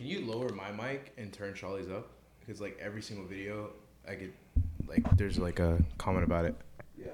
Can 0.00 0.08
you 0.08 0.24
lower 0.24 0.48
my 0.54 0.70
mic 0.72 1.12
and 1.18 1.30
turn 1.30 1.52
Charlie's 1.52 1.90
up? 1.90 2.08
Because 2.40 2.58
like 2.58 2.78
every 2.80 3.02
single 3.02 3.26
video, 3.26 3.68
I 4.08 4.14
get 4.14 4.32
like 4.86 5.02
there's 5.18 5.38
like 5.38 5.58
a 5.58 5.76
comment 5.98 6.24
about 6.24 6.46
it. 6.46 6.54
Yeah. 6.96 7.08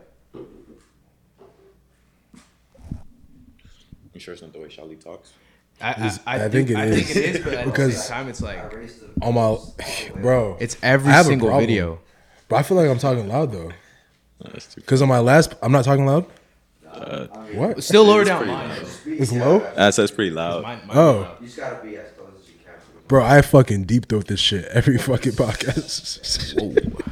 You 4.15 4.21
sure 4.21 4.35
it's 4.35 4.43
not 4.45 4.53
the 4.53 4.61
way 4.61 4.69
Charlie 4.69 4.95
talks? 4.95 5.33
I, 5.81 5.89
I, 6.27 6.39
I, 6.39 6.45
I 6.45 6.49
think 6.49 6.71
it 6.71 6.77
I 6.77 6.85
is. 6.85 7.07
think 7.09 7.17
it 7.17 7.37
is, 7.37 7.45
but 7.45 7.55
at 7.55 7.65
the 7.65 7.71
Because- 7.73 8.07
same 8.07 8.17
time, 8.19 8.29
it's 8.29 8.41
like 8.41 8.73
On 9.21 9.35
my, 9.35 9.59
bro, 10.23 10.57
it's 10.61 10.77
every 10.81 11.11
I 11.11 11.17
have 11.17 11.27
a 11.27 11.29
single 11.31 11.49
problem. 11.49 11.67
video. 11.67 11.99
But 12.49 12.57
I 12.57 12.63
feel 12.63 12.77
like 12.77 12.89
I'm 12.89 13.01
talking 13.01 13.27
loud 13.27 13.51
though. 13.51 13.71
No, 14.45 14.51
that's 14.53 14.73
too. 14.73 14.81
Because 14.81 15.03
on 15.03 15.09
my 15.09 15.19
last, 15.19 15.57
I'm 15.61 15.73
not 15.73 15.85
talking 15.85 16.07
loud. 16.07 16.25
Uh, 16.89 17.27
what? 17.53 17.83
Still 17.83 18.05
lower 18.05 18.23
down 18.23 18.39
pretty 18.45 18.53
mine. 18.53 18.69
loud. 18.69 18.79
though. 18.79 19.11
It's 19.13 19.33
low, 19.33 19.59
That's 19.75 19.97
that's 19.97 20.13
pretty 20.13 20.31
loud. 20.31 20.63
Mine, 20.63 20.79
mine 20.87 20.97
Oh. 20.97 21.37
You 21.41 21.47
just 21.49 21.59
gotta 21.59 21.85
be 21.85 21.97
as 21.97 22.13
close 22.13 22.31
as 22.41 22.49
you 22.49 22.55
can. 22.65 22.73
to 22.73 22.93
the 22.95 22.96
bro. 23.09 23.25
I 23.25 23.43
fucking 23.43 23.85
deep 23.85 24.09
throat 24.09 24.27
this 24.27 24.41
shit 24.41 24.65
every 24.67 24.99
fucking 25.11 25.33
podcast. 25.33 26.55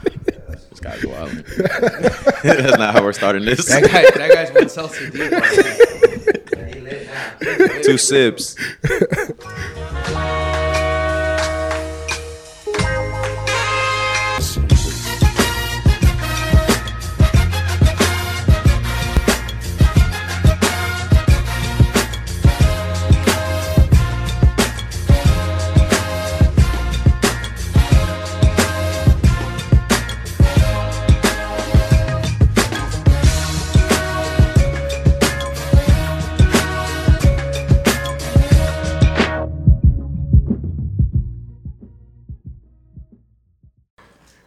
This 0.70 0.80
guy's 0.80 1.06
wild. 1.06 1.30
that's 2.42 2.78
not 2.78 2.94
how 2.94 3.02
we're 3.02 3.12
starting 3.12 3.44
this. 3.44 3.66
that 3.68 3.84
guy, 3.84 4.02
that 4.18 4.30
guy's 4.34 4.52
one 4.52 4.68
seltzer 4.68 5.08
deep. 5.08 5.30
right 5.30 5.40
now. 5.40 6.60
And 6.60 6.74
he 6.74 6.80
lit 6.80 7.06
now. 7.06 7.82
Two 7.82 7.96
sips. 7.96 8.56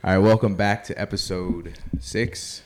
All 0.08 0.14
right, 0.14 0.20
welcome 0.20 0.56
back 0.56 0.86
to 0.86 0.98
episode 0.98 1.78
six, 2.00 2.62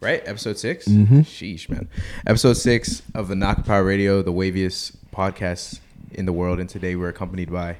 right? 0.00 0.22
Episode 0.28 0.56
6 0.58 0.86
Mm-hmm. 0.86 1.20
Sheesh, 1.22 1.68
man. 1.68 1.88
Episode 2.24 2.52
six 2.52 3.02
of 3.16 3.26
the 3.26 3.34
Knock 3.34 3.66
Power 3.66 3.82
Radio, 3.82 4.22
the 4.22 4.32
waviest 4.32 4.94
podcast 5.12 5.80
in 6.12 6.24
the 6.24 6.32
world. 6.32 6.60
And 6.60 6.68
today 6.68 6.94
we're 6.94 7.08
accompanied 7.08 7.50
by 7.50 7.78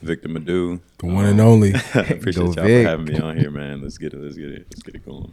Victor 0.00 0.30
Madu. 0.30 0.80
the 0.96 1.06
one 1.06 1.26
and 1.26 1.38
only. 1.38 1.74
Appreciate 1.94 2.34
Go 2.36 2.44
y'all 2.44 2.54
for 2.54 2.62
having 2.62 3.04
me 3.04 3.18
on 3.18 3.36
here, 3.36 3.50
man. 3.50 3.82
Let's 3.82 3.98
get 3.98 4.14
it. 4.14 4.20
Let's 4.22 4.38
get 4.38 4.52
it. 4.52 4.66
Let's 4.70 4.82
get 4.82 4.94
it 4.94 5.04
going. 5.04 5.30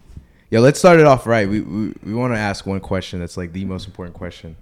Yeah, 0.52 0.60
let's 0.60 0.78
start 0.78 1.00
it 1.00 1.06
off 1.06 1.26
right. 1.26 1.48
We 1.48 1.62
we, 1.62 1.94
we 2.04 2.14
want 2.14 2.34
to 2.34 2.38
ask 2.38 2.66
one 2.66 2.82
question 2.82 3.22
that's 3.22 3.38
like 3.38 3.54
the 3.54 3.64
most 3.64 3.88
important 3.88 4.18
question. 4.18 4.58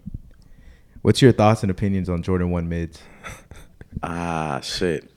What's 1.01 1.19
your 1.19 1.31
thoughts 1.31 1.63
and 1.63 1.71
opinions 1.71 2.09
on 2.09 2.21
Jordan 2.21 2.51
One 2.51 2.69
mids? 2.69 3.01
Ah, 4.03 4.59
shit. 4.61 5.09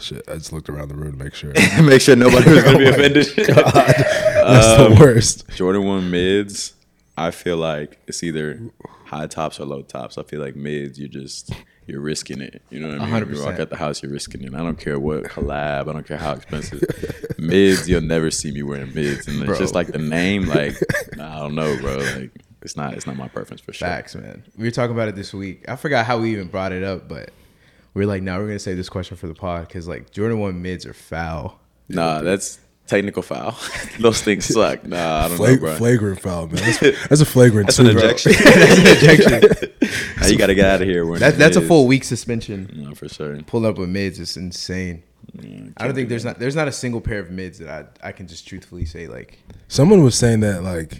Shit, 0.00 0.22
I 0.28 0.34
just 0.34 0.52
looked 0.52 0.68
around 0.68 0.88
the 0.88 0.94
room 0.94 1.12
to 1.18 1.24
make 1.24 1.34
sure. 1.34 1.52
Make 1.82 2.00
sure 2.00 2.14
nobody 2.16 2.50
was 2.50 2.62
gonna 2.62 2.78
be 2.78 2.84
my 2.84 2.90
offended. 2.90 3.26
That's 3.36 4.78
Um, 4.80 4.94
the 4.94 4.96
worst. 5.00 5.48
Jordan 5.56 5.84
one 5.84 6.10
mids. 6.10 6.74
I 7.16 7.32
feel 7.32 7.56
like 7.56 7.98
it's 8.06 8.22
either 8.22 8.60
high 9.06 9.26
tops 9.26 9.58
or 9.58 9.64
low 9.64 9.82
tops. 9.82 10.16
I 10.16 10.22
feel 10.22 10.40
like 10.40 10.54
mids, 10.54 10.98
you're 11.00 11.08
just 11.08 11.52
you're 11.86 12.00
risking 12.00 12.40
it. 12.40 12.62
You 12.70 12.78
know 12.80 12.88
what 12.88 13.00
I 13.00 13.04
mean? 13.06 13.12
When 13.28 13.34
You 13.36 13.42
walk 13.44 13.54
100%. 13.56 13.60
out 13.60 13.70
the 13.70 13.76
house, 13.76 14.02
you're 14.02 14.12
risking 14.12 14.42
it. 14.44 14.54
I 14.54 14.58
don't 14.58 14.78
care 14.78 15.00
what 15.00 15.24
collab. 15.24 15.88
I 15.88 15.92
don't 15.92 16.06
care 16.06 16.18
how 16.18 16.32
expensive. 16.34 16.82
mids, 17.38 17.88
you'll 17.88 18.00
never 18.02 18.30
see 18.30 18.52
me 18.52 18.62
wearing 18.62 18.94
mids, 18.94 19.26
and 19.26 19.40
Bro. 19.40 19.50
it's 19.50 19.58
just 19.58 19.74
like 19.74 19.88
the 19.88 19.98
name. 19.98 20.44
Like 20.46 20.76
I 21.14 21.38
don't 21.40 21.56
know, 21.56 21.76
bro. 21.80 21.96
Like 21.96 22.30
it's 22.62 22.76
not 22.76 22.94
it's 22.94 23.06
not 23.06 23.16
my 23.16 23.26
preference 23.26 23.60
for 23.62 23.72
sure. 23.72 23.88
Facts, 23.88 24.14
man. 24.14 24.44
We 24.56 24.64
were 24.64 24.70
talking 24.70 24.94
about 24.94 25.08
it 25.08 25.16
this 25.16 25.34
week. 25.34 25.64
I 25.68 25.74
forgot 25.74 26.06
how 26.06 26.18
we 26.18 26.30
even 26.32 26.46
brought 26.46 26.70
it 26.72 26.84
up, 26.84 27.08
but 27.08 27.30
we 27.98 28.04
are 28.04 28.06
like, 28.06 28.22
now 28.22 28.38
we're 28.38 28.46
gonna 28.46 28.58
save 28.58 28.76
this 28.76 28.88
question 28.88 29.16
for 29.16 29.26
the 29.26 29.34
pod 29.34 29.66
because 29.66 29.88
like 29.88 30.10
Jordan 30.10 30.38
One 30.38 30.62
mids 30.62 30.86
are 30.86 30.94
foul. 30.94 31.60
Nah, 31.88 32.22
that's 32.22 32.60
technical 32.86 33.22
foul. 33.22 33.58
Those 34.00 34.22
things 34.22 34.46
suck. 34.46 34.84
Nah, 34.84 35.24
I 35.24 35.28
don't 35.28 35.38
know, 35.38 35.56
bro. 35.58 35.76
flagrant 35.76 36.20
foul, 36.20 36.46
man. 36.46 36.56
That's, 36.56 36.78
that's 37.08 37.20
a 37.20 37.26
flagrant. 37.26 37.66
That's 37.66 37.76
too, 37.76 37.88
an 37.88 37.94
bro. 37.94 38.04
ejection. 38.04 38.32
That's 38.38 38.78
an 38.78 38.86
ejection. 38.86 39.90
Now 40.20 40.26
you 40.26 40.38
got 40.38 40.46
to 40.46 40.54
get 40.54 40.66
out 40.66 40.82
of 40.82 40.88
here. 40.88 41.04
wearing 41.04 41.20
That, 41.20 41.38
that's 41.38 41.56
a 41.56 41.60
full 41.60 41.86
week 41.86 42.04
suspension. 42.04 42.70
No, 42.74 42.94
for 42.94 43.08
sure. 43.08 43.40
Pulling 43.42 43.70
up 43.70 43.78
with 43.78 43.88
mids 43.88 44.18
is 44.18 44.36
insane. 44.36 45.02
I 45.38 45.40
don't 45.42 45.74
can't 45.76 45.94
think 45.94 46.08
there's 46.08 46.24
not 46.24 46.38
there's 46.38 46.56
not 46.56 46.68
a 46.68 46.72
single 46.72 47.00
pair 47.00 47.18
of 47.20 47.30
mids 47.30 47.58
that 47.58 47.98
I 48.02 48.08
I 48.08 48.12
can 48.12 48.26
just 48.26 48.48
truthfully 48.48 48.84
say 48.84 49.06
like 49.06 49.38
Someone 49.68 50.02
was 50.02 50.14
saying 50.14 50.40
that 50.40 50.62
like 50.62 50.98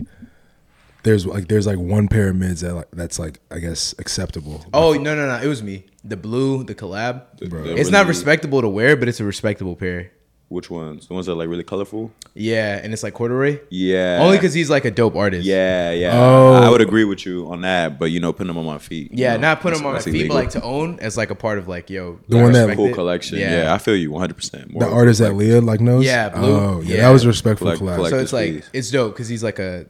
there's 1.03 1.26
like 1.26 1.48
there's 1.48 1.66
like 1.66 1.78
one 1.78 2.09
pair 2.09 2.28
of 2.31 2.36
mids 2.36 2.60
that 2.62 2.75
like 2.75 2.91
that's 2.92 3.19
like 3.19 3.41
I 3.50 3.59
guess 3.59 3.94
acceptable. 3.98 4.64
oh 4.75 4.94
no 4.94 5.14
no 5.14 5.26
no 5.26 5.42
it 5.42 5.47
was 5.48 5.62
me 5.62 5.86
the 6.04 6.16
blue 6.16 6.64
the 6.64 6.75
collab 6.75 7.22
Bro. 7.48 7.64
it's 7.64 7.91
not 7.91 8.06
respectable 8.06 8.60
to 8.62 8.69
wear 8.69 8.97
but 8.97 9.08
it's 9.08 9.20
a 9.20 9.25
respectable 9.25 9.76
pair 9.76 10.10
Which 10.48 10.70
ones? 10.70 11.06
The 11.08 11.14
ones 11.14 11.26
that 11.26 11.32
are 11.32 11.34
like 11.42 11.48
really 11.48 11.64
colorful? 11.64 12.10
yeah 12.34 12.81
and 12.82 12.92
it's 12.94 13.03
like 13.03 13.14
corduroy 13.14 13.60
Yeah. 13.70 14.19
only 14.22 14.37
because 14.38 14.54
he's 14.54 14.70
like 14.70 14.84
a 14.87 14.91
dope 14.91 15.14
artist 15.16 15.44
Yeah, 15.47 15.91
yeah. 15.92 16.12
Oh. 16.14 16.54
I 16.54 16.70
would 16.70 16.81
agree 16.81 17.04
with 17.04 17.26
you 17.26 17.50
on 17.53 17.60
that, 17.62 17.98
but 17.98 18.06
you 18.10 18.20
know, 18.20 18.32
putting 18.32 18.48
them 18.48 18.58
on 18.58 18.64
my 18.64 18.78
feet. 18.78 19.10
you 19.12 19.19
yeah 19.25 19.34
know, 19.37 19.42
not 19.48 19.60
put 19.60 19.70
that's- 19.70 19.81
them 19.81 19.87
on 19.88 19.92
my 19.94 20.00
feet 20.00 20.14
illegal. 20.14 20.37
but 20.37 20.42
like 20.44 20.50
to 20.50 20.62
own 20.62 20.98
as 21.00 21.16
like 21.16 21.31
a 21.31 21.34
part 21.34 21.58
of 21.58 21.69
like 21.69 21.91
yo 21.91 22.19
The 22.28 22.38
I 22.38 22.42
one 22.42 22.53
that- 22.53 22.60
respect 22.60 22.76
full 22.76 22.87
it. 22.87 22.94
collection. 22.94 23.38
Yeah. 23.38 23.75
I 23.75 23.78
feel 23.78 23.97
you 23.97 24.10
100. 24.12 24.34
percent 24.34 24.78
the 24.78 24.87
artist 24.88 25.20
that 25.20 25.34
Leah 25.34 25.60
like 25.60 25.81
knows. 25.81 26.04
Yeah, 26.04 26.28
blue. 26.31 26.56
Oh 26.56 26.81
yeah, 26.81 26.97
Yeah. 26.97 27.03
that 27.03 27.10
was 27.10 27.25
a 27.25 27.28
respectful 27.28 27.66
Collect- 27.66 27.82
collab. 27.82 27.97
collect- 27.97 28.10
so 28.10 28.19
it's 28.19 28.31
this 28.31 28.41
like 28.41 28.64
it's 28.72 28.91
dope 28.91 29.12
because 29.14 29.28
he's 29.28 29.42
like 29.44 29.58
a 29.58 29.87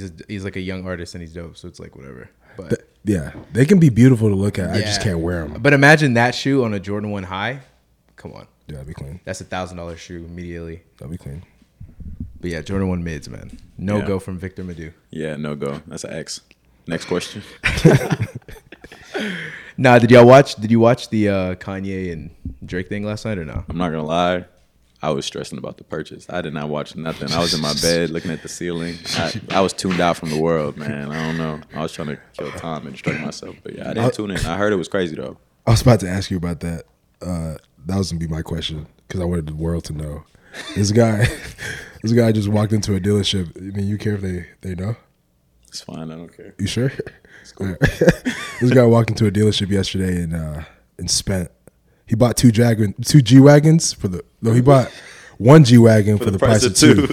he's 0.00 0.10
a 0.10 0.12
he's 0.28 0.44
like 0.44 0.56
a 0.56 0.60
young 0.60 0.86
artist 0.86 1.14
and 1.14 1.22
he's 1.22 1.32
dope 1.32 1.56
so 1.56 1.66
it's 1.68 1.80
like 1.80 1.96
whatever 1.96 2.28
but 2.56 2.68
Th- 2.70 2.80
yeah, 3.04 3.32
they 3.52 3.64
can 3.64 3.78
be 3.78 3.88
beautiful 3.88 4.28
to 4.28 4.34
look 4.34 4.58
at. 4.58 4.70
I 4.70 4.80
just 4.80 5.00
can't 5.00 5.20
wear 5.20 5.46
them. 5.46 5.62
but 5.62 5.72
imagine 5.72 6.14
that 6.14 6.34
shoe 6.34 6.64
on 6.64 6.74
a 6.74 6.80
Jordan 6.80 7.10
One 7.10 7.22
high 7.22 7.60
come 8.16 8.32
on 8.32 8.46
Yeah, 8.66 8.74
that'd 8.76 8.88
be 8.88 8.94
clean. 8.94 9.20
that's 9.24 9.40
a 9.40 9.44
thousand 9.44 9.76
dollar 9.76 9.96
shoe 9.96 10.24
immediately 10.24 10.82
That'd 10.98 11.10
be 11.12 11.18
clean. 11.18 11.42
But 12.40 12.50
yeah, 12.50 12.62
Jordan 12.62 12.88
One 12.88 13.02
mids, 13.04 13.28
man. 13.28 13.58
No 13.78 13.98
Yeah. 13.98 14.06
go 14.06 14.18
from 14.18 14.38
Victor 14.38 14.62
Madu. 14.64 14.92
Yeah, 15.10 15.36
no 15.36 15.54
go. 15.54 15.80
That's 15.86 16.04
an 16.04 16.12
X. 16.14 16.40
Next 16.86 17.04
question. 17.06 17.42
Nah, 19.78 19.98
did 19.98 20.10
y'all 20.10 20.26
watch? 20.26 20.54
Did 20.56 20.70
you 20.70 20.80
watch 20.80 21.10
the 21.10 21.28
uh, 21.28 21.54
Kanye 21.56 22.10
and 22.12 22.30
Drake 22.64 22.88
thing 22.88 23.02
last 23.04 23.24
night 23.26 23.36
or 23.38 23.44
no? 23.44 23.62
I'm 23.68 23.76
not 23.76 23.90
gonna 23.90 24.04
lie. 24.06 24.46
I 25.02 25.10
was 25.10 25.26
stressing 25.26 25.58
about 25.58 25.76
the 25.76 25.84
purchase. 25.84 26.26
I 26.30 26.40
did 26.40 26.54
not 26.54 26.68
watch 26.68 26.96
nothing. 26.96 27.30
I 27.30 27.38
was 27.38 27.52
in 27.52 27.60
my 27.60 27.74
bed 27.82 28.10
looking 28.10 28.30
at 28.30 28.42
the 28.42 28.48
ceiling. 28.48 28.96
I, 29.16 29.40
I 29.50 29.60
was 29.60 29.72
tuned 29.72 30.00
out 30.00 30.16
from 30.16 30.30
the 30.30 30.38
world, 30.38 30.76
man. 30.76 31.12
I 31.12 31.26
don't 31.26 31.38
know. 31.38 31.60
I 31.74 31.82
was 31.82 31.92
trying 31.92 32.08
to 32.08 32.18
kill 32.32 32.50
time 32.52 32.86
and 32.86 32.92
distract 32.92 33.20
myself. 33.20 33.56
But 33.62 33.74
yeah, 33.74 33.90
I 33.90 33.94
didn't 33.94 34.14
tune 34.14 34.30
in. 34.30 34.38
I 34.46 34.56
heard 34.56 34.72
it 34.72 34.76
was 34.76 34.88
crazy 34.88 35.16
though. 35.16 35.36
I 35.66 35.72
was 35.72 35.82
about 35.82 36.00
to 36.00 36.08
ask 36.08 36.30
you 36.30 36.36
about 36.36 36.60
that. 36.60 36.84
Uh, 37.20 37.56
that 37.86 37.98
was 37.98 38.10
gonna 38.10 38.20
be 38.20 38.28
my 38.28 38.42
question 38.42 38.86
because 39.06 39.20
I 39.20 39.24
wanted 39.24 39.46
the 39.46 39.54
world 39.54 39.84
to 39.84 39.92
know. 39.92 40.24
This 40.74 40.92
guy, 40.92 41.26
this 42.02 42.12
guy 42.12 42.32
just 42.32 42.48
walked 42.48 42.72
into 42.72 42.94
a 42.94 43.00
dealership. 43.00 43.56
I 43.56 43.76
mean, 43.76 43.86
you 43.86 43.98
care 43.98 44.14
if 44.14 44.22
they 44.22 44.46
they 44.62 44.74
know? 44.74 44.96
It's 45.68 45.80
fine. 45.80 46.10
I 46.10 46.16
don't 46.16 46.34
care. 46.34 46.54
You 46.58 46.66
sure? 46.66 46.90
Alright. 47.60 47.78
this 48.60 48.70
guy 48.72 48.84
walked 48.84 49.10
into 49.10 49.26
a 49.26 49.30
dealership 49.30 49.68
yesterday 49.70 50.22
and 50.22 50.34
uh, 50.34 50.62
and 50.98 51.10
spent. 51.10 51.50
He 52.06 52.14
bought 52.14 52.36
two 52.36 52.52
dragon, 52.52 52.94
two 53.02 53.20
G 53.20 53.40
wagons 53.40 53.92
for 53.92 54.08
the. 54.08 54.24
No, 54.40 54.52
he 54.52 54.60
bought 54.60 54.90
one 55.38 55.64
G 55.64 55.78
wagon 55.78 56.18
for, 56.18 56.30
the, 56.30 56.38
price, 56.38 56.64
of 56.64 56.74
two. 56.74 57.08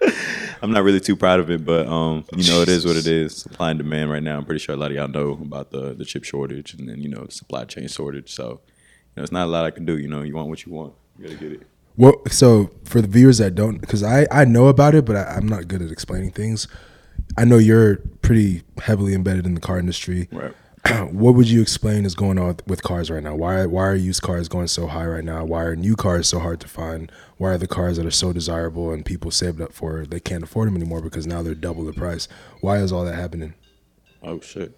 I'm 0.62 0.70
not 0.70 0.84
really 0.84 1.00
too 1.00 1.16
proud 1.16 1.40
of 1.40 1.50
it, 1.50 1.64
but 1.64 1.88
um, 1.88 2.24
you 2.36 2.48
know, 2.48 2.62
it 2.62 2.68
is 2.68 2.86
what 2.86 2.96
it 2.96 3.06
is. 3.06 3.36
Supply 3.36 3.70
and 3.70 3.78
demand 3.78 4.10
right 4.10 4.22
now. 4.22 4.38
I'm 4.38 4.44
pretty 4.44 4.60
sure 4.60 4.74
a 4.74 4.78
lot 4.78 4.92
of 4.92 4.96
y'all 4.96 5.08
know 5.08 5.32
about 5.32 5.72
the 5.72 5.92
the 5.92 6.04
chip 6.04 6.22
shortage 6.22 6.74
and 6.74 6.88
then 6.88 7.00
you 7.00 7.08
know 7.08 7.24
the 7.24 7.32
supply 7.32 7.64
chain 7.64 7.88
shortage. 7.88 8.32
So, 8.32 8.60
you 8.60 9.16
know, 9.16 9.22
it's 9.24 9.32
not 9.32 9.46
a 9.46 9.50
lot 9.50 9.64
I 9.64 9.72
can 9.72 9.84
do. 9.84 9.98
You 9.98 10.08
know, 10.08 10.22
you 10.22 10.36
want 10.36 10.48
what 10.48 10.64
you 10.64 10.72
want. 10.72 10.94
You 11.18 11.26
gotta 11.26 11.38
get 11.38 11.52
it. 11.52 11.66
Well, 11.96 12.22
so 12.28 12.70
for 12.84 13.00
the 13.00 13.08
viewers 13.08 13.38
that 13.38 13.56
don't, 13.56 13.80
because 13.80 14.04
I 14.04 14.28
I 14.30 14.44
know 14.44 14.68
about 14.68 14.94
it, 14.94 15.04
but 15.04 15.16
I, 15.16 15.24
I'm 15.34 15.48
not 15.48 15.66
good 15.66 15.82
at 15.82 15.90
explaining 15.90 16.30
things. 16.30 16.68
I 17.36 17.44
know 17.44 17.58
you're 17.58 17.96
pretty 18.22 18.62
heavily 18.78 19.14
embedded 19.14 19.46
in 19.46 19.54
the 19.54 19.60
car 19.60 19.80
industry. 19.80 20.28
Right. 20.30 20.54
what 21.10 21.34
would 21.34 21.48
you 21.48 21.62
explain 21.62 22.04
is 22.04 22.14
going 22.14 22.38
on 22.38 22.56
with, 22.66 22.82
cars 22.82 23.10
right 23.10 23.22
now? 23.22 23.36
Why 23.36 23.66
why 23.66 23.86
are 23.86 23.94
used 23.94 24.22
cars 24.22 24.48
going 24.48 24.66
so 24.66 24.88
high 24.88 25.06
right 25.06 25.24
now? 25.24 25.44
Why 25.44 25.62
are 25.62 25.76
new 25.76 25.94
cars 25.94 26.28
so 26.28 26.40
hard 26.40 26.60
to 26.60 26.68
find? 26.68 27.10
Why 27.36 27.50
are 27.50 27.58
the 27.58 27.68
cars 27.68 27.98
that 27.98 28.06
are 28.06 28.10
so 28.10 28.32
desirable 28.32 28.90
and 28.90 29.04
people 29.04 29.30
saved 29.30 29.60
up 29.60 29.72
for 29.72 30.04
they 30.04 30.18
can't 30.18 30.42
afford 30.42 30.68
them 30.68 30.76
anymore 30.76 31.00
because 31.00 31.26
now 31.26 31.42
they're 31.42 31.54
double 31.54 31.84
the 31.84 31.92
price? 31.92 32.26
Why 32.60 32.78
is 32.78 32.90
all 32.90 33.04
that 33.04 33.14
happening? 33.14 33.54
Oh 34.22 34.40
shit. 34.40 34.76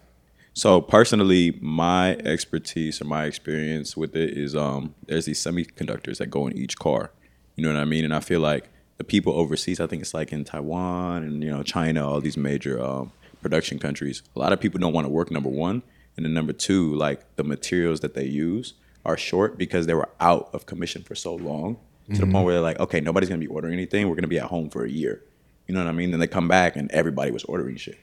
So 0.53 0.81
personally, 0.81 1.59
my 1.61 2.17
expertise 2.19 3.01
or 3.01 3.07
my 3.07 3.25
experience 3.25 3.97
with 3.97 4.15
it 4.15 4.37
is 4.37 4.55
um 4.55 4.95
there's 5.07 5.25
these 5.25 5.41
semiconductors 5.41 6.19
that 6.19 6.27
go 6.27 6.47
in 6.47 6.57
each 6.57 6.79
car. 6.79 7.13
You 7.57 7.65
know 7.65 7.73
what 7.73 7.81
I 7.81 7.87
mean? 7.87 8.05
And 8.05 8.15
I 8.15 8.21
feel 8.21 8.41
like 8.41 8.69
the 8.99 9.05
people 9.05 9.33
overseas, 9.33 9.81
I 9.81 9.87
think 9.87 10.03
it's 10.03 10.15
like 10.15 10.33
in 10.33 10.45
Taiwan 10.45 11.23
and 11.23 11.43
you 11.43 11.51
know 11.51 11.63
China, 11.63 12.07
all 12.07 12.21
these 12.21 12.37
major 12.37 12.83
um, 12.83 13.13
production 13.41 13.79
countries. 13.79 14.23
A 14.37 14.39
lot 14.39 14.53
of 14.53 14.61
people 14.61 14.79
don't 14.81 14.93
want 14.93 15.07
to 15.07 15.11
work 15.11 15.31
number 15.31 15.49
one, 15.49 15.83
and 16.17 16.25
then 16.25 16.35
number 16.35 16.53
two, 16.53 16.95
like 16.95 17.37
the 17.37 17.45
materials 17.45 18.01
that 18.01 18.15
they 18.15 18.25
use 18.25 18.75
are 19.05 19.17
short 19.17 19.59
because 19.59 19.87
they 19.87 19.95
were 19.95 20.09
out 20.21 20.49
of 20.53 20.67
commission 20.67 21.03
for 21.03 21.15
so 21.15 21.35
long 21.35 21.77
to 22.13 22.13
the 22.13 22.21
point 22.21 22.35
mm-hmm. 22.35 22.45
where 22.45 22.55
they're 22.55 22.63
like, 22.63 22.81
okay, 22.81 23.01
nobody's 23.01 23.29
gonna 23.29 23.39
be 23.39 23.47
ordering 23.47 23.73
anything. 23.73 24.09
We're 24.09 24.15
gonna 24.15 24.29
be 24.29 24.39
at 24.39 24.47
home 24.47 24.69
for 24.69 24.85
a 24.85 24.91
year. 24.91 25.23
You 25.67 25.75
know 25.75 25.83
what 25.83 25.89
I 25.89 25.93
mean? 25.93 26.11
Then 26.11 26.21
they 26.21 26.27
come 26.27 26.49
back 26.49 26.77
and 26.77 26.91
everybody 26.93 27.31
was 27.31 27.45
ordering 27.45 27.77
shit. 27.77 27.99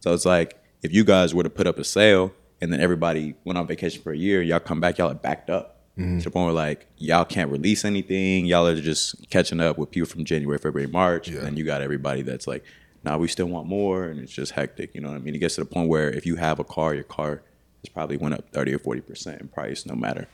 So 0.00 0.12
it's 0.12 0.26
like 0.26 0.62
if 0.82 0.92
you 0.92 1.04
guys 1.04 1.34
were 1.34 1.42
to 1.42 1.50
put 1.50 1.66
up 1.66 1.78
a 1.78 1.84
sale 1.84 2.32
and 2.60 2.72
then 2.72 2.80
everybody 2.80 3.34
went 3.44 3.58
on 3.58 3.66
vacation 3.66 4.02
for 4.02 4.12
a 4.12 4.16
year, 4.16 4.42
y'all 4.42 4.60
come 4.60 4.80
back, 4.80 4.98
y'all 4.98 5.10
are 5.10 5.14
backed 5.14 5.50
up. 5.50 5.72
Mm-hmm. 5.98 6.18
To 6.18 6.24
the 6.24 6.30
point 6.30 6.44
where 6.44 6.54
like 6.54 6.86
y'all 6.98 7.24
can't 7.24 7.50
release 7.50 7.82
anything. 7.82 8.44
Y'all 8.44 8.66
are 8.66 8.78
just 8.78 9.30
catching 9.30 9.60
up 9.60 9.78
with 9.78 9.90
people 9.90 10.06
from 10.06 10.26
January, 10.26 10.58
February, 10.58 10.90
March. 10.90 11.28
And 11.28 11.38
then 11.38 11.56
you 11.56 11.64
got 11.64 11.80
everybody 11.80 12.20
that's 12.20 12.46
like, 12.46 12.62
nah, 13.02 13.16
we 13.16 13.28
still 13.28 13.46
want 13.46 13.66
more 13.66 14.04
and 14.04 14.20
it's 14.20 14.32
just 14.32 14.52
hectic. 14.52 14.94
You 14.94 15.00
know 15.00 15.08
what 15.08 15.16
I 15.16 15.20
mean? 15.20 15.34
It 15.34 15.38
gets 15.38 15.54
to 15.54 15.62
the 15.62 15.66
point 15.66 15.88
where 15.88 16.10
if 16.10 16.26
you 16.26 16.36
have 16.36 16.58
a 16.58 16.64
car, 16.64 16.94
your 16.94 17.04
car 17.04 17.42
has 17.86 17.92
probably 17.92 18.16
went 18.16 18.34
up 18.34 18.50
30 18.50 18.74
or 18.74 18.78
40% 18.78 19.40
in 19.40 19.48
price, 19.48 19.86
no 19.86 19.94
matter 19.94 20.26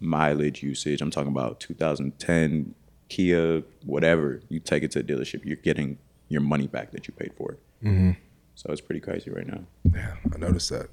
mileage 0.00 0.62
usage. 0.62 1.00
I'm 1.00 1.10
talking 1.10 1.30
about 1.30 1.60
2010 1.60 2.74
Kia, 3.08 3.62
whatever. 3.84 4.40
You 4.48 4.60
take 4.60 4.82
it 4.82 4.90
to 4.92 5.00
a 5.00 5.02
dealership, 5.02 5.44
you're 5.44 5.56
getting 5.56 5.98
your 6.28 6.40
money 6.40 6.66
back 6.66 6.90
that 6.92 7.06
you 7.06 7.14
paid 7.14 7.32
for 7.36 7.52
it. 7.52 8.16
So 8.56 8.70
it's 8.72 8.80
pretty 8.80 9.00
crazy 9.00 9.30
right 9.30 9.46
now. 9.46 9.60
Yeah, 9.92 10.14
I 10.32 10.38
noticed 10.38 10.70
that. 10.70 10.86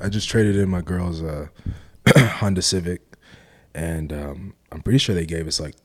I 0.00 0.08
just 0.08 0.28
traded 0.28 0.56
in 0.56 0.68
my 0.68 0.80
girl's 0.80 1.22
uh, 1.22 1.46
Honda 2.16 2.62
Civic, 2.62 3.00
and 3.74 4.12
um, 4.12 4.54
I'm 4.72 4.82
pretty 4.82 4.98
sure 4.98 5.14
they 5.14 5.26
gave 5.26 5.46
us 5.46 5.60
like 5.60 5.76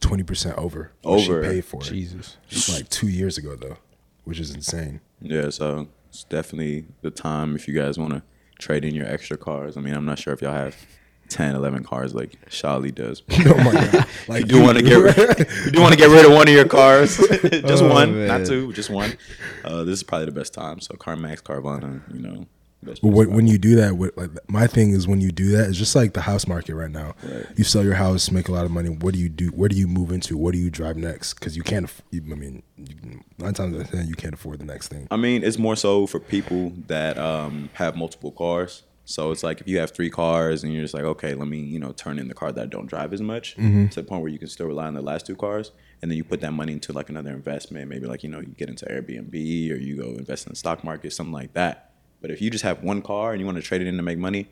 20% 0.00 0.56
over 0.58 0.90
what 1.02 1.20
Over. 1.20 1.44
she 1.44 1.48
paid 1.48 1.64
for 1.64 1.80
it. 1.82 1.84
Jesus. 1.84 2.36
Just 2.48 2.68
like 2.74 2.88
two 2.88 3.08
years 3.08 3.38
ago 3.38 3.54
though, 3.54 3.76
which 4.24 4.40
is 4.40 4.52
insane. 4.52 5.00
Yeah, 5.20 5.50
so 5.50 5.86
it's 6.08 6.24
definitely 6.24 6.86
the 7.02 7.10
time 7.12 7.54
if 7.54 7.68
you 7.68 7.74
guys 7.74 7.96
want 7.98 8.14
to 8.14 8.22
trade 8.62 8.84
in 8.84 8.94
your 8.94 9.06
extra 9.06 9.36
cars. 9.36 9.76
I 9.76 9.80
mean, 9.80 9.94
I'm 9.94 10.04
not 10.04 10.18
sure 10.18 10.32
if 10.32 10.40
y'all 10.40 10.52
have 10.54 10.76
10, 11.28 11.54
11 11.56 11.82
cars 11.84 12.14
like 12.14 12.38
Shali 12.48 12.94
does. 12.94 13.22
Oh 13.46 13.56
my 13.64 13.72
god! 13.72 14.06
Like 14.28 14.40
you 14.42 14.46
do 14.46 14.62
want 14.62 14.78
to 14.78 14.84
get 14.84 14.96
rid, 14.96 15.16
you 15.64 15.70
do 15.72 15.80
want 15.80 15.92
to 15.92 15.98
get 15.98 16.08
rid 16.10 16.24
of 16.24 16.32
one 16.32 16.46
of 16.48 16.54
your 16.54 16.66
cars, 16.68 17.16
just 17.18 17.82
Oh, 17.82 17.88
one, 17.88 18.14
man. 18.14 18.28
not 18.28 18.46
two, 18.46 18.72
just 18.72 18.88
one. 18.90 19.12
Uh, 19.64 19.82
this 19.84 19.94
is 19.94 20.02
probably 20.02 20.26
the 20.26 20.32
best 20.32 20.54
time. 20.54 20.80
So 20.80 20.94
CarMax, 20.94 21.42
Carvana, 21.42 22.02
you 22.14 22.20
know. 22.20 22.46
But 22.82 23.02
when, 23.02 23.46
you 23.46 23.58
do 23.58 23.76
that, 23.76 23.96
what, 23.96 24.16
like 24.16 24.30
my 24.48 24.66
thing 24.66 24.90
is 24.90 25.06
when 25.06 25.20
you 25.20 25.30
do 25.30 25.52
that, 25.52 25.68
it's 25.68 25.78
just 25.78 25.94
like 25.94 26.14
the 26.14 26.20
house 26.20 26.46
market 26.46 26.74
right 26.74 26.90
now. 26.90 27.14
Right. 27.22 27.46
You 27.56 27.64
sell 27.64 27.84
your 27.84 27.94
house, 27.94 28.30
make 28.30 28.48
a 28.48 28.52
lot 28.52 28.64
of 28.64 28.70
money. 28.70 28.88
What 28.88 29.14
do 29.14 29.20
you 29.20 29.28
do? 29.28 29.48
Where 29.48 29.68
do 29.68 29.76
you 29.76 29.86
move 29.86 30.10
into? 30.10 30.36
What 30.36 30.52
do 30.52 30.58
you 30.58 30.70
drive 30.70 30.96
next? 30.96 31.34
Because 31.34 31.56
you 31.56 31.62
can't. 31.62 31.88
I 32.12 32.18
mean, 32.20 32.62
you, 32.76 33.22
nine 33.38 33.54
times 33.54 33.76
out 33.76 33.82
of 33.82 33.90
ten, 33.90 34.08
you 34.08 34.14
can't 34.14 34.34
afford 34.34 34.58
the 34.58 34.64
next 34.64 34.88
thing. 34.88 35.06
I 35.10 35.16
mean, 35.16 35.44
it's 35.44 35.58
more 35.58 35.76
so 35.76 36.06
for 36.06 36.18
people 36.18 36.72
that 36.88 37.18
um, 37.18 37.70
have 37.74 37.96
multiple 37.96 38.32
cars. 38.32 38.82
So 39.04 39.32
it's 39.32 39.42
like 39.42 39.60
if 39.60 39.68
you 39.68 39.78
have 39.78 39.90
three 39.90 40.10
cars 40.10 40.62
and 40.62 40.72
you're 40.72 40.82
just 40.82 40.94
like, 40.94 41.02
okay, 41.04 41.34
let 41.34 41.48
me, 41.48 41.58
you 41.58 41.78
know, 41.78 41.92
turn 41.92 42.18
in 42.18 42.28
the 42.28 42.34
car 42.34 42.52
that 42.52 42.62
I 42.62 42.66
don't 42.66 42.86
drive 42.86 43.12
as 43.12 43.20
much 43.20 43.56
to 43.56 44.00
the 44.00 44.04
point 44.04 44.22
where 44.22 44.30
you 44.30 44.38
can 44.38 44.48
still 44.48 44.66
rely 44.66 44.86
on 44.86 44.94
the 44.94 45.02
last 45.02 45.26
two 45.26 45.36
cars. 45.36 45.72
And 46.00 46.10
then 46.10 46.16
you 46.16 46.24
put 46.24 46.40
that 46.40 46.52
money 46.52 46.72
into 46.72 46.92
like 46.92 47.08
another 47.08 47.30
investment. 47.30 47.88
Maybe 47.88 48.06
like, 48.06 48.22
you 48.22 48.28
know, 48.28 48.40
you 48.40 48.54
get 48.56 48.68
into 48.68 48.86
Airbnb 48.86 49.34
or 49.34 49.76
you 49.76 49.96
go 49.96 50.08
invest 50.10 50.46
in 50.46 50.52
the 50.52 50.56
stock 50.56 50.84
market, 50.84 51.12
something 51.12 51.32
like 51.32 51.52
that. 51.54 51.91
But 52.22 52.30
if 52.30 52.40
you 52.40 52.48
just 52.50 52.64
have 52.64 52.82
one 52.82 53.02
car 53.02 53.32
and 53.32 53.40
you 53.40 53.44
want 53.46 53.58
to 53.58 53.62
trade 53.62 53.82
it 53.82 53.86
in 53.86 53.96
to 53.98 54.02
make 54.02 54.16
money, 54.16 54.48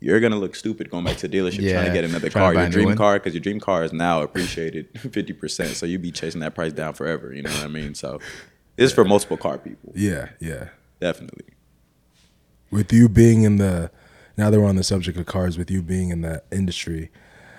you're 0.00 0.18
gonna 0.20 0.38
look 0.38 0.54
stupid 0.56 0.90
going 0.90 1.04
back 1.04 1.16
to 1.18 1.28
the 1.28 1.36
dealership 1.36 1.70
trying 1.70 1.86
to 1.86 1.92
get 1.92 2.04
another 2.04 2.30
car, 2.30 2.54
your 2.54 2.68
dream 2.68 2.94
car, 2.96 3.18
because 3.18 3.34
your 3.34 3.40
dream 3.42 3.60
car 3.60 3.84
is 3.84 3.92
now 3.92 4.22
appreciated 4.22 4.88
fifty 5.12 5.32
percent. 5.32 5.76
So 5.76 5.84
you'd 5.86 6.02
be 6.02 6.10
chasing 6.10 6.40
that 6.40 6.54
price 6.54 6.72
down 6.72 6.94
forever. 6.94 7.32
You 7.34 7.42
know 7.42 7.50
what 7.50 7.64
I 7.64 7.68
mean? 7.68 7.94
So 7.94 8.18
it's 8.76 8.92
for 8.92 9.04
multiple 9.04 9.36
car 9.36 9.58
people, 9.58 9.92
Yeah, 9.94 10.30
yeah. 10.40 10.68
definitely. 11.00 11.44
With 12.70 12.92
you 12.92 13.08
being 13.08 13.42
in 13.42 13.56
the, 13.56 13.90
now 14.38 14.48
that 14.48 14.58
we're 14.58 14.66
on 14.66 14.76
the 14.76 14.82
subject 14.82 15.18
of 15.18 15.26
cars, 15.26 15.58
with 15.58 15.70
you 15.70 15.82
being 15.82 16.08
in 16.08 16.22
that 16.22 16.46
industry, 16.50 17.10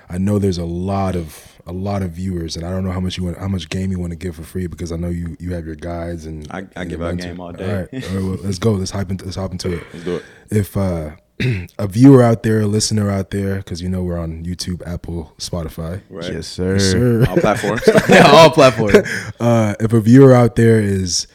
I 0.10 0.18
know 0.18 0.40
there's 0.40 0.58
a 0.58 0.66
lot 0.66 1.16
of 1.16 1.53
a 1.66 1.72
lot 1.74 2.02
of 2.02 2.12
viewers, 2.12 2.56
and 2.58 2.66
I 2.66 2.70
don't 2.70 2.84
know 2.84 2.92
how 2.92 3.00
much 3.00 3.18
you 3.18 3.24
want, 3.24 3.38
how 3.38 3.48
much 3.48 3.70
game 3.70 3.92
you 3.92 4.00
want 4.00 4.12
to 4.12 4.18
give 4.18 4.36
for 4.36 4.44
free 4.44 4.68
because 4.68 4.92
I 4.92 4.96
know 4.98 5.10
you 5.10 5.38
you 5.40 5.54
have 5.54 5.66
your 5.66 5.76
guides 5.76 6.26
and 6.26 6.48
I- 6.52 6.58
I 6.60 6.82
and 6.82 6.90
give 6.90 7.00
your 7.00 7.10
out 7.10 7.18
game 7.18 7.40
all 7.40 7.48
All 7.48 7.54
day. 7.54 7.88
right, 7.92 7.94
all 7.94 8.00
right 8.16 8.24
well, 8.24 8.38
let's 8.44 8.60
go. 8.60 8.72
Let's 8.74 8.92
hype 8.92 9.10
into 9.12 9.26
let's 9.26 9.38
hop 9.38 9.52
into 9.52 9.74
it. 9.74 9.84
Let's 9.94 10.06
do 10.06 10.16
it. 10.18 10.24
if 10.50 10.76
uh, 10.76 11.12
a 11.80 11.88
viewer 11.88 12.22
out 12.22 12.44
there, 12.44 12.62
a 12.62 12.68
listener 12.68 13.10
out 13.10 13.32
there, 13.32 13.58
because 13.58 13.82
you 13.82 13.90
know 13.90 14.04
we're 14.04 14.20
on 14.20 14.44
YouTube, 14.46 14.86
Apple, 14.86 15.34
Spotify. 15.40 16.02
Right. 16.10 16.34
Yes, 16.34 16.48
sir. 16.48 16.74
Yes, 16.74 16.92
sir. 16.92 17.26
All 17.30 17.38
platforms. 17.38 17.82
yeah, 18.10 18.28
all 18.28 18.50
platforms. 18.52 18.98
Uh, 19.40 19.74
if 19.80 19.94
a 19.94 20.00
viewer 20.00 20.34
out 20.34 20.56
there 20.56 20.80
is 20.80 21.28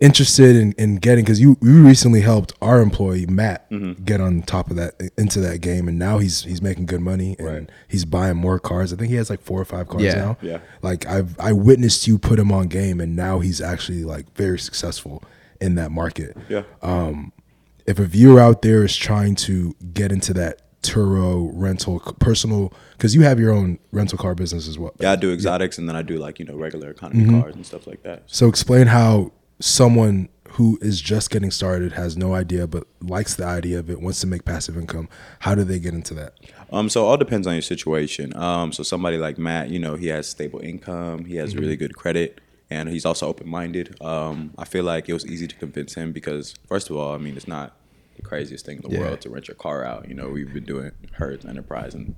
interested 0.00 0.54
in, 0.56 0.72
in 0.78 0.96
getting, 0.96 1.24
because 1.24 1.40
you 1.40 1.56
you 1.60 1.82
recently 1.84 2.20
helped 2.20 2.52
our 2.62 2.80
employee 2.80 3.26
Matt 3.26 3.68
Mm-hmm. 3.70 4.04
get 4.04 4.20
on 4.20 4.42
top 4.42 4.70
of 4.70 4.76
that 4.76 4.94
into 5.18 5.40
that 5.40 5.60
game, 5.60 5.88
and 5.88 5.98
now 5.98 6.18
he's 6.18 6.42
he's 6.44 6.62
making 6.62 6.86
good 6.86 7.00
money 7.00 7.34
and 7.38 7.46
Right. 7.48 7.70
he's 7.88 8.04
buying 8.04 8.36
more 8.36 8.58
cars. 8.58 8.92
I 8.92 8.96
think 8.96 9.10
he 9.10 9.16
has 9.16 9.28
like 9.30 9.40
four 9.42 9.60
or 9.60 9.64
five 9.64 9.88
cars 9.88 10.02
Yeah. 10.02 10.14
now. 10.14 10.36
Yeah. 10.40 10.58
Like 10.82 11.06
I've 11.06 11.38
I 11.40 11.52
witnessed 11.52 12.06
you 12.06 12.18
put 12.18 12.38
him 12.38 12.52
on 12.52 12.68
game, 12.68 13.00
and 13.00 13.16
now 13.16 13.40
he's 13.40 13.60
actually 13.60 14.04
like 14.04 14.32
very 14.36 14.58
successful 14.58 15.22
in 15.60 15.74
that 15.74 15.90
market. 15.90 16.36
yeah. 16.48 16.62
Um 16.82 17.32
if 17.86 17.98
a 17.98 18.04
viewer 18.04 18.38
out 18.38 18.62
there 18.62 18.84
is 18.84 18.94
trying 18.96 19.34
to 19.34 19.74
get 19.94 20.12
into 20.12 20.32
that 20.34 20.60
Turo 20.82 21.50
rental 21.54 21.98
personal 22.20 22.72
because 22.92 23.14
you 23.14 23.22
have 23.22 23.40
your 23.40 23.50
own 23.52 23.78
rental 23.92 24.16
car 24.18 24.34
business 24.34 24.68
as 24.68 24.78
well. 24.78 24.92
Yeah, 25.00 25.12
I 25.12 25.16
do 25.16 25.32
exotics 25.32 25.76
and 25.78 25.88
then 25.88 25.96
I 25.96 26.02
do 26.02 26.18
like, 26.18 26.38
you 26.38 26.44
know, 26.44 26.54
regular 26.54 26.90
economy 26.90 27.24
Mm-hmm. 27.24 27.40
cars 27.40 27.54
and 27.56 27.66
stuff 27.66 27.86
like 27.86 28.02
that. 28.04 28.22
So 28.26 28.46
explain 28.48 28.86
how 28.86 29.32
someone 29.60 30.28
who 30.52 30.78
is 30.80 31.00
just 31.00 31.30
getting 31.30 31.50
started 31.50 31.92
has 31.92 32.16
no 32.16 32.34
idea 32.34 32.66
but 32.66 32.84
likes 33.00 33.34
the 33.34 33.44
idea 33.44 33.78
of 33.78 33.90
it, 33.90 34.00
wants 34.00 34.20
to 34.20 34.26
make 34.26 34.44
passive 34.44 34.76
income. 34.76 35.08
How 35.40 35.54
do 35.54 35.62
they 35.62 35.78
get 35.78 35.94
into 35.94 36.14
that? 36.14 36.34
Um, 36.72 36.88
so 36.88 37.06
all 37.06 37.16
depends 37.16 37.46
on 37.46 37.52
your 37.54 37.62
situation. 37.62 38.34
Um, 38.36 38.72
so 38.72 38.82
somebody 38.82 39.18
like 39.18 39.38
Matt, 39.38 39.70
you 39.70 39.78
know, 39.78 39.94
he 39.94 40.08
has 40.08 40.26
stable 40.28 40.60
income, 40.60 41.24
he 41.26 41.36
has 41.36 41.54
really 41.54 41.76
good 41.76 41.94
credit, 41.96 42.40
and 42.70 42.88
he's 42.88 43.04
also 43.06 43.26
open 43.28 43.48
minded. 43.48 43.96
Um, 44.02 44.52
I 44.58 44.64
feel 44.64 44.84
like 44.84 45.08
it 45.08 45.12
was 45.12 45.26
easy 45.26 45.46
to 45.46 45.54
convince 45.56 45.94
him 45.94 46.12
because, 46.12 46.54
first 46.66 46.90
of 46.90 46.96
all, 46.96 47.14
I 47.14 47.18
mean, 47.18 47.36
it's 47.36 47.48
not 47.48 47.76
the 48.16 48.22
craziest 48.22 48.66
thing 48.66 48.76
in 48.82 48.82
the 48.90 48.96
Yeah. 48.96 49.00
world 49.00 49.20
to 49.22 49.30
rent 49.30 49.48
your 49.48 49.54
car 49.54 49.84
out. 49.84 50.08
You 50.08 50.14
know, 50.14 50.28
we've 50.28 50.52
been 50.52 50.64
doing 50.64 50.90
Hertz 51.12 51.44
Enterprise 51.44 51.94
and 51.94 52.14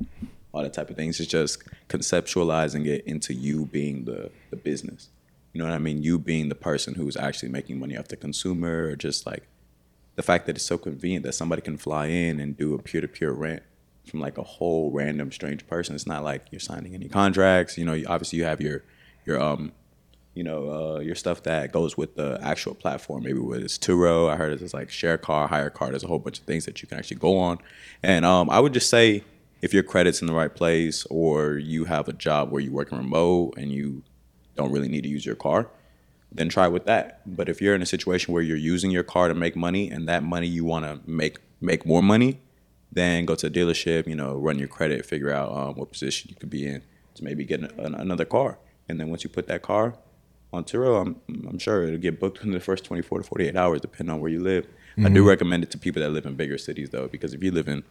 all 0.53 0.63
that 0.63 0.73
type 0.73 0.89
of 0.91 0.97
things. 0.97 1.21
It's 1.21 1.31
just 1.31 1.63
conceptualizing 1.89 2.87
it 2.87 3.05
into 3.07 3.35
you 3.35 3.67
being 3.67 4.05
the 4.05 4.31
the 4.51 4.57
business. 4.57 5.09
You 5.53 5.59
know 5.59 5.65
what 5.65 5.75
I 5.75 5.79
mean? 5.79 6.03
You 6.03 6.19
being 6.19 6.49
the 6.49 6.55
person 6.55 6.95
who's 6.95 7.17
actually 7.17 7.49
making 7.49 7.79
money 7.79 7.97
off 7.97 8.09
the 8.09 8.17
consumer, 8.17 8.89
or 8.89 8.97
just 8.97 9.27
like 9.27 9.49
the 10.17 10.23
fact 10.23 10.47
that 10.47 10.57
it's 10.57 10.65
so 10.65 10.79
convenient 10.79 11.25
that 11.25 11.33
somebody 11.33 11.63
can 11.63 11.77
fly 11.77 12.07
in 12.07 12.41
and 12.41 12.57
do 12.57 12.75
a 12.75 12.79
peer 12.79 13.01
to 13.01 13.09
peer 13.09 13.33
rent 13.33 13.63
from 14.07 14.21
like 14.21 14.39
a 14.39 14.43
whole 14.43 14.91
random 14.91 15.33
strange 15.33 15.67
person. 15.67 15.95
It's 15.95 16.07
not 16.07 16.23
like 16.23 16.47
you're 16.51 16.61
signing 16.61 16.95
any 16.95 17.09
contracts. 17.09 17.79
You 17.79 17.85
know, 17.85 18.01
obviously 18.09 18.39
you 18.39 18.45
have 18.45 18.61
your 18.61 18.85
your 19.25 19.41
um 19.41 19.73
you 20.35 20.45
know 20.45 20.71
uh, 20.71 20.99
your 21.01 21.15
stuff 21.15 21.43
that 21.43 21.73
goes 21.73 21.97
with 21.97 22.17
the 22.17 22.39
actual 22.43 22.75
platform. 22.75 23.25
Maybe 23.25 23.39
with 23.39 23.63
it's 23.63 23.79
Turo. 23.79 24.31
I 24.31 24.37
heard 24.37 24.61
it's 24.61 24.75
like 24.75 24.91
share 24.91 25.19
car, 25.19 25.49
hire 25.49 25.71
car. 25.71 25.91
There's 25.91 26.05
a 26.05 26.09
whole 26.09 26.19
bunch 26.19 26.39
of 26.39 26.45
things 26.45 26.65
that 26.67 26.83
you 26.83 26.89
can 26.89 26.99
actually 26.99 27.19
go 27.19 27.39
on. 27.39 27.59
And 28.03 28.25
um, 28.25 28.51
I 28.51 28.61
would 28.61 28.73
just 28.73 28.91
say 28.91 29.25
if 29.63 29.75
your 29.75 29.83
credit's 29.83 30.21
in 30.21 30.27
the 30.27 30.33
right 30.33 30.55
place 30.55 31.05
or 31.11 31.55
you 31.55 31.85
have 31.85 32.09
a 32.09 32.13
job 32.13 32.51
where 32.51 32.61
you're 32.61 32.73
working 32.73 32.99
remote 32.99 33.55
and 33.57 33.73
you 33.73 34.03
don't 34.61 34.73
really 34.73 34.89
need 34.89 35.03
to 35.03 35.09
use 35.09 35.25
your 35.25 35.37
car, 35.37 35.69
then 36.31 36.49
try 36.49 36.69
with 36.69 36.85
that. 36.85 37.23
But 37.27 37.49
if 37.49 37.61
you're 37.61 37.75
in 37.75 37.83
a 37.83 37.87
situation 37.87 38.33
where 38.33 38.43
you're 38.43 38.57
using 38.75 38.91
your 38.91 39.03
car 39.03 39.29
to 39.29 39.35
make 39.35 39.57
money 39.57 39.91
and 39.91 40.09
that 40.09 40.23
money 40.23 40.47
you 40.47 40.65
want 40.65 40.85
to 40.85 41.01
make 41.11 41.39
make 41.61 41.85
more 41.87 42.03
money, 42.03 42.39
then 42.93 43.25
go 43.25 43.35
to 43.35 43.47
a 43.47 43.51
dealership, 43.51 44.07
you 44.07 44.17
know, 44.17 44.37
run 44.37 44.59
your 44.59 44.69
credit, 44.69 45.07
figure 45.07 45.33
out 45.33 45.53
um, 45.53 45.75
what 45.77 45.91
position 45.91 46.31
you 46.31 46.37
could 46.37 46.51
be 46.51 46.67
in 46.67 46.83
to 47.15 47.25
maybe 47.25 47.45
get 47.45 47.61
an, 47.61 47.95
another 47.95 48.25
car. 48.25 48.59
And 48.89 48.99
then 48.99 49.11
once 49.11 49.25
you 49.25 49.31
put 49.31 49.47
that 49.49 49.63
car 49.63 49.95
on 50.53 50.65
Turo, 50.65 51.01
I'm, 51.01 51.17
I'm 51.49 51.59
sure 51.59 51.85
it'll 51.85 51.99
get 51.99 52.19
booked 52.19 52.43
in 52.43 52.51
the 52.51 52.61
first 52.61 52.85
24 52.85 53.19
to 53.19 53.25
48 53.25 53.57
hours, 53.57 53.81
depending 53.81 54.13
on 54.15 54.21
where 54.21 54.31
you 54.31 54.41
live. 54.43 54.67
I 55.07 55.09
do 55.09 55.27
recommend 55.27 55.63
it 55.63 55.71
to 55.71 55.79
people 55.79 56.03
that 56.03 56.11
live 56.11 56.27
in 56.27 56.35
bigger 56.35 56.59
cities, 56.59 56.91
though, 56.91 57.09
because 57.09 57.33
if 57.33 57.43
you 57.43 57.53
live 57.53 57.69
in 57.69 57.85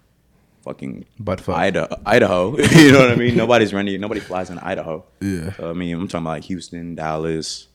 fucking 0.69 1.05
Buttfuck. 1.19 1.55
Idaho, 1.55 1.87
Idaho, 2.05 2.57
you 2.75 2.91
know 2.91 2.99
what 2.99 3.11
I 3.11 3.15
mean? 3.15 3.35
Nobody's 3.35 3.73
running. 3.73 3.99
nobody 3.99 4.19
flies 4.21 4.49
in 4.51 4.59
Idaho. 4.59 5.03
Yeah. 5.19 5.53
So, 5.53 5.69
I 5.71 5.73
mean, 5.73 5.95
I'm 5.95 6.07
talking 6.07 6.25
about 6.25 6.29
like 6.31 6.43
Houston, 6.45 6.93
Dallas, 6.95 7.67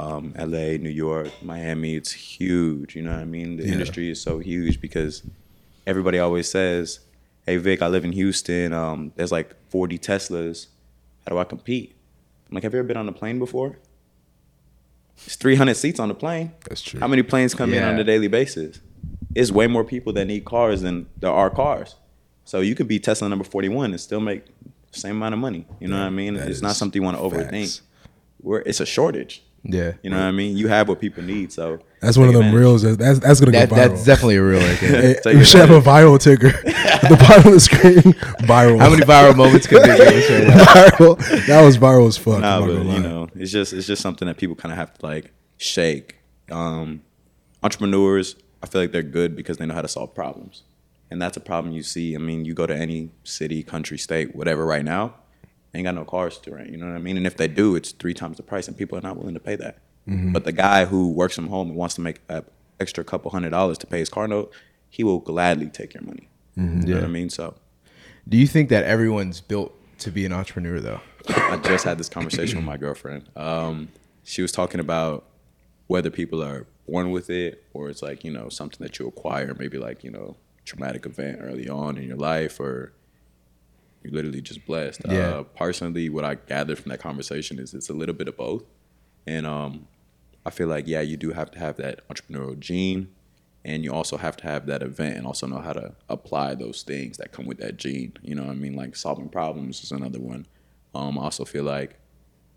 um, 0.00 0.32
LA, 0.38 0.78
New 0.78 0.88
York, 0.90 1.28
Miami. 1.42 1.96
It's 1.96 2.12
huge. 2.12 2.96
You 2.96 3.02
know 3.02 3.10
what 3.12 3.20
I 3.20 3.24
mean? 3.26 3.56
The 3.58 3.64
Yeah. 3.66 3.72
industry 3.74 4.10
is 4.10 4.20
so 4.20 4.38
huge 4.38 4.80
because 4.80 5.22
everybody 5.86 6.18
always 6.18 6.48
says, 6.48 7.00
"Hey 7.46 7.58
Vic, 7.58 7.82
I 7.82 7.88
live 7.88 8.04
in 8.04 8.12
Houston. 8.12 8.72
Um, 8.72 9.12
there's 9.16 9.30
like 9.32 9.54
40 9.68 9.98
Teslas. 9.98 10.68
How 11.26 11.34
do 11.34 11.38
I 11.38 11.44
compete?" 11.44 11.94
I'm 12.48 12.54
like, 12.54 12.62
"Have 12.64 12.72
you 12.72 12.78
ever 12.78 12.88
been 12.88 12.96
on 12.96 13.08
a 13.08 13.12
plane 13.12 13.38
before? 13.38 13.76
It's 15.26 15.36
300 15.36 15.74
seats 15.76 16.00
on 16.00 16.08
the 16.08 16.14
plane. 16.14 16.52
That's 16.68 16.82
true. 16.82 16.98
How 17.00 17.06
many 17.06 17.22
planes 17.22 17.54
come 17.54 17.72
in 17.74 17.82
on 17.82 17.98
a 17.98 18.04
daily 18.04 18.28
basis? 18.28 18.80
It's 19.34 19.50
way 19.52 19.66
more 19.68 19.84
people 19.84 20.12
that 20.14 20.24
need 20.26 20.44
cars 20.44 20.80
than 20.82 21.06
there 21.20 21.30
are 21.30 21.50
cars. 21.50 21.94
So 22.44 22.60
you 22.60 22.74
could 22.74 22.88
be 22.88 22.98
Tesla 22.98 23.28
number 23.28 23.44
41 23.44 23.90
and 23.92 24.00
still 24.00 24.20
make 24.20 24.44
the 24.92 24.98
same 24.98 25.16
amount 25.16 25.34
of 25.34 25.40
money. 25.40 25.66
You 25.80 25.88
know 25.88 25.98
what 25.98 26.06
I 26.06 26.10
mean? 26.10 26.36
It's 26.36 26.60
not 26.62 26.76
something 26.76 27.00
you 27.00 27.04
want 27.04 27.16
to 27.16 27.22
overthink 27.22 27.50
facts. 27.78 27.82
we're, 28.42 28.60
it's 28.60 28.80
a 28.80 28.86
shortage. 28.86 29.42
Yeah. 29.66 29.92
You 30.02 30.10
know 30.10 30.18
what 30.18 30.26
I 30.26 30.30
mean? 30.30 30.58
You 30.58 30.68
have 30.68 30.88
what 30.90 31.00
people 31.00 31.22
need. 31.22 31.50
So 31.50 31.78
That's 32.00 32.18
one 32.18 32.28
of 32.28 32.34
them 32.34 32.42
advantage. 32.42 32.60
reels. 32.60 32.82
that- 32.82 32.98
That's 32.98 33.18
that's 33.18 33.40
gonna 33.40 33.52
That, 33.52 33.70
go 33.70 33.76
viral. 33.76 33.88
that's 33.88 34.04
definitely 34.04 34.36
a 34.36 34.42
real 34.44 34.60
right 34.60 34.78
there. 34.78 35.02
Hey, 35.14 35.14
Take 35.22 35.36
we 35.38 35.44
should 35.44 35.60
have 35.62 35.70
a 35.70 35.80
viral 35.80 36.20
ticker 36.20 36.48
at 36.48 37.00
the 37.08 37.16
bottom 37.18 37.46
of 37.46 37.52
the 37.54 37.60
screen. 37.60 38.12
Viral. 38.46 38.78
How 38.78 38.90
many 38.90 39.02
viral 39.04 39.34
moments 39.34 39.66
could 39.66 39.82
they 39.82 39.96
give 39.96 40.06
us 40.06 40.30
right 40.30 40.48
now? 40.48 40.64
viral? 40.64 41.46
That 41.46 41.62
was 41.64 41.78
viral 41.78 42.06
as 42.08 42.18
fuck. 42.18 42.40
Nah, 42.40 42.60
but 42.60 42.72
you 42.72 43.00
know, 43.00 43.28
it's 43.34 43.50
just 43.50 43.72
it's 43.72 43.86
just 43.86 44.02
something 44.02 44.26
that 44.28 44.36
people 44.36 44.54
kind 44.54 44.70
of 44.70 44.76
have 44.76 44.92
to 44.98 45.06
like 45.06 45.32
shake. 45.56 46.16
Um, 46.52 47.00
entrepreneurs, 47.62 48.36
I 48.62 48.66
feel 48.66 48.82
like 48.82 48.92
they're 48.92 49.02
good 49.02 49.34
because 49.34 49.56
they 49.56 49.64
know 49.66 49.72
how 49.74 49.80
to 49.82 49.88
solve 49.88 50.14
problems, 50.14 50.62
and 51.14 51.22
that's 51.22 51.36
a 51.36 51.40
problem 51.40 51.72
you 51.72 51.84
see. 51.84 52.16
I 52.16 52.18
mean, 52.18 52.44
you 52.44 52.54
go 52.54 52.66
to 52.66 52.76
any 52.76 53.10
city, 53.22 53.62
country, 53.62 53.96
state, 53.98 54.34
whatever. 54.34 54.66
Right 54.66 54.84
now, 54.84 55.14
they 55.70 55.78
ain't 55.78 55.84
got 55.86 55.94
no 55.94 56.04
cars 56.04 56.38
to 56.38 56.50
rent. 56.52 56.70
You 56.70 56.76
know 56.76 56.86
what 56.88 56.96
I 56.96 56.98
mean? 56.98 57.16
And 57.16 57.24
if 57.24 57.36
they 57.36 57.46
do, 57.46 57.76
it's 57.76 57.92
three 57.92 58.14
times 58.14 58.36
the 58.36 58.42
price, 58.42 58.66
and 58.66 58.76
people 58.76 58.98
are 58.98 59.00
not 59.00 59.16
willing 59.16 59.34
to 59.34 59.40
pay 59.40 59.54
that. 59.56 59.78
But 60.06 60.44
the 60.44 60.52
guy 60.52 60.84
who 60.86 61.12
works 61.12 61.36
from 61.36 61.46
home 61.46 61.68
and 61.68 61.76
wants 61.76 61.94
to 61.94 62.00
make 62.00 62.18
an 62.28 62.44
extra 62.80 63.04
couple 63.04 63.30
hundred 63.30 63.50
dollars 63.50 63.78
to 63.78 63.86
pay 63.86 64.00
his 64.00 64.08
car 64.10 64.26
note, 64.26 64.52
he 64.90 65.04
will 65.04 65.20
gladly 65.20 65.68
take 65.68 65.94
your 65.94 66.02
money. 66.02 66.28
You 66.56 66.62
know 66.64 66.86
Yeah. 66.88 66.94
what 66.96 67.04
I 67.04 67.08
mean? 67.08 67.30
So. 67.30 67.54
Do 68.28 68.36
you 68.36 68.46
think 68.46 68.68
that 68.70 68.84
everyone's 68.84 69.40
built 69.40 69.72
to 70.00 70.10
be 70.10 70.24
an 70.26 70.32
entrepreneur 70.32 70.80
though? 70.80 71.00
I 71.28 71.56
just 71.62 71.84
had 71.84 71.96
this 71.98 72.08
conversation 72.08 72.56
with 72.56 72.64
my 72.66 72.76
girlfriend. 72.76 73.28
Um, 73.36 73.88
she 74.24 74.42
was 74.42 74.50
talking 74.50 74.80
about 74.80 75.24
whether 75.86 76.10
people 76.10 76.42
are 76.42 76.66
born 76.88 77.10
with 77.10 77.28
it 77.30 77.62
or 77.74 77.88
it's 77.90 78.02
like, 78.02 78.24
you 78.24 78.32
know, 78.32 78.48
something 78.48 78.78
that 78.84 78.98
you 78.98 79.06
acquire, 79.06 79.54
maybe 79.58 79.78
like, 79.78 80.02
you 80.04 80.10
know, 80.10 80.36
traumatic 80.64 81.06
event 81.06 81.38
early 81.40 81.68
on 81.68 81.96
in 81.98 82.08
your 82.08 82.16
life 82.16 82.60
or 82.60 82.92
you're 84.02 84.12
literally 84.12 84.40
just 84.40 84.64
blessed. 84.66 85.02
Yeah. 85.08 85.18
Uh, 85.18 85.42
personally, 85.42 86.08
what 86.08 86.24
I 86.24 86.34
gathered 86.34 86.78
from 86.78 86.90
that 86.90 87.00
conversation 87.00 87.58
is 87.58 87.74
it's 87.74 87.88
a 87.88 87.94
little 87.94 88.14
bit 88.14 88.28
of 88.28 88.36
both. 88.36 88.64
And 89.26 89.46
um, 89.46 89.88
I 90.44 90.50
feel 90.50 90.68
like, 90.68 90.86
yeah, 90.86 91.00
you 91.00 91.16
do 91.16 91.32
have 91.32 91.50
to 91.52 91.58
have 91.58 91.76
that 91.76 92.06
entrepreneurial 92.08 92.58
gene 92.58 93.08
and 93.64 93.82
you 93.82 93.92
also 93.92 94.18
have 94.18 94.36
to 94.36 94.44
have 94.44 94.66
that 94.66 94.82
event 94.82 95.16
and 95.16 95.26
also 95.26 95.46
know 95.46 95.58
how 95.58 95.72
to 95.72 95.94
apply 96.10 96.54
those 96.54 96.82
things 96.82 97.16
that 97.16 97.32
come 97.32 97.46
with 97.46 97.58
that 97.58 97.78
gene. 97.78 98.12
You 98.22 98.34
know 98.34 98.42
what 98.42 98.52
I 98.52 98.56
mean? 98.56 98.76
Like 98.76 98.94
solving 98.94 99.30
problems 99.30 99.82
is 99.82 99.90
another 99.90 100.20
one. 100.20 100.46
Um, 100.94 101.18
I 101.18 101.22
also 101.22 101.46
feel 101.46 101.64
like 101.64 101.98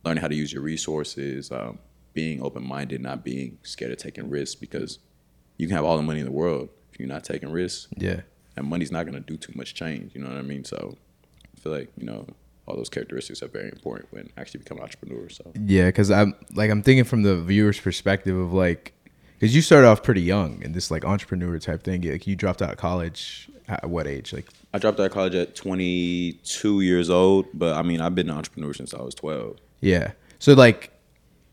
learning 0.03 0.21
how 0.21 0.27
to 0.27 0.35
use 0.35 0.51
your 0.51 0.61
resources, 0.61 1.49
um, 1.51 1.79
being 2.13 2.41
open 2.41 2.67
minded, 2.67 3.01
not 3.01 3.23
being 3.23 3.57
scared 3.63 3.91
of 3.91 3.97
taking 3.97 4.29
risks 4.29 4.55
because 4.55 4.99
you 5.55 5.67
can 5.67 5.75
have 5.75 5.85
all 5.85 5.95
the 5.95 6.03
money 6.03 6.19
in 6.19 6.25
the 6.25 6.31
world. 6.31 6.69
If 6.97 7.01
you're 7.01 7.07
not 7.09 7.23
taking 7.23 7.51
risks, 7.51 7.87
Yeah. 7.95 8.21
and 8.55 8.65
money's 8.67 8.91
not 8.91 9.05
going 9.05 9.13
to 9.13 9.19
do 9.19 9.37
too 9.37 9.53
much 9.55 9.75
change. 9.75 10.15
You 10.15 10.21
know 10.21 10.29
what 10.29 10.37
I 10.37 10.41
mean? 10.41 10.63
So 10.65 10.97
I 11.55 11.59
feel 11.59 11.71
like, 11.71 11.89
you 11.95 12.05
know, 12.07 12.25
all 12.65 12.75
those 12.75 12.89
characteristics 12.89 13.43
are 13.43 13.47
very 13.47 13.69
important 13.69 14.11
when 14.11 14.31
actually 14.35 14.59
becoming 14.61 14.81
entrepreneurs. 14.83 15.37
So 15.37 15.51
Yeah, 15.63 15.85
because 15.89 16.09
I'm 16.09 16.33
like 16.55 16.71
I'm 16.71 16.81
thinking 16.81 17.03
from 17.03 17.21
the 17.21 17.35
viewer's 17.37 17.79
perspective 17.79 18.35
of 18.35 18.51
like, 18.53 18.93
because 19.39 19.55
you 19.55 19.61
started 19.61 19.87
off 19.87 20.01
pretty 20.01 20.21
young 20.21 20.63
in 20.63 20.71
this 20.71 20.89
like 20.89 21.05
entrepreneur 21.05 21.59
type 21.59 21.83
thing. 21.83 22.01
Like 22.01 22.25
you 22.25 22.35
dropped 22.35 22.63
out 22.63 22.71
of 22.71 22.77
college 22.77 23.47
at 23.67 23.87
what 23.87 24.07
age? 24.07 24.33
Like 24.33 24.47
I 24.73 24.79
dropped 24.79 24.99
out 24.99 25.05
of 25.05 25.11
college 25.11 25.35
at 25.35 25.55
22 25.55 26.81
years 26.81 27.09
old, 27.11 27.45
but 27.53 27.75
I 27.77 27.83
mean, 27.83 28.01
I've 28.01 28.15
been 28.15 28.29
an 28.31 28.35
entrepreneur 28.37 28.73
since 28.73 28.93
I 28.95 29.01
was 29.03 29.13
12. 29.15 29.57
yeah. 29.81 30.13
So 30.39 30.53
like, 30.53 30.91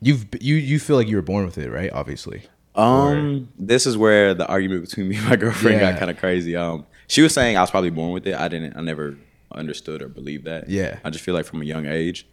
you've 0.01 0.27
you 0.41 0.57
you 0.57 0.79
feel 0.79 0.97
like 0.97 1.07
you 1.09 1.17
were 1.17 1.23
born 1.23 1.45
with 1.45 1.59
it, 1.59 1.71
right? 1.71 1.91
Obviously. 1.93 2.43
Um, 2.75 3.49
this 3.59 3.87
is 3.87 3.97
where 3.97 4.35
the 4.35 4.47
argument 4.47 4.89
between 4.89 5.09
me 5.11 5.17
and 5.17 5.29
my 5.29 5.37
girlfriend 5.37 5.81
Yeah. 5.81 5.91
got 5.93 5.99
kind 5.99 6.11
of 6.11 6.19
crazy. 6.19 6.57
Um, 6.57 6.87
she 7.07 7.23
was 7.23 7.33
saying 7.33 7.57
I 7.57 7.61
was 7.61 7.71
probably 7.71 7.91
born 7.91 8.13
with 8.13 8.27
it. 8.27 8.35
I 8.35 8.49
didn't. 8.49 8.77
I 8.77 8.81
never 8.81 9.17
understood 9.53 10.03
or 10.03 10.09
believed 10.09 10.45
that. 10.47 10.69
Yeah. 10.69 10.99
I 11.05 11.11
just 11.11 11.25
feel 11.25 11.35
like 11.35 11.47
from 11.47 11.63
a 11.63 11.65
young 11.65 11.87
age, 11.87 12.27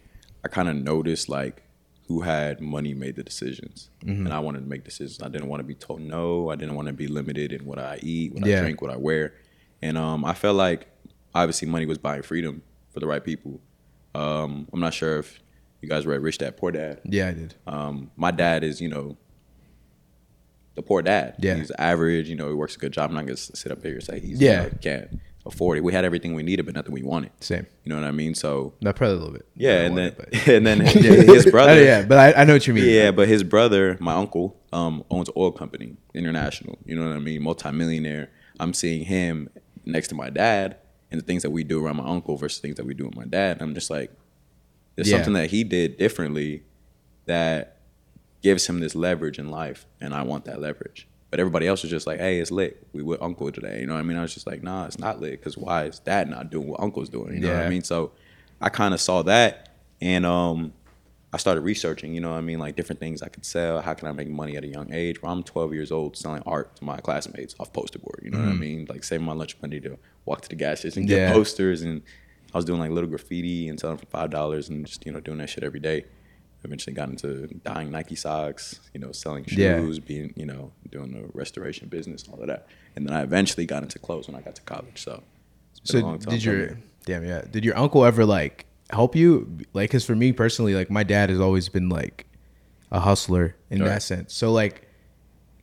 I 0.44 0.48
kind 0.48 0.68
of 0.68 0.74
noticed 0.76 1.28
like 1.28 1.62
who 2.08 2.22
had 2.22 2.60
money 2.60 2.94
made 2.94 3.14
the 3.16 3.22
decisions, 3.22 3.88
Mm-hmm. 4.04 4.26
and 4.26 4.34
I 4.34 4.40
wanted 4.40 4.60
to 4.60 4.66
make 4.66 4.84
decisions. 4.84 5.22
I 5.22 5.28
didn't 5.28 5.48
want 5.48 5.60
to 5.60 5.64
be 5.64 5.74
told 5.74 6.00
no. 6.00 6.50
I 6.50 6.56
didn't 6.56 6.74
want 6.74 6.88
to 6.88 6.92
be 6.94 7.06
limited 7.06 7.52
in 7.52 7.64
what 7.64 7.78
I 7.78 7.98
eat, 8.02 8.34
what 8.34 8.44
Yeah. 8.44 8.58
I 8.58 8.60
drink, 8.62 8.82
what 8.82 8.90
I 8.90 8.96
wear, 8.96 9.34
and 9.80 9.96
um, 9.96 10.24
I 10.24 10.34
felt 10.34 10.56
like 10.56 10.88
obviously 11.34 11.68
money 11.68 11.86
was 11.86 11.98
buying 11.98 12.22
freedom 12.22 12.62
for 12.92 12.98
the 13.00 13.06
right 13.06 13.22
people. 13.24 13.60
Um, 14.14 14.68
I'm 14.72 14.80
not 14.80 14.92
sure 14.92 15.18
if 15.20 15.40
you 15.80 15.88
guys 15.88 16.04
read 16.04 16.20
Rich 16.20 16.38
Dad 16.38 16.56
Poor 16.56 16.72
Dad. 16.72 17.00
Yeah, 17.04 17.28
I 17.28 17.32
did. 17.32 17.54
Um, 17.66 18.10
my 18.16 18.30
dad 18.32 18.64
is, 18.64 18.80
you 18.80 18.88
know, 18.88 19.16
the 20.74 20.82
poor 20.82 21.02
dad. 21.02 21.36
Yeah. 21.38 21.54
He's 21.56 21.70
average, 21.78 22.28
you 22.28 22.36
know, 22.36 22.48
he 22.48 22.54
works 22.54 22.76
a 22.76 22.78
good 22.78 22.92
job. 22.92 23.10
I'm 23.10 23.14
not 23.16 23.26
gonna 23.26 23.36
sit 23.36 23.70
up 23.72 23.82
here 23.82 23.94
and 23.94 24.02
say 24.02 24.20
he's 24.20 24.40
Yeah. 24.40 24.64
you 24.64 24.70
know, 24.70 24.78
can't 24.80 25.20
afford 25.44 25.76
it. 25.76 25.82
We 25.84 25.92
had 25.92 26.04
everything 26.04 26.34
we 26.34 26.42
needed, 26.44 26.64
but 26.66 26.74
nothing 26.74 26.92
we 26.92 27.02
wanted. 27.02 27.30
Same. 27.40 27.66
You 27.84 27.90
know 27.90 27.96
what 28.00 28.04
I 28.06 28.12
mean? 28.12 28.34
So 28.34 28.74
Not 28.80 28.94
probably 28.96 29.16
a 29.16 29.18
little 29.18 29.34
bit. 29.34 29.46
yeah, 29.56 29.80
and 29.86 29.98
then 29.98 30.14
but- 30.16 30.48
and 30.48 30.66
then 30.66 30.80
his 30.80 31.46
brother. 31.46 31.82
yeah, 31.82 32.02
but 32.04 32.18
I, 32.18 32.42
I 32.42 32.44
know 32.44 32.52
what 32.54 32.66
you 32.66 32.74
mean. 32.74 32.84
Yeah, 32.88 33.10
but 33.10 33.26
his 33.28 33.42
brother, 33.42 33.96
my 34.00 34.14
uncle, 34.14 34.56
um, 34.72 35.04
owns 35.10 35.28
an 35.28 35.34
oil 35.36 35.50
company, 35.52 35.96
international. 36.14 36.78
You 36.86 36.96
know 36.96 37.06
what 37.06 37.16
I 37.16 37.18
mean? 37.18 37.42
Multimillionaire. 37.42 38.30
I'm 38.60 38.72
seeing 38.72 39.04
him 39.04 39.48
next 39.84 40.08
to 40.08 40.14
my 40.14 40.30
dad 40.30 40.76
and 41.10 41.20
the 41.20 41.24
things 41.24 41.42
that 41.42 41.50
we 41.50 41.64
do 41.64 41.84
around 41.84 41.96
my 41.96 42.06
uncle 42.06 42.36
versus 42.36 42.60
things 42.60 42.76
that 42.76 42.86
we 42.86 42.94
do 42.94 43.04
with 43.06 43.16
my 43.16 43.24
dad. 43.24 43.60
I'm 43.60 43.74
just 43.74 43.90
like, 43.90 44.10
there's 44.94 45.10
Yeah. 45.10 45.16
something 45.18 45.34
that 45.34 45.50
he 45.50 45.64
did 45.64 45.98
differently 45.98 46.62
that 47.26 47.78
gives 48.42 48.66
him 48.66 48.80
this 48.80 48.94
leverage 48.94 49.38
in 49.38 49.50
life, 49.50 49.86
and 50.00 50.12
I 50.14 50.22
want 50.22 50.44
that 50.46 50.60
leverage. 50.60 51.08
But 51.30 51.40
everybody 51.40 51.66
else 51.66 51.82
was 51.82 51.90
just 51.90 52.06
like, 52.06 52.18
"Hey, 52.20 52.40
it's 52.40 52.50
lit. 52.50 52.86
We 52.92 53.02
with 53.02 53.22
Uncle 53.22 53.50
today." 53.50 53.80
You 53.80 53.86
know 53.86 53.94
what 53.94 54.00
I 54.00 54.02
mean? 54.02 54.18
I 54.18 54.22
was 54.22 54.34
just 54.34 54.46
like, 54.46 54.62
"Nah, 54.62 54.84
it's 54.86 54.98
not 54.98 55.20
lit. 55.20 55.32
Because 55.40 55.56
why 55.56 55.84
is 55.84 55.98
Dad 55.98 56.28
not 56.28 56.50
doing 56.50 56.68
what 56.68 56.80
Uncle's 56.80 57.08
doing?" 57.08 57.34
You 57.34 57.40
know 57.40 57.54
what 57.54 57.66
I 57.66 57.70
mean? 57.70 57.82
So 57.82 58.12
I 58.60 58.68
kind 58.68 58.92
of 58.92 59.00
saw 59.00 59.22
that, 59.22 59.70
and 60.02 60.26
um, 60.26 60.74
I 61.32 61.38
started 61.38 61.62
researching. 61.62 62.12
You 62.14 62.20
know 62.20 62.30
what 62.32 62.36
I 62.36 62.42
mean? 62.42 62.58
Like 62.58 62.76
different 62.76 63.00
things 63.00 63.22
I 63.22 63.28
could 63.28 63.46
sell. 63.46 63.80
How 63.80 63.94
can 63.94 64.08
I 64.08 64.12
make 64.12 64.28
money 64.28 64.56
at 64.58 64.64
a 64.64 64.68
young 64.68 64.92
age? 64.92 65.22
Where 65.22 65.32
I'm 65.32 65.42
12 65.42 65.72
years 65.72 65.90
old 65.90 66.16
selling 66.18 66.42
art 66.44 66.76
to 66.76 66.84
my 66.84 66.98
classmates 66.98 67.54
off 67.58 67.72
poster 67.72 67.98
board. 67.98 68.20
You 68.22 68.30
know 68.30 68.38
what 68.38 68.48
I 68.48 68.52
mean? 68.52 68.86
Like 68.90 69.02
saving 69.02 69.24
my 69.24 69.32
lunch 69.32 69.56
money 69.62 69.80
to 69.80 69.98
walk 70.26 70.42
to 70.42 70.48
the 70.50 70.54
gas 70.56 70.80
station, 70.80 71.06
get 71.06 71.14
Mm. 71.20 71.26
Yeah. 71.28 71.32
posters, 71.32 71.80
and 71.80 72.02
I 72.54 72.58
was 72.58 72.66
doing 72.66 72.78
like 72.80 72.90
little 72.90 73.08
graffiti 73.08 73.68
and 73.70 73.80
selling 73.80 73.96
for 73.96 74.04
five 74.06 74.28
dollars, 74.28 74.68
and 74.68 74.84
just 74.84 75.06
you 75.06 75.12
know 75.12 75.20
doing 75.20 75.38
that 75.38 75.48
shit 75.48 75.64
every 75.64 75.80
day. 75.80 76.04
Eventually 76.64 76.94
got 76.94 77.08
into 77.08 77.48
dyeing 77.64 77.90
Nike 77.90 78.14
socks, 78.14 78.78
you 78.94 79.00
know, 79.00 79.10
selling 79.12 79.44
Yeah. 79.48 79.78
shoes, 79.80 79.98
being 79.98 80.32
you 80.36 80.46
know 80.46 80.70
doing 80.90 81.12
the 81.12 81.24
restoration 81.34 81.88
business, 81.88 82.24
all 82.32 82.40
of 82.40 82.46
that. 82.46 82.68
And 82.94 83.06
then 83.06 83.14
I 83.14 83.22
eventually 83.22 83.66
got 83.66 83.82
into 83.82 83.98
clothes 83.98 84.28
when 84.28 84.36
I 84.36 84.40
got 84.42 84.54
to 84.56 84.62
college. 84.62 85.02
So, 85.02 85.22
it's 85.80 85.90
been 85.90 85.98
a 85.98 86.02
So 86.02 86.06
long 86.06 86.18
time 86.20 86.34
did 86.34 86.44
your 86.44 86.66
coming. 86.68 86.82
damn 87.04 87.24
yeah? 87.24 87.42
Did 87.50 87.64
your 87.64 87.76
uncle 87.76 88.04
ever 88.04 88.24
like 88.24 88.66
help 88.90 89.16
you? 89.16 89.58
Like, 89.72 89.90
cause 89.90 90.04
for 90.04 90.14
me 90.14 90.32
personally, 90.32 90.74
like 90.74 90.88
my 90.90 91.02
dad 91.02 91.30
has 91.30 91.40
always 91.40 91.68
been 91.68 91.88
like 91.88 92.26
a 92.92 93.00
hustler 93.00 93.56
in 93.70 93.80
Right. 93.80 93.88
that 93.88 94.02
sense. 94.02 94.32
So 94.34 94.52
like, 94.52 94.86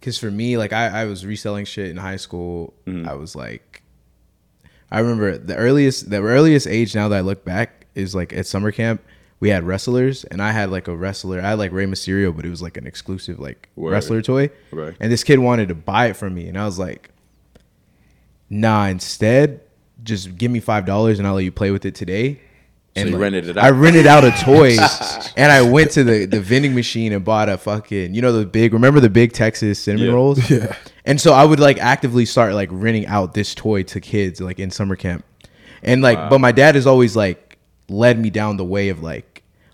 cause 0.01 0.18
for 0.18 0.32
me, 0.32 0.58
like 0.58 0.74
I, 0.74 1.03
I 1.03 1.06
was 1.06 1.25
reselling 1.25 1.63
shit 1.65 1.89
in 1.89 1.96
high 1.98 2.18
school. 2.18 2.74
Mm-hmm. 2.86 3.08
I 3.08 3.13
was 3.13 3.36
like, 3.38 3.84
I 4.91 5.00
remember 5.00 5.38
the 5.38 5.56
earliest, 5.56 6.10
the 6.10 6.22
earliest 6.22 6.68
age 6.68 6.94
now 6.96 7.08
that 7.10 7.18
I 7.18 7.22
look 7.22 7.46
back 7.46 7.86
is 7.96 8.13
like 8.15 8.34
at 8.34 8.48
summer 8.48 8.72
camp. 8.72 9.01
We 9.41 9.50
had 9.50 9.63
wrestlers, 9.63 10.25
and 10.25 10.41
I 10.41 10.51
had 10.51 10.69
like 10.69 10.88
a 10.89 10.96
wrestler. 10.96 11.39
I 11.39 11.50
had 11.51 11.60
like 11.60 11.72
Rey 11.72 11.86
Mysterio, 11.86 12.36
but 12.36 12.46
it 12.46 12.50
was 12.50 12.62
like 12.62 12.75
an 12.77 12.86
exclusive 12.86 13.39
like 13.39 13.69
Word. 13.75 13.91
wrestler 13.91 14.22
toy. 14.22 14.50
Right. 14.72 14.96
And 15.00 15.12
this 15.12 15.24
kid 15.24 15.39
wanted 15.39 15.69
to 15.69 15.75
buy 15.75 16.08
it 16.08 16.17
from 16.17 16.34
me, 16.36 16.48
and 16.48 16.58
I 16.58 16.65
was 16.65 16.77
like, 16.77 17.10
nah, 18.50 18.86
instead, 18.88 19.62
just 20.03 20.38
give 20.38 20.51
me 20.51 20.60
five 20.60 20.86
dollars 20.86 21.19
and 21.19 21.27
I'll 21.27 21.36
let 21.36 21.43
you 21.43 21.51
play 21.51 21.72
with 21.72 21.86
it 21.86 21.96
today. 21.96 22.36
So 22.96 23.01
And 23.01 23.10
you 23.10 23.15
like, 23.15 23.22
rented 23.22 23.48
it 23.50 23.58
I 23.58 23.67
out? 23.69 23.75
rented 23.75 24.08
out 24.08 24.24
a 24.24 24.31
toy 24.31 24.75
and 25.38 25.51
I 25.51 25.62
went 25.62 25.91
to 25.91 26.03
the, 26.03 26.25
the 26.25 26.39
vending 26.41 26.74
machine 26.74 27.13
and 27.13 27.24
bought 27.24 27.48
a 27.50 27.58
fucking 27.58 28.15
you 28.15 28.22
know 28.22 28.31
the 28.31 28.46
big 28.46 28.74
remember 28.74 29.00
the 29.00 29.10
big 29.10 29.31
Texas 29.34 29.79
cinnamon 29.79 30.08
Yeah. 30.08 30.13
rolls? 30.13 30.50
Yeah. 30.50 30.75
And 31.05 31.19
so 31.19 31.34
I 31.34 31.43
would 31.43 31.60
like 31.60 31.77
actively 31.79 32.25
start 32.25 32.53
like 32.53 32.69
renting 32.72 33.05
out 33.08 33.34
this 33.34 33.53
toy 33.55 33.84
to 33.84 34.00
kids 34.01 34.41
like 34.41 34.58
in 34.60 34.72
summer 34.72 34.96
camp. 34.96 35.24
And 35.84 36.01
like 36.01 36.29
but 36.29 36.39
my 36.39 36.51
dad 36.51 36.75
has 36.75 36.88
always 36.88 37.15
like 37.15 37.58
led 37.89 38.19
me 38.19 38.29
down 38.29 38.58
the 38.58 38.65
way 38.65 38.89
of 38.89 39.03
like 39.03 39.29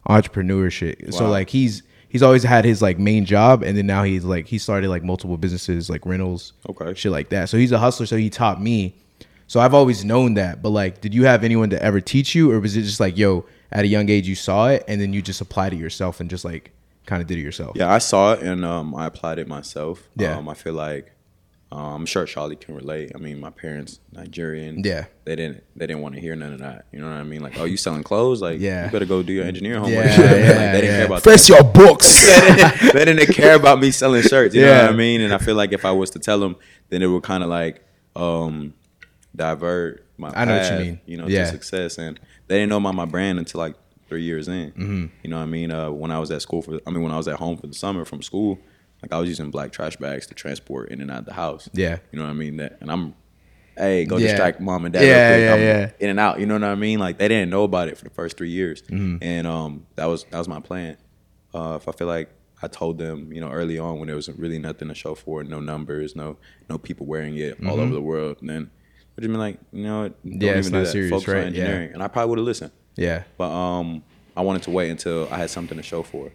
entrepreneurship. 0.08 1.14
So 1.14 1.26
Wow. 1.26 1.32
like 1.32 1.50
he's 1.50 1.84
he's 2.10 2.24
always 2.24 2.44
had 2.44 2.64
his 2.66 2.82
like 2.82 2.98
main 2.98 3.26
job 3.26 3.64
and 3.64 3.78
then 3.78 3.86
now 3.88 4.04
he's 4.04 4.24
like 4.24 4.48
he 4.48 4.58
started 4.58 4.90
like 4.90 5.04
multiple 5.04 5.38
businesses 5.38 5.90
like 5.90 6.06
rentals 6.06 6.54
Okay. 6.70 6.94
shit 6.94 7.12
like 7.12 7.30
that 7.30 7.50
so 7.50 7.58
he's 7.58 7.72
a 7.74 7.78
hustler 7.80 8.06
so 8.06 8.16
he 8.16 8.30
taught 8.30 8.62
me 8.62 8.96
so 9.48 9.60
i've 9.60 9.74
always 9.74 10.06
known 10.06 10.36
that 10.36 10.62
but 10.62 10.70
like 10.70 11.02
did 11.02 11.14
you 11.14 11.26
have 11.26 11.44
anyone 11.44 11.70
to 11.72 11.84
ever 11.84 12.00
teach 12.00 12.34
you 12.34 12.50
or 12.52 12.62
was 12.62 12.78
it 12.78 12.84
just 12.84 13.02
like 13.02 13.18
yo 13.18 13.44
at 13.74 13.84
a 13.84 13.88
young 13.88 14.08
age 14.08 14.30
you 14.30 14.36
saw 14.36 14.68
it 14.70 14.82
and 14.88 15.02
then 15.02 15.12
you 15.12 15.22
just 15.22 15.42
applied 15.42 15.74
it 15.74 15.78
yourself 15.78 16.22
and 16.22 16.30
just 16.30 16.46
like 16.46 16.72
kind 17.06 17.22
of 17.22 17.28
did 17.28 17.38
it 17.38 17.42
yourself 17.42 17.76
Yeah, 17.76 17.92
I 17.92 17.98
saw 17.98 18.34
it 18.34 18.42
and 18.44 18.64
um, 18.64 18.96
I 18.96 19.08
applied 19.08 19.38
it 19.38 19.48
myself. 19.48 20.08
Yeah. 20.16 20.38
Um, 20.38 20.48
I 20.48 20.54
feel 20.54 20.74
like 20.74 21.12
um, 21.76 21.94
I'm 21.94 22.06
sure 22.06 22.26
Charlie 22.26 22.56
can 22.56 22.74
relate. 22.76 23.12
I 23.14 23.18
mean, 23.18 23.40
my 23.40 23.50
parents 23.50 24.00
Nigerian. 24.12 24.82
Yeah. 24.84 25.06
They 25.26 25.36
didn't. 25.36 25.64
They 25.76 25.88
didn't 25.88 26.02
want 26.02 26.16
to 26.16 26.22
hear 26.22 26.36
none 26.36 26.54
of 26.54 26.60
that. 26.60 26.86
You 26.92 27.00
know 27.00 27.08
what 27.08 27.14
I 27.18 27.24
mean? 27.24 27.42
Like, 27.42 27.60
oh, 27.60 27.66
you 27.66 27.76
selling 27.78 28.04
clothes? 28.04 28.42
Like, 28.42 28.60
Yeah. 28.60 28.86
you 28.86 28.92
better 28.92 29.06
go 29.06 29.22
do 29.24 29.34
your 29.34 29.44
engineering 29.46 29.82
homework. 29.82 30.06
Yeah, 30.06 30.12
You 30.16 30.18
know 30.18 30.24
what 30.26 30.32
I 30.32 30.36
mean? 30.38 30.44
yeah, 30.46 30.50
like, 30.50 30.58
they 30.72 30.82
didn't 30.82 30.86
yeah. 30.92 30.98
care 30.98 31.06
about 31.08 31.24
Face 31.24 31.50
your 31.50 31.64
books. 31.64 32.26
they, 32.42 32.56
didn't, 32.56 32.94
they 32.94 33.06
didn't 33.06 33.34
care 33.36 33.56
about 33.56 33.80
me 33.80 33.92
selling 33.92 34.22
shirts. 34.22 34.56
You 34.56 34.62
know 34.62 34.68
Yeah. 34.68 34.82
what 34.84 34.94
I 34.94 34.96
mean? 34.96 35.22
And 35.22 35.34
I 35.34 35.38
feel 35.38 35.56
like 35.56 35.74
if 35.74 35.84
I 35.86 35.92
was 35.92 36.10
to 36.12 36.20
tell 36.20 36.40
them, 36.40 36.56
then 36.90 37.02
it 37.02 37.08
would 37.08 37.24
kind 37.24 37.44
of 37.44 37.50
like 37.50 37.84
um, 38.16 38.74
divert 39.36 40.06
my 40.18 40.32
I 40.34 40.46
know 40.46 40.58
what 40.58 40.72
you 40.72 40.78
mean. 40.86 41.00
You 41.06 41.18
know, 41.18 41.28
Yeah. 41.28 41.46
to 41.46 41.52
success. 41.52 41.98
And 41.98 42.20
they 42.48 42.56
didn't 42.56 42.70
know 42.70 42.78
about 42.78 42.96
my 42.96 43.06
brand 43.06 43.40
until 43.40 43.60
like 43.60 43.76
three 44.08 44.24
years 44.24 44.48
in. 44.48 45.12
You 45.24 45.30
know 45.30 45.38
what 45.38 45.44
I 45.44 45.48
mean? 45.48 45.72
Uh, 45.72 45.92
when 45.92 46.12
I 46.12 46.20
was 46.20 46.32
at 46.32 46.42
school 46.42 46.62
for, 46.62 46.80
I 46.86 46.92
mean, 46.92 47.02
when 47.04 47.12
I 47.12 47.18
was 47.18 47.28
at 47.28 47.38
home 47.38 47.58
for 47.58 47.68
the 47.68 47.74
summer 47.74 48.06
from 48.06 48.22
school, 48.22 48.60
like 49.02 49.12
I 49.14 49.20
was 49.20 49.30
using 49.30 49.52
black 49.52 49.72
trash 49.72 49.96
bags 49.98 50.28
to 50.28 50.34
transport 50.34 50.90
in 50.90 51.02
and 51.02 51.12
out 51.12 51.20
of 51.20 51.26
the 51.26 51.34
house. 51.34 51.70
Yeah. 51.74 51.98
You 52.12 52.20
know 52.20 52.26
what 52.26 52.32
I 52.32 52.34
mean? 52.34 52.58
That, 52.58 52.78
and 52.82 52.92
I'm, 52.92 53.14
hey, 53.78 54.06
go 54.06 54.18
Yeah. 54.18 54.28
distract 54.30 54.60
mom 54.60 54.86
and 54.86 54.94
dad. 54.94 55.04
Yeah, 55.04 55.38
yeah, 55.38 55.54
I'm 55.54 55.60
yeah. 55.62 55.92
In 56.00 56.10
and 56.10 56.20
out. 56.20 56.40
You 56.40 56.46
know 56.46 56.56
what 56.56 56.64
I 56.64 56.76
mean? 56.76 57.00
Like 57.00 57.18
they 57.18 57.28
didn't 57.28 57.50
know 57.50 57.64
about 57.64 57.88
it 57.88 57.98
for 57.98 58.04
the 58.04 58.10
first 58.12 58.38
three 58.38 58.50
years, 58.50 58.82
Mm-hmm. 58.84 59.18
and 59.22 59.46
um, 59.48 59.86
that 59.96 60.06
was 60.06 60.24
that 60.32 60.38
was 60.38 60.48
my 60.48 60.60
plan. 60.60 60.98
Uh, 61.54 61.78
if 61.82 61.88
I 61.88 61.92
feel 61.92 62.08
like 62.08 62.30
I 62.64 62.68
told 62.68 62.98
them, 62.98 63.32
you 63.32 63.42
know, 63.42 63.50
early 63.50 63.78
on 63.78 64.00
when 64.00 64.08
there 64.08 64.16
was 64.16 64.30
really 64.30 64.58
nothing 64.60 64.88
to 64.88 64.96
show 64.96 65.14
for 65.14 65.42
it, 65.42 65.50
no 65.50 65.60
numbers, 65.60 66.16
no 66.16 66.38
no 66.70 66.78
people 66.78 67.06
wearing 67.06 67.38
it 67.38 67.58
all 67.66 67.80
over 67.80 67.94
the 67.94 68.02
world, 68.02 68.38
and 68.42 68.50
then 68.50 68.72
would 69.16 69.24
have 69.24 69.32
been 69.32 69.40
like, 69.40 69.60
you 69.72 69.84
know, 69.84 70.02
what, 70.04 70.24
don't 70.24 70.32
Mm-hmm. 70.34 70.42
Yeah, 70.42 70.52
it's 70.54 70.68
even 70.68 70.72
do 70.72 70.78
not 70.80 70.84
that. 70.86 70.92
serious, 70.92 71.12
Focus 71.12 71.28
on 71.30 71.34
right? 71.36 71.42
Yeah. 71.44 71.48
engineering, 71.48 71.92
and 71.94 72.02
I 72.04 72.08
probably 72.08 72.30
would 72.32 72.40
have 72.40 72.46
listened, 72.46 72.72
Yeah. 72.98 73.24
but 73.38 73.50
um, 73.52 74.04
I 74.36 74.42
wanted 74.42 74.64
to 74.64 74.72
wait 74.72 74.90
until 74.90 75.28
I 75.32 75.38
had 75.38 75.50
something 75.50 75.78
to 75.78 75.84
show 75.84 76.02
for 76.04 76.28
it. 76.28 76.34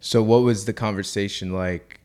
So 0.00 0.22
what 0.22 0.42
was 0.42 0.64
the 0.64 0.72
conversation 0.72 1.52
like 1.52 2.00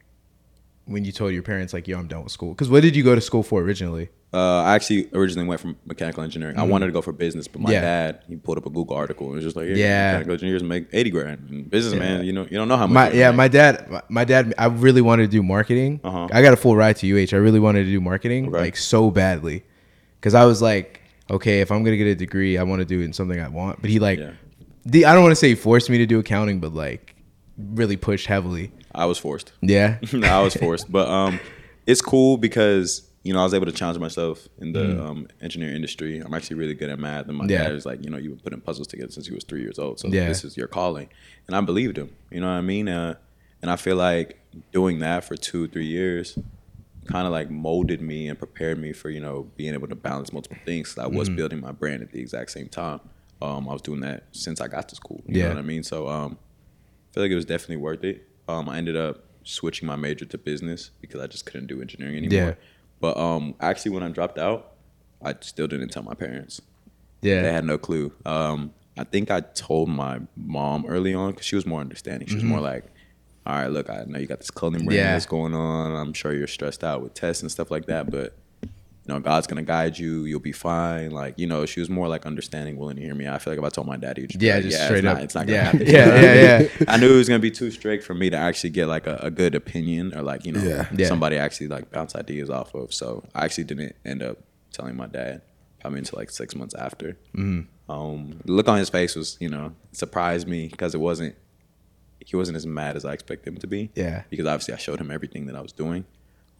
when 0.85 1.05
you 1.05 1.11
told 1.11 1.33
your 1.33 1.43
parents 1.43 1.73
like, 1.73 1.87
"Yo, 1.87 1.97
I'm 1.97 2.07
done 2.07 2.23
with 2.23 2.31
school"? 2.31 2.53
Because 2.53 2.69
what 2.69 2.81
did 2.81 2.95
you 2.95 3.03
go 3.03 3.15
to 3.15 3.21
school 3.21 3.43
for 3.43 3.61
originally? 3.61 4.09
Uh, 4.33 4.63
I 4.63 4.73
actually 4.73 5.07
originally 5.13 5.47
went 5.47 5.61
from 5.61 5.75
mechanical 5.85 6.23
engineering. 6.23 6.57
I 6.57 6.63
wanted 6.63 6.87
to 6.87 6.91
go 6.91 7.03
for 7.03 7.11
business, 7.13 7.47
but 7.47 7.61
my 7.61 7.65
Mm-hmm. 7.67 7.73
Yeah. 7.73 7.81
dad 7.81 8.19
he 8.27 8.35
pulled 8.35 8.57
up 8.57 8.65
a 8.65 8.69
Google 8.71 8.95
article 8.95 9.27
and 9.27 9.35
was 9.35 9.43
just 9.43 9.55
like, 9.55 9.67
yeah, 9.67 9.75
Yeah. 9.75 10.07
mechanical 10.13 10.33
engineers 10.33 10.63
make 10.63 10.87
eighty 10.91 11.11
grand. 11.11 11.47
And 11.51 11.69
business 11.69 11.93
man, 11.93 12.25
you 12.25 12.33
know, 12.33 12.41
you 12.49 12.57
don't 12.57 12.67
know 12.67 12.75
how 12.77 12.87
much. 12.87 13.11
My 13.13 13.17
yeah, 13.17 13.29
make. 13.29 13.37
my 13.37 13.47
dad, 13.47 13.89
my- 13.91 14.01
my 14.09 14.23
dad. 14.25 14.53
I 14.57 14.65
really 14.65 15.01
wanted 15.01 15.23
to 15.29 15.31
do 15.37 15.43
marketing. 15.43 15.99
Uh-huh. 16.03 16.29
I 16.33 16.41
got 16.41 16.51
a 16.53 16.57
full 16.57 16.75
ride 16.75 16.95
to 16.97 17.07
UH. 17.07 17.27
I 17.31 17.37
really 17.39 17.59
wanted 17.59 17.83
to 17.85 17.91
do 17.91 18.01
marketing 18.01 18.47
Okay. 18.47 18.57
like 18.57 18.75
so 18.75 19.11
badly, 19.11 19.63
because 20.19 20.33
I 20.33 20.45
was 20.45 20.63
like, 20.63 20.99
okay, 21.29 21.61
if 21.61 21.71
I'm 21.71 21.83
gonna 21.83 21.97
get 21.97 22.07
a 22.07 22.15
degree, 22.15 22.57
I 22.57 22.63
want 22.63 22.79
to 22.79 22.85
do 22.85 23.01
it 23.01 23.05
in 23.05 23.13
something 23.13 23.39
I 23.39 23.49
want. 23.49 23.81
But 23.81 23.91
he 23.91 23.99
like, 23.99 24.17
Yeah. 24.17 24.31
the, 24.83 25.05
I 25.05 25.13
don't 25.13 25.21
want 25.21 25.33
to 25.33 25.35
say 25.37 25.49
he 25.49 25.55
forced 25.55 25.91
me 25.91 25.99
to 25.99 26.07
do 26.07 26.17
accounting, 26.17 26.59
but 26.59 26.73
like 26.73 27.12
really 27.57 27.97
pushed 27.97 28.27
heavily. 28.27 28.71
I 28.93 29.05
was 29.05 29.17
forced. 29.17 29.51
Yeah. 29.61 29.99
no, 30.13 30.27
I 30.27 30.41
was 30.41 30.53
forced, 30.55 30.91
but 30.91 31.07
um, 31.07 31.39
it's 31.85 32.01
cool 32.01 32.37
because 32.37 33.09
you 33.23 33.33
know 33.33 33.39
I 33.39 33.43
was 33.43 33.53
able 33.53 33.65
to 33.65 33.71
challenge 33.71 33.99
myself 33.99 34.47
in 34.59 34.73
the 34.73 35.01
um, 35.03 35.27
engineering 35.41 35.75
industry. 35.75 36.19
I'm 36.19 36.33
actually 36.33 36.57
really 36.57 36.73
good 36.73 36.89
at 36.89 36.99
math, 36.99 37.27
and 37.27 37.37
my 37.37 37.45
Mm. 37.45 37.49
Yeah. 37.51 37.63
dad 37.63 37.73
was 37.73 37.85
like, 37.85 38.03
you 38.03 38.09
know, 38.09 38.17
you've 38.17 38.33
been 38.35 38.43
putting 38.43 38.61
puzzles 38.61 38.87
together 38.87 39.11
since 39.11 39.27
you 39.27 39.35
was 39.35 39.43
three 39.43 39.61
years 39.61 39.79
old, 39.79 39.99
so 39.99 40.07
Yeah. 40.09 40.27
this 40.27 40.43
is 40.43 40.57
your 40.57 40.67
calling, 40.67 41.09
and 41.47 41.55
I 41.55 41.61
believed 41.61 41.97
him. 41.97 42.11
You 42.31 42.41
know 42.41 42.47
what 42.47 42.53
I 42.57 42.61
mean? 42.61 42.87
Uh, 42.89 43.15
and 43.61 43.71
I 43.71 43.75
feel 43.77 43.95
like 43.95 44.39
doing 44.71 44.99
that 44.99 45.23
for 45.23 45.35
two, 45.35 45.67
three 45.67 45.85
years 45.87 46.37
kind 47.05 47.25
of 47.27 47.33
like 47.33 47.49
molded 47.49 48.01
me 48.01 48.29
and 48.29 48.39
prepared 48.39 48.77
me 48.77 48.93
for 48.93 49.09
you 49.09 49.19
know 49.19 49.43
being 49.57 49.73
able 49.73 49.87
to 49.89 49.95
balance 49.95 50.31
multiple 50.31 50.57
things. 50.65 50.97
I 50.97 51.07
was 51.07 51.29
building 51.29 51.59
my 51.59 51.71
brand 51.73 52.01
at 52.01 52.11
the 52.11 52.19
exact 52.21 52.51
same 52.51 52.67
time. 52.69 52.99
Um, 53.41 53.67
I 53.67 53.73
was 53.73 53.81
doing 53.81 53.99
that 54.01 54.23
since 54.31 54.61
I 54.61 54.67
got 54.69 54.87
to 54.89 54.95
school. 54.95 55.21
You 55.27 55.39
Yeah. 55.39 55.43
know 55.45 55.55
what 55.55 55.59
I 55.59 55.63
mean? 55.63 55.83
So 55.83 56.07
um, 56.07 56.37
I 57.13 57.15
feel 57.15 57.23
like 57.25 57.31
it 57.31 57.35
was 57.35 57.45
definitely 57.45 57.77
worth 57.77 58.03
it. 58.03 58.27
Um, 58.47 58.67
I 58.67 58.77
ended 58.79 58.97
up 58.97 59.23
switching 59.43 59.85
my 59.85 59.95
major 59.95 60.25
to 60.25 60.37
business 60.37 60.89
because 60.99 61.21
I 61.21 61.27
just 61.27 61.45
couldn't 61.45 61.67
do 61.67 61.79
engineering 61.79 62.17
anymore. 62.17 62.49
Yeah. 62.49 62.53
But 62.99 63.17
um, 63.17 63.53
actually, 63.59 63.91
when 63.91 64.01
I 64.01 64.09
dropped 64.09 64.39
out, 64.39 64.71
I 65.21 65.35
still 65.41 65.67
didn't 65.67 65.89
tell 65.89 66.01
my 66.01 66.15
parents. 66.15 66.59
Yeah. 67.21 67.43
They 67.43 67.53
had 67.53 67.65
no 67.65 67.77
clue. 67.77 68.11
Um, 68.25 68.73
I 68.97 69.03
think 69.03 69.29
I 69.29 69.41
told 69.41 69.89
my 69.89 70.21
mom 70.35 70.85
early 70.87 71.13
on 71.13 71.31
because 71.31 71.45
she 71.45 71.55
was 71.55 71.67
more 71.67 71.81
understanding. 71.81 72.27
She 72.27 72.35
was 72.35 72.43
more 72.43 72.59
like, 72.59 72.85
"All 73.45 73.53
right, 73.55 73.67
look, 73.67 73.89
I 73.91 74.03
know 74.07 74.17
you 74.17 74.25
got 74.25 74.39
this 74.39 74.49
clothing 74.51 74.85
brand 74.85 74.97
Mm-hmm. 74.97 75.05
Yeah. 75.07 75.13
that's 75.13 75.25
going 75.27 75.53
on. 75.53 75.95
I'm 75.95 76.13
sure 76.13 76.33
you're 76.33 76.47
stressed 76.47 76.83
out 76.83 77.03
with 77.03 77.13
tests 77.13 77.43
and 77.43 77.51
stuff 77.51 77.69
like 77.69 77.85
that, 77.85 78.09
but." 78.09 78.35
You 79.05 79.13
know, 79.13 79.19
God's 79.19 79.47
gonna 79.47 79.63
guide 79.63 79.97
you. 79.99 80.23
You'll 80.23 80.39
be 80.39 80.53
fine. 80.53 81.11
Like, 81.11 81.37
you 81.37 81.45
know, 81.45 81.65
she 81.65 81.81
was 81.81 81.89
more 81.89 82.07
like 82.07 82.25
understanding, 82.25 82.77
willing 82.77 82.95
to 82.95 83.01
hear 83.01 83.13
me. 83.13 83.27
I 83.27 83.37
feel 83.37 83.51
like 83.51 83.59
if 83.59 83.65
I 83.65 83.69
told 83.69 83.85
my 83.85 83.97
daddy, 83.97 84.21
he'd 84.21 84.29
just 84.31 84.41
Yeah, 84.41 84.55
like, 84.55 84.63
just 84.63 84.75
it's 84.77 84.85
straight 84.85 85.03
not- 85.03 85.17
up. 85.17 85.23
It's 85.23 85.35
not 85.35 85.45
gonna 85.45 85.57
Yeah. 85.57 85.63
happen. 85.65 85.81
Yeah, 85.81 85.87
You 85.87 85.93
know 85.97 86.05
what 86.13 86.17
I 86.17 86.33
yeah, 86.35 86.59
yeah. 86.61 86.67
I 86.87 86.97
knew 86.97 87.13
it 87.13 87.17
was 87.17 87.27
gonna 87.27 87.39
be 87.39 87.51
too 87.51 87.69
strict 87.69 88.03
for 88.05 88.13
me 88.13 88.29
to 88.29 88.37
actually 88.37 88.69
get 88.69 88.87
like 88.87 89.05
a, 89.07 89.17
a 89.21 89.29
good 89.29 89.55
opinion 89.55 90.15
or 90.17 90.21
like 90.21 90.45
you 90.45 90.53
know 90.53 90.63
Yeah. 90.63 90.87
Yeah. 90.95 91.07
somebody 91.07 91.35
actually 91.37 91.67
like 91.67 91.91
bounce 91.91 92.15
ideas 92.15 92.49
off 92.49 92.73
of. 92.73 92.93
So 92.93 93.23
I 93.35 93.43
actually 93.43 93.65
didn't 93.65 93.95
end 94.05 94.23
up 94.23 94.37
telling 94.71 94.95
my 94.95 95.07
dad 95.07 95.41
probably 95.81 95.99
until 95.99 96.17
like 96.19 96.29
six 96.31 96.55
months 96.55 96.73
after. 96.75 97.17
Mm-hmm. 97.35 97.91
Um, 97.91 98.39
the 98.45 98.53
look 98.53 98.69
on 98.69 98.77
his 98.77 98.87
face 98.89 99.15
was 99.15 99.35
you 99.41 99.49
know 99.49 99.73
surprised 99.91 100.47
me 100.47 100.69
because 100.69 100.95
it 100.95 100.99
wasn't 101.01 101.35
he 102.25 102.37
wasn't 102.37 102.55
as 102.55 102.65
mad 102.65 102.95
as 102.95 103.03
I 103.03 103.11
expected 103.11 103.49
him 103.51 103.57
to 103.57 103.67
be. 103.67 103.91
Yeah. 103.95 104.23
because 104.29 104.45
obviously 104.45 104.73
I 104.75 104.77
showed 104.77 105.01
him 105.01 105.11
everything 105.11 105.47
that 105.47 105.57
I 105.57 105.61
was 105.61 105.73
doing. 105.73 106.05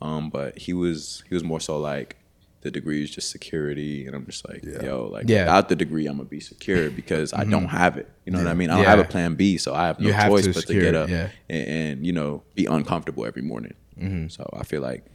Um, 0.01 0.29
but 0.29 0.57
he 0.57 0.73
was 0.73 1.23
he 1.29 1.33
was 1.33 1.41
more 1.45 1.61
so 1.61 1.79
like 1.79 2.17
the 2.63 2.71
degree 2.71 3.03
is 3.03 3.11
just 3.11 3.29
security, 3.29 4.05
and 4.07 4.15
I'm 4.15 4.25
just 4.25 4.47
like, 4.47 4.63
Yeah. 4.63 4.83
yo, 4.83 5.07
like 5.07 5.29
Yeah. 5.29 5.39
Mm-hmm. 5.39 5.45
without 5.47 5.69
the 5.69 5.75
degree, 5.75 6.07
I'm 6.07 6.17
gonna 6.17 6.29
be 6.29 6.39
secure 6.39 6.89
because 7.01 7.33
I 7.33 7.43
don't 7.43 7.67
have 7.67 7.97
it. 7.97 8.09
You 8.25 8.31
know 8.31 8.39
what 8.39 8.47
I 8.47 8.53
mean? 8.53 8.69
I 8.69 8.75
don't 8.75 8.83
Yeah. 8.83 8.89
have 8.89 8.99
a 8.99 9.03
plan 9.03 9.35
B, 9.35 9.57
so 9.57 9.73
I 9.73 9.87
have 9.87 9.99
no 9.99 10.11
have 10.11 10.29
choice 10.31 10.45
to 10.45 10.53
but 10.53 10.61
secure 10.61 10.79
to 10.79 10.85
get 10.85 10.95
up 10.95 11.09
yeah. 11.09 11.29
and, 11.49 11.67
and, 11.67 12.05
you 12.05 12.13
know 12.13 12.43
be 12.55 12.65
uncomfortable 12.65 13.25
every 13.25 13.41
morning. 13.41 13.73
Mm-hmm. 13.99 14.29
So 14.29 14.49
I 14.53 14.63
feel 14.63 14.81
like 14.81 15.05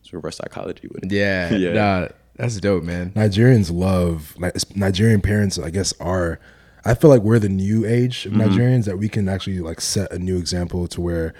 it's 0.00 0.12
reverse 0.12 0.36
psychology 0.36 0.88
with 0.88 1.04
it. 1.04 1.12
Yeah. 1.12 1.54
Yeah. 1.56 1.72
Nah, 1.72 2.08
that's 2.36 2.58
dope, 2.60 2.82
man. 2.84 3.12
Nigerians 3.12 3.70
love 3.72 4.34
like 4.38 4.54
Nigerian 4.76 5.20
parents. 5.20 5.58
I 5.58 5.70
guess 5.70 5.94
are. 6.00 6.40
I 6.84 6.94
feel 6.94 7.10
like 7.10 7.22
we're 7.22 7.40
the 7.40 7.48
new 7.48 7.84
age 7.84 8.26
of 8.26 8.32
Nigerians 8.32 8.84
that 8.84 8.96
we 8.96 9.08
can 9.08 9.28
actually 9.28 9.58
like 9.58 9.80
set 9.80 10.12
a 10.12 10.18
new 10.20 10.38
example 10.38 10.86
to 10.88 11.00
where 11.00 11.34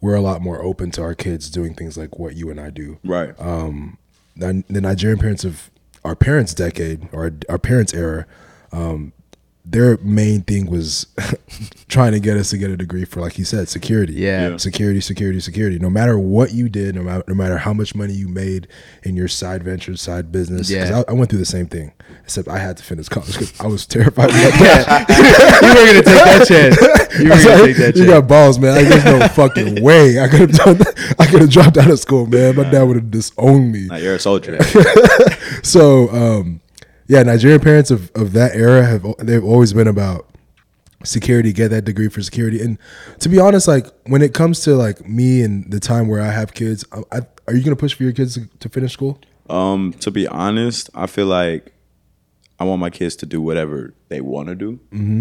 we're 0.00 0.14
a 0.14 0.20
lot 0.22 0.40
more 0.40 0.62
open 0.62 0.90
to 0.92 1.02
our 1.02 1.14
kids 1.14 1.50
doing 1.50 1.74
things 1.74 1.98
like 1.98 2.18
what 2.18 2.36
you 2.36 2.48
and 2.50 2.58
I 2.58 2.70
do. 2.70 2.98
Right. 3.04 3.38
Ni- 3.38 3.44
the 4.38 4.80
Nigerian 4.80 5.18
parents 5.18 5.44
of 5.44 5.70
our 6.04 6.14
parents' 6.14 6.54
decade 6.54 7.08
or 7.12 7.32
our 7.48 7.58
parents' 7.58 7.92
era, 7.92 8.26
um, 8.72 9.12
their 9.70 9.98
main 9.98 10.40
thing 10.42 10.70
was 10.70 11.06
trying 11.88 12.12
to 12.12 12.20
get 12.20 12.38
us 12.38 12.48
to 12.50 12.58
get 12.58 12.70
a 12.70 12.76
degree 12.76 13.04
for, 13.04 13.20
like 13.20 13.36
you 13.38 13.44
said, 13.44 13.68
security. 13.68 14.14
Yeah. 14.14 14.50
Yeah. 14.50 14.56
security, 14.56 15.00
security, 15.00 15.40
security. 15.40 15.78
No 15.78 15.90
matter 15.90 16.18
what 16.18 16.52
you 16.54 16.70
did, 16.70 16.94
no 16.94 17.02
matter, 17.02 17.22
no 17.28 17.34
matter 17.34 17.58
how 17.58 17.74
much 17.74 17.94
money 17.94 18.14
you 18.14 18.28
made 18.28 18.66
in 19.02 19.14
your 19.14 19.28
side 19.28 19.62
venture, 19.62 19.94
side 19.96 20.32
business 20.32 20.70
Yeah. 20.70 21.02
I, 21.06 21.10
I 21.10 21.14
went 21.14 21.28
through 21.28 21.40
the 21.40 21.44
same 21.44 21.66
thing, 21.66 21.92
except 22.24 22.48
I 22.48 22.56
had 22.58 22.78
to 22.78 22.82
finish 22.82 23.08
college 23.10 23.32
because 23.32 23.60
I 23.60 23.66
was 23.66 23.84
terrified. 23.94 24.30
of 24.30 24.34
that. 24.36 25.06
you 25.62 25.68
were 25.68 25.74
gonna 25.74 26.02
take 26.02 26.24
that 26.24 26.46
chance. 26.48 27.18
You 27.18 27.24
were 27.28 27.36
gonna 27.36 27.50
like, 27.50 27.64
take 27.64 27.76
that 27.76 27.96
you 27.96 28.06
got 28.06 28.26
balls, 28.26 28.58
man. 28.58 28.74
Like, 28.76 28.88
there's 28.88 29.04
no 29.04 29.28
fucking 29.28 29.82
way 29.82 30.18
I 30.18 30.28
could 30.28 30.40
have 30.40 30.52
done. 30.52 30.76
That. 30.78 31.16
I 31.18 31.26
could 31.26 31.40
have 31.42 31.50
dropped 31.50 31.76
out 31.76 31.90
of 31.90 31.98
school, 31.98 32.26
man. 32.26 32.56
My 32.56 32.64
dad 32.70 32.84
would 32.84 32.96
have 32.96 33.10
disowned 33.10 33.70
me. 33.72 33.88
Like, 33.88 34.02
you're 34.02 34.14
a 34.14 34.18
soldier. 34.18 34.58
So, 35.62 36.08
um, 36.10 36.60
yeah, 37.08 37.22
Nigerian 37.22 37.60
parents 37.60 37.90
of, 37.90 38.10
of 38.14 38.32
that 38.34 38.54
era 38.54 38.84
have 38.84 39.04
they've 39.18 39.44
always 39.44 39.72
been 39.72 39.88
about 39.88 40.28
security, 41.04 41.52
get 41.52 41.68
that 41.70 41.84
degree 41.84 42.08
for 42.08 42.22
security. 42.22 42.60
And 42.60 42.78
to 43.20 43.28
be 43.28 43.38
honest, 43.38 43.66
like 43.66 43.86
when 44.06 44.22
it 44.22 44.34
comes 44.34 44.60
to 44.64 44.74
like 44.76 45.06
me 45.08 45.42
and 45.42 45.70
the 45.70 45.80
time 45.80 46.08
where 46.08 46.20
I 46.20 46.30
have 46.30 46.52
kids, 46.54 46.84
I, 46.92 47.00
I, 47.10 47.20
are 47.46 47.54
you 47.54 47.64
gonna 47.64 47.76
push 47.76 47.94
for 47.94 48.02
your 48.02 48.12
kids 48.12 48.34
to, 48.34 48.46
to 48.60 48.68
finish 48.68 48.92
school? 48.92 49.18
Um, 49.48 49.94
to 50.00 50.10
be 50.10 50.28
honest, 50.28 50.90
I 50.94 51.06
feel 51.06 51.26
like 51.26 51.72
I 52.60 52.64
want 52.64 52.80
my 52.80 52.90
kids 52.90 53.16
to 53.16 53.26
do 53.26 53.40
whatever 53.40 53.94
they 54.08 54.20
want 54.20 54.48
to 54.48 54.54
do. 54.54 54.78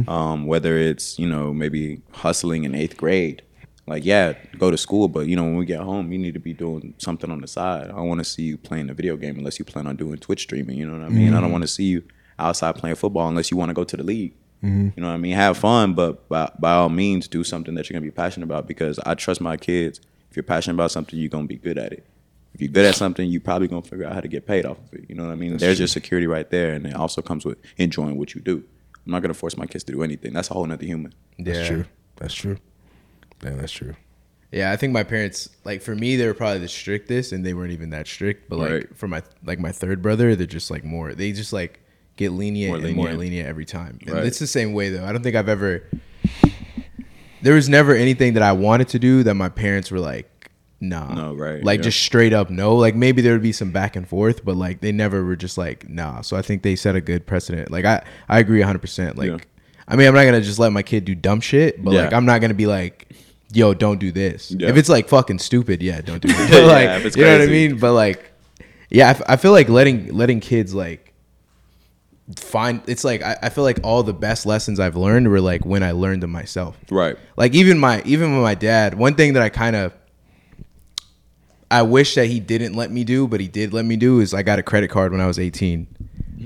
Um, 0.10 0.46
whether 0.46 0.78
it's 0.78 1.18
you 1.18 1.28
know 1.28 1.54
maybe 1.54 2.02
hustling 2.12 2.66
in 2.66 2.76
eighth 2.76 2.98
grade, 2.98 3.44
like 3.88 4.04
yeah, 4.04 4.34
go 4.58 4.70
to 4.70 4.78
school, 4.78 5.08
but 5.08 5.28
you 5.28 5.36
know 5.36 5.44
when 5.44 5.56
we 5.56 5.66
get 5.66 5.80
home, 5.80 6.12
you 6.12 6.18
need 6.18 6.34
to 6.34 6.40
be 6.40 6.54
doing 6.54 6.94
something 6.98 7.32
on 7.32 7.40
the 7.42 7.48
side. 7.48 7.86
I 7.86 7.96
don't 7.96 8.08
want 8.08 8.20
to 8.20 8.26
see 8.26 8.44
you 8.44 8.58
playing 8.58 8.90
a 8.90 8.94
video 8.94 9.16
game 9.16 9.38
unless 9.38 9.60
you 9.60 9.66
plan 9.66 9.88
on 9.88 9.96
doing 9.96 10.18
Twitch 10.18 10.42
streaming. 10.42 10.78
You 10.78 10.88
know 10.88 11.00
what 11.00 11.06
I 11.06 11.10
mean? 11.10 11.30
I 11.30 11.36
don't 11.36 11.44
mm-hmm. 11.44 11.54
want 11.54 11.64
to 11.64 11.70
see 11.70 11.86
you 11.86 12.04
outside 12.38 12.76
playing 12.76 12.98
football 12.98 13.30
unless 13.30 13.50
you 13.50 13.58
want 13.58 13.70
to 13.70 13.74
go 13.74 13.86
to 13.86 13.98
the 13.98 14.04
league. 14.04 14.34
Mm-hmm. 14.64 14.90
You 14.96 15.02
know 15.02 15.08
what 15.08 15.14
I 15.14 15.18
mean? 15.18 15.36
Have 15.36 15.58
fun, 15.58 15.94
but 15.94 16.28
by, 16.28 16.52
by 16.60 16.74
all 16.74 16.90
means, 16.90 17.28
do 17.28 17.44
something 17.44 17.76
that 17.76 17.90
you're 17.90 17.96
gonna 17.96 18.10
be 18.10 18.16
passionate 18.16 18.46
about 18.46 18.68
because 18.68 19.00
I 19.00 19.14
trust 19.16 19.40
my 19.40 19.56
kids. 19.56 20.02
If 20.30 20.36
you're 20.36 20.44
passionate 20.44 20.74
about 20.74 20.92
something, 20.92 21.18
you're 21.18 21.30
gonna 21.30 21.48
be 21.48 21.58
good 21.58 21.78
at 21.78 21.94
it. 21.94 22.06
If 22.54 22.62
you're 22.62 22.72
good 22.72 22.86
at 22.86 22.96
something, 22.96 23.30
you're 23.30 23.40
probably 23.40 23.68
gonna 23.68 23.84
figure 23.84 24.06
out 24.06 24.14
how 24.14 24.20
to 24.20 24.28
get 24.28 24.48
paid 24.48 24.66
off 24.66 24.80
of 24.80 24.94
it. 24.94 25.06
You 25.08 25.16
know 25.16 25.26
what 25.26 25.32
I 25.32 25.36
mean? 25.36 25.56
There's 25.58 25.80
your 25.80 25.88
security 25.88 26.28
right 26.28 26.50
there, 26.50 26.74
and 26.74 26.88
it 26.88 26.96
also 26.96 27.22
comes 27.22 27.46
with 27.46 27.60
enjoying 27.78 28.18
what 28.18 28.34
you 28.34 28.42
do. 28.42 28.64
I'm 29.06 29.12
not 29.12 29.22
gonna 29.22 29.36
force 29.36 29.56
my 29.56 29.68
kids 29.68 29.84
to 29.86 29.94
do 29.94 30.02
anything. 30.02 30.34
That's 30.34 30.50
a 30.50 30.54
whole 30.54 30.66
nother 30.66 30.86
human. 30.86 31.14
That's 31.38 31.60
Yeah. 31.60 31.68
true. 31.68 31.86
That's 32.18 32.34
true. 32.34 32.58
Damn, 33.40 33.58
that's 33.58 33.72
true. 33.72 33.96
Yeah, 34.52 34.72
I 34.72 34.78
think 34.78 34.94
my 34.94 35.04
parents 35.04 35.50
like 35.66 35.82
for 35.82 35.94
me 35.94 36.16
they 36.16 36.26
were 36.26 36.34
probably 36.34 36.60
the 36.60 36.68
strictest 36.70 37.32
and 37.34 37.46
they 37.46 37.54
weren't 37.54 37.72
even 37.74 37.90
that 37.92 38.08
strict. 38.08 38.50
But 38.50 38.60
like 38.60 38.72
Right. 38.72 38.98
for 38.98 39.08
my 39.08 39.22
like 39.46 39.60
my 39.60 39.72
third 39.72 40.02
brother, 40.02 40.36
they're 40.36 40.48
just 40.48 40.72
like 40.72 40.84
more 40.86 41.14
they 41.14 41.32
just 41.34 41.52
like 41.54 41.82
get 42.16 42.32
lenient 42.32 42.70
More 42.82 42.88
and 42.88 42.96
more 42.96 43.06
lenient. 43.06 43.20
lenient 43.20 43.48
every 43.50 43.66
time. 43.66 44.00
And 44.08 44.16
Right. 44.16 44.26
it's 44.26 44.40
the 44.40 44.48
same 44.48 44.74
way 44.74 44.90
though. 44.90 45.06
I 45.06 45.12
don't 45.12 45.22
think 45.22 45.36
I've 45.36 45.50
ever 45.50 45.84
there 47.42 47.54
was 47.54 47.70
never 47.70 47.94
anything 47.94 48.34
that 48.34 48.44
I 48.44 48.52
wanted 48.54 48.88
to 48.90 49.00
do 49.00 49.24
that 49.24 49.36
my 49.36 49.50
parents 49.50 49.92
were 49.92 50.00
like, 50.00 50.50
nah. 50.80 51.14
No, 51.14 51.34
right, 51.36 51.64
Like 51.64 51.80
yeah. 51.80 51.84
just 51.84 52.02
straight 52.02 52.34
up 52.34 52.50
no. 52.50 52.76
Like 52.76 52.96
maybe 52.96 53.22
there 53.22 53.34
would 53.34 53.44
be 53.44 53.52
some 53.52 53.72
back 53.72 53.96
and 53.96 54.08
forth, 54.08 54.44
but 54.44 54.56
like 54.56 54.82
they 54.82 54.92
never 54.92 55.24
were 55.24 55.36
just 55.36 55.58
like, 55.58 55.88
nah. 55.90 56.22
So 56.22 56.36
I 56.38 56.42
think 56.42 56.64
they 56.64 56.76
set 56.76 56.96
a 56.96 57.02
good 57.02 57.26
precedent. 57.28 57.70
Like 57.70 57.86
I, 57.86 58.04
I 58.30 58.40
agree 58.40 58.62
hundred 58.62 58.80
percent. 58.80 59.18
Like 59.18 59.30
Yeah. 59.30 59.38
I 59.88 59.96
mean 59.96 60.08
I'm 60.08 60.16
not 60.16 60.26
gonna 60.26 60.42
just 60.42 60.60
let 60.60 60.72
my 60.72 60.84
kid 60.84 61.06
do 61.06 61.16
dumb 61.16 61.42
shit, 61.42 61.84
but 61.84 61.94
Yeah. 61.94 62.06
like 62.06 62.14
I'm 62.14 62.26
not 62.26 62.42
gonna 62.42 62.54
be 62.54 62.66
like, 62.68 63.07
yo, 63.52 63.74
don't 63.74 64.00
do 64.00 64.12
this. 64.12 64.52
Yeah. 64.52 64.70
If 64.70 64.78
it's 64.78 64.90
like 64.90 65.08
fucking 65.10 65.40
stupid, 65.40 65.82
yeah, 65.82 66.02
don't 66.02 66.22
do 66.22 66.28
it. 66.32 66.50
But 66.50 66.58
Yeah, 66.58 66.66
like, 66.96 67.06
if 67.06 67.18
you 67.18 67.24
know 67.24 67.32
what 67.40 67.48
I 67.48 67.52
mean? 67.52 67.78
But 67.78 67.94
like, 67.94 68.32
yeah, 68.90 69.08
I, 69.08 69.12
f- 69.12 69.22
I 69.28 69.36
feel 69.36 69.52
like 69.52 69.70
letting 69.70 70.14
letting 70.14 70.40
kids 70.40 70.74
like 70.74 71.14
find 72.36 72.82
it's 72.88 73.04
like 73.04 73.22
I, 73.22 73.38
I 73.44 73.50
feel 73.50 73.64
like 73.64 73.80
all 73.84 74.04
the 74.04 74.14
best 74.14 74.46
lessons 74.46 74.80
I've 74.80 74.98
learned 74.98 75.30
were 75.30 75.42
like 75.42 75.66
when 75.66 75.84
I 75.84 75.92
learned 75.92 76.24
them 76.24 76.32
myself. 76.32 76.78
Right. 76.90 77.18
Like 77.36 77.54
even 77.56 77.80
my 77.80 78.02
even 78.06 78.34
with 78.34 78.44
my 78.44 78.56
dad, 78.56 78.96
one 78.96 79.16
thing 79.16 79.34
that 79.34 79.44
I 79.44 79.50
kind 79.50 79.76
of 79.76 79.94
I 81.70 81.82
wish 81.82 82.16
that 82.16 82.28
he 82.28 82.40
didn't 82.40 82.74
let 82.74 82.92
me 82.92 83.04
do, 83.04 83.28
but 83.28 83.40
he 83.42 83.48
did 83.48 83.74
let 83.74 83.86
me 83.86 83.98
do 83.98 84.20
is 84.22 84.34
I 84.34 84.42
got 84.42 84.58
a 84.60 84.64
credit 84.64 84.90
card 84.90 85.12
when 85.12 85.20
I 85.20 85.28
was 85.28 85.38
18 85.38 85.88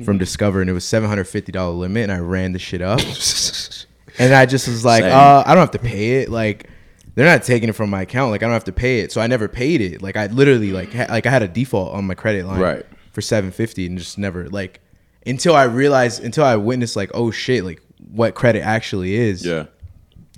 from 0.03 0.17
Discover 0.17 0.61
and 0.61 0.69
it 0.69 0.73
was 0.73 0.83
$750 0.85 1.77
limit 1.77 2.03
and 2.03 2.11
I 2.11 2.17
ran 2.19 2.53
the 2.53 2.59
shit 2.59 2.81
up. 2.81 2.99
and 4.19 4.33
I 4.33 4.47
just 4.47 4.67
was 4.67 4.83
like, 4.83 5.03
uh, 5.03 5.43
I 5.45 5.53
don't 5.53 5.61
have 5.61 5.71
to 5.71 5.79
pay 5.79 6.21
it. 6.21 6.29
Like 6.29 6.67
they're 7.15 7.25
not 7.25 7.43
taking 7.43 7.69
it 7.69 7.73
from 7.73 7.89
my 7.89 8.01
account. 8.03 8.31
Like 8.31 8.41
I 8.43 8.45
don't 8.45 8.53
have 8.53 8.63
to 8.65 8.71
pay 8.71 8.99
it. 9.01 9.11
So 9.11 9.19
I 9.21 9.27
never 9.27 9.47
paid 9.47 9.81
it. 9.81 10.01
Like 10.01 10.15
I 10.17 10.27
literally 10.27 10.71
like 10.71 10.93
ha- 10.93 11.07
like 11.09 11.25
I 11.25 11.29
had 11.29 11.41
a 11.43 11.47
default 11.47 11.93
on 11.93 12.05
my 12.05 12.13
credit 12.15 12.45
line 12.45 12.59
Right. 12.59 12.85
for 13.11 13.21
750 13.21 13.85
and 13.87 13.97
just 13.97 14.17
never 14.17 14.49
like 14.49 14.79
until 15.25 15.55
I 15.55 15.63
realized 15.63 16.23
until 16.23 16.43
I 16.45 16.55
witnessed 16.55 16.95
like 16.95 17.11
oh 17.13 17.29
shit 17.31 17.63
like 17.63 17.81
what 18.11 18.33
credit 18.35 18.61
actually 18.61 19.13
is 19.15 19.45
Yeah. 19.45 19.65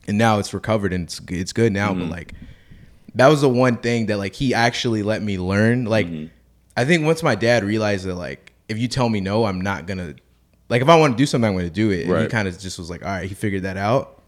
and 0.08 0.18
now 0.18 0.40
it's 0.40 0.54
recovered 0.54 0.94
and 0.94 1.04
it's 1.06 1.22
it's 1.30 1.54
good 1.54 1.72
now. 1.74 1.92
Mm-hmm. 1.92 2.00
But 2.02 2.10
like 2.10 2.34
that 3.16 3.28
was 3.28 3.42
the 3.42 3.50
one 3.50 3.78
thing 3.78 4.08
that 4.08 4.18
like 4.18 4.34
he 4.34 4.54
actually 4.54 5.04
let 5.04 5.22
me 5.22 5.38
learn. 5.38 5.86
Like 5.86 6.08
Mm-hmm. 6.08 6.26
I 6.76 6.86
think 6.86 7.06
once 7.06 7.22
my 7.22 7.36
dad 7.36 7.64
realized 7.64 8.06
that 8.06 8.16
like 8.16 8.52
if 8.68 8.80
you 8.80 8.88
tell 8.88 9.08
me 9.08 9.22
no, 9.22 9.46
I'm 9.46 9.62
not 9.62 9.86
gonna 9.86 10.16
like 10.70 10.82
if 10.82 10.90
I 10.90 10.96
want 10.96 11.14
to 11.14 11.18
do 11.22 11.28
something, 11.28 11.48
I'm 11.48 11.56
gonna 11.56 11.70
do 11.70 11.92
it. 11.92 12.08
And 12.08 12.22
he 12.24 12.28
kind 12.30 12.48
of 12.48 12.58
just 12.58 12.80
was 12.80 12.90
like, 12.90 13.04
all 13.04 13.10
right, 13.12 13.30
he 13.30 13.36
figured 13.36 13.62
that 13.62 13.78
out. 13.78 14.23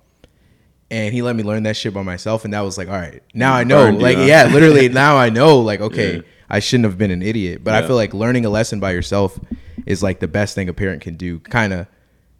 And 0.95 1.13
he 1.13 1.21
let 1.21 1.35
me 1.35 1.43
learn 1.43 1.63
that 1.63 1.75
shit 1.75 1.93
by 1.93 2.03
myself, 2.03 2.45
and 2.45 2.53
that 2.53 2.61
was 2.61 2.77
like, 2.77 2.87
all 2.87 2.93
right, 2.95 3.21
now 3.33 3.53
I 3.53 3.63
know. 3.65 3.85
Burned 3.87 4.01
like, 4.01 4.17
yeah, 4.17 4.45
literally, 4.45 4.87
now 5.03 5.17
I 5.17 5.29
know. 5.29 5.59
Like, 5.59 5.81
okay, 5.81 6.15
Yeah. 6.17 6.21
I 6.49 6.59
shouldn't 6.59 6.85
have 6.85 6.97
been 6.97 7.11
an 7.11 7.21
idiot. 7.21 7.63
But 7.63 7.73
I 7.73 7.85
feel 7.85 7.95
like 7.97 8.13
learning 8.13 8.45
a 8.45 8.49
lesson 8.49 8.79
by 8.79 8.91
yourself 8.91 9.37
is 9.85 10.01
like 10.03 10.19
the 10.19 10.27
best 10.27 10.55
thing 10.55 10.69
a 10.69 10.73
parent 10.73 11.01
can 11.01 11.15
do. 11.15 11.39
Kind 11.39 11.73
of, 11.73 11.87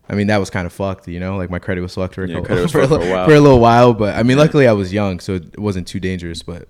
I 0.08 0.13
mean, 0.15 0.28
that 0.28 0.38
was 0.38 0.50
kind 0.52 0.65
of 0.68 0.72
fucked, 0.74 1.08
you 1.08 1.20
know. 1.20 1.36
Like 1.38 1.50
my 1.50 1.60
credit 1.60 1.82
was 1.82 1.96
fucked 1.96 2.13
for, 2.15 2.24
a 2.24 2.30
Yeah, 2.30 2.39
was 2.39 2.72
for, 2.72 2.82
a, 2.82 2.88
for 2.88 2.96
a 3.00 3.26
for 3.26 3.34
a 3.34 3.39
little 3.41 3.60
while. 3.60 3.94
But 3.94 4.15
I 4.15 4.22
mean, 4.24 4.38
luckily 4.38 4.68
I 4.68 4.74
was 4.74 4.94
young, 4.94 5.20
so 5.20 5.34
it 5.36 5.58
wasn't 5.60 5.88
too 5.88 6.00
dangerous. 6.00 6.44
But 6.44 6.68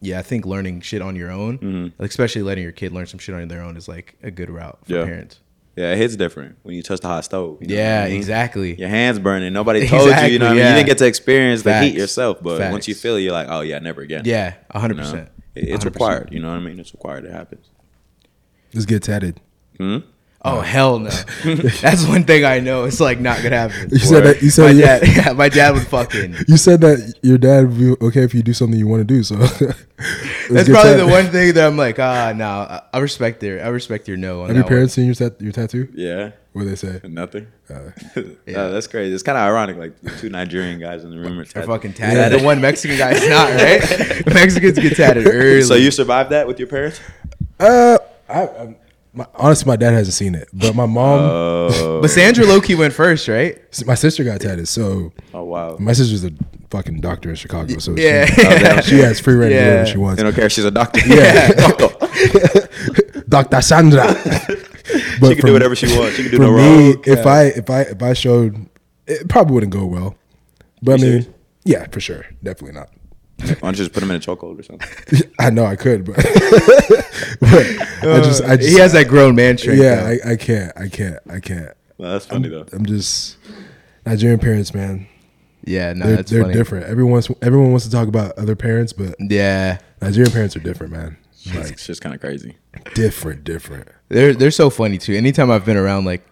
yeah, 0.00 0.18
I 0.20 0.22
think 0.22 0.46
learning 0.46 0.80
shit 0.82 1.02
on 1.02 1.16
your 1.16 1.30
own, 1.32 1.58
Mm-hmm. 1.58 2.02
especially 2.02 2.42
letting 2.42 2.62
your 2.62 2.72
kid 2.72 2.92
learn 2.92 3.06
some 3.06 3.18
shit 3.18 3.34
on 3.34 3.46
their 3.48 3.60
own, 3.62 3.76
is 3.76 3.88
like 3.88 4.14
a 4.22 4.30
good 4.30 4.48
route 4.48 4.78
for 4.86 4.92
Yeah. 4.94 5.04
parents. 5.04 5.40
Yeah, 5.76 5.92
it 5.92 5.98
hits 5.98 6.16
different 6.16 6.56
when 6.62 6.74
you 6.74 6.82
touch 6.82 7.00
the 7.00 7.08
hot 7.08 7.24
stove. 7.24 7.58
you 7.60 7.68
know 7.68 7.74
Yeah, 7.74 8.04
I 8.04 8.08
mean? 8.08 8.16
exactly. 8.16 8.74
Your 8.76 8.88
hands 8.88 9.18
burning. 9.18 9.52
Nobody 9.52 9.80
told 9.86 10.02
you. 10.04 10.08
Exactly, 10.08 10.32
You 10.32 10.38
know, 10.38 10.46
what 10.46 10.52
I 10.52 10.54
mean? 10.56 10.66
you 10.68 10.72
didn't 10.74 10.86
get 10.86 10.98
to 10.98 11.06
experience 11.06 11.62
the 11.62 11.78
heat 11.80 11.94
yourself. 11.94 12.42
But 12.42 12.58
Facts. 12.58 12.72
once 12.72 12.88
you 12.88 12.94
feel 12.94 13.16
it, 13.16 13.20
you're 13.20 13.32
like, 13.32 13.48
oh 13.50 13.60
yeah, 13.60 13.78
never 13.78 14.00
again. 14.00 14.22
Yeah, 14.24 14.54
hundred 14.70 14.96
You 14.96 15.02
know? 15.02 15.10
percent. 15.10 15.28
It- 15.54 15.68
It's 15.68 15.84
required. 15.84 16.30
You 16.32 16.40
know 16.40 16.48
what 16.48 16.56
I 16.56 16.60
mean? 16.60 16.80
It's 16.80 16.92
required. 16.94 17.24
It 17.26 17.30
happens. 17.32 17.68
Just 18.72 18.88
get 18.88 19.02
tatted. 19.02 19.40
Hmm? 19.78 19.98
Oh 20.48 20.60
hell 20.60 20.98
no! 21.00 21.10
That's 21.80 22.06
one 22.06 22.24
thing 22.24 22.44
I 22.44 22.60
know. 22.60 22.84
It's 22.84 23.00
like 23.00 23.18
not 23.20 23.42
gonna 23.42 23.56
happen. 23.56 23.90
You 23.90 23.98
said 23.98 24.24
that. 24.24 24.42
You 24.42 24.50
said 24.50 24.62
my 24.76 24.80
said 24.80 25.00
dad, 25.02 25.16
yeah, 25.26 25.32
my 25.32 25.48
dad 25.48 25.74
would 25.74 25.86
fucking. 25.86 26.36
You 26.46 26.56
said 26.56 26.80
that 26.82 27.14
your 27.22 27.36
dad 27.38 27.66
would 27.68 27.78
be 27.78 28.06
okay 28.06 28.22
if 28.22 28.34
you 28.34 28.42
do 28.42 28.52
something 28.52 28.78
you 28.78 28.86
want 28.86 29.00
to 29.00 29.04
do. 29.04 29.22
So 29.22 29.34
That's 30.50 30.68
probably 30.68 30.92
tat- 30.92 30.96
the 30.98 31.06
one 31.08 31.26
thing 31.26 31.54
that 31.54 31.66
I'm 31.66 31.76
like, 31.76 31.98
ah, 31.98 32.32
no, 32.36 32.46
I- 32.48 32.82
I 32.92 32.98
respect 33.00 33.40
their, 33.40 33.64
I 33.64 33.68
respect 33.68 34.08
your 34.08 34.16
no. 34.16 34.42
On 34.42 34.46
Have 34.48 34.56
your 34.56 34.62
that 34.64 34.68
parents 34.68 34.94
seen 34.94 35.06
your 35.06 35.14
tat- 35.14 35.40
your 35.40 35.52
tattoo? 35.52 35.88
Yeah. 35.94 36.30
What 36.52 36.64
they 36.64 36.76
say? 36.76 37.00
Nothing. 37.04 37.48
Uh, 37.68 37.90
yeah, 38.46 38.68
that's 38.68 38.86
crazy. 38.86 39.12
It's 39.12 39.22
kind 39.22 39.36
of 39.36 39.42
ironic. 39.42 39.76
Like 39.76 40.18
two 40.18 40.30
Nigerian 40.30 40.80
guys 40.80 41.04
in 41.04 41.10
the 41.10 41.18
room 41.18 41.32
are 41.32 41.36
One. 41.36 41.46
They're 41.52 41.62
fucking 41.64 41.92
tatted. 41.92 42.40
The 42.40 42.44
one 42.44 42.62
Mexican 42.62 42.96
guy 42.96 43.10
is 43.12 43.28
not 43.28 43.50
right. 43.50 44.26
Mexicans 44.34 44.78
get 44.78 44.96
tatted 44.96 45.26
early. 45.26 45.62
So 45.62 45.74
you 45.74 45.90
survived 45.90 46.30
that 46.30 46.46
with 46.46 46.58
your 46.58 46.68
parents? 46.68 46.98
Uh, 47.60 47.98
I, 48.28 48.42
I 48.44 48.76
my, 49.16 49.26
honestly, 49.34 49.66
my 49.66 49.76
dad 49.76 49.92
hasn't 49.94 50.14
seen 50.14 50.34
it, 50.34 50.48
but 50.52 50.74
my 50.76 50.86
mom, 50.86 51.18
Oh. 51.22 52.00
but 52.02 52.10
Sandra 52.10 52.44
Loki 52.44 52.74
went 52.74 52.92
first, 52.92 53.26
right? 53.28 53.58
my 53.86 53.94
sister 53.94 54.22
got 54.24 54.40
tatted. 54.40 54.68
So 54.68 55.12
oh 55.34 55.42
wow. 55.44 55.76
my 55.80 55.92
sister's 55.94 56.24
a 56.24 56.30
fucking 56.70 57.00
doctor 57.00 57.30
in 57.30 57.34
Chicago. 57.34 57.78
So 57.78 57.96
Yeah. 57.96 58.26
she, 58.82 58.90
she 58.90 58.98
has 58.98 59.18
free 59.24 59.34
reign 59.34 59.50
to 59.50 59.56
do 59.56 59.60
Yeah. 59.60 59.68
whatever 59.70 59.86
she 59.90 59.98
wants. 59.98 60.16
They 60.18 60.22
don't 60.22 60.34
care. 60.34 60.46
if 60.46 60.52
She's 60.52 60.64
a 60.64 60.70
doctor. 60.70 61.00
Yeah. 61.06 61.50
Doctor. 63.28 63.60
Sandra. 63.60 64.04
But 65.20 65.30
She 65.30 65.34
can 65.36 65.46
do 65.46 65.52
whatever 65.52 65.74
she 65.74 65.86
wants. 65.98 66.16
She 66.16 66.22
can 66.22 66.30
do 66.32 66.36
for 66.38 66.42
no 66.44 66.56
me, 66.56 66.92
wrong. 66.92 67.02
if 67.06 67.26
I 67.26 67.42
if 67.46 67.70
I 67.70 67.80
if 67.82 68.02
I 68.02 68.12
showed, 68.12 68.68
it 69.06 69.28
probably 69.28 69.54
wouldn't 69.54 69.72
go 69.72 69.84
well. 69.84 70.14
But 70.82 70.92
I 70.92 70.94
mean, 71.02 71.22
serious? 71.22 71.28
yeah, 71.64 71.86
for 71.90 72.00
sure, 72.00 72.24
definitely 72.42 72.78
not. 72.78 72.90
Why 73.38 73.54
don't 73.54 73.64
you 73.76 73.84
just 73.84 73.92
put 73.92 74.02
him 74.02 74.10
in 74.10 74.16
a 74.16 74.20
chokehold 74.20 74.58
or 74.58 74.62
something? 74.62 75.30
I 75.38 75.50
know 75.50 75.64
I 75.66 75.76
could, 75.76 76.04
but, 76.04 76.16
but 77.40 78.10
I 78.12 78.20
just 78.22 78.42
I 78.42 78.56
just 78.56 78.68
he 78.68 78.78
has 78.78 78.92
that 78.92 79.06
grown 79.08 79.34
man 79.34 79.56
trait. 79.56 79.78
yeah. 79.78 80.16
I, 80.24 80.32
I 80.32 80.36
can't, 80.36 80.72
I 80.76 80.88
can't, 80.88 81.18
I 81.28 81.40
can't. 81.40 81.72
Well, 81.98 82.12
that's 82.12 82.26
funny 82.26 82.48
though. 82.48 82.66
I'm 82.72 82.86
just 82.86 83.36
Nigerian 84.04 84.38
parents, 84.38 84.72
man. 84.74 85.06
yeah, 85.64 85.92
no, 85.92 86.06
They're, 86.06 86.16
that's 86.16 86.30
they're 86.30 86.42
funny. 86.42 86.54
different. 86.54 86.86
Everyone's 86.86 87.30
everyone 87.42 87.70
wants 87.70 87.84
to 87.86 87.90
talk 87.90 88.08
about 88.08 88.36
other 88.38 88.56
parents, 88.56 88.92
but 88.92 89.14
Yeah, 89.18 89.78
Nigerian 90.00 90.32
parents 90.32 90.56
are 90.56 90.60
different, 90.60 90.92
man. 90.92 91.16
Like 91.54 91.72
It's 91.72 91.86
just 91.86 92.00
kind 92.00 92.14
of 92.14 92.20
crazy. 92.20 92.56
different, 92.94 93.44
different. 93.44 93.88
they're 94.08 94.34
they're 94.34 94.50
so 94.50 94.70
funny 94.70 94.98
too. 94.98 95.14
Anytime 95.14 95.50
I've 95.50 95.64
been 95.64 95.76
around 95.76 96.04
like 96.04 96.26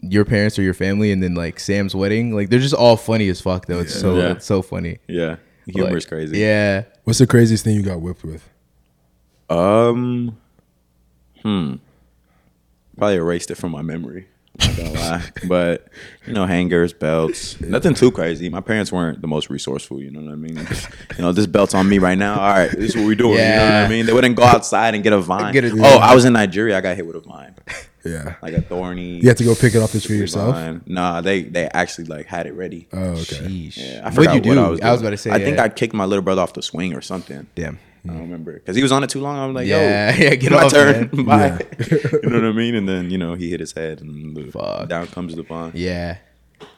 your 0.00 0.24
parents 0.24 0.58
or 0.58 0.62
your 0.62 0.74
family, 0.74 1.12
and 1.12 1.22
then 1.22 1.34
like 1.34 1.60
Sam's 1.60 1.94
wedding, 1.94 2.34
like 2.34 2.50
they're 2.50 2.58
just 2.60 2.74
all 2.74 2.96
funny 2.96 3.28
as 3.28 3.40
fuck 3.40 3.66
though. 3.66 3.80
It's 3.80 3.94
so 3.94 4.16
Yeah. 4.18 4.32
it's 4.32 4.46
so 4.46 4.62
funny. 4.62 4.98
Yeah, 5.08 5.36
humor 5.66 5.88
Like, 5.88 5.96
is 5.96 6.06
crazy. 6.06 6.38
Yeah, 6.38 6.84
What's 7.04 7.18
the 7.18 7.26
craziest 7.26 7.64
thing 7.64 7.76
you 7.76 7.82
got 7.82 8.00
whipped 8.00 8.24
with? 8.24 8.48
Um. 9.48 10.36
Hmm. 11.42 11.76
Probably 12.96 13.16
erased 13.16 13.50
it 13.50 13.54
from 13.56 13.72
my 13.72 13.82
memory. 13.82 14.28
Not 14.58 14.76
gonna 14.76 14.90
lie, 14.92 15.22
but 15.48 15.88
you 16.26 16.32
know, 16.34 16.44
hangers, 16.44 16.92
belts, 16.92 17.58
nothing 17.60 17.94
too 17.94 18.10
crazy. 18.10 18.48
My 18.50 18.60
parents 18.60 18.92
weren't 18.92 19.20
the 19.22 19.26
most 19.28 19.48
resourceful. 19.48 20.00
You 20.02 20.10
know 20.10 20.20
what 20.20 20.32
I 20.32 20.34
mean? 20.34 20.56
You 21.16 21.22
know, 21.22 21.32
this 21.32 21.46
belt's 21.46 21.72
on 21.74 21.88
me 21.88 21.98
right 21.98 22.18
now. 22.18 22.34
All 22.38 22.50
right, 22.50 22.70
this 22.70 22.90
is 22.90 22.96
what 22.96 23.06
we're 23.06 23.14
doing. 23.14 23.38
You 23.38 23.44
know 23.44 23.64
what 23.64 23.72
I 23.72 23.88
mean? 23.88 24.06
They 24.06 24.12
wouldn't 24.12 24.36
go 24.36 24.42
outside 24.42 24.94
and 24.94 25.02
get 25.02 25.12
a 25.12 25.20
vine. 25.20 25.52
Get 25.54 25.64
a- 25.64 25.72
oh, 25.80 25.98
I 25.98 26.14
was 26.14 26.24
in 26.24 26.32
Nigeria. 26.34 26.76
I 26.76 26.80
got 26.82 26.96
hit 26.96 27.06
with 27.06 27.16
a 27.16 27.20
vine, 27.20 27.54
Yeah, 28.04 28.34
like 28.42 28.52
a 28.54 28.60
thorny. 28.60 29.20
you 29.20 29.28
have 29.28 29.38
to 29.38 29.44
go 29.44 29.54
pick 29.54 29.74
it 29.74 29.78
off 29.78 29.92
the 29.92 30.00
tree 30.00 30.18
yourself. 30.18 30.54
vine. 30.54 30.82
Nah, 30.84 31.20
they 31.22 31.42
they 31.42 31.66
actually 31.68 32.04
like 32.08 32.26
had 32.26 32.46
it 32.46 32.52
ready. 32.52 32.86
Oh, 32.92 32.98
okay. 33.12 33.36
Sheesh. 33.36 33.76
Yeah, 33.78 34.00
I 34.00 34.10
What'd 34.10 34.14
forgot 34.16 34.34
you 34.34 34.40
do? 34.42 34.48
what 34.50 34.58
I 34.58 34.62
I 34.62 34.68
was, 34.68 34.80
was. 34.80 35.00
about 35.00 35.10
to 35.10 35.16
say. 35.16 35.30
I 35.30 35.38
think. 35.38 35.58
I 35.58 35.68
kicked 35.70 35.94
my 35.94 36.04
little 36.04 36.22
brother 36.24 36.42
off 36.42 36.52
the 36.52 36.62
swing 36.62 36.92
or 36.94 37.00
something. 37.00 37.46
damn. 37.54 37.78
I 38.04 38.08
don't 38.08 38.16
hmm. 38.16 38.22
remember 38.22 38.52
because 38.54 38.76
he 38.76 38.82
was 38.82 38.92
on 38.92 39.04
it 39.04 39.10
too 39.10 39.20
long. 39.20 39.36
I 39.36 39.46
was 39.46 39.54
like, 39.54 39.66
Yeah, 39.66 40.14
"Yo, 40.14 40.24
yeah, 40.24 40.34
get 40.34 40.52
my 40.52 40.64
off, 40.64 40.72
turn." 40.72 41.10
man. 41.12 41.24
Bye. 41.26 41.66
you 41.90 42.30
know 42.30 42.40
what 42.40 42.44
I 42.44 42.52
mean? 42.52 42.74
And 42.74 42.88
then 42.88 43.10
you 43.10 43.18
know 43.18 43.34
he 43.34 43.50
hit 43.50 43.60
his 43.60 43.72
head, 43.72 44.00
and 44.00 44.36
the, 44.36 44.50
Fuck. 44.50 44.88
down 44.88 45.06
comes 45.08 45.34
the 45.34 45.42
vine. 45.42 45.72
Yeah. 45.74 46.18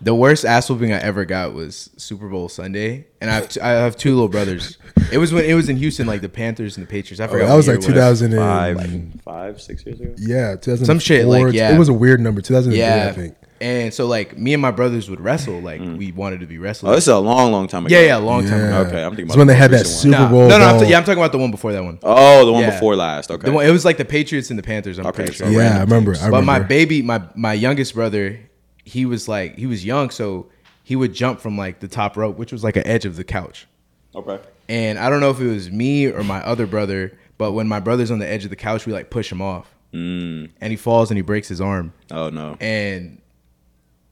The 0.01 0.15
worst 0.15 0.45
ass 0.45 0.71
whooping 0.71 0.93
I 0.93 0.99
ever 0.99 1.25
got 1.25 1.55
was 1.55 1.91
Super 1.97 2.29
Bowl 2.29 2.49
Sunday, 2.49 3.07
and 3.21 3.31
I 3.31 3.35
have 3.35 3.49
t- 3.49 3.61
I 3.61 3.71
have 3.71 3.97
two 3.97 4.11
little 4.11 4.29
brothers. 4.29 4.79
It 5.11 5.19
was 5.19 5.33
when 5.33 5.45
it 5.45 5.55
was 5.55 5.69
in 5.69 5.77
Houston, 5.77 6.07
like 6.07 6.21
the 6.21 6.29
Panthers 6.29 6.77
and 6.77 6.87
the 6.87 6.91
Patriots. 6.91 7.21
I 7.21 7.27
Oh, 7.27 7.39
that 7.39 7.55
was 7.55 7.67
like 7.67 7.75
it 7.75 7.79
was. 7.79 7.87
2000 7.87 9.21
Five, 9.25 9.61
six 9.61 9.85
years 9.85 10.01
ago. 10.01 10.15
yeah, 10.19 10.55
2004. 10.55 10.87
Some 10.87 10.99
shit, 11.01 11.27
like, 11.27 11.53
yeah. 11.53 11.75
It 11.75 11.79
was 11.79 11.89
a 11.89 11.93
weird 11.93 12.21
number. 12.21 12.41
2003, 12.41 12.79
Yeah, 12.79 13.09
I 13.09 13.13
think. 13.13 13.35
And 13.63 13.95
so 13.95 14.07
like 14.07 14.37
me 14.37 14.53
and 14.53 14.61
my 14.61 14.71
brothers 14.73 15.09
would 15.09 15.21
wrestle. 15.21 15.61
Like 15.61 15.81
we 15.81 16.13
wanted 16.13 16.41
to 16.41 16.47
be 16.47 16.59
Oh, 16.59 16.63
wrestlers. 16.63 16.97
this 16.97 17.05
is 17.05 17.09
a 17.09 17.19
long, 17.19 17.53
long 17.53 17.69
time 17.69 17.87
ago. 17.87 17.95
yeah, 17.97 18.03
yeah, 18.07 18.19
a 18.19 18.21
long 18.21 18.45
time 18.45 18.61
ago. 18.65 18.79
Okay, 18.89 19.03
I'm 19.03 19.11
thinking 19.13 19.27
It's 19.27 19.35
about 19.35 19.39
when 19.39 19.47
the 19.47 19.53
they 19.55 19.59
had 19.59 19.71
that 19.71 19.79
recent 19.85 20.13
Super 20.15 20.19
No, 20.25 20.29
Bowl. 20.29 20.49
no, 20.49 20.59
no. 20.59 20.65
I'm 20.67 20.81
t- 20.81 20.91
yeah, 20.91 20.99
I'm 20.99 21.05
talking 21.05 21.23
about 21.23 21.33
the 21.33 21.39
one 21.39 21.51
before 21.51 21.73
that 21.73 21.83
one. 21.85 21.99
Oh, 22.03 22.45
the 22.45 22.53
one 22.53 22.63
Yeah. 22.63 22.71
before 22.73 22.97
last. 22.97 23.31
Okay. 23.31 23.47
The 23.47 23.53
one, 23.53 23.65
it 23.65 23.71
was 23.71 23.85
like 23.85 23.97
the 23.97 24.05
Patriots 24.05 24.51
and 24.51 24.59
the 24.59 24.63
Panthers. 24.63 24.99
I'm 24.99 25.07
Okay, 25.07 25.23
pretty 25.25 25.33
sure. 25.35 25.49
yeah, 25.51 25.79
I 25.79 25.81
remember. 25.81 26.13
teams. 26.15 26.25
I 26.27 26.31
but 26.31 26.43
my 26.45 26.59
baby, 26.59 27.01
my 27.03 27.23
my 27.35 27.53
youngest 27.55 27.95
brother, 27.95 28.39
he 28.85 29.07
was 29.07 29.29
like 29.29 29.57
he 29.57 29.67
was 29.67 29.85
young, 29.85 30.11
so 30.11 30.47
he 30.83 30.97
would 30.97 31.15
jump 31.15 31.41
from 31.41 31.57
like 31.57 31.79
the 31.81 31.89
top 31.89 32.17
rope, 32.17 32.37
which 32.37 32.51
was 32.53 32.65
like 32.65 32.77
an 32.77 32.87
edge 32.87 33.05
of 33.05 33.17
the 33.17 33.25
couch. 33.25 33.67
okay. 34.15 34.39
And 34.69 34.99
I 34.99 35.09
don't 35.11 35.21
know 35.21 35.31
if 35.31 35.41
it 35.41 35.47
was 35.49 35.71
me 35.71 36.07
or 36.07 36.23
my 36.25 36.41
other 36.45 36.67
brother, 36.67 37.17
but 37.39 37.53
when 37.53 37.69
my 37.69 37.79
brother's 37.81 38.11
on 38.11 38.19
the 38.19 38.29
edge 38.29 38.45
of 38.45 38.51
the 38.51 38.57
couch, 38.57 38.87
we 38.87 38.93
like 38.93 39.09
push 39.11 39.31
him 39.31 39.41
off, 39.43 39.73
Mm. 39.95 40.51
and 40.61 40.71
he 40.71 40.77
falls 40.77 41.11
and 41.11 41.19
he 41.19 41.23
breaks 41.23 41.49
his 41.49 41.61
arm, 41.61 41.93
Oh 42.11 42.31
no. 42.31 42.57
and 42.61 43.19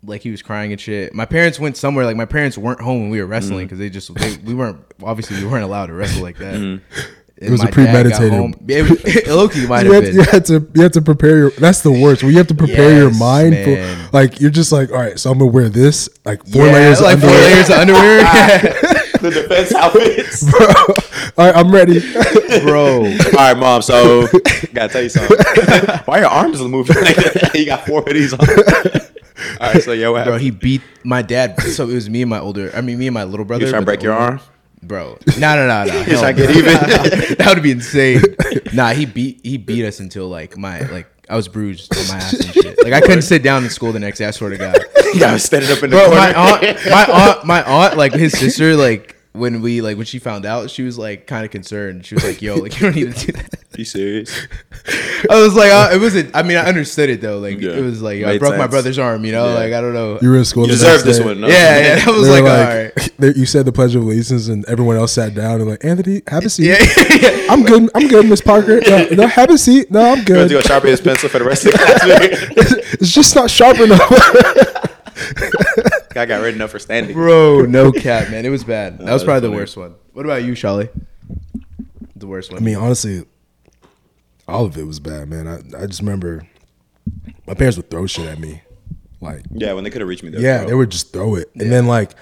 like 0.05 0.23
he 0.23 0.31
was 0.31 0.43
crying 0.43 0.73
and 0.73 0.81
shit. 0.81 1.13
My 1.15 1.27
parents 1.27 1.59
went 1.61 1.77
somewhere. 1.77 2.05
Like 2.05 2.17
my 2.17 2.25
parents 2.27 2.57
weren't 2.57 2.81
home 2.81 3.01
when 3.03 3.11
we 3.11 3.21
were 3.21 3.27
wrestling 3.27 3.67
because 3.67 3.79
they 3.79 3.91
just 3.91 4.15
they, 4.15 4.37
we 4.45 4.55
weren't 4.55 4.79
obviously 5.03 5.37
we 5.43 5.47
weren't 5.51 5.65
allowed 5.65 5.87
to 5.87 5.95
wrestle 5.95 6.23
like 6.23 6.39
that. 6.39 6.55
Mm-hmm. 6.55 6.85
It 7.37 7.51
was 7.51 7.63
a 7.63 7.65
my 7.65 7.71
dad 7.71 7.77
got 8.11 8.21
premeditated- 8.21 8.31
home- 8.39 8.55
It, 8.69 9.27
Loki 9.29 9.67
might 9.67 9.87
you 9.87 9.93
have 9.93 10.05
had, 10.05 10.13
been. 10.13 10.15
you 10.21 10.31
had 10.31 10.45
to 10.47 10.71
you 10.75 10.83
had 10.83 10.93
to 10.93 11.01
prepare 11.03 11.37
your 11.39 11.51
that's 11.53 11.81
the 11.81 11.91
worst 11.91 12.23
when 12.23 12.33
you 12.33 12.39
have 12.39 12.49
to 12.49 12.55
prepare 12.55 12.95
your 12.95 13.15
mind 13.15 13.53
man. 13.53 14.09
for 14.11 14.17
like 14.17 14.41
you're 14.43 14.51
just 14.51 14.73
like 14.73 14.91
all 14.91 14.99
right 14.99 15.19
so 15.19 15.31
i'm 15.31 15.39
gonna 15.39 15.51
wear 15.51 15.71
this 15.71 16.11
like 16.27 16.45
four 16.47 16.67
Yeah, 16.67 16.73
layers 16.73 17.01
like 17.01 17.15
of 17.15 17.21
four 17.23 17.31
underwear. 17.31 17.51
layers 17.55 17.71
of 17.71 17.77
underwear, 17.77 18.19
the 19.23 19.31
defense 19.33 19.75
outfits. 19.75 20.51
bro 20.51 20.67
all 21.39 21.47
right 21.51 21.57
i'm 21.57 21.73
ready 21.73 22.01
bro. 22.63 23.05
All 23.07 23.17
right, 23.37 23.57
mom. 23.57 23.81
So, 23.83 24.27
gotta 24.75 24.93
tell 24.93 25.03
you 25.03 25.09
something. 25.09 25.37
Why 26.05 26.19
your 26.19 26.29
arms 26.29 26.61
moving 26.61 26.97
like 26.97 27.15
that? 27.17 27.53
You 27.55 27.65
got 27.67 27.87
four 27.87 28.05
hoodies 28.05 28.33
on. 28.39 29.10
All 29.61 29.73
right, 29.73 29.83
so 29.83 29.93
yeah, 29.93 30.09
what 30.09 30.25
Bro, 30.25 30.35
happened? 30.35 30.41
he 30.43 30.51
beat 30.51 30.83
my 31.05 31.23
dad. 31.23 31.61
So 31.61 31.89
it 31.89 31.95
was 31.95 32.09
me 32.11 32.23
and 32.23 32.31
my 32.31 32.39
older. 32.41 32.71
I 32.75 32.81
mean, 32.81 32.99
me 32.99 33.07
and 33.07 33.15
my 33.15 33.25
little 33.25 33.45
brother. 33.45 33.65
You 33.65 33.71
trying 33.71 33.83
to 33.83 33.87
break 33.87 34.03
your 34.03 34.13
older- 34.13 34.25
arm? 34.25 34.41
bro? 34.83 35.19
No, 35.39 35.57
no, 35.57 35.67
no, 35.67 35.85
no. 35.85 35.93
Hell 36.03 36.21
trying 36.21 36.37
to 36.37 36.47
get 36.47 36.57
even. 36.57 36.65
that 37.39 37.53
would 37.55 37.63
be 37.63 37.71
insane. 37.73 38.23
Nah, 38.73 38.91
he 38.91 39.05
beat 39.07 39.41
he 39.43 39.57
beat 39.59 39.85
us 39.85 40.01
until 40.01 40.29
like 40.29 40.57
my 40.57 40.81
like 40.87 41.07
I 41.29 41.37
was 41.37 41.49
bruised 41.49 41.95
on 41.97 42.09
my 42.09 42.17
ass 42.17 42.33
and 42.35 42.53
shit. 42.55 42.83
Like 42.83 42.93
I 42.93 43.01
couldn't 43.01 43.23
sit 43.23 43.43
down 43.43 43.63
in 43.65 43.71
school 43.71 43.93
the 43.93 44.01
next 44.01 44.19
day. 44.19 44.27
I 44.27 44.31
swear 44.31 44.51
to 44.51 44.57
God. 44.59 44.79
yeah, 45.15 45.31
I 45.31 45.33
was 45.35 45.45
standing 45.45 45.71
up 45.71 45.83
in 45.83 45.91
the 45.91 45.97
Bro, 45.97 46.07
corner. 46.07 46.17
my 46.21 46.33
aunt, 46.35 46.63
my 46.91 47.05
aunt, 47.07 47.45
my 47.45 47.63
aunt, 47.63 47.97
like 47.97 48.13
his 48.15 48.33
sister, 48.33 48.75
like 48.75 49.17
when 49.33 49.63
we 49.63 49.81
like 49.81 49.97
when 49.97 50.07
she 50.07 50.19
found 50.19 50.45
out, 50.45 50.71
she 50.71 50.83
was 50.83 50.99
like 50.99 51.27
kind 51.27 51.45
of 51.45 51.51
concerned. 51.51 52.05
She 52.05 52.15
was 52.15 52.25
like, 52.25 52.43
"Yo, 52.43 52.57
like 52.57 52.75
you 52.81 52.87
don't 52.91 52.97
need 52.97 53.15
to 53.15 53.27
do 53.27 53.33
that." 53.33 53.55
you 53.79 53.85
serious? 53.85 54.37
I 55.31 55.41
was 55.41 55.55
like, 55.55 55.71
uh, 55.71 55.91
it 55.95 56.01
wasn't. 56.01 56.35
I 56.35 56.43
mean, 56.43 56.57
I 56.57 56.63
understood 56.65 57.09
it 57.11 57.21
though. 57.21 57.39
Like 57.39 57.61
Yeah. 57.61 57.71
it 57.71 57.81
was 57.83 58.03
like 58.03 58.23
I 58.23 58.33
Made 58.33 58.41
broke 58.41 58.57
my 58.59 58.67
brother's 58.67 58.99
arm. 58.99 59.25
You 59.25 59.33
know, 59.33 59.47
Yeah. 59.49 59.55
like 59.55 59.73
I 59.73 59.81
don't 59.81 59.95
know. 59.95 60.19
You 60.21 60.31
were 60.31 60.37
in 60.39 60.45
school. 60.45 60.65
You 60.65 60.73
deserve 60.73 61.05
this 61.05 61.19
day. 61.19 61.25
one. 61.25 61.41
No? 61.41 61.47
Yeah, 61.47 61.97
yeah. 61.97 62.05
I 62.07 62.11
was 62.11 62.27
They 62.27 62.43
like, 62.43 62.51
all 62.51 63.29
right. 63.29 63.37
you 63.37 63.47
said 63.47 63.67
the 63.67 63.73
Pledge 63.73 63.95
of 63.95 64.03
Allegiance, 64.03 64.49
and 64.49 64.65
everyone 64.67 64.97
else 64.97 65.13
sat 65.13 65.35
down 65.35 65.61
and 65.61 65.71
like, 65.71 65.85
Anthony, 65.85 66.23
have 66.27 66.45
a 66.45 66.51
seat. 66.51 66.67
Yeah, 66.67 66.79
yeah. 67.21 67.47
I'm 67.53 67.63
good. 67.63 67.89
I'm 67.95 68.09
good, 68.09 68.27
Miss 68.27 68.41
Parker. 68.41 68.81
No, 68.87 69.07
no, 69.11 69.27
have 69.29 69.51
a 69.51 69.59
seat. 69.59 69.91
No, 69.91 70.01
I'm 70.13 70.25
good. 70.25 70.29
You 70.29 70.37
want 70.37 70.49
to 70.51 70.55
good. 70.57 70.63
go 70.65 70.69
sharpen 70.69 70.91
his 70.91 71.01
pencil 71.01 71.29
for 71.29 71.39
the 71.39 71.45
rest 71.45 71.67
of 71.67 71.73
the 71.73 71.79
class? 72.57 72.95
It's 72.95 73.13
just 73.13 73.35
not 73.37 73.49
sharp 73.51 73.79
enough. 73.79 74.01
I 76.17 76.27
got 76.27 76.43
ready 76.43 76.57
enough 76.57 76.71
for 76.71 76.79
standing. 76.79 77.15
Bro, 77.15 77.63
no 77.67 77.93
cap, 77.93 78.31
man. 78.31 78.45
It 78.45 78.51
was 78.51 78.65
bad. 78.65 78.99
That 78.99 79.13
was 79.13 79.23
probably 79.25 79.49
the 79.49 79.55
worst 79.55 79.77
one. 79.77 79.95
What 80.13 80.25
about 80.25 80.43
you, 80.43 80.55
Charlie? 80.55 80.89
The 82.17 82.27
worst 82.27 82.51
one. 82.53 82.61
I 82.61 82.65
mean, 82.65 82.77
honestly, 82.77 83.25
all 84.49 84.65
of 84.67 84.77
it 84.77 84.85
was 84.87 84.99
bad, 85.01 85.29
man. 85.29 85.47
I, 85.47 85.83
I 85.83 85.87
just 85.87 86.01
remember 86.01 86.47
my 87.47 87.55
parents 87.55 87.77
would 87.77 87.91
throw 87.91 88.07
shit 88.07 88.27
at 88.27 88.39
me. 88.39 88.63
Like, 89.21 89.43
Yeah, 89.53 89.75
when 89.75 89.85
they 89.85 89.91
could 89.91 90.01
have 90.01 90.09
reached 90.09 90.23
me. 90.23 90.31
would 90.31 90.41
yeah, 90.41 90.59
throw. 90.61 90.69
they 90.69 90.75
would 90.75 90.91
just 90.91 91.13
throw 91.13 91.35
it. 91.37 91.51
And 91.55 91.71
then, 91.71 91.87
like, 91.87 92.13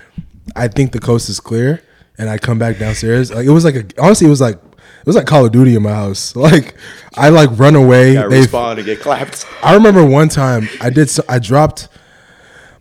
I 0.57 0.69
think 0.69 0.93
the 0.93 0.99
coast 1.01 1.29
is 1.29 1.41
clear, 1.41 1.83
and 2.19 2.29
I 2.29 2.39
come 2.39 2.59
back 2.59 2.79
downstairs. 2.79 3.31
Like, 3.33 3.47
it 3.47 3.51
was 3.51 3.65
like, 3.65 3.75
a, 3.77 3.85
honestly, 3.99 4.27
it 4.27 4.31
was 4.31 4.41
like, 4.41 4.57
it 4.57 5.07
was 5.07 5.17
like 5.17 5.27
Call 5.27 5.47
of 5.47 5.53
Duty 5.53 5.75
in 5.77 5.83
my 5.83 5.93
house. 5.95 6.35
Like, 6.37 6.75
I 7.17 7.29
like 7.31 7.51
run 7.59 7.75
away. 7.77 8.15
Got 8.15 8.31
They, 8.31 8.43
respawn 8.43 8.77
and 8.77 8.85
get 8.85 9.01
clapped. 9.01 9.47
I 9.63 9.75
remember 9.75 10.05
one 10.05 10.29
time 10.29 10.69
I 10.81 10.91
did, 10.91 11.09
so, 11.09 11.23
I 11.29 11.39
dropped, 11.39 11.89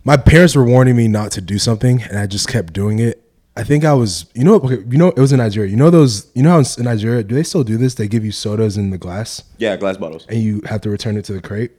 my 0.07 0.15
parents 0.15 0.55
were 0.55 0.63
warning 0.63 0.95
me 0.95 1.09
not 1.09 1.33
to 1.33 1.41
do 1.41 1.59
something, 1.59 2.01
and 2.01 2.17
I 2.17 2.27
just 2.27 2.47
kept 2.47 2.71
doing 2.71 2.99
it. 2.99 3.21
I 3.57 3.65
think 3.65 3.83
I 3.83 3.93
was, 3.93 4.25
you 4.33 4.45
know, 4.45 4.53
okay, 4.53 4.81
you 4.89 4.97
know, 4.97 5.09
it 5.09 5.19
was 5.19 5.33
in 5.33 5.39
Nigeria. 5.39 5.69
You 5.69 5.75
know 5.75 5.89
those, 5.89 6.31
you 6.33 6.43
know 6.43 6.51
how 6.51 6.63
in 6.77 6.85
Nigeria, 6.85 7.23
do 7.23 7.35
they 7.35 7.43
still 7.43 7.65
do 7.65 7.75
this? 7.75 7.95
They 7.95 8.07
give 8.07 8.23
you 8.23 8.31
sodas 8.31 8.77
in 8.77 8.89
the 8.91 8.97
glass, 8.97 9.43
Yeah, 9.57 9.75
glass 9.75 9.97
bottles. 9.97 10.25
and 10.29 10.41
you 10.41 10.61
have 10.63 10.79
to 10.81 10.89
return 10.89 11.17
it 11.17 11.25
to 11.25 11.33
the 11.33 11.41
crate. 11.41 11.71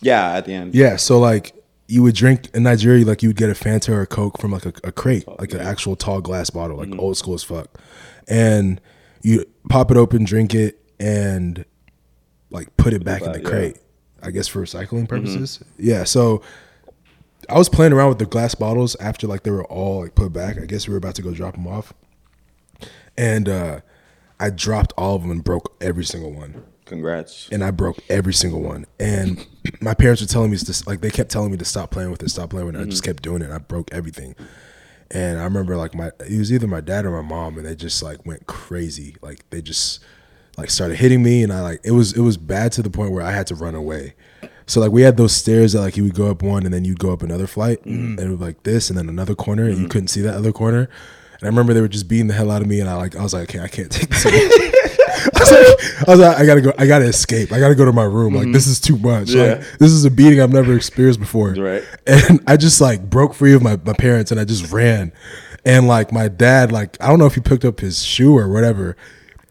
Yeah, 0.00 0.32
at 0.32 0.46
the 0.46 0.54
end. 0.54 0.74
Yeah, 0.74 0.96
so 0.96 1.18
like 1.18 1.52
you 1.86 2.02
would 2.02 2.14
drink 2.14 2.48
in 2.54 2.62
Nigeria, 2.62 3.04
like 3.04 3.22
you 3.22 3.28
would 3.28 3.36
get 3.36 3.50
a 3.50 3.52
Fanta 3.52 3.90
or 3.90 4.00
a 4.00 4.06
Coke 4.06 4.40
from 4.40 4.52
like 4.52 4.64
a, 4.64 4.72
a 4.82 4.90
crate, 4.90 5.24
oh, 5.28 5.36
like 5.38 5.52
an 5.52 5.60
actual 5.60 5.96
tall 5.96 6.22
glass 6.22 6.48
bottle, 6.48 6.78
like 6.78 6.88
mm-hmm. 6.88 7.00
old 7.00 7.18
school 7.18 7.34
as 7.34 7.42
fuck, 7.42 7.78
and 8.26 8.80
you 9.20 9.44
pop 9.68 9.90
it 9.90 9.98
open, 9.98 10.24
drink 10.24 10.54
it, 10.54 10.80
and 10.98 11.66
like 12.48 12.74
put 12.78 12.94
it 12.94 13.04
back 13.04 13.20
in 13.20 13.32
the 13.32 13.38
back, 13.40 13.42
yeah. 13.42 13.50
crate. 13.50 13.78
I 14.22 14.30
guess 14.30 14.48
for 14.48 14.62
recycling 14.62 15.04
mm-hmm. 15.04 15.06
purposes. 15.06 15.62
Yeah, 15.76 16.04
so 16.04 16.40
I 17.48 17.58
was 17.58 17.68
playing 17.68 17.92
around 17.92 18.10
with 18.10 18.18
the 18.18 18.26
glass 18.26 18.54
bottles 18.54 18.96
after 18.96 19.26
like 19.26 19.42
they 19.42 19.50
were 19.50 19.64
all 19.64 20.02
like 20.02 20.14
put 20.14 20.32
back. 20.32 20.58
I 20.60 20.66
guess 20.66 20.86
we 20.86 20.92
were 20.92 20.98
about 20.98 21.14
to 21.16 21.22
go 21.22 21.32
drop 21.32 21.54
them 21.54 21.66
off, 21.66 21.92
and 23.16 23.48
uh 23.48 23.80
I 24.38 24.50
dropped 24.50 24.94
all 24.96 25.16
of 25.16 25.22
them 25.22 25.30
and 25.30 25.44
broke 25.44 25.76
every 25.82 26.04
single 26.04 26.32
one 26.32 26.64
Congrats. 26.86 27.48
and 27.52 27.62
I 27.62 27.70
broke 27.70 27.98
every 28.08 28.32
single 28.32 28.62
one. 28.62 28.86
And 28.98 29.46
my 29.80 29.94
parents 29.94 30.22
were 30.22 30.28
telling 30.28 30.50
me 30.50 30.56
to 30.56 30.84
like 30.86 31.00
they 31.00 31.10
kept 31.10 31.30
telling 31.30 31.50
me 31.50 31.56
to 31.58 31.64
stop 31.64 31.90
playing 31.90 32.10
with 32.10 32.22
it, 32.22 32.30
stop 32.30 32.50
playing 32.50 32.66
with 32.66 32.76
it. 32.76 32.80
I 32.80 32.84
just 32.84 33.04
kept 33.04 33.22
doing 33.22 33.42
it. 33.42 33.46
And 33.46 33.54
I 33.54 33.58
broke 33.58 33.92
everything. 33.92 34.34
And 35.10 35.40
I 35.40 35.44
remember 35.44 35.76
like 35.76 35.94
my 35.94 36.10
it 36.26 36.38
was 36.38 36.52
either 36.52 36.66
my 36.66 36.80
dad 36.80 37.04
or 37.04 37.10
my 37.10 37.28
mom, 37.28 37.58
and 37.58 37.66
they 37.66 37.74
just 37.74 38.02
like 38.02 38.24
went 38.24 38.46
crazy. 38.46 39.16
Like 39.20 39.48
they 39.50 39.60
just 39.60 40.00
like 40.56 40.70
started 40.70 40.96
hitting 40.96 41.22
me, 41.22 41.42
and 41.42 41.52
I 41.52 41.60
like 41.60 41.80
it 41.84 41.90
was 41.90 42.16
it 42.16 42.20
was 42.20 42.36
bad 42.36 42.72
to 42.72 42.82
the 42.82 42.90
point 42.90 43.12
where 43.12 43.24
I 43.24 43.32
had 43.32 43.46
to 43.48 43.54
run 43.54 43.74
away. 43.74 44.14
So 44.70 44.80
like 44.80 44.92
we 44.92 45.02
had 45.02 45.16
those 45.16 45.34
stairs 45.34 45.72
that 45.72 45.80
like 45.80 45.96
you 45.96 46.04
would 46.04 46.14
go 46.14 46.30
up 46.30 46.42
one 46.42 46.64
and 46.64 46.72
then 46.72 46.84
you'd 46.84 47.00
go 47.00 47.12
up 47.12 47.22
another 47.22 47.48
flight, 47.48 47.80
mm-hmm. 47.80 48.18
and 48.18 48.20
it 48.20 48.30
was 48.30 48.38
like 48.38 48.62
this, 48.62 48.88
and 48.88 48.96
then 48.96 49.08
another 49.08 49.34
corner, 49.34 49.64
and 49.64 49.72
you 49.72 49.78
mm-hmm. 49.78 49.88
couldn't 49.88 50.08
see 50.08 50.20
that 50.20 50.34
other 50.34 50.52
corner. 50.52 50.88
And 51.40 51.42
I 51.42 51.46
remember 51.46 51.74
they 51.74 51.80
were 51.80 51.88
just 51.88 52.06
beating 52.06 52.28
the 52.28 52.34
hell 52.34 52.52
out 52.52 52.62
of 52.62 52.68
me, 52.68 52.78
and 52.78 52.88
I 52.88 52.94
like 52.94 53.16
I 53.16 53.22
was 53.22 53.34
like, 53.34 53.50
okay, 53.50 53.58
I 53.58 53.66
can't 53.66 53.90
take 53.90 54.08
this. 54.08 54.26
I 54.26 55.40
was 55.40 55.50
like, 55.50 56.08
I 56.08 56.10
was 56.10 56.20
like, 56.20 56.36
I 56.38 56.46
gotta 56.46 56.60
go, 56.60 56.72
I 56.78 56.86
gotta 56.86 57.06
escape, 57.06 57.50
I 57.50 57.58
gotta 57.58 57.74
go 57.74 57.84
to 57.84 57.92
my 57.92 58.04
room. 58.04 58.32
Like 58.34 58.52
this 58.52 58.64
mm-hmm. 58.64 58.70
is 58.70 58.80
too 58.80 58.96
much. 58.96 59.30
Yeah. 59.30 59.42
Like 59.42 59.78
this 59.80 59.90
is 59.90 60.04
a 60.04 60.10
beating 60.10 60.40
I've 60.40 60.52
never 60.52 60.76
experienced 60.76 61.18
before. 61.18 61.54
Right. 61.54 61.82
And 62.06 62.40
I 62.46 62.56
just 62.56 62.80
like 62.80 63.10
broke 63.10 63.34
free 63.34 63.54
of 63.54 63.62
my, 63.62 63.76
my 63.84 63.92
parents 63.92 64.30
and 64.30 64.38
I 64.38 64.44
just 64.44 64.70
ran. 64.72 65.12
And 65.64 65.88
like 65.88 66.12
my 66.12 66.28
dad, 66.28 66.70
like 66.70 66.96
I 67.02 67.08
don't 67.08 67.18
know 67.18 67.26
if 67.26 67.34
he 67.34 67.40
picked 67.40 67.64
up 67.64 67.80
his 67.80 68.04
shoe 68.04 68.38
or 68.38 68.48
whatever. 68.48 68.96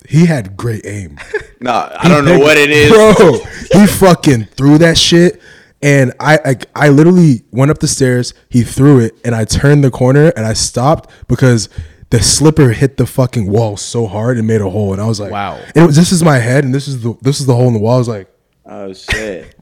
He 0.09 0.25
had 0.25 0.57
great 0.57 0.85
aim. 0.85 1.19
Nah, 1.61 1.89
I 1.99 2.07
don't 2.07 2.23
know 2.23 2.39
what 2.39 2.55
it 2.55 2.69
is. 2.69 2.89
Bro, 2.89 3.39
he 3.73 3.85
fucking 3.85 4.45
threw 4.45 4.77
that 4.77 4.97
shit. 4.97 5.41
And 5.81 6.13
I, 6.17 6.39
I 6.45 6.85
I 6.85 6.87
literally 6.87 7.43
went 7.51 7.69
up 7.69 7.79
the 7.79 7.87
stairs, 7.89 8.33
he 8.47 8.63
threw 8.63 9.01
it, 9.01 9.17
and 9.25 9.35
I 9.35 9.43
turned 9.43 9.83
the 9.83 9.91
corner 9.91 10.31
and 10.37 10.45
I 10.45 10.53
stopped 10.53 11.09
because 11.27 11.67
the 12.11 12.23
slipper 12.23 12.69
hit 12.69 12.95
the 12.95 13.05
fucking 13.05 13.51
wall 13.51 13.75
so 13.75 14.07
hard 14.07 14.37
and 14.37 14.47
made 14.47 14.61
a 14.61 14.69
hole. 14.69 14.93
And 14.93 15.01
I 15.01 15.05
was 15.05 15.19
like, 15.19 15.33
Wow. 15.33 15.59
It 15.75 15.81
was, 15.85 15.97
this 15.97 16.13
is 16.13 16.23
my 16.23 16.37
head 16.37 16.63
and 16.63 16.73
this 16.73 16.87
is 16.87 17.01
the 17.03 17.13
this 17.21 17.41
is 17.41 17.45
the 17.45 17.53
hole 17.55 17.67
in 17.67 17.73
the 17.73 17.79
wall. 17.79 17.95
I 17.95 17.97
was 17.97 18.07
like, 18.07 18.29
Oh 18.65 18.93
shit. 18.93 19.53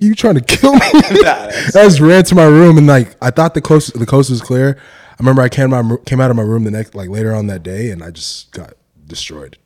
you 0.00 0.16
trying 0.16 0.34
to 0.34 0.40
kill 0.40 0.72
me? 0.72 0.80
I 0.92 1.70
just 1.72 2.00
ran 2.00 2.24
to 2.24 2.34
my 2.34 2.46
room 2.46 2.78
and 2.78 2.88
like 2.88 3.14
I 3.22 3.30
thought 3.30 3.54
the 3.54 3.60
coast 3.62 3.96
the 3.96 4.06
coast 4.06 4.28
was 4.28 4.42
clear. 4.42 4.76
I 4.76 5.16
remember 5.20 5.40
I 5.40 5.48
came 5.48 5.72
out 5.72 6.04
came 6.04 6.20
out 6.20 6.32
of 6.32 6.36
my 6.36 6.42
room 6.42 6.64
the 6.64 6.72
next 6.72 6.96
like 6.96 7.08
later 7.10 7.32
on 7.32 7.46
that 7.46 7.62
day 7.62 7.90
and 7.92 8.02
I 8.02 8.10
just 8.10 8.50
got 8.50 8.74
destroyed. 9.06 9.56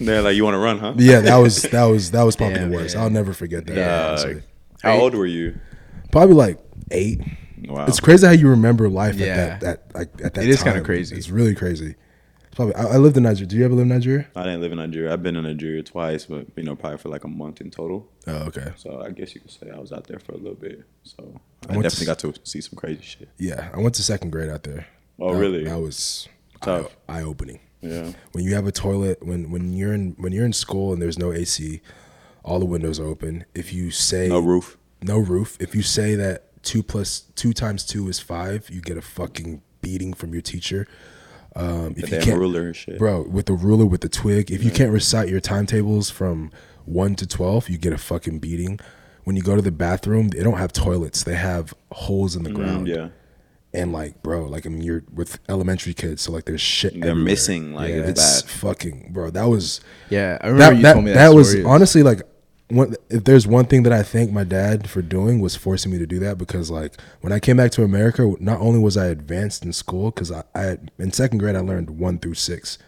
They're 0.00 0.22
like, 0.22 0.36
you 0.36 0.44
want 0.44 0.54
to 0.54 0.58
run, 0.58 0.78
huh? 0.78 0.94
Yeah, 0.96 1.20
that 1.20 1.36
was 1.36 1.62
that 1.62 1.84
was 1.84 2.10
that 2.12 2.22
was 2.22 2.36
probably 2.36 2.56
Damn, 2.56 2.70
the 2.70 2.76
worst. 2.76 2.94
man. 2.94 3.04
I'll 3.04 3.10
never 3.10 3.32
forget 3.32 3.66
that. 3.66 3.76
Yeah, 3.76 4.08
honestly. 4.08 4.42
How 4.82 4.98
old 4.98 5.14
were 5.14 5.26
you? 5.26 5.58
Probably 6.12 6.34
like 6.34 6.58
eight. 6.90 7.20
Wow. 7.66 7.86
It's 7.86 8.00
crazy 8.00 8.26
how 8.26 8.32
you 8.32 8.48
remember 8.48 8.88
life 8.88 9.14
Yeah. 9.16 9.26
at 9.26 9.60
that, 9.60 9.88
that 9.90 9.94
like 9.94 10.08
at 10.14 10.18
that 10.18 10.34
time. 10.34 10.44
It 10.44 10.50
is 10.50 10.62
kinda 10.62 10.82
crazy. 10.82 11.16
It's 11.16 11.30
really 11.30 11.54
crazy. 11.54 11.94
It's 12.46 12.54
probably 12.56 12.74
I, 12.74 12.82
I 12.84 12.96
lived 12.98 13.16
in 13.16 13.22
Nigeria. 13.22 13.46
Do 13.48 13.56
you 13.56 13.64
ever 13.64 13.74
live 13.74 13.82
in 13.84 13.88
Nigeria? 13.88 14.26
I 14.36 14.42
didn't 14.42 14.60
live 14.60 14.72
in 14.72 14.78
Nigeria. 14.78 15.12
I've 15.12 15.22
been 15.22 15.36
in 15.36 15.44
Nigeria 15.44 15.82
twice, 15.82 16.26
but 16.26 16.46
you 16.56 16.62
know, 16.64 16.76
probably 16.76 16.98
for 16.98 17.08
like 17.08 17.24
a 17.24 17.28
month 17.28 17.60
in 17.62 17.70
total. 17.70 18.06
Oh, 18.26 18.44
okay. 18.48 18.72
So 18.76 19.00
I 19.00 19.10
guess 19.10 19.34
you 19.34 19.40
could 19.40 19.50
say 19.50 19.70
I 19.74 19.78
was 19.78 19.92
out 19.92 20.06
there 20.06 20.18
for 20.18 20.32
a 20.32 20.36
little 20.36 20.54
bit. 20.54 20.82
So 21.04 21.40
I, 21.68 21.72
went 21.72 21.84
definitely 21.84 22.04
to- 22.06 22.06
got 22.06 22.18
to 22.18 22.34
see 22.44 22.60
some 22.60 22.76
crazy 22.76 23.02
shit. 23.02 23.28
Yeah, 23.38 23.70
I 23.72 23.78
went 23.80 23.94
to 23.94 24.02
second 24.02 24.30
grade 24.30 24.50
out 24.50 24.64
there. 24.64 24.86
Oh, 25.18 25.32
That- 25.34 25.40
really? 25.40 25.64
That 25.64 25.80
was 25.80 26.28
Tough. 26.60 26.94
eye 27.08 27.22
opening. 27.22 27.60
Yeah. 27.84 28.12
when 28.32 28.44
you 28.44 28.54
have 28.54 28.66
a 28.66 28.72
toilet 28.72 29.22
when 29.24 29.50
when 29.50 29.72
you're 29.72 29.92
in 29.94 30.14
when 30.18 30.32
you're 30.32 30.46
in 30.46 30.52
school 30.52 30.92
and 30.92 31.00
there's 31.02 31.18
no 31.18 31.32
AC, 31.32 31.80
all 32.42 32.58
the 32.58 32.64
windows 32.66 32.98
are 33.00 33.04
open. 33.06 33.44
If 33.54 33.72
you 33.72 33.90
say 33.90 34.28
No 34.28 34.40
roof. 34.40 34.76
no 35.02 35.18
roof, 35.18 35.56
if 35.60 35.74
you 35.74 35.82
say 35.82 36.14
that 36.16 36.62
two 36.62 36.82
plus 36.82 37.20
two 37.34 37.52
times 37.52 37.84
two 37.84 38.08
is 38.08 38.18
five, 38.20 38.68
you 38.70 38.80
get 38.80 38.96
a 38.96 39.02
fucking 39.02 39.62
beating 39.82 40.14
from 40.14 40.32
your 40.32 40.42
teacher. 40.42 40.86
Um, 41.56 41.92
The 41.94 42.02
if 42.04 42.10
you 42.10 42.18
can't, 42.20 42.38
ruler 42.40 42.66
and 42.66 42.74
shit. 42.76 42.98
bro, 42.98 43.22
with 43.22 43.46
the 43.46 43.52
ruler 43.52 43.86
with 43.86 44.00
the 44.00 44.08
twig, 44.08 44.50
if 44.50 44.64
you 44.64 44.70
can't 44.72 44.90
recite 44.92 45.28
your 45.28 45.40
timetables 45.40 46.10
from 46.10 46.50
one 46.84 47.14
to 47.16 47.26
twelve, 47.26 47.68
you 47.68 47.78
get 47.78 47.92
a 47.92 47.98
fucking 47.98 48.38
beating. 48.40 48.80
When 49.22 49.36
you 49.36 49.42
go 49.42 49.54
to 49.56 49.62
the 49.62 49.70
bathroom, 49.72 50.28
they 50.30 50.42
don't 50.42 50.58
have 50.58 50.72
toilets; 50.72 51.22
they 51.22 51.36
have 51.36 51.72
holes 51.92 52.34
in 52.36 52.42
the 52.42 52.50
ground. 52.50 52.86
Mm, 52.88 52.94
Yeah. 52.96 53.08
And 53.74 53.92
like, 53.92 54.22
bro, 54.22 54.44
like 54.46 54.66
I 54.66 54.68
mean, 54.68 54.82
you're 54.82 55.02
with 55.12 55.38
elementary 55.48 55.94
kids, 55.94 56.22
so 56.22 56.32
like 56.32 56.44
there's 56.44 56.60
shit. 56.60 56.92
They're 56.94 57.10
everywhere. 57.10 57.24
missing, 57.24 57.74
like, 57.74 57.90
yeah, 57.90 57.96
it's 58.02 58.20
it's 58.20 58.42
bad. 58.42 58.50
fucking, 58.50 59.10
bro. 59.12 59.30
That 59.30 59.48
was 59.48 59.80
Yeah, 60.10 60.38
I 60.40 60.46
remember 60.48 60.74
that 60.74 60.76
you 60.76 60.82
that, 60.82 60.92
told 60.92 61.04
me 61.04 61.10
that. 61.12 61.28
that 61.30 61.34
was 61.34 61.50
story. 61.50 61.64
honestly 61.64 62.02
like 62.04 62.22
one, 62.68 62.94
if 63.10 63.24
there's 63.24 63.46
one 63.46 63.66
thing 63.66 63.82
that 63.82 63.92
I 63.92 64.02
thank 64.02 64.30
my 64.32 64.44
dad 64.44 64.88
for 64.88 65.02
doing 65.02 65.40
was 65.40 65.54
forcing 65.56 65.92
me 65.92 65.98
to 65.98 66.06
do 66.06 66.18
that 66.20 66.38
because 66.38 66.70
like 66.70 66.94
when 67.20 67.32
I 67.32 67.40
came 67.40 67.56
back 67.58 67.72
to 67.72 67.82
America, 67.82 68.32
not 68.40 68.60
only 68.60 68.78
was 68.78 68.96
I 68.96 69.06
advanced 69.06 69.64
in 69.64 69.72
school 69.72 70.10
because 70.12 70.30
I, 70.32 70.44
I 70.54 70.78
in 70.98 71.12
second 71.12 71.38
grade 71.38 71.56
I 71.56 71.60
learned 71.60 71.90
one 71.98 72.18
through 72.18 72.34
six, 72.34 72.78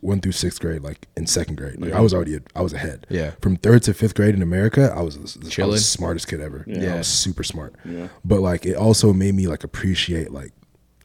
one 0.00 0.20
through 0.20 0.32
sixth 0.32 0.60
grade 0.60 0.82
like 0.82 1.08
in 1.16 1.26
second 1.26 1.56
grade 1.56 1.80
like 1.80 1.92
I 1.94 2.00
was 2.00 2.12
already 2.12 2.38
I 2.54 2.60
was 2.60 2.72
ahead. 2.74 3.06
Yeah. 3.08 3.32
From 3.40 3.56
third 3.56 3.82
to 3.84 3.94
fifth 3.94 4.14
grade 4.14 4.34
in 4.34 4.42
America, 4.42 4.92
I 4.94 5.00
was 5.02 5.16
the, 5.16 5.62
I 5.62 5.66
was 5.66 5.80
the 5.82 5.88
smartest 5.88 6.28
kid 6.28 6.40
ever. 6.40 6.64
Yeah. 6.66 6.80
Yeah. 6.82 6.94
I 6.94 6.98
was 6.98 7.06
super 7.08 7.42
smart. 7.42 7.74
Yeah. 7.84 8.08
But 8.24 8.40
like 8.40 8.66
it 8.66 8.76
also 8.76 9.12
made 9.12 9.34
me 9.34 9.46
like 9.48 9.64
appreciate 9.64 10.30
like 10.30 10.52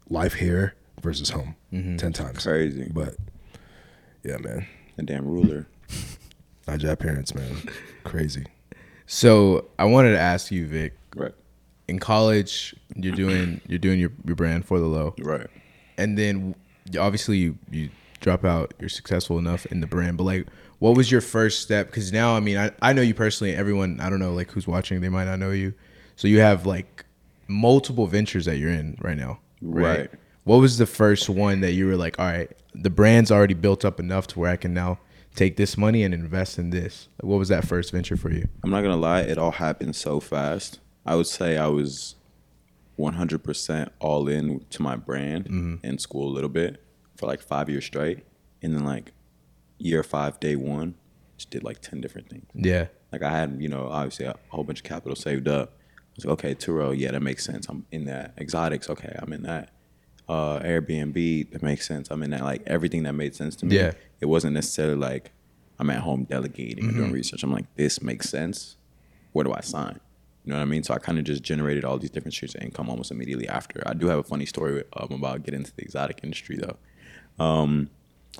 life 0.09 0.33
here 0.33 0.75
versus 1.01 1.29
home 1.29 1.55
Mm-hmm. 1.71 1.95
ten 1.97 2.13
times. 2.13 2.43
Crazy. 2.43 2.91
But 2.93 3.15
yeah, 4.23 4.37
man. 4.37 4.65
The 4.97 5.03
damn 5.03 5.25
ruler. 5.25 5.65
Nigeria 6.67 6.95
parents, 6.95 7.33
man, 7.35 7.57
crazy. 8.03 8.45
So 9.05 9.65
I 9.79 9.85
wanted 9.85 10.11
to 10.11 10.19
ask 10.19 10.51
you, 10.51 10.65
Vic. 10.67 10.93
Right. 11.15 11.33
In 11.87 11.99
college, 11.99 12.73
you're 12.95 13.15
doing 13.15 13.59
you're 13.67 13.79
doing 13.79 13.99
your, 13.99 14.11
your 14.25 14.35
brand 14.35 14.65
for 14.65 14.79
the 14.79 14.85
low, 14.85 15.13
Right. 15.19 15.47
and 15.97 16.17
then 16.17 16.55
obviously 16.97 17.37
you 17.37 17.57
you 17.69 17.89
drop 18.23 18.43
out. 18.43 18.73
You're 18.79 18.89
successful 18.89 19.37
enough 19.37 19.67
in 19.67 19.81
the 19.81 19.87
brand, 19.87 20.17
but 20.17 20.23
like, 20.23 20.47
what 20.79 20.97
was 20.97 21.11
your 21.11 21.21
first 21.21 21.61
step? 21.61 21.87
Because 21.87 22.11
now, 22.11 22.35
I 22.35 22.39
mean, 22.39 22.57
I 22.57 22.71
I 22.81 22.93
know 22.93 23.03
you 23.03 23.13
personally. 23.13 23.53
Everyone, 23.55 23.99
I 23.99 24.09
don't 24.09 24.19
know, 24.19 24.33
like 24.33 24.49
who's 24.51 24.65
watching, 24.65 25.01
they 25.01 25.09
might 25.09 25.25
not 25.25 25.37
know 25.37 25.51
you. 25.51 25.73
So 26.15 26.27
you 26.27 26.39
have 26.39 26.65
like 26.65 27.05
multiple 27.47 28.07
ventures 28.07 28.45
that 28.45 28.57
you're 28.57 28.71
in 28.71 28.97
right 29.01 29.17
now, 29.17 29.39
right? 29.61 29.99
Right. 29.99 30.11
What 30.45 30.57
was 30.57 30.77
the 30.77 30.85
first 30.85 31.29
one 31.29 31.61
that 31.61 31.73
you 31.73 31.85
were 31.85 31.95
like, 31.95 32.19
all 32.19 32.25
right, 32.25 32.51
the 32.73 32.89
brand's 32.89 33.31
already 33.31 33.53
built 33.53 33.85
up 33.85 33.99
enough 33.99 34.27
to 34.27 34.39
where 34.39 34.51
I 34.51 34.57
can 34.57 34.73
now 34.73 34.99
take 35.35 35.55
this 35.55 35.77
money 35.77 36.03
and 36.03 36.13
invest 36.13 36.57
in 36.57 36.71
this? 36.71 37.07
Like, 37.21 37.29
what 37.29 37.37
was 37.37 37.49
that 37.49 37.65
first 37.65 37.91
venture 37.91 38.17
for 38.17 38.31
you? 38.31 38.47
I'm 38.63 38.71
not 38.71 38.81
gonna 38.81 38.97
lie, 38.97 39.21
it 39.21 39.37
all 39.37 39.51
happened 39.51 39.95
so 39.95 40.19
fast. 40.19 40.79
I 41.05 41.15
would 41.15 41.27
say 41.27 41.57
I 41.57 41.67
was 41.67 42.15
100% 42.97 43.89
all 43.99 44.27
in 44.27 44.65
to 44.69 44.81
my 44.81 44.95
brand 44.95 45.45
mm-hmm. 45.45 45.75
in 45.85 45.97
school 45.97 46.29
a 46.29 46.33
little 46.33 46.49
bit 46.49 46.81
for 47.23 47.27
like 47.27 47.41
five 47.41 47.69
years 47.69 47.85
straight, 47.85 48.19
and 48.61 48.75
then 48.75 48.83
like 48.83 49.13
year 49.77 50.03
five, 50.03 50.39
day 50.39 50.55
one, 50.55 50.95
just 51.37 51.49
did 51.49 51.63
like 51.63 51.79
10 51.81 52.01
different 52.01 52.29
things. 52.29 52.45
Yeah. 52.53 52.87
Like 53.11 53.23
I 53.23 53.29
had, 53.31 53.57
you 53.61 53.69
know, 53.69 53.87
obviously 53.89 54.25
a 54.25 54.35
whole 54.49 54.63
bunch 54.63 54.79
of 54.79 54.83
capital 54.85 55.15
saved 55.15 55.47
up. 55.47 55.73
I 55.79 56.01
was 56.15 56.25
like, 56.25 56.33
okay, 56.33 56.55
Turo, 56.55 56.97
yeah, 56.97 57.11
that 57.11 57.21
makes 57.21 57.43
sense. 57.45 57.67
I'm 57.69 57.85
in 57.91 58.05
that. 58.05 58.33
Exotics, 58.37 58.89
okay, 58.89 59.15
I'm 59.19 59.31
in 59.33 59.43
that. 59.43 59.69
Uh, 60.27 60.59
Airbnb, 60.59 61.51
that 61.51 61.63
makes 61.63 61.87
sense. 61.87 62.09
I'm 62.11 62.21
in 62.23 62.29
that. 62.31 62.41
Like 62.43 62.61
everything 62.67 63.03
that 63.03 63.13
made 63.13 63.35
sense 63.35 63.55
to 63.57 63.65
me. 63.65 63.75
Yeah. 63.77 63.91
It 64.21 64.25
wasn't 64.27 64.53
necessarily 64.53 64.95
like 64.95 65.31
I'm 65.79 65.89
at 65.89 65.99
home 65.99 66.23
delegating 66.25 66.85
and 66.85 66.93
doing 66.93 67.05
Mm-hmm. 67.07 67.13
research. 67.13 67.43
I'm 67.43 67.51
like, 67.51 67.65
this 67.75 68.01
makes 68.01 68.29
sense. 68.29 68.77
Where 69.31 69.43
do 69.43 69.53
I 69.53 69.61
sign? 69.61 69.99
You 70.45 70.51
know 70.51 70.57
what 70.57 70.63
I 70.63 70.65
mean? 70.65 70.83
So 70.83 70.93
I 70.93 70.97
kind 70.99 71.17
of 71.17 71.23
just 71.25 71.41
generated 71.41 71.83
all 71.85 71.97
these 71.97 72.09
different 72.09 72.33
streams 72.33 72.53
of 72.55 72.61
income 72.61 72.89
almost 72.89 73.11
immediately 73.11 73.47
after. 73.47 73.81
I 73.85 73.93
do 73.93 74.07
have 74.07 74.19
a 74.19 74.23
funny 74.23 74.45
story 74.45 74.83
um, 74.97 75.11
about 75.11 75.43
getting 75.43 75.61
into 75.61 75.73
the 75.75 75.81
exotic 75.83 76.19
industry 76.23 76.57
though. 76.57 76.77
Um, 77.39 77.89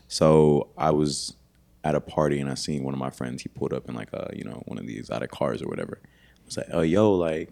so 0.07 0.69
I 0.77 0.91
was 0.91 1.35
at 1.83 1.95
a 1.95 2.01
party 2.01 2.39
and 2.39 2.49
I 2.49 2.53
seen 2.53 2.83
one 2.83 2.93
of 2.93 2.99
my 2.99 3.09
friends. 3.09 3.41
He 3.41 3.49
pulled 3.49 3.73
up 3.73 3.89
in 3.89 3.95
like 3.95 4.11
a 4.13 4.31
you 4.33 4.43
know 4.43 4.61
one 4.65 4.77
of 4.77 4.87
the 4.87 4.97
exotic 4.97 5.31
cars 5.31 5.61
or 5.61 5.67
whatever. 5.67 5.99
I 6.03 6.45
was 6.45 6.57
like, 6.57 6.67
oh 6.71 6.81
yo, 6.81 7.11
like 7.13 7.49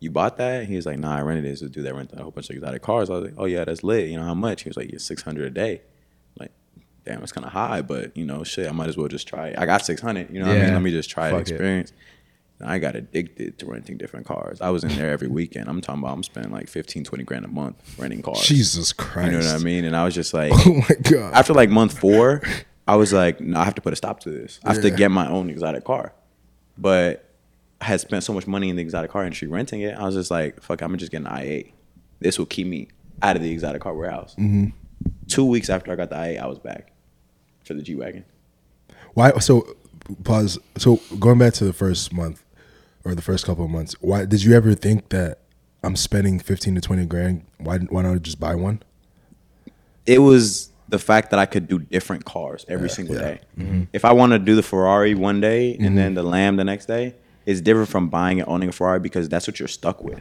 you 0.00 0.10
bought 0.10 0.36
that? 0.36 0.66
He 0.66 0.76
was 0.76 0.86
like, 0.86 0.98
nah, 0.98 1.16
I 1.16 1.22
rented 1.22 1.44
it. 1.44 1.50
It's 1.50 1.62
a 1.62 1.68
dude 1.68 1.84
that 1.84 1.94
rented 1.94 2.18
a 2.18 2.22
whole 2.22 2.30
bunch 2.30 2.50
of 2.50 2.56
exotic 2.56 2.82
cars. 2.82 3.10
I 3.10 3.14
was 3.14 3.24
like, 3.24 3.34
oh 3.36 3.46
yeah, 3.46 3.64
that's 3.64 3.82
lit. 3.82 4.08
You 4.08 4.18
know 4.18 4.24
how 4.24 4.34
much? 4.34 4.62
He 4.62 4.68
was 4.68 4.76
like, 4.76 4.90
yeah, 4.92 4.98
six 4.98 5.22
hundred 5.22 5.46
a 5.46 5.50
day. 5.50 5.82
Like, 6.38 6.52
damn, 7.04 7.22
it's 7.22 7.32
kind 7.32 7.46
of 7.46 7.52
high, 7.52 7.82
but 7.82 8.16
you 8.16 8.24
know, 8.24 8.44
shit, 8.44 8.68
I 8.68 8.72
might 8.72 8.88
as 8.88 8.96
well 8.96 9.08
just 9.08 9.26
try 9.26 9.48
it. 9.48 9.58
I 9.58 9.66
got 9.66 9.84
six 9.84 10.00
hundred. 10.00 10.30
You 10.30 10.40
know 10.40 10.48
what 10.48 10.56
I 10.56 10.62
mean? 10.64 10.72
Let 10.74 10.82
me 10.82 10.90
just 10.90 11.10
try 11.10 11.30
Fuck 11.30 11.44
the 11.44 11.50
it. 11.50 11.54
experience. 11.54 11.90
And 11.90 11.98
I 12.60 12.78
got 12.78 12.96
addicted 12.96 13.58
to 13.60 13.66
renting 13.66 13.98
different 13.98 14.26
cars. 14.26 14.60
I 14.60 14.70
was 14.70 14.82
in 14.82 14.90
there 14.96 15.10
every 15.10 15.28
weekend. 15.28 15.68
I'm 15.68 15.80
talking 15.80 16.02
about 16.02 16.14
I'm 16.14 16.22
spending 16.24 16.50
like 16.50 16.68
15, 16.68 17.04
20 17.04 17.24
grand 17.24 17.44
a 17.44 17.48
month 17.48 17.76
renting 17.98 18.20
cars. 18.20 18.40
Jesus 18.42 18.92
Christ. 18.92 19.32
You 19.32 19.38
know 19.38 19.52
what 19.52 19.60
I 19.60 19.64
mean? 19.64 19.84
And 19.84 19.94
I 19.94 20.04
was 20.04 20.14
just 20.14 20.34
like, 20.34 20.52
Oh 20.66 20.74
my 20.74 20.96
god. 21.10 21.34
after 21.34 21.54
like 21.54 21.70
month 21.70 21.98
four, 21.98 22.42
I 22.88 22.96
was 22.96 23.12
like, 23.12 23.40
no, 23.40 23.60
I 23.60 23.64
have 23.64 23.76
to 23.76 23.82
put 23.82 23.92
a 23.92 23.96
stop 23.96 24.20
to 24.20 24.30
this. 24.30 24.58
I 24.64 24.72
have 24.72 24.82
to 24.82 24.90
get 24.90 25.10
my 25.10 25.28
own 25.28 25.50
exotic 25.50 25.84
car. 25.84 26.12
But 26.76 27.24
I 27.80 27.84
had 27.84 28.00
spent 28.00 28.24
so 28.24 28.32
much 28.32 28.46
money 28.46 28.70
in 28.70 28.76
the 28.76 28.82
exotic 28.82 29.10
car 29.10 29.24
industry 29.24 29.46
renting 29.46 29.82
it. 29.82 29.94
I 29.94 30.04
was 30.04 30.14
just 30.14 30.30
like, 30.30 30.60
fuck, 30.60 30.82
I'm 30.82 30.88
gonna 30.88 30.98
just 30.98 31.12
get 31.12 31.18
an 31.18 31.26
i8. 31.28 31.72
This 32.18 32.38
will 32.38 32.46
keep 32.46 32.66
me 32.66 32.88
out 33.22 33.36
of 33.36 33.42
the 33.42 33.52
exotic 33.52 33.82
car 33.82 33.94
warehouse. 33.94 34.34
Mm-hmm. 34.36 34.68
Two 35.28 35.44
weeks 35.44 35.70
after 35.70 35.92
I 35.92 35.96
got 35.96 36.10
the 36.10 36.16
i8, 36.16 36.40
I 36.40 36.46
was 36.46 36.58
back 36.58 36.90
for 37.64 37.74
the 37.74 37.82
G 37.82 37.94
Wagon. 37.94 38.24
Why? 39.14 39.30
So 39.38 39.76
pause. 40.24 40.58
So 40.76 41.00
going 41.20 41.38
back 41.38 41.52
to 41.54 41.64
the 41.64 41.72
first 41.72 42.12
month 42.12 42.42
or 43.08 43.14
the 43.14 43.22
first 43.22 43.46
couple 43.46 43.64
of 43.64 43.70
months, 43.70 43.94
why 44.00 44.26
did 44.26 44.42
you 44.42 44.54
ever 44.54 44.74
think 44.74 45.08
that 45.08 45.38
I'm 45.82 45.96
spending 45.96 46.38
fifteen 46.38 46.74
to 46.74 46.80
twenty 46.80 47.06
grand? 47.06 47.44
Why? 47.58 47.78
Why 47.78 48.02
don't 48.02 48.14
I 48.14 48.18
just 48.18 48.38
buy 48.38 48.54
one? 48.54 48.82
It 50.06 50.18
was 50.18 50.70
the 50.88 50.98
fact 50.98 51.30
that 51.30 51.38
I 51.38 51.46
could 51.46 51.68
do 51.68 51.78
different 51.78 52.24
cars 52.24 52.64
every 52.68 52.88
single 52.88 53.14
day. 53.14 53.40
Mm-hmm. 53.58 53.84
If 53.92 54.04
I 54.04 54.12
want 54.12 54.32
to 54.32 54.38
do 54.38 54.54
the 54.54 54.62
Ferrari 54.62 55.14
one 55.14 55.40
day 55.40 55.74
and 55.74 55.82
mm-hmm. 55.82 55.96
then 55.96 56.14
the 56.14 56.22
Lamb 56.22 56.56
the 56.56 56.64
next 56.64 56.86
day, 56.86 57.14
it's 57.48 57.62
different 57.62 57.88
from 57.88 58.08
buying 58.10 58.40
and 58.40 58.48
owning 58.48 58.68
a 58.68 58.72
Ferrari 58.72 59.00
because 59.00 59.26
that's 59.28 59.46
what 59.48 59.58
you're 59.58 59.68
stuck 59.80 60.04
with 60.04 60.20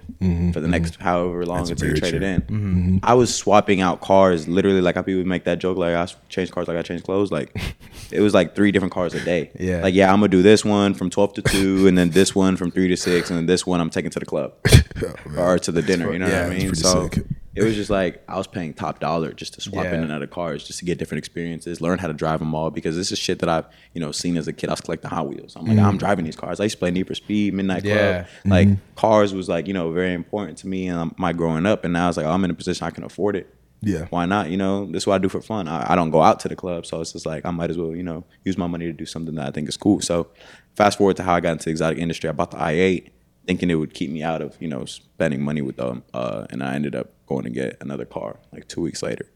for 0.54 0.62
the 0.62 0.68
next 0.68 0.96
however 0.96 1.46
long 1.46 1.58
That's 1.58 1.72
until 1.72 1.90
you 1.90 1.96
trade 1.98 2.14
it 2.14 2.24
in. 2.24 3.02
I 3.04 3.14
was 3.16 3.36
swapping 3.36 3.82
out 3.82 4.00
cars 4.00 4.48
literally 4.48 4.80
like 4.80 4.96
how 4.96 5.02
people 5.02 5.26
make 5.26 5.44
that 5.44 5.60
joke 5.60 5.78
like 5.78 5.94
I 5.94 6.06
change 6.30 6.52
cars 6.52 6.68
like 6.70 6.78
I 6.78 6.82
change 6.84 7.04
clothes. 7.04 7.30
Like 7.32 7.50
it 8.12 8.22
was 8.22 8.34
like 8.34 8.56
three 8.56 8.72
different 8.72 8.94
cars 8.94 9.14
a 9.14 9.20
day. 9.24 9.52
Yeah. 9.60 9.82
Like 9.82 9.94
yeah, 9.94 10.12
I'm 10.12 10.20
gonna 10.22 10.30
do 10.30 10.42
this 10.42 10.64
one 10.64 10.94
from 10.94 11.10
twelve 11.10 11.34
to 11.34 11.42
two, 11.42 11.88
and 11.88 11.98
then 11.98 12.12
this 12.12 12.34
one 12.34 12.56
from 12.56 12.72
three 12.72 12.88
to 12.88 12.96
six, 12.96 13.30
and 13.30 13.38
then 13.38 13.46
this 13.46 13.68
one 13.68 13.82
I'm 13.82 13.90
taking 13.90 14.12
to 14.12 14.20
the 14.20 14.26
club 14.26 14.54
or 15.38 15.60
to 15.60 15.72
the 15.72 15.82
dinner. 15.82 16.12
You 16.14 16.20
know 16.20 16.28
Yeah, 16.28 16.48
what 16.48 16.56
I 16.56 16.58
mean? 16.60 16.76
So 16.76 17.10
sick. 17.10 17.26
It 17.58 17.64
was 17.64 17.76
just 17.76 17.90
like 17.90 18.24
I 18.28 18.38
was 18.38 18.48
paying 18.48 18.74
top 18.74 19.00
dollar 19.00 19.34
just 19.34 19.54
to 19.56 19.62
swap 19.62 19.86
in 19.86 20.02
and 20.02 20.12
out 20.12 20.22
of 20.22 20.30
cars, 20.30 20.66
just 20.66 20.80
to 20.80 20.86
get 20.86 20.98
different 20.98 21.20
experiences, 21.20 21.82
learn 21.82 22.00
how 22.00 22.08
to 22.08 22.14
drive 22.14 22.40
them 22.40 22.54
all. 22.54 22.70
Because 22.70 22.96
this 22.96 23.12
is 23.12 23.20
shit 23.20 23.40
that 23.40 23.50
I've 23.50 23.66
you 23.94 24.02
know 24.02 24.12
seen 24.12 24.38
as 24.38 24.48
a 24.48 24.54
kid. 24.54 24.70
I 24.70 24.74
was 24.74 24.82
collecting 24.82 25.10
Hot 25.10 25.28
Wheels. 25.28 25.56
I'm 25.56 25.66
like, 25.66 25.78
I'm 25.78 25.96
mm. 25.96 26.00
driving 26.00 26.26
these 26.26 26.36
cars. 26.36 26.60
I 26.60 26.64
used 26.64 26.76
to 26.76 26.80
play 26.80 26.92
Need 26.92 27.08
for 27.08 27.16
Speed, 27.16 27.54
Midnight 27.54 27.84
Club. 27.84 27.96
Yeah. 27.96 28.28
Like 28.46 28.68
mm-hmm. 28.68 28.96
cars 28.96 29.34
was 29.34 29.50
like 29.50 29.68
you 29.68 29.74
know 29.74 29.92
very 29.92 30.14
important 30.14 30.58
to 30.60 30.68
me 30.68 30.88
and 30.88 31.18
my 31.18 31.34
growing 31.34 31.66
up. 31.66 31.84
And 31.84 31.94
now 31.94 32.06
I 32.06 32.08
was 32.08 32.18
like 32.18 32.26
oh, 32.26 32.32
I'm 32.32 32.44
in 32.44 32.52
a 32.52 32.56
position 32.56 32.86
I 32.86 32.92
can 32.92 33.04
afford 33.04 33.36
it. 33.36 33.54
Yeah. 33.82 34.08
Why 34.10 34.26
not? 34.26 34.50
You 34.50 34.58
know, 34.58 34.86
this 34.86 35.04
is 35.04 35.08
what 35.08 35.16
I 35.16 35.18
do 35.20 35.30
for 35.30 35.42
fun. 35.42 35.68
I, 35.68 35.94
I 35.94 35.96
don't 35.96 36.10
go 36.10 36.22
out 36.22 36.40
to 36.42 36.48
the 36.48 36.56
club, 36.56 36.86
so 36.86 37.00
it's 37.02 37.14
just 37.14 37.26
like 37.26 37.46
I 37.46 37.52
might 37.52 37.70
as 37.70 37.78
well, 37.78 37.96
you 37.96 38.04
know, 38.04 38.24
use 38.44 38.58
my 38.58 38.68
money 38.68 38.86
to 38.86 38.94
do 38.94 39.06
something 39.06 39.36
that 39.36 39.48
I 39.48 39.52
think 39.52 39.70
is 39.70 39.78
cool. 39.78 40.02
So, 40.02 40.28
fast 40.76 40.98
forward 40.98 41.18
to 41.18 41.24
how 41.24 41.36
I 41.36 41.40
got 41.40 41.52
into 41.52 41.66
the 41.66 41.72
exotic 41.72 42.00
industry. 42.00 42.30
I 42.30 42.34
bought 42.34 42.52
the 42.52 42.58
i8, 42.58 43.10
thinking 43.48 43.70
it 43.70 43.76
would 43.76 43.94
keep 43.94 44.12
me 44.12 44.22
out 44.22 44.42
of, 44.42 44.58
you 44.60 44.68
know, 44.68 44.86
spending 44.86 45.42
money 45.42 45.62
with 45.62 45.78
them, 45.78 46.04
uh, 46.14 46.46
and 46.50 46.62
I 46.62 46.76
ended 46.76 46.96
up 46.96 47.12
going 47.26 47.46
to 47.46 47.50
get 47.50 47.78
another 47.82 48.06
car 48.06 48.40
like 48.52 48.68
two 48.68 48.82
weeks 48.82 49.02
later. 49.02 49.30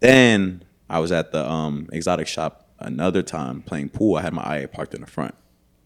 Then 0.00 0.64
I 0.88 0.98
was 0.98 1.12
at 1.12 1.30
the 1.30 1.48
um, 1.48 1.88
exotic 1.92 2.26
shop 2.26 2.68
another 2.78 3.22
time 3.22 3.62
playing 3.62 3.90
pool. 3.90 4.16
I 4.16 4.22
had 4.22 4.32
my 4.32 4.42
i8 4.42 4.72
parked 4.72 4.94
in 4.94 5.02
the 5.02 5.06
front. 5.06 5.34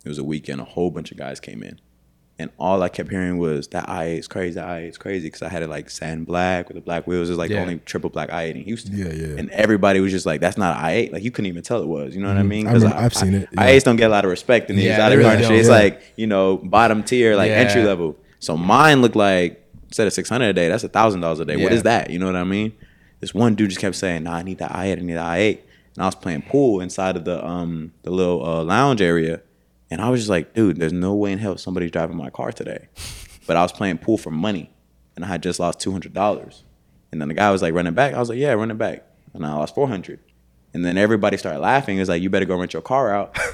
It 0.04 0.08
was 0.08 0.18
a 0.18 0.24
weekend. 0.24 0.60
A 0.60 0.64
whole 0.64 0.90
bunch 0.90 1.10
of 1.10 1.18
guys 1.18 1.40
came 1.40 1.62
in. 1.62 1.80
And 2.38 2.50
all 2.58 2.82
I 2.82 2.90
kept 2.90 3.08
hearing 3.10 3.38
was 3.38 3.68
that 3.68 3.86
i8 3.88 4.18
is 4.18 4.28
crazy, 4.28 4.60
i8 4.60 4.88
is 4.90 4.98
crazy 4.98 5.28
because 5.28 5.40
I 5.40 5.48
had 5.48 5.62
it 5.62 5.70
like 5.70 5.88
sand 5.88 6.26
black 6.26 6.68
with 6.68 6.74
the 6.74 6.82
black 6.82 7.06
wheels. 7.06 7.30
It 7.30 7.32
was 7.32 7.38
like 7.38 7.48
the 7.48 7.54
Yeah. 7.54 7.62
only 7.62 7.78
triple 7.86 8.10
black 8.10 8.28
i8 8.28 8.50
in 8.56 8.62
Houston. 8.64 8.94
Yeah, 8.94 9.10
yeah. 9.10 9.36
And 9.38 9.48
everybody 9.52 10.00
was 10.00 10.12
just 10.12 10.26
like, 10.26 10.42
that's 10.42 10.58
not 10.58 10.76
an 10.76 10.84
i8. 10.84 11.12
Like 11.12 11.22
you 11.22 11.30
couldn't 11.30 11.46
even 11.48 11.62
tell 11.62 11.80
it 11.82 11.86
was. 11.88 12.14
You 12.14 12.20
know 12.20 12.28
what 12.28 12.36
I 12.36 12.42
mean? 12.42 12.66
Mm-hmm. 12.66 12.92
I 12.92 13.04
I've 13.04 13.14
seen 13.14 13.34
it, 13.34 13.48
yeah. 13.52 13.62
i8s 13.66 13.84
don't 13.84 13.96
get 13.96 14.08
a 14.10 14.12
lot 14.12 14.24
of 14.26 14.30
respect 14.30 14.68
in 14.68 14.76
the 14.76 14.82
Yeah, 14.82 14.96
exotic 14.96 15.18
they 15.18 15.24
really. 15.24 15.58
It's 15.58 15.68
Yeah. 15.68 15.74
like, 15.74 16.02
you 16.16 16.26
know, 16.26 16.58
bottom 16.58 17.02
tier, 17.02 17.36
like 17.36 17.50
entry 17.50 17.82
level. 17.82 18.16
So 18.38 18.54
mine 18.56 19.00
looked 19.00 19.16
like 19.16 19.62
instead 19.86 20.06
of 20.06 20.12
six 20.12 20.28
hundred 20.28 20.48
a 20.48 20.52
day, 20.52 20.68
that's 20.68 20.84
a 20.84 20.88
thousand 20.88 21.22
dollars 21.22 21.40
a 21.40 21.46
day. 21.46 21.56
What 21.56 21.72
is 21.72 21.84
that? 21.84 22.10
You 22.10 22.18
know 22.18 22.26
what 22.26 22.36
I 22.36 22.44
mean? 22.44 22.72
This 23.20 23.32
one 23.32 23.54
dude 23.54 23.70
just 23.70 23.80
kept 23.80 23.96
saying, 23.96 24.24
"Nah, 24.24 24.34
I 24.34 24.42
need 24.42 24.58
that 24.58 24.72
i8. 24.72 24.98
I 24.98 25.00
need 25.00 25.14
that 25.14 25.24
i8." 25.26 25.58
And 25.94 26.02
I 26.02 26.04
was 26.04 26.14
playing 26.14 26.42
pool 26.42 26.80
inside 26.82 27.16
of 27.16 27.24
the 27.24 27.42
um 27.44 27.92
the 28.02 28.10
little 28.10 28.44
uh, 28.44 28.62
lounge 28.62 29.00
area, 29.00 29.40
and 29.90 30.00
I 30.00 30.10
was 30.10 30.20
just 30.20 30.30
like, 30.30 30.54
"Dude, 30.54 30.78
there's 30.78 30.92
no 30.92 31.14
way 31.14 31.32
in 31.32 31.38
hell 31.38 31.56
somebody's 31.56 31.90
driving 31.90 32.16
my 32.16 32.30
car 32.30 32.52
today." 32.52 32.88
But 33.46 33.56
I 33.56 33.62
was 33.62 33.72
playing 33.72 33.98
pool 33.98 34.18
for 34.18 34.30
money, 34.30 34.70
and 35.14 35.24
I 35.24 35.28
had 35.28 35.42
just 35.42 35.60
lost 35.60 35.80
two 35.80 35.92
hundred 35.92 36.12
dollars. 36.12 36.64
And 37.12 37.20
then 37.20 37.28
the 37.28 37.34
guy 37.34 37.50
was 37.50 37.62
like, 37.62 37.74
"Running 37.74 37.94
back." 37.94 38.14
I 38.14 38.18
was 38.18 38.28
like, 38.28 38.38
"Yeah, 38.38 38.52
running 38.52 38.76
back," 38.76 39.04
and 39.34 39.46
I 39.46 39.52
lost 39.54 39.74
four 39.74 39.88
hundred. 39.88 40.20
And 40.74 40.84
then 40.84 40.98
everybody 40.98 41.36
started 41.36 41.60
laughing. 41.60 41.96
It 41.96 42.00
was 42.00 42.08
like, 42.08 42.22
"You 42.22 42.28
better 42.30 42.44
go 42.44 42.58
rent 42.58 42.72
your 42.72 42.82
car 42.82 43.14
out." 43.14 43.38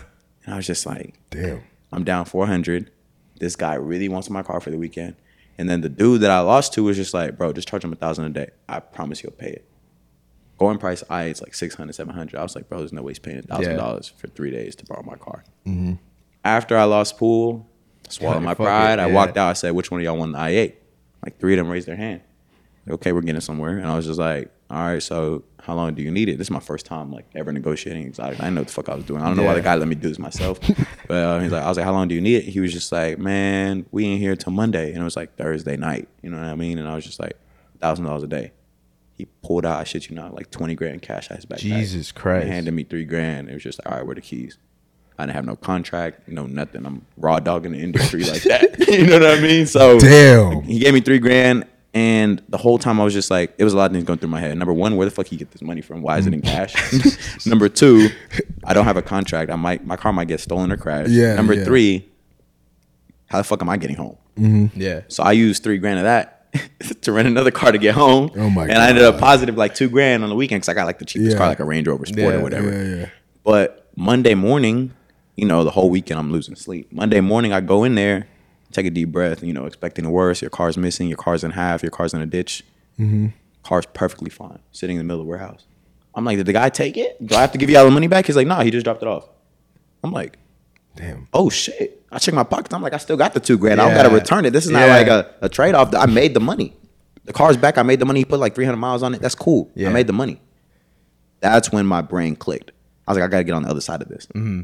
And 0.45 0.55
I 0.55 0.57
was 0.57 0.67
just 0.67 0.87
like, 0.87 1.15
Damn. 1.31 1.63
I'm 1.93 2.05
down 2.05 2.25
400. 2.25 2.91
This 3.39 3.57
guy 3.57 3.75
really 3.75 4.09
wants 4.09 4.31
my 4.31 4.43
car 4.43 4.61
for 4.61 4.71
the 4.71 4.79
weekend. 4.79 5.17
And 5.59 5.69
then 5.69 5.83
the 5.83 5.89
dude 5.89 6.23
that 6.23 6.31
I 6.31 6.41
lost 6.41 6.73
to 6.75 6.85
was 6.85 6.97
just 6.97 7.15
like, 7.15 7.37
bro, 7.37 7.53
just 7.53 7.69
charge 7.69 7.85
him 7.85 7.93
a 7.93 7.97
thousand 7.97 8.25
a 8.25 8.31
day. 8.31 8.51
I 8.69 8.81
promise 8.81 9.21
he'll 9.21 9.31
pay 9.31 9.51
it. 9.51 9.69
Going 10.59 10.79
price, 10.79 11.03
I 11.11 11.25
it's 11.25 11.43
like 11.43 11.55
600, 11.55 11.93
700. 11.93 12.39
I 12.39 12.43
was 12.43 12.55
like, 12.55 12.69
bro, 12.69 12.79
there's 12.79 12.93
no 12.93 13.03
way 13.03 13.11
he's 13.13 13.19
paying 13.19 13.39
a 13.39 13.43
thousand 13.43 13.77
dollars 13.77 14.09
for 14.09 14.29
three 14.29 14.51
days 14.51 14.75
to 14.77 14.87
borrow 14.87 15.03
my 15.03 15.17
car. 15.17 15.45
Mm-hmm. 15.67 15.95
After 16.45 16.77
I 16.77 16.85
lost 16.85 17.19
pool, 17.19 17.69
swallowed 18.09 18.43
my 18.43 18.55
fuck 18.55 18.61
it, 18.61 18.65
pride. 18.65 18.99
I 18.99 19.07
walked 19.07 19.37
out. 19.37 19.51
I 19.51 19.53
said, 19.53 19.73
which 19.73 19.91
one 19.91 20.01
of 20.01 20.05
y'all 20.05 20.17
want 20.17 20.33
the 20.33 20.39
i8? 20.39 20.75
Like 21.25 21.39
three 21.39 21.55
of 21.55 21.59
them 21.59 21.69
raised 21.69 21.87
their 21.87 21.97
hand. 21.97 22.21
Okay, 22.89 23.13
we're 23.13 23.21
getting 23.21 23.41
somewhere. 23.41 23.79
And 23.79 23.87
I 23.87 23.95
was 23.95 24.07
just 24.07 24.19
like, 24.19 24.51
all 24.69 24.85
right, 24.87 25.03
so 25.03 25.45
how 25.61 25.75
long 25.75 25.95
do 25.95 26.03
you 26.03 26.11
need 26.11 26.29
it? 26.29 26.39
This 26.39 26.47
is 26.47 26.51
my 26.51 26.59
first 26.59 26.85
time 26.87 27.13
like 27.13 27.27
ever 27.35 27.53
negotiating 27.53 28.05
exotic. 28.05 28.41
I 28.41 28.45
didn't 28.45 28.55
know 28.57 28.61
what 28.63 28.69
the 28.69 28.75
fuck 28.75 28.89
I 28.89 28.95
was 28.97 29.05
doing. 29.05 29.23
I 29.23 29.27
don't 29.27 29.37
know 29.37 29.45
why 29.45 29.55
the 29.55 29.61
guy 29.61 29.77
let 29.77 29.87
me 29.87 29.95
do 29.95 30.09
this 30.09 30.19
myself. 30.19 30.59
but 31.07 31.15
uh, 31.15 31.39
he's 31.39 31.53
like, 31.53 31.63
I 31.63 31.69
was 31.69 31.77
like, 31.77 31.85
how 31.85 31.93
long 31.93 32.09
do 32.09 32.15
you 32.15 32.21
need 32.21 32.37
it? 32.37 32.45
He 32.45 32.59
was 32.59 32.73
just 32.73 32.91
like, 32.91 33.19
man, 33.19 33.87
we 33.93 34.07
ain't 34.07 34.21
here 34.21 34.35
till 34.35 34.53
Monday, 34.53 34.89
and 34.93 34.99
it 34.99 35.05
was 35.05 35.17
like 35.17 35.37
Thursday 35.37 35.77
night. 35.77 36.09
You 36.23 36.31
know 36.31 36.39
what 36.39 36.47
I 36.47 36.57
mean? 36.57 36.79
And 36.79 36.89
I 36.89 36.95
was 36.95 37.05
just 37.05 37.21
like, 37.21 37.39
thousand 37.81 38.07
dollars 38.07 38.23
a 38.23 38.29
day. 38.29 38.53
He 39.17 39.27
pulled 39.43 39.67
out, 39.67 39.79
I 39.79 39.85
shit 39.85 40.09
you 40.09 40.17
not, 40.17 40.35
like 40.35 40.51
twenty 40.51 40.75
grand 40.75 41.03
cash 41.03 41.31
out 41.31 41.37
his 41.37 41.47
backpack. 41.47 41.59
Jesus 41.59 42.11
Christ. 42.11 42.49
handed 42.49 42.73
me 42.73 42.83
three 42.83 43.05
grand. 43.05 43.49
It 43.51 43.55
was 43.55 43.63
just 43.63 43.79
like, 43.79 43.93
all 43.93 43.99
right, 43.99 44.07
where 44.07 44.15
the 44.15 44.21
keys? 44.23 44.59
I 45.19 45.27
didn't 45.27 45.37
have 45.37 45.45
no 45.45 45.57
contract, 45.57 46.29
no 46.29 46.47
nothing. 46.47 46.87
I'm 46.87 47.05
raw 47.17 47.39
dogging 47.39 47.73
the 47.73 47.79
industry 47.79 48.25
like 48.25 48.43
that. 48.43 48.89
you 48.89 49.07
know 49.07 49.21
what 49.21 49.39
I 49.39 49.41
mean? 49.41 49.67
So 49.67 49.99
Damn. 49.99 50.63
he 50.63 50.79
gave 50.79 50.95
me 50.95 51.01
three 51.01 51.19
grand, 51.19 51.67
and 51.95 52.43
the 52.49 52.59
whole 52.59 52.79
time 52.79 53.01
I 53.01 53.05
was 53.05 53.13
just 53.13 53.31
like, 53.31 53.55
it 53.59 53.65
was 53.65 53.75
a 53.75 53.77
lot 53.77 53.87
of 53.87 53.93
things 53.93 54.05
going 54.05 54.19
through 54.19 54.31
my 54.31 54.41
head. 54.41 54.57
Number 54.57 54.73
one, 54.73 54.97
where 54.97 55.05
the 55.05 55.11
fuck 55.11 55.27
he 55.27 55.37
get 55.37 55.51
this 55.51 55.63
money 55.63 55.81
from? 55.81 56.03
Why 56.03 56.19
is 56.19 56.27
it 56.27 56.35
in 56.35 56.41
mm. 56.41 56.45
cash? 56.45 57.47
Number 57.47 57.69
two, 57.69 58.09
I 58.65 58.73
don't 58.73 58.85
have 58.85 58.97
a 58.97 59.03
contract. 59.03 59.51
I 59.51 59.57
might 59.57 59.87
my 59.87 59.97
car 59.97 60.13
might 60.13 60.29
get 60.29 60.41
stolen 60.41 60.73
or 60.73 60.77
crashed. 60.77 61.11
Yeah, 61.11 61.35
Number 61.35 61.55
yeah. 61.55 61.65
three, 61.65 62.09
how 63.27 63.39
the 63.39 63.45
fuck 63.45 63.61
am 63.61 63.69
I 63.69 63.77
getting 63.77 63.97
home? 63.97 64.17
Mm-hmm. 64.39 64.81
Yeah. 64.81 65.03
So 65.09 65.23
I 65.23 65.33
used 65.33 65.63
three 65.63 65.79
grand 65.79 65.99
of 65.99 66.05
that 66.05 66.39
to 67.03 67.13
rent 67.13 67.29
another 67.29 67.51
car 67.51 67.73
to 67.73 67.79
get 67.79 67.95
home. 67.95 68.31
Oh 68.37 68.51
my 68.51 68.65
And 68.65 68.79
I 68.79 68.89
ended 68.89 69.05
up 69.05 69.19
positive 69.19 69.57
like 69.57 69.75
two 69.75 69.89
grand 69.89 70.23
on 70.23 70.29
the 70.29 70.35
weekend 70.35 70.61
because 70.61 70.69
I 70.69 70.75
got 70.75 70.87
like 70.87 70.99
the 70.99 71.05
cheapest 71.05 71.33
Yeah. 71.33 71.39
car, 71.39 71.49
like 71.49 71.61
a 71.61 71.65
Range 71.65 71.87
Rover 71.87 72.07
Sport 72.07 72.35
Yeah, 72.35 72.41
or 72.41 72.43
whatever. 72.43 72.71
Yeah, 72.71 72.97
yeah. 72.97 73.09
But 73.45 73.89
Monday 73.97 74.35
morning, 74.35 74.95
you 75.37 75.45
know, 75.47 75.65
the 75.65 75.71
whole 75.71 75.91
weekend 75.91 76.19
I'm 76.21 76.31
losing 76.33 76.55
sleep. 76.57 76.93
Monday 76.93 77.21
morning, 77.21 77.53
I 77.53 77.61
go 77.61 77.85
in 77.85 77.95
there, 77.95 78.27
take 78.73 78.87
a 78.87 78.91
deep 78.91 79.11
breath, 79.11 79.43
you 79.43 79.53
know, 79.53 79.67
expecting 79.67 80.05
the 80.05 80.11
worst. 80.11 80.43
Your 80.43 80.51
car's 80.51 80.77
missing, 80.77 81.09
your 81.09 81.17
car's 81.19 81.43
in 81.45 81.53
half, 81.53 81.83
your 81.83 81.91
car's 81.91 82.15
in 82.15 82.21
a 82.21 82.27
ditch. 82.27 82.65
Mm-hmm. 82.99 83.29
Car's 83.63 83.87
perfectly 83.87 84.31
fine, 84.31 84.59
sitting 84.73 84.97
in 84.97 84.99
the 85.01 85.05
middle 85.05 85.21
of 85.21 85.27
the 85.27 85.31
warehouse. 85.31 85.65
I'm 86.15 86.25
like, 86.25 86.37
did 86.37 86.47
the 86.47 86.53
guy 86.53 86.69
take 86.69 86.97
it? 86.97 87.25
Do 87.25 87.35
I 87.37 87.41
have 87.41 87.53
to 87.53 87.59
give 87.59 87.71
you 87.71 87.79
all 87.79 87.85
the 87.85 87.91
money 87.91 88.07
back? 88.09 88.27
He's 88.27 88.37
like, 88.37 88.47
nah, 88.47 88.63
he 88.63 88.71
just 88.71 88.85
dropped 88.85 89.03
it 89.03 89.09
off. 89.09 89.29
I'm 90.05 90.13
like, 90.13 90.37
Damn. 90.97 91.29
oh 91.33 91.49
shit. 91.49 92.05
I 92.13 92.19
check 92.19 92.35
my 92.35 92.43
pockets. 92.45 92.75
I'm 92.75 92.83
like, 92.83 92.93
I 92.93 92.99
still 92.99 93.17
got 93.17 93.33
the 93.33 93.41
two 93.41 93.57
grand. 93.57 93.81
I 93.81 93.87
don't 93.89 93.95
gotta 93.97 94.15
return 94.15 94.45
it. 94.45 94.51
This 94.51 94.67
is 94.67 94.71
not 94.73 94.81
Yeah. 94.87 94.97
like 94.99 95.07
a, 95.07 95.35
a 95.41 95.49
trade 95.49 95.75
off. 95.75 95.95
I 95.95 96.05
made 96.07 96.35
the 96.35 96.41
money. 96.41 96.75
The 97.25 97.33
car's 97.33 97.57
back. 97.57 97.79
I 97.79 97.83
made 97.83 98.01
the 98.01 98.05
money. 98.05 98.21
He 98.21 98.25
put 98.27 98.41
like 98.41 98.55
300 98.55 98.77
miles 98.77 99.03
on 99.03 99.15
it. 99.15 99.23
That's 99.23 99.35
cool. 99.37 99.71
Yeah. 99.75 99.89
I 99.89 99.93
made 99.93 100.07
the 100.09 100.13
money. 100.13 100.39
That's 101.41 101.73
when 101.73 101.87
my 101.87 102.03
brain 102.03 102.37
clicked. 102.37 102.73
I 103.07 103.13
was 103.13 103.19
like, 103.19 103.25
I 103.27 103.31
gotta 103.31 103.45
get 103.45 103.53
on 103.55 103.63
the 103.63 103.71
other 103.71 103.81
side 103.81 104.03
of 104.03 104.09
this. 104.09 104.27
Mm-hmm. 104.27 104.63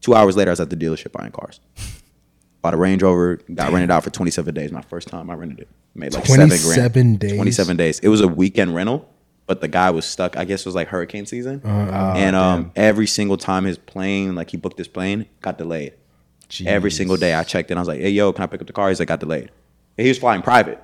Two 0.00 0.14
hours 0.14 0.36
later, 0.36 0.50
I 0.50 0.52
was 0.52 0.60
at 0.60 0.70
the 0.70 0.76
dealership 0.76 1.12
buying 1.12 1.32
cars. 1.32 1.60
Bought 2.62 2.74
a 2.74 2.76
Range 2.76 3.02
Rover. 3.02 3.36
Got 3.54 3.72
rented 3.72 3.90
out 3.90 4.04
for 4.04 4.10
27 4.10 4.52
days. 4.54 4.70
My 4.70 4.82
first 4.82 5.08
time 5.08 5.30
I 5.30 5.34
rented 5.34 5.60
it. 5.60 5.68
Made 5.94 6.12
like 6.12 6.26
seven 6.26 6.48
27 6.48 6.92
grand. 6.92 7.18
days? 7.20 7.34
27 7.34 7.76
days. 7.76 7.98
It 8.00 8.08
was 8.08 8.20
a 8.20 8.28
weekend 8.28 8.74
rental, 8.74 9.08
but 9.46 9.60
the 9.60 9.68
guy 9.68 9.90
was 9.90 10.04
stuck. 10.04 10.36
I 10.36 10.44
guess 10.44 10.60
it 10.60 10.66
was 10.66 10.74
like 10.74 10.88
hurricane 10.88 11.26
season. 11.26 11.62
Uh, 11.64 12.14
and 12.16 12.36
um, 12.36 12.70
every 12.76 13.06
single 13.06 13.36
time 13.36 13.64
his 13.64 13.78
plane, 13.78 14.34
like 14.34 14.50
he 14.50 14.56
booked 14.56 14.78
his 14.78 14.88
plane, 14.88 15.26
got 15.40 15.58
delayed. 15.58 15.94
Every 16.66 16.90
single 16.90 17.16
day 17.16 17.34
I 17.34 17.44
checked 17.44 17.70
in. 17.70 17.78
I 17.78 17.80
was 17.80 17.88
like, 17.88 18.00
hey, 18.00 18.10
yo, 18.10 18.32
can 18.32 18.42
I 18.42 18.46
pick 18.46 18.60
up 18.60 18.66
the 18.66 18.72
car? 18.72 18.88
He's 18.88 18.98
like, 18.98 19.08
got 19.08 19.20
delayed. 19.20 19.50
And 19.96 20.04
he 20.04 20.08
was 20.08 20.18
flying 20.18 20.42
private. 20.42 20.82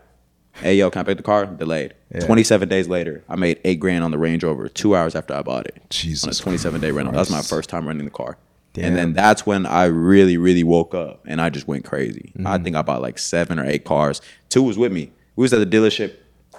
Hey, 0.55 0.77
yo, 0.77 0.91
can 0.91 1.01
I 1.01 1.03
pick 1.03 1.13
up 1.13 1.17
the 1.19 1.23
car? 1.23 1.45
Delayed. 1.45 1.95
Yeah. 2.15 2.21
27 2.25 2.69
days 2.69 2.89
later, 2.89 3.23
I 3.29 3.37
made 3.37 3.61
eight 3.65 3.81
grand 3.81 4.03
on 4.05 4.11
the 4.11 4.19
Range 4.19 4.43
Rover 4.43 4.69
two 4.69 4.97
hours 4.97 5.15
after 5.15 5.35
I 5.35 5.43
bought 5.43 5.67
it. 5.67 5.83
Jesus 5.91 6.25
On 6.25 6.31
a 6.31 6.35
27 6.35 6.81
day 6.81 6.91
rental. 6.93 7.13
That 7.13 7.19
was 7.21 7.31
my 7.31 7.43
first 7.43 7.69
time 7.69 7.87
renting 7.87 8.07
the 8.07 8.11
car. 8.11 8.39
Damn. 8.77 8.85
And 8.85 8.97
then 8.97 9.13
that's 9.15 9.47
when 9.47 9.65
I 9.65 9.87
really, 9.87 10.37
really 10.37 10.63
woke 10.63 10.95
up 10.95 11.23
and 11.27 11.41
I 11.41 11.49
just 11.49 11.67
went 11.67 11.87
crazy. 11.87 12.33
Mm-hmm. 12.37 12.47
I 12.47 12.59
think 12.59 12.77
I 12.77 12.83
bought 12.83 13.01
like 13.01 13.19
seven 13.19 13.59
or 13.59 13.65
eight 13.65 13.87
cars. 13.87 14.21
Two 14.51 14.63
was 14.63 14.77
with 14.77 14.93
me. 14.93 15.11
We 15.35 15.43
was 15.43 15.55
at 15.55 15.59
the 15.59 15.77
dealership 15.77 16.15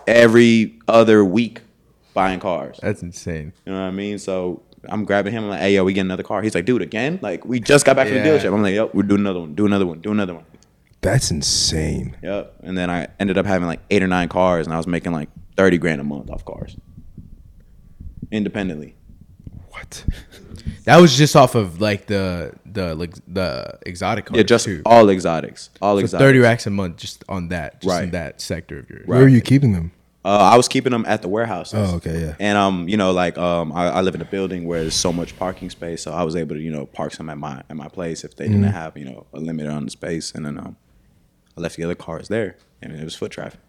every 0.07 0.80
other 0.88 1.24
week 1.24 1.61
buying 2.15 2.39
cars. 2.39 2.80
That's 2.82 3.03
insane. 3.03 3.53
You 3.68 3.74
know 3.74 3.82
what 3.82 3.86
I 3.86 3.91
mean? 3.91 4.18
So 4.18 4.63
I'm 4.86 5.05
grabbing 5.05 5.32
him. 5.32 5.43
I'm 5.43 5.49
like, 5.51 5.59
hey, 5.59 5.76
yo, 5.76 5.84
we 5.84 5.93
get 5.93 6.01
another 6.01 6.24
car. 6.24 6.41
He's 6.41 6.55
like, 6.55 6.65
dude, 6.65 6.82
again? 6.82 7.20
Like, 7.22 7.45
we 7.45 7.59
just 7.59 7.86
got 7.86 7.95
back 7.95 8.07
from 8.07 8.18
the 8.18 8.24
dealership. 8.24 8.51
I'm 8.51 8.63
like, 8.63 8.74
yep, 8.74 8.95
we're 8.95 9.03
doing 9.03 9.22
another 9.22 9.41
one, 9.41 9.53
do 9.53 9.68
another 9.68 9.86
one, 9.86 10.01
do 10.01 10.11
another 10.11 10.34
one. 10.34 10.45
That's 11.01 11.30
insane. 11.30 12.18
Yep. 12.24 12.55
And 12.63 12.76
then 12.76 12.89
I 12.89 13.09
ended 13.20 13.38
up 13.38 13.45
having 13.45 13.68
like 13.68 13.82
eight 13.91 14.01
or 14.01 14.07
nine 14.07 14.28
cars, 14.28 14.65
and 14.65 14.74
I 14.74 14.78
was 14.78 14.88
making 14.88 15.11
like 15.11 15.30
30 15.55 15.78
grand 15.78 16.01
a 16.01 16.03
month 16.03 16.32
off 16.32 16.43
cars 16.43 16.76
independently. 18.32 18.95
What? 19.70 20.03
That 20.86 20.97
was 21.01 21.16
just 21.18 21.36
off 21.36 21.55
of 21.55 21.80
like 21.82 22.08
the 22.08 22.53
the 22.66 22.95
like 22.95 23.14
the 23.28 23.78
exotic 23.86 24.26
cars 24.26 24.38
Yeah, 24.38 24.43
just 24.43 24.66
too. 24.66 24.82
all 24.86 25.10
exotics. 25.10 25.70
All 25.82 25.95
So 25.97 25.99
exotics. 26.03 26.22
thirty 26.24 26.39
racks 26.39 26.68
a 26.68 26.70
month 26.70 26.97
just 26.97 27.24
on 27.30 27.49
that, 27.49 27.82
just 27.82 28.01
in 28.03 28.12
that 28.12 28.41
sector 28.41 28.80
of 28.80 28.89
yours. 28.89 29.08
Where 29.08 29.24
are 29.24 29.28
you 29.28 29.41
keeping 29.41 29.74
them? 29.74 29.91
Uh, 30.26 30.49
I 30.51 30.58
was 30.58 30.68
keeping 30.68 30.91
them 30.91 31.05
at 31.08 31.22
the 31.22 31.30
warehouse. 31.30 31.74
Oh, 31.74 31.95
okay, 31.97 32.20
yeah. 32.20 32.36
And 32.39 32.58
um, 32.58 32.89
you 32.89 32.97
know, 32.97 33.12
like 33.14 33.38
um, 33.38 33.72
I, 33.72 33.88
I 33.88 34.01
live 34.01 34.14
in 34.14 34.22
a 34.22 34.26
building 34.26 34.66
where 34.66 34.82
there's 34.82 34.93
so 34.93 35.14
much 35.14 35.38
parking 35.39 35.70
space, 35.70 36.03
so 36.03 36.12
I 36.12 36.24
was 36.24 36.36
able 36.36 36.55
to, 36.55 36.62
you 36.62 36.70
know, 36.72 36.86
park 36.86 37.14
some 37.14 37.30
at 37.30 37.38
my 37.38 37.64
at 37.70 37.78
my 37.78 37.88
place 37.88 38.26
if 38.26 38.36
they 38.36 38.45
Mm-hmm. 38.45 38.62
didn't 38.64 38.74
have, 38.74 38.97
you 38.97 39.05
know, 39.05 39.26
a 39.34 39.39
limit 39.39 39.68
on 39.68 39.86
the 39.86 39.91
space, 39.91 40.34
and 40.34 40.45
then 40.45 40.58
um, 40.58 40.76
I 41.58 41.62
left 41.62 41.78
the 41.78 41.84
other 41.86 41.95
cars 41.95 42.28
there, 42.28 42.58
and 42.82 42.91
it 42.91 43.03
was 43.05 43.16
foot 43.16 43.32
traffic. 43.32 43.60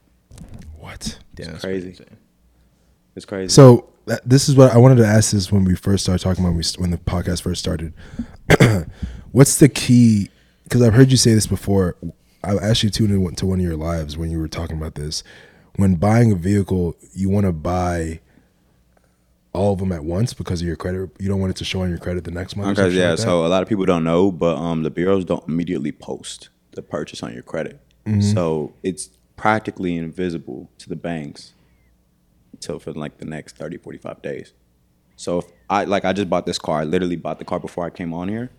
What? 0.79 1.19
Damn, 1.35 1.53
that's 1.53 1.65
crazy. 1.65 1.91
insane. 1.91 2.17
It's 3.15 3.25
crazy. 3.27 3.53
So 3.53 3.77
that, 3.77 3.85
this 4.25 4.49
is 4.49 4.57
what 4.57 4.73
I 4.73 4.79
wanted 4.79 4.97
to 4.97 5.07
ask 5.07 5.33
this 5.33 5.51
when 5.53 5.65
we 5.65 5.75
first 5.75 6.05
started 6.05 6.23
talking 6.23 6.43
about 6.45 6.55
when, 6.55 6.59
we, 6.59 6.65
when 6.79 6.91
the 6.91 6.99
podcast 6.99 7.43
first 7.43 7.61
started. 7.61 7.93
What's 9.33 9.59
the 9.59 9.69
key? 9.69 10.31
Because 10.65 10.83
I've 10.83 10.95
heard 10.95 11.11
you 11.11 11.17
say 11.17 11.35
this 11.35 11.47
before. 11.47 11.97
I 12.45 12.57
actually 12.57 12.91
tuned 12.91 13.11
in 13.11 13.35
to 13.37 13.47
one 13.47 13.59
of 13.59 13.65
your 13.65 13.77
lives 13.77 14.17
when 14.17 14.31
you 14.31 14.39
were 14.39 14.49
talking 14.49 14.77
about 14.77 14.95
this. 14.95 15.23
When 15.77 15.97
buying 15.97 16.33
a 16.33 16.35
vehicle, 16.35 16.97
you 17.15 17.29
want 17.29 17.47
to 17.47 17.53
buy 17.53 18.21
all 19.53 19.73
of 19.73 19.79
them 19.79 19.93
at 19.93 20.05
once 20.05 20.35
because 20.35 20.61
of 20.61 20.67
your 20.67 20.77
credit. 20.77 21.11
You 21.19 21.29
don't 21.29 21.41
want 21.41 21.51
it 21.51 21.57
to 21.57 21.65
show 21.65 21.83
on 21.83 21.89
your 21.89 21.99
credit 21.99 22.25
the 22.25 22.31
next 22.31 22.57
month. 22.57 22.79
yeah. 22.79 23.11
like 23.11 23.19
so 23.19 23.45
a 23.45 23.49
lot 23.49 23.63
of 23.63 23.69
people 23.69 23.85
don't 23.85 24.05
know, 24.05 24.31
but 24.31 24.57
um, 24.57 24.83
the 24.83 24.91
bureaus 24.91 25.25
don't 25.25 25.47
immediately 25.49 25.93
post 25.93 26.49
the 26.73 26.83
purchase 26.83 27.23
on 27.23 27.33
your 27.35 27.43
credit, 27.43 27.81
Mm-hmm. 28.07 28.21
so 28.23 28.73
it's 28.83 29.11
practically 29.37 29.97
invisible 29.97 30.71
to 30.79 30.89
the 30.89 30.97
banks 30.97 31.53
until 32.59 32.79
for 32.79 32.93
like 32.93 33.19
the 33.19 33.25
next 33.25 33.57
30, 33.57 33.79
45 33.79 34.23
days. 34.23 34.53
So 35.17 35.39
if 35.39 35.47
I 35.69 35.85
like, 35.85 36.05
I 36.05 36.13
just 36.13 36.29
bought 36.29 36.47
this 36.47 36.59
car. 36.59 36.81
I 36.81 36.85
literally 36.85 37.17
bought 37.17 37.39
the 37.39 37.45
car 37.45 37.59
before 37.59 37.85
I 37.85 37.91
came 37.91 38.13
on 38.13 38.29
here. 38.29 38.51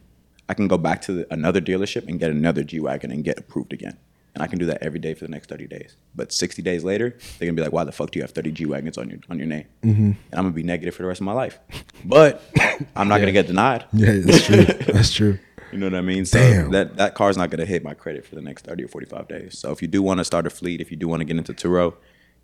I 0.47 0.53
can 0.53 0.67
go 0.67 0.77
back 0.77 1.01
to 1.03 1.13
the, 1.13 1.33
another 1.33 1.61
dealership 1.61 2.07
and 2.07 2.19
get 2.19 2.31
another 2.31 2.63
G 2.63 2.79
wagon 2.79 3.11
and 3.11 3.23
get 3.23 3.37
approved 3.37 3.71
again. 3.71 3.97
And 4.33 4.43
I 4.43 4.47
can 4.47 4.59
do 4.59 4.65
that 4.67 4.81
every 4.81 4.99
day 4.99 5.13
for 5.13 5.25
the 5.25 5.31
next 5.31 5.49
30 5.49 5.67
days. 5.67 5.95
But 6.15 6.31
60 6.31 6.61
days 6.61 6.83
later, 6.83 7.17
they're 7.37 7.47
gonna 7.47 7.55
be 7.55 7.61
like, 7.61 7.71
"Why 7.71 7.83
the 7.83 7.91
fuck 7.91 8.11
do 8.11 8.19
you 8.19 8.23
have 8.23 8.31
30 8.31 8.51
G 8.51 8.65
wagons 8.65 8.97
on 8.97 9.09
your 9.09 9.19
on 9.29 9.37
your 9.37 9.47
name?" 9.47 9.65
Mm-hmm. 9.83 10.03
And 10.03 10.15
I'm 10.33 10.43
gonna 10.43 10.51
be 10.51 10.63
negative 10.63 10.95
for 10.95 11.03
the 11.03 11.07
rest 11.07 11.21
of 11.21 11.25
my 11.25 11.33
life. 11.33 11.59
But 12.05 12.41
I'm 12.95 13.07
not 13.07 13.19
gonna 13.19 13.31
get 13.31 13.47
denied. 13.47 13.85
yeah, 13.91 14.13
that's 14.23 14.45
true. 14.45 14.63
that's 14.65 15.13
true. 15.13 15.39
You 15.71 15.77
know 15.77 15.85
what 15.85 15.93
I 15.93 16.01
mean? 16.01 16.25
So 16.25 16.39
Damn. 16.39 16.71
that 16.71 16.97
that 16.97 17.13
car's 17.13 17.37
not 17.37 17.51
gonna 17.51 17.65
hit 17.65 17.83
my 17.83 17.93
credit 17.93 18.25
for 18.25 18.33
the 18.33 18.41
next 18.41 18.65
30 18.65 18.85
or 18.85 18.87
45 18.87 19.27
days. 19.27 19.59
So 19.59 19.71
if 19.71 19.83
you 19.83 19.87
do 19.87 20.01
want 20.01 20.17
to 20.17 20.23
start 20.23 20.47
a 20.47 20.49
fleet, 20.49 20.81
if 20.81 20.89
you 20.89 20.97
do 20.97 21.07
want 21.07 21.19
to 21.19 21.25
get 21.25 21.37
into 21.37 21.53
Turo, 21.53 21.93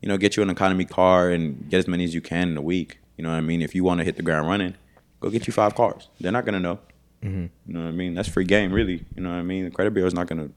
you 0.01 0.09
know, 0.09 0.17
get 0.17 0.37
you 0.37 0.43
an 0.43 0.49
economy 0.49 0.85
car 0.85 1.29
and 1.29 1.69
get 1.69 1.77
as 1.77 1.87
many 1.87 2.03
as 2.03 2.13
you 2.13 2.21
can 2.21 2.49
in 2.49 2.57
a 2.57 2.61
week. 2.61 2.99
You 3.17 3.23
know 3.23 3.29
what 3.29 3.37
I 3.37 3.41
mean? 3.41 3.61
If 3.61 3.73
you 3.73 3.83
want 3.83 3.99
to 3.99 4.03
hit 4.03 4.17
the 4.17 4.23
ground 4.23 4.47
running, 4.47 4.75
go 5.19 5.29
get 5.29 5.47
you 5.47 5.53
five 5.53 5.75
cars. 5.75 6.09
They're 6.19 6.31
not 6.31 6.45
gonna 6.45 6.59
know. 6.59 6.79
Mm-hmm. 7.23 7.45
You 7.67 7.73
know 7.73 7.81
what 7.81 7.87
I 7.87 7.91
mean? 7.91 8.13
That's 8.13 8.29
free 8.29 8.45
game, 8.45 8.71
really. 8.71 9.05
You 9.15 9.23
know 9.23 9.29
what 9.29 9.37
I 9.37 9.43
mean? 9.43 9.65
The 9.65 9.71
credit 9.71 9.93
bureau 9.93 10.07
is 10.07 10.13
not 10.13 10.27
gonna 10.27 10.49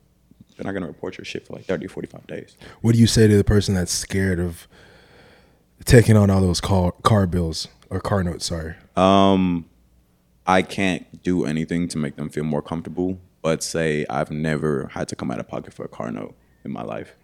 they're 0.56 0.64
not 0.64 0.72
gonna 0.72 0.88
report 0.88 1.16
your 1.18 1.24
shit 1.24 1.46
for 1.46 1.54
like 1.54 1.64
30 1.64 1.86
or 1.86 1.88
45 1.88 2.26
days. 2.26 2.56
What 2.80 2.94
do 2.94 3.00
you 3.00 3.06
say 3.06 3.28
to 3.28 3.36
the 3.36 3.44
person 3.44 3.74
that's 3.74 3.92
scared 3.92 4.40
of 4.40 4.66
taking 5.84 6.16
on 6.16 6.30
all 6.30 6.40
those 6.40 6.60
car 6.60 6.92
car 7.02 7.26
bills 7.26 7.68
or 7.90 8.00
car 8.00 8.24
notes? 8.24 8.46
Sorry. 8.46 8.74
Um, 8.96 9.66
I 10.46 10.62
can't 10.62 11.22
do 11.22 11.44
anything 11.44 11.88
to 11.88 11.98
make 11.98 12.16
them 12.16 12.28
feel 12.28 12.44
more 12.44 12.62
comfortable, 12.62 13.18
but 13.40 13.62
say 13.62 14.04
I've 14.10 14.30
never 14.30 14.88
had 14.88 15.08
to 15.08 15.16
come 15.16 15.30
out 15.30 15.38
of 15.38 15.46
pocket 15.46 15.72
for 15.72 15.84
a 15.84 15.88
car 15.88 16.10
note 16.10 16.34
in 16.64 16.72
my 16.72 16.82
life 16.82 17.14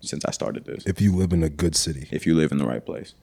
since 0.00 0.24
I 0.24 0.30
started 0.30 0.64
this. 0.64 0.84
If 0.86 1.00
you 1.00 1.14
live 1.14 1.32
in 1.32 1.42
a 1.42 1.48
good 1.48 1.74
city, 1.76 2.08
If 2.10 2.26
you 2.26 2.34
live 2.34 2.52
in 2.52 2.58
the 2.58 2.66
right 2.66 2.84
place. 2.84 3.14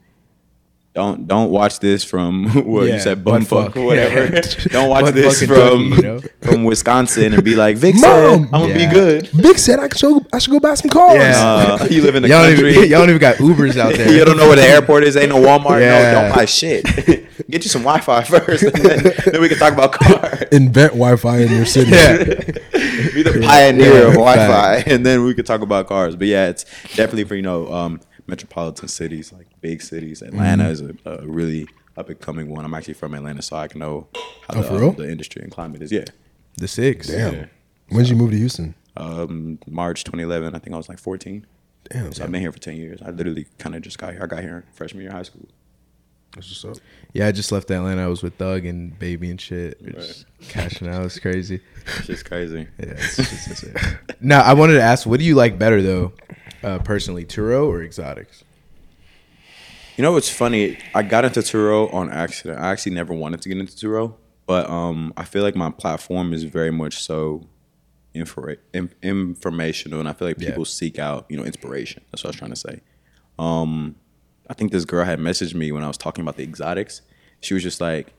Don't 0.94 1.26
don't 1.26 1.52
watch 1.52 1.80
this 1.80 2.04
from 2.04 2.50
what 2.68 2.86
Yeah, 2.86 2.96
you 2.96 3.00
said 3.00 3.24
bum 3.24 3.46
fuck 3.46 3.76
whatever. 3.76 4.26
Yeah. 4.36 4.42
don't 4.72 4.90
watch 4.90 5.06
Butt 5.06 5.14
this 5.14 5.42
from 5.46 5.84
you 5.94 6.02
know? 6.02 6.20
from 6.42 6.66
Wisconsin 6.66 7.34
and 7.34 7.46
be 7.46 7.56
like 7.56 7.78
Vic 7.78 7.96
Mom! 7.96 8.02
said 8.04 8.34
I'm 8.34 8.50
gonna 8.52 8.74
be 8.74 8.88
good. 8.88 9.30
Vic 9.30 9.58
said 9.58 9.80
I 9.80 9.88
should 9.96 10.28
I 10.34 10.40
should 10.40 10.52
go 10.52 10.60
buy 10.60 10.74
some 10.74 10.90
cars. 10.90 11.16
Yeah. 11.16 11.78
Uh, 11.80 11.88
you 11.90 12.02
live 12.02 12.16
in 12.16 12.24
the 12.24 12.28
Y'all 12.28 12.44
don't, 12.44 12.56
country. 12.56 12.72
even, 12.72 12.90
y'all 12.90 13.00
don't 13.00 13.10
even 13.10 13.22
got 13.22 13.38
Ubers 13.38 13.78
out 13.78 13.94
there. 13.94 14.12
you 14.12 14.26
don't 14.26 14.36
know 14.36 14.48
where 14.48 14.58
the 14.58 14.64
airport 14.68 15.06
is. 15.06 15.16
Ain't 15.16 15.30
no 15.30 15.38
Walmart. 15.42 15.80
Yeah. 15.80 16.12
No, 16.12 16.22
don't 16.24 16.36
buy 16.36 16.44
shit. 16.44 16.84
Get 17.50 17.64
you 17.64 17.70
some 17.70 17.84
Wi-Fi 17.84 18.24
first, 18.24 18.64
and 18.64 18.74
then, 18.76 19.14
then 19.32 19.42
we 19.42 19.48
can 19.50 19.58
talk 19.58 19.72
about 19.74 19.94
cars. 19.94 20.44
Invent 20.52 20.92
Wi-Fi 20.92 21.38
in 21.40 21.52
your 21.54 21.66
city. 21.66 21.92
Yeah. 23.06 23.12
be 23.14 23.24
the 23.24 23.40
pioneer 23.46 23.94
Yeah, 23.94 24.08
of 24.08 24.14
Wi-Fi, 24.14 24.48
fact. 24.78 24.88
and 24.92 25.06
then 25.06 25.24
we 25.24 25.34
could 25.34 25.46
talk 25.46 25.62
about 25.62 25.88
cars. 25.88 26.16
But 26.16 26.28
yeah, 26.28 26.48
it's 26.48 26.64
definitely 26.96 27.24
for 27.26 27.36
you 27.36 27.42
know 27.42 27.72
um, 27.72 28.00
metropolitan 28.28 28.88
cities 28.88 29.32
like 29.34 29.48
big 29.62 29.82
cities. 29.82 30.22
Atlanta 30.22 30.70
is 30.70 30.82
a, 30.82 30.94
a 31.06 31.26
really 31.28 31.68
up 31.98 32.10
and 32.10 32.20
coming 32.20 32.50
one. 32.50 32.64
I'm 32.66 32.74
actually 32.74 32.94
from 32.96 33.14
Atlanta, 33.14 33.42
so 33.42 33.56
I 33.58 33.68
can 33.68 33.80
know 33.80 34.08
how 34.48 34.56
Oh, 34.58 34.62
the, 34.62 34.68
for 34.68 34.80
real? 34.80 34.92
the 34.94 35.10
industry 35.10 35.42
and 35.42 35.52
climate 35.52 35.82
is. 35.82 35.92
Yeah, 35.92 36.06
The 36.58 36.68
six. 36.68 37.08
Damn. 37.08 37.34
Yeah. 37.34 37.46
When 37.90 38.04
did 38.04 38.10
you 38.10 38.16
move 38.16 38.32
to 38.32 38.38
Houston? 38.38 38.76
um, 38.98 39.58
March 39.68 40.04
2011. 40.06 40.56
I 40.56 40.60
think 40.60 40.74
I 40.74 40.78
was 40.78 40.88
like 40.90 41.00
14. 41.00 41.46
Damn. 41.90 42.12
So 42.14 42.24
I've 42.24 42.32
been 42.32 42.42
here 42.42 42.52
for 42.52 42.60
10 42.60 42.76
years. 42.78 43.02
I 43.02 43.10
literally 43.10 43.48
kind 43.58 43.76
of 43.76 43.82
just 43.82 43.98
got 43.98 44.14
here. 44.14 44.24
I 44.24 44.28
got 44.28 44.42
here 44.42 44.64
freshman 44.74 45.02
year 45.02 45.12
of 45.12 45.18
high 45.18 45.24
school. 45.24 45.48
That's 46.36 46.64
what's 46.64 46.78
up. 46.80 46.84
Yeah, 47.14 47.28
I 47.28 47.32
just 47.34 47.52
left 47.52 47.70
Atlanta. 47.72 48.04
I 48.04 48.08
was 48.08 48.24
with 48.24 48.38
Doug 48.38 48.66
and 48.66 48.98
Baby 48.98 49.30
and 49.32 49.40
shit. 49.42 49.78
We're 49.82 49.92
just 49.94 50.26
cashing 50.48 50.88
out. 50.88 51.04
It's 51.06 51.20
crazy. 51.20 51.62
It's 51.98 52.08
just 52.08 52.26
crazy. 52.26 52.68
Yeah. 52.80 52.86
It's 52.92 53.16
just, 53.18 53.48
it's 53.50 53.64
it. 53.64 53.76
Now, 54.22 54.42
I 54.42 54.54
wanted 54.54 54.74
to 54.76 54.82
ask, 54.82 55.06
what 55.08 55.20
do 55.20 55.26
you 55.26 55.34
like 55.36 55.58
better 55.58 55.82
though, 55.82 56.14
uh, 56.64 56.78
personally, 56.80 57.26
Turo 57.26 57.66
or 57.68 57.82
exotics? 57.82 58.44
You 59.98 60.04
know 60.04 60.12
what's 60.14 60.30
funny? 60.30 60.78
I 60.96 61.02
got 61.04 61.26
into 61.26 61.40
Turo 61.42 61.92
on 61.94 62.10
accident. 62.12 62.60
I 62.60 62.72
actually 62.72 62.94
never 62.94 63.14
wanted 63.14 63.42
to 63.42 63.50
get 63.50 63.58
into 63.58 63.74
Turo, 63.74 64.14
but 64.46 64.70
um, 64.70 65.12
I 65.18 65.26
feel 65.26 65.44
like 65.44 65.56
my 65.56 65.70
platform 65.72 66.34
is 66.34 66.44
very 66.44 66.72
much 66.72 67.02
so 67.04 67.46
infor- 68.16 68.58
in- 68.74 68.94
informational, 69.02 70.00
and 70.00 70.08
I 70.08 70.14
feel 70.14 70.28
like 70.28 70.40
Yeah. 70.40 70.50
people 70.50 70.66
seek 70.66 70.98
out 71.00 71.26
you 71.30 71.36
know 71.38 71.44
inspiration. 71.44 72.04
That's 72.12 72.24
what 72.24 72.30
I 72.30 72.32
was 72.32 72.36
trying 72.38 72.52
to 72.52 72.56
say. 72.56 72.82
Um, 73.40 73.96
I 74.52 74.54
think 74.54 74.74
this 74.74 74.84
girl 74.84 75.06
had 75.06 75.18
messaged 75.18 75.56
me 75.56 75.72
when 75.72 75.82
I 75.82 75.88
was 75.88 75.98
talking 75.98 76.22
about 76.22 76.36
the 76.36 76.44
exotics. 76.44 77.02
She 77.40 77.54
was 77.54 77.64
just 77.64 77.80
like, 77.80 78.14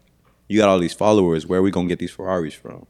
"You 0.48 0.58
got 0.58 0.70
all 0.70 0.78
these 0.78 0.94
followers. 0.94 1.46
Where 1.46 1.60
are 1.60 1.62
we 1.62 1.70
gonna 1.70 1.88
get 1.88 1.98
these 1.98 2.10
Ferraris 2.10 2.54
from?" 2.54 2.86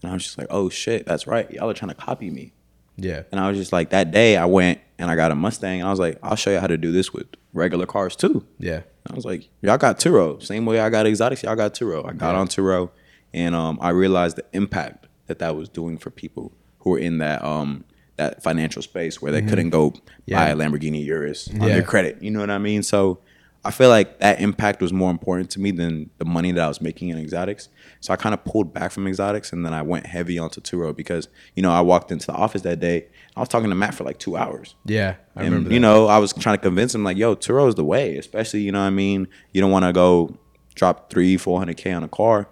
And 0.00 0.12
I 0.12 0.14
was 0.14 0.22
just 0.22 0.38
like, 0.38 0.46
"Oh 0.48 0.68
shit, 0.68 1.04
that's 1.04 1.26
right. 1.26 1.50
Y'all 1.50 1.68
are 1.68 1.74
trying 1.74 1.88
to 1.88 1.96
copy 1.96 2.30
me." 2.30 2.52
Yeah. 2.96 3.22
And 3.32 3.40
I 3.40 3.48
was 3.48 3.58
just 3.58 3.72
like, 3.72 3.90
that 3.90 4.12
day 4.12 4.36
I 4.36 4.44
went 4.44 4.80
and 5.00 5.10
I 5.10 5.16
got 5.16 5.32
a 5.32 5.34
Mustang, 5.34 5.80
and 5.80 5.88
I 5.88 5.90
was 5.90 5.98
like, 5.98 6.18
I'll 6.22 6.36
show 6.36 6.52
you 6.52 6.60
how 6.60 6.68
to 6.68 6.78
do 6.78 6.92
this 6.92 7.12
with 7.12 7.26
regular 7.52 7.86
cars 7.86 8.14
too. 8.14 8.46
Yeah. 8.60 8.82
I 9.10 9.14
was 9.14 9.24
like, 9.24 9.48
y'all 9.60 9.76
got 9.76 9.98
Turo. 9.98 10.40
Same 10.40 10.64
way 10.64 10.78
I 10.78 10.88
got 10.88 11.04
exotics, 11.04 11.42
y'all 11.42 11.56
got 11.56 11.74
Turo. 11.74 12.08
I 12.08 12.12
got 12.12 12.36
on 12.36 12.46
Turo, 12.46 12.90
and 13.32 13.54
um, 13.56 13.78
I 13.80 13.90
realized 13.90 14.36
the 14.36 14.44
impact 14.52 15.08
that 15.26 15.40
that 15.40 15.56
was 15.56 15.68
doing 15.68 15.98
for 15.98 16.10
people 16.10 16.52
who 16.78 16.90
were 16.90 16.98
in 16.98 17.18
that 17.18 17.44
um, 17.44 17.84
that 18.16 18.42
financial 18.42 18.82
space 18.82 19.20
where 19.20 19.32
they 19.32 19.40
mm-hmm. 19.40 19.48
couldn't 19.48 19.70
go 19.70 19.94
Yeah. 20.26 20.38
buy 20.38 20.48
a 20.50 20.56
Lamborghini 20.56 21.04
Urus 21.04 21.48
on 21.48 21.62
Yeah. 21.62 21.68
their 21.74 21.82
credit. 21.82 22.22
You 22.22 22.30
know 22.30 22.40
what 22.40 22.50
I 22.50 22.58
mean? 22.58 22.82
So 22.82 23.18
I 23.66 23.70
feel 23.70 23.88
like 23.88 24.20
that 24.20 24.40
impact 24.40 24.82
was 24.82 24.92
more 24.92 25.10
important 25.10 25.48
to 25.52 25.60
me 25.60 25.70
than 25.70 26.10
the 26.18 26.24
money 26.26 26.52
that 26.52 26.62
I 26.62 26.68
was 26.68 26.82
making 26.82 27.08
in 27.08 27.18
exotics. 27.18 27.70
So 28.00 28.12
I 28.12 28.16
kind 28.16 28.34
of 28.34 28.44
pulled 28.44 28.74
back 28.74 28.92
from 28.92 29.06
exotics 29.06 29.52
and 29.54 29.64
then 29.64 29.72
I 29.72 29.80
went 29.80 30.04
heavy 30.06 30.38
onto 30.38 30.60
Turo 30.60 30.94
because, 30.94 31.28
you 31.56 31.62
know, 31.62 31.72
I 31.72 31.80
walked 31.80 32.12
into 32.12 32.26
the 32.26 32.34
office 32.34 32.60
that 32.62 32.78
day. 32.78 33.06
I 33.34 33.40
was 33.40 33.48
talking 33.48 33.70
to 33.70 33.74
Matt 33.74 33.94
for 33.94 34.04
like 34.04 34.18
two 34.18 34.36
hours. 34.36 34.74
Yeah, 34.84 35.14
I 35.34 35.44
And, 35.44 35.54
remember. 35.54 35.72
you 35.72 35.80
know, 35.80 36.06
I 36.08 36.18
was 36.18 36.34
trying 36.34 36.58
to 36.58 36.62
convince 36.62 36.94
him 36.94 37.04
like, 37.04 37.16
yo, 37.16 37.34
Turo 37.34 37.66
is 37.66 37.74
the 37.74 37.84
way, 37.86 38.18
especially, 38.18 38.60
you 38.60 38.70
know 38.70 38.80
what 38.80 38.86
I 38.86 38.90
mean? 38.90 39.28
You 39.52 39.62
don't 39.62 39.70
want 39.70 39.86
to 39.86 39.92
go 39.94 40.36
drop 40.74 41.08
three, 41.10 41.36
400K 41.38 41.96
on 41.96 42.04
a 42.04 42.08
car. 42.08 42.48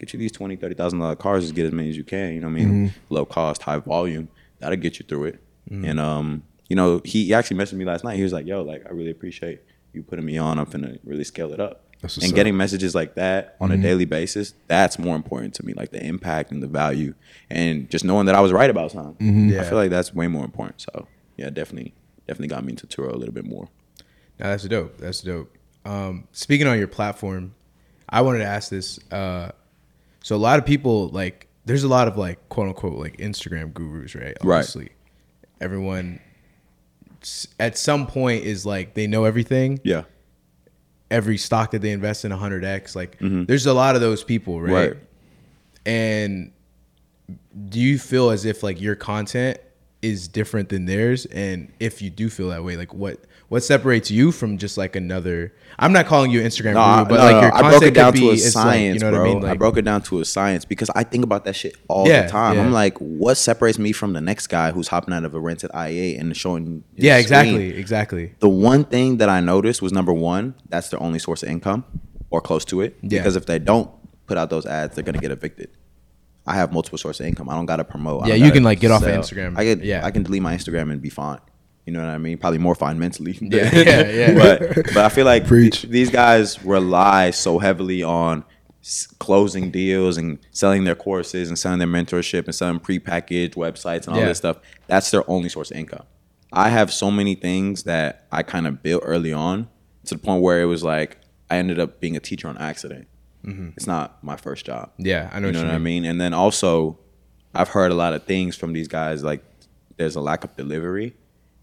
Get 0.00 0.12
you 0.12 0.18
these 0.18 0.32
20, 0.32 0.56
30,000 0.56 0.98
dollar 0.98 1.16
cars, 1.16 1.44
just 1.44 1.54
get 1.54 1.66
as 1.66 1.72
many 1.72 1.88
as 1.90 1.96
you 1.96 2.04
can. 2.04 2.34
You 2.34 2.40
know 2.40 2.48
what 2.48 2.56
I 2.60 2.64
mean? 2.64 2.88
Mm-hmm. 2.88 3.14
Low 3.14 3.24
cost, 3.24 3.62
high 3.62 3.78
volume. 3.78 4.28
That'll 4.60 4.76
get 4.78 4.98
you 4.98 5.04
through 5.06 5.24
it. 5.24 5.40
And, 5.70 6.00
um, 6.00 6.44
you 6.68 6.76
know, 6.76 7.02
he, 7.04 7.26
he 7.26 7.34
actually 7.34 7.58
messaged 7.58 7.74
me 7.74 7.84
last 7.84 8.02
night. 8.02 8.16
He 8.16 8.22
was 8.22 8.32
like, 8.32 8.46
yo, 8.46 8.62
like, 8.62 8.86
I 8.86 8.90
really 8.92 9.10
appreciate 9.10 9.60
you 9.92 10.02
putting 10.02 10.24
me 10.24 10.38
on. 10.38 10.58
I'm 10.58 10.64
finna 10.66 10.98
really 11.04 11.24
scale 11.24 11.52
it 11.52 11.60
up. 11.60 11.84
That's 12.00 12.16
what's 12.16 12.24
And 12.24 12.32
up. 12.32 12.36
getting 12.36 12.56
messages 12.56 12.94
like 12.94 13.16
that 13.16 13.56
on 13.60 13.70
a 13.72 13.76
daily 13.76 14.04
basis, 14.04 14.54
that's 14.66 14.98
more 14.98 15.14
important 15.16 15.52
to 15.54 15.66
me, 15.66 15.74
like 15.74 15.90
the 15.90 16.02
impact 16.02 16.52
and 16.52 16.62
the 16.62 16.68
value. 16.68 17.14
And 17.50 17.90
just 17.90 18.04
knowing 18.04 18.26
that 18.26 18.34
I 18.34 18.40
was 18.40 18.52
right 18.52 18.70
about 18.70 18.92
something. 18.92 19.50
Yeah. 19.50 19.60
I 19.60 19.64
feel 19.64 19.76
like 19.76 19.90
that's 19.90 20.14
way 20.14 20.26
more 20.28 20.44
important. 20.44 20.80
So, 20.80 21.06
yeah, 21.36 21.50
definitely, 21.50 21.92
definitely 22.26 22.48
got 22.48 22.64
me 22.64 22.70
into 22.72 22.86
Turo 22.86 23.12
a 23.12 23.16
little 23.16 23.34
bit 23.34 23.44
more. 23.44 23.68
No, 24.38 24.46
that's 24.46 24.64
dope. 24.64 24.96
That's 24.98 25.20
dope. 25.20 25.54
Um, 25.84 26.28
speaking 26.32 26.66
on 26.66 26.78
your 26.78 26.88
platform, 26.88 27.54
I 28.08 28.20
wanted 28.22 28.38
to 28.38 28.46
ask 28.46 28.70
this. 28.70 28.98
Uh, 29.10 29.50
so 30.22 30.34
a 30.34 30.38
lot 30.38 30.58
of 30.60 30.64
people 30.64 31.08
like, 31.08 31.47
there's 31.68 31.84
a 31.84 31.88
lot 31.88 32.08
of 32.08 32.16
like 32.16 32.48
quote 32.48 32.68
unquote 32.68 32.98
like 32.98 33.18
Instagram 33.18 33.72
gurus, 33.72 34.14
right? 34.14 34.36
Right. 34.42 34.58
Obviously, 34.58 34.90
everyone 35.60 36.18
at 37.60 37.76
some 37.76 38.06
point 38.06 38.44
is 38.44 38.64
like 38.64 38.94
they 38.94 39.06
know 39.06 39.24
everything. 39.24 39.78
Yeah. 39.84 40.04
Every 41.10 41.38
stock 41.38 41.70
that 41.70 41.80
they 41.80 41.92
invest 41.92 42.24
in 42.24 42.32
100x, 42.32 42.96
like 42.96 43.18
mm-hmm. 43.18 43.44
there's 43.44 43.66
a 43.66 43.74
lot 43.74 43.94
of 43.94 44.00
those 44.00 44.24
people, 44.24 44.60
right? 44.60 44.92
Right. 44.92 44.96
And 45.86 46.52
do 47.68 47.80
you 47.80 47.98
feel 47.98 48.30
as 48.30 48.44
if 48.44 48.62
like 48.62 48.80
your 48.80 48.94
content 48.94 49.58
is 50.02 50.28
different 50.28 50.68
than 50.68 50.84
theirs? 50.86 51.26
And 51.26 51.72
if 51.80 52.00
you 52.02 52.10
do 52.10 52.28
feel 52.30 52.50
that 52.50 52.64
way, 52.64 52.76
like 52.76 52.94
what 52.94 53.18
what 53.48 53.62
separates 53.64 54.10
you 54.10 54.30
from 54.30 54.58
just 54.58 54.76
like 54.76 54.94
another? 54.94 55.54
I'm 55.78 55.92
not 55.92 56.04
calling 56.06 56.30
you 56.30 56.40
Instagram 56.42 56.74
No, 56.74 57.04
guru, 57.04 57.08
but 57.08 57.16
no, 57.16 57.32
like 57.32 57.42
your 57.42 57.54
I 57.54 57.70
broke 57.70 57.82
it 57.82 57.94
down 57.94 58.12
to 58.12 58.18
a 58.18 58.20
be 58.22 58.30
like, 58.30 58.38
science, 58.40 58.94
you 58.94 59.00
know 59.00 59.10
bro. 59.10 59.20
what 59.20 59.30
I 59.30 59.34
mean? 59.34 59.44
I 59.46 59.54
broke 59.54 59.76
it 59.78 59.82
down 59.82 60.02
to 60.02 60.20
a 60.20 60.24
science 60.24 60.64
because 60.66 60.90
I 60.94 61.02
think 61.02 61.24
about 61.24 61.44
that 61.46 61.56
shit 61.56 61.74
all 61.88 62.06
Yeah, 62.06 62.22
the 62.22 62.28
time. 62.28 62.56
yeah. 62.56 62.62
I'm 62.62 62.72
like, 62.72 62.98
what 62.98 63.36
separates 63.36 63.78
me 63.78 63.92
from 63.92 64.12
the 64.12 64.20
next 64.20 64.48
guy 64.48 64.70
who's 64.70 64.88
hopping 64.88 65.14
out 65.14 65.24
of 65.24 65.34
a 65.34 65.40
rented 65.40 65.70
i8 65.70 66.20
and 66.20 66.36
showing? 66.36 66.84
his 66.94 67.04
yeah, 67.06 67.12
screen? 67.14 67.20
exactly, 67.22 67.68
exactly. 67.78 68.34
The 68.40 68.48
one 68.50 68.84
thing 68.84 69.16
that 69.16 69.30
I 69.30 69.40
noticed 69.40 69.80
was 69.80 69.92
number 69.92 70.12
one, 70.12 70.54
that's 70.68 70.90
their 70.90 71.02
only 71.02 71.18
source 71.18 71.42
of 71.42 71.48
income 71.48 71.84
or 72.30 72.42
close 72.42 72.66
to 72.66 72.82
it. 72.82 72.96
Yeah. 73.02 73.20
Because 73.20 73.34
if 73.34 73.46
they 73.46 73.58
don't 73.58 73.90
put 74.26 74.36
out 74.36 74.50
those 74.50 74.66
ads, 74.66 74.94
they're 74.94 75.04
gonna 75.04 75.18
get 75.18 75.30
evicted. 75.30 75.70
I 76.48 76.54
have 76.54 76.72
multiple 76.72 76.98
sources 76.98 77.20
of 77.20 77.26
income. 77.26 77.48
I 77.48 77.54
don't 77.54 77.66
gotta 77.66 77.84
promote. 77.84 78.24
I 78.24 78.26
Yeah, 78.28 78.32
don't 78.34 78.38
you 78.40 78.44
gotta 78.46 78.54
can, 78.54 78.64
like, 78.64 78.80
get 78.80 78.90
off 78.90 79.02
of. 79.02 79.08
Instagram. 79.08 79.54
I 79.58 79.64
get 79.64 79.84
Yeah. 79.84 80.04
I 80.04 80.10
can 80.10 80.22
delete 80.22 80.42
my 80.42 80.54
Instagram 80.56 80.90
and 80.92 81.00
be 81.02 81.10
fine. 81.10 81.38
You 81.86 81.92
know 81.92 82.00
what 82.00 82.08
I 82.10 82.18
mean? 82.18 82.36
Probably 82.38 82.58
more 82.58 82.74
fine 82.74 82.98
mentally. 82.98 83.36
Yeah, 83.40 83.70
yeah, 83.74 84.10
yeah. 84.10 84.34
but 84.68 84.74
but 84.94 84.96
I 84.98 85.08
feel 85.08 85.24
like 85.24 85.48
th- 85.48 85.82
these 85.82 86.10
guys 86.10 86.62
rely 86.64 87.30
so 87.30 87.58
heavily 87.58 88.02
on 88.02 88.44
s- 88.82 89.06
closing 89.18 89.70
deals 89.70 90.16
and 90.18 90.38
selling 90.50 90.84
their 90.84 90.94
courses 90.94 91.48
and 91.48 91.58
selling 91.58 91.78
their 91.78 91.88
mentorship 91.88 92.44
and 92.44 92.54
selling 92.54 92.78
prepackaged 92.80 93.54
websites 93.54 94.06
and 94.06 94.14
all 94.14 94.20
Yeah. 94.20 94.28
this 94.28 94.38
stuff. 94.38 94.58
That's 94.86 95.10
their 95.10 95.28
only 95.30 95.48
source 95.48 95.70
of 95.70 95.76
income. 95.78 96.04
I 96.52 96.68
have 96.70 96.92
so 96.92 97.10
many 97.10 97.34
things 97.34 97.82
that 97.84 98.26
I 98.32 98.42
kind 98.42 98.66
of 98.66 98.82
built 98.82 99.02
early 99.04 99.32
on 99.32 99.68
to 100.06 100.14
the 100.14 100.20
point 100.20 100.42
where 100.42 100.60
it 100.62 100.66
was 100.66 100.82
like 100.84 101.18
I 101.50 101.56
ended 101.56 101.78
up 101.78 102.00
being 102.00 102.16
a 102.16 102.20
teacher 102.20 102.48
on 102.48 102.58
accident. 102.58 103.06
It's 103.76 103.86
not 103.86 104.22
my 104.22 104.36
first 104.36 104.64
job. 104.66 104.90
Yeah, 104.98 105.30
I 105.32 105.40
know. 105.40 105.48
You 105.48 105.52
know 105.54 105.64
what 105.64 105.72
I 105.72 105.78
mean? 105.78 106.04
And 106.04 106.20
then 106.20 106.32
also, 106.34 106.98
I've 107.54 107.68
heard 107.68 107.90
a 107.90 107.94
lot 107.94 108.12
of 108.14 108.24
things 108.24 108.56
from 108.56 108.72
these 108.72 108.88
guys. 108.88 109.22
Like, 109.24 109.42
there's 109.96 110.16
a 110.16 110.20
lack 110.20 110.44
of 110.44 110.54
delivery, 110.56 111.14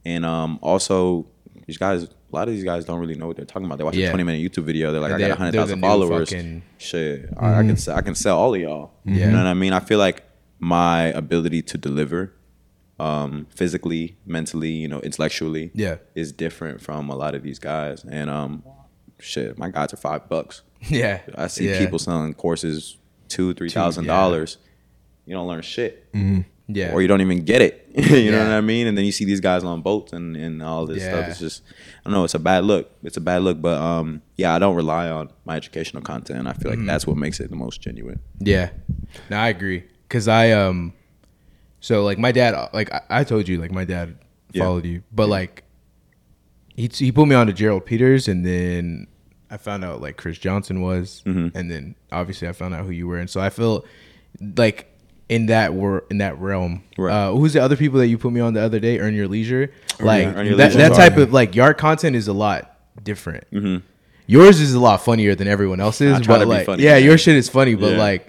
and 0.03 0.25
um, 0.25 0.59
also 0.61 1.27
these 1.67 1.77
guys. 1.77 2.03
A 2.03 2.35
lot 2.35 2.49
of 2.49 2.53
these 2.53 2.65
guys 2.65 2.83
don't 2.83 2.99
really 2.99 3.15
know 3.15 3.27
what 3.27 3.37
they're 3.37 3.45
talking 3.45 3.65
about. 3.65 3.77
They 3.77 3.85
watch 3.85 3.95
Yeah. 3.95 4.07
a 4.07 4.09
20 4.09 4.23
minute 4.25 4.41
YouTube 4.51 4.63
video. 4.65 4.91
They're 4.91 4.99
like, 4.99 5.13
I 5.13 5.17
they're- 5.17 5.27
got 5.29 5.37
100,000 5.39 5.79
followers. 5.79 6.29
fucking- 6.31 6.63
Shit, 6.77 7.29
I, 7.37 7.59
I 7.59 7.63
can 7.63 7.77
sell, 7.77 7.95
I 7.95 8.01
can 8.01 8.13
sell 8.15 8.37
all 8.37 8.53
of 8.53 8.59
y'all. 8.59 8.91
Yeah. 9.05 9.27
You 9.27 9.31
know 9.31 9.37
what 9.37 9.45
I 9.47 9.53
mean? 9.53 9.71
I 9.71 9.79
feel 9.79 9.99
like 9.99 10.23
my 10.59 11.03
ability 11.05 11.61
to 11.61 11.77
deliver, 11.77 12.33
um, 12.99 13.47
physically, 13.51 14.17
mentally, 14.25 14.71
you 14.71 14.87
know, 14.89 14.99
intellectually, 15.01 15.71
Yeah. 15.73 15.97
is 16.13 16.31
different 16.33 16.81
from 16.81 17.09
a 17.09 17.15
lot 17.15 17.35
of 17.35 17.43
these 17.43 17.59
guys. 17.59 18.03
And 18.03 18.29
um, 18.29 18.63
shit, 19.19 19.57
my 19.57 19.69
guys 19.69 19.93
are 19.93 19.97
five 19.97 20.27
bucks. 20.27 20.61
Yeah, 20.89 21.21
I 21.35 21.47
see 21.47 21.67
yeah. 21.69 21.79
people 21.79 21.97
selling 21.99 22.33
courses 22.33 22.97
two, 23.27 23.53
three 23.55 23.69
thousand 23.69 24.05
dollars. 24.05 24.57
You 25.25 25.33
don't 25.33 25.47
learn 25.47 25.61
shit, 25.63 26.07
Yeah, 26.67 26.91
or 26.93 27.01
you 27.01 27.07
don't 27.07 27.21
even 27.21 27.43
get 27.43 27.61
it. 27.61 27.87
you 27.95 28.29
know 28.31 28.37
what 28.39 28.51
I 28.51 28.61
mean? 28.61 28.85
And 28.87 28.95
then 28.97 29.05
you 29.05 29.11
see 29.11 29.25
these 29.25 29.39
guys 29.39 29.63
on 29.63 29.81
boats 29.81 30.13
and, 30.13 30.35
and 30.35 30.61
all 30.61 30.85
this 30.85 31.03
stuff. 31.03 31.27
It's 31.29 31.39
just, 31.39 31.63
I 32.05 32.09
don't 32.09 32.13
know. 32.13 32.23
It's 32.25 32.35
a 32.35 32.39
bad 32.39 32.65
look. 32.65 32.91
It's 33.03 33.17
a 33.17 33.21
bad 33.21 33.41
look. 33.41 33.59
But 33.61 33.79
um, 33.81 34.21
yeah, 34.35 34.53
I 34.53 34.59
don't 34.59 34.75
rely 34.75 35.09
on 35.09 35.31
my 35.45 35.55
educational 35.55 36.03
content. 36.03 36.47
I 36.47 36.53
feel 36.53 36.69
like 36.69 36.77
Mm-hmm. 36.79 36.87
that's 36.87 37.07
what 37.07 37.17
makes 37.17 37.39
it 37.39 37.49
the 37.49 37.55
most 37.55 37.81
genuine. 37.81 38.19
Yeah, 38.39 38.69
no, 39.31 39.37
I 39.37 39.47
agree. 39.49 39.85
Cause 40.09 40.27
I 40.27 40.51
um, 40.51 40.93
so 41.79 42.03
like 42.03 42.19
my 42.19 42.31
dad, 42.31 42.69
like 42.73 42.91
I, 42.93 43.01
I 43.09 43.23
told 43.23 43.47
you, 43.47 43.57
like 43.59 43.71
my 43.71 43.85
dad 43.85 44.17
Yeah. 44.51 44.63
followed 44.65 44.85
you, 44.85 45.01
but 45.11 45.29
like 45.29 45.63
he 46.75 46.89
he 46.93 47.11
put 47.11 47.27
me 47.27 47.33
on 47.35 47.47
to 47.47 47.53
Gerald 47.53 47.85
Peters, 47.85 48.27
and 48.27 48.45
then 48.45 49.07
I 49.55 49.57
found 49.57 49.85
out 49.85 50.01
like 50.01 50.17
Chris 50.17 50.37
Johnson 50.37 50.81
was, 50.81 51.23
Mm-hmm. 51.25 51.57
and 51.57 51.71
then 51.71 51.95
obviously 52.11 52.47
I 52.47 52.51
found 52.51 52.73
out 52.75 52.83
who 52.85 52.91
you 52.91 53.07
were, 53.07 53.17
and 53.17 53.29
so 53.29 53.39
I 53.39 53.49
feel 53.49 53.85
like 54.57 54.91
in 55.29 55.45
that 55.47 55.73
wor 55.73 56.03
in 56.09 56.17
that 56.19 56.37
realm. 56.39 56.83
Right. 56.97 57.13
Uh, 57.13 57.31
who's 57.33 57.53
the 57.53 57.61
other 57.63 57.77
people 57.77 57.99
that 57.99 58.07
you 58.07 58.17
put 58.17 58.33
me 58.33 58.41
on 58.41 58.53
the 58.53 58.61
other 58.61 58.79
day? 58.79 58.99
Earn 58.99 59.13
your 59.15 59.27
leisure. 59.29 59.71
like 59.99 60.27
Earn 60.27 60.45
Your 60.45 60.57
that, 60.57 60.75
Leisure. 60.75 60.89
that 60.89 60.93
type 60.95 61.17
of 61.17 61.31
like 61.31 61.55
your 61.55 61.73
content 61.73 62.15
is 62.17 62.27
a 62.27 62.33
lot 62.33 62.77
different. 63.01 63.45
Yours 64.27 64.59
is 64.59 64.73
a 64.73 64.79
lot 64.79 64.97
funnier 65.05 65.35
than 65.35 65.47
everyone 65.47 65.79
else's. 65.79 66.13
Mm-hmm. 66.13 66.21
I 66.23 66.25
try 66.25 66.37
but 66.39 66.47
like, 66.47 66.65
funny, 66.65 66.83
yeah, 66.83 66.93
man. 66.95 67.03
your 67.03 67.17
shit 67.17 67.35
is 67.35 67.47
funny, 67.47 67.75
but 67.75 67.91
Yeah. 67.93 67.97
like, 67.99 68.27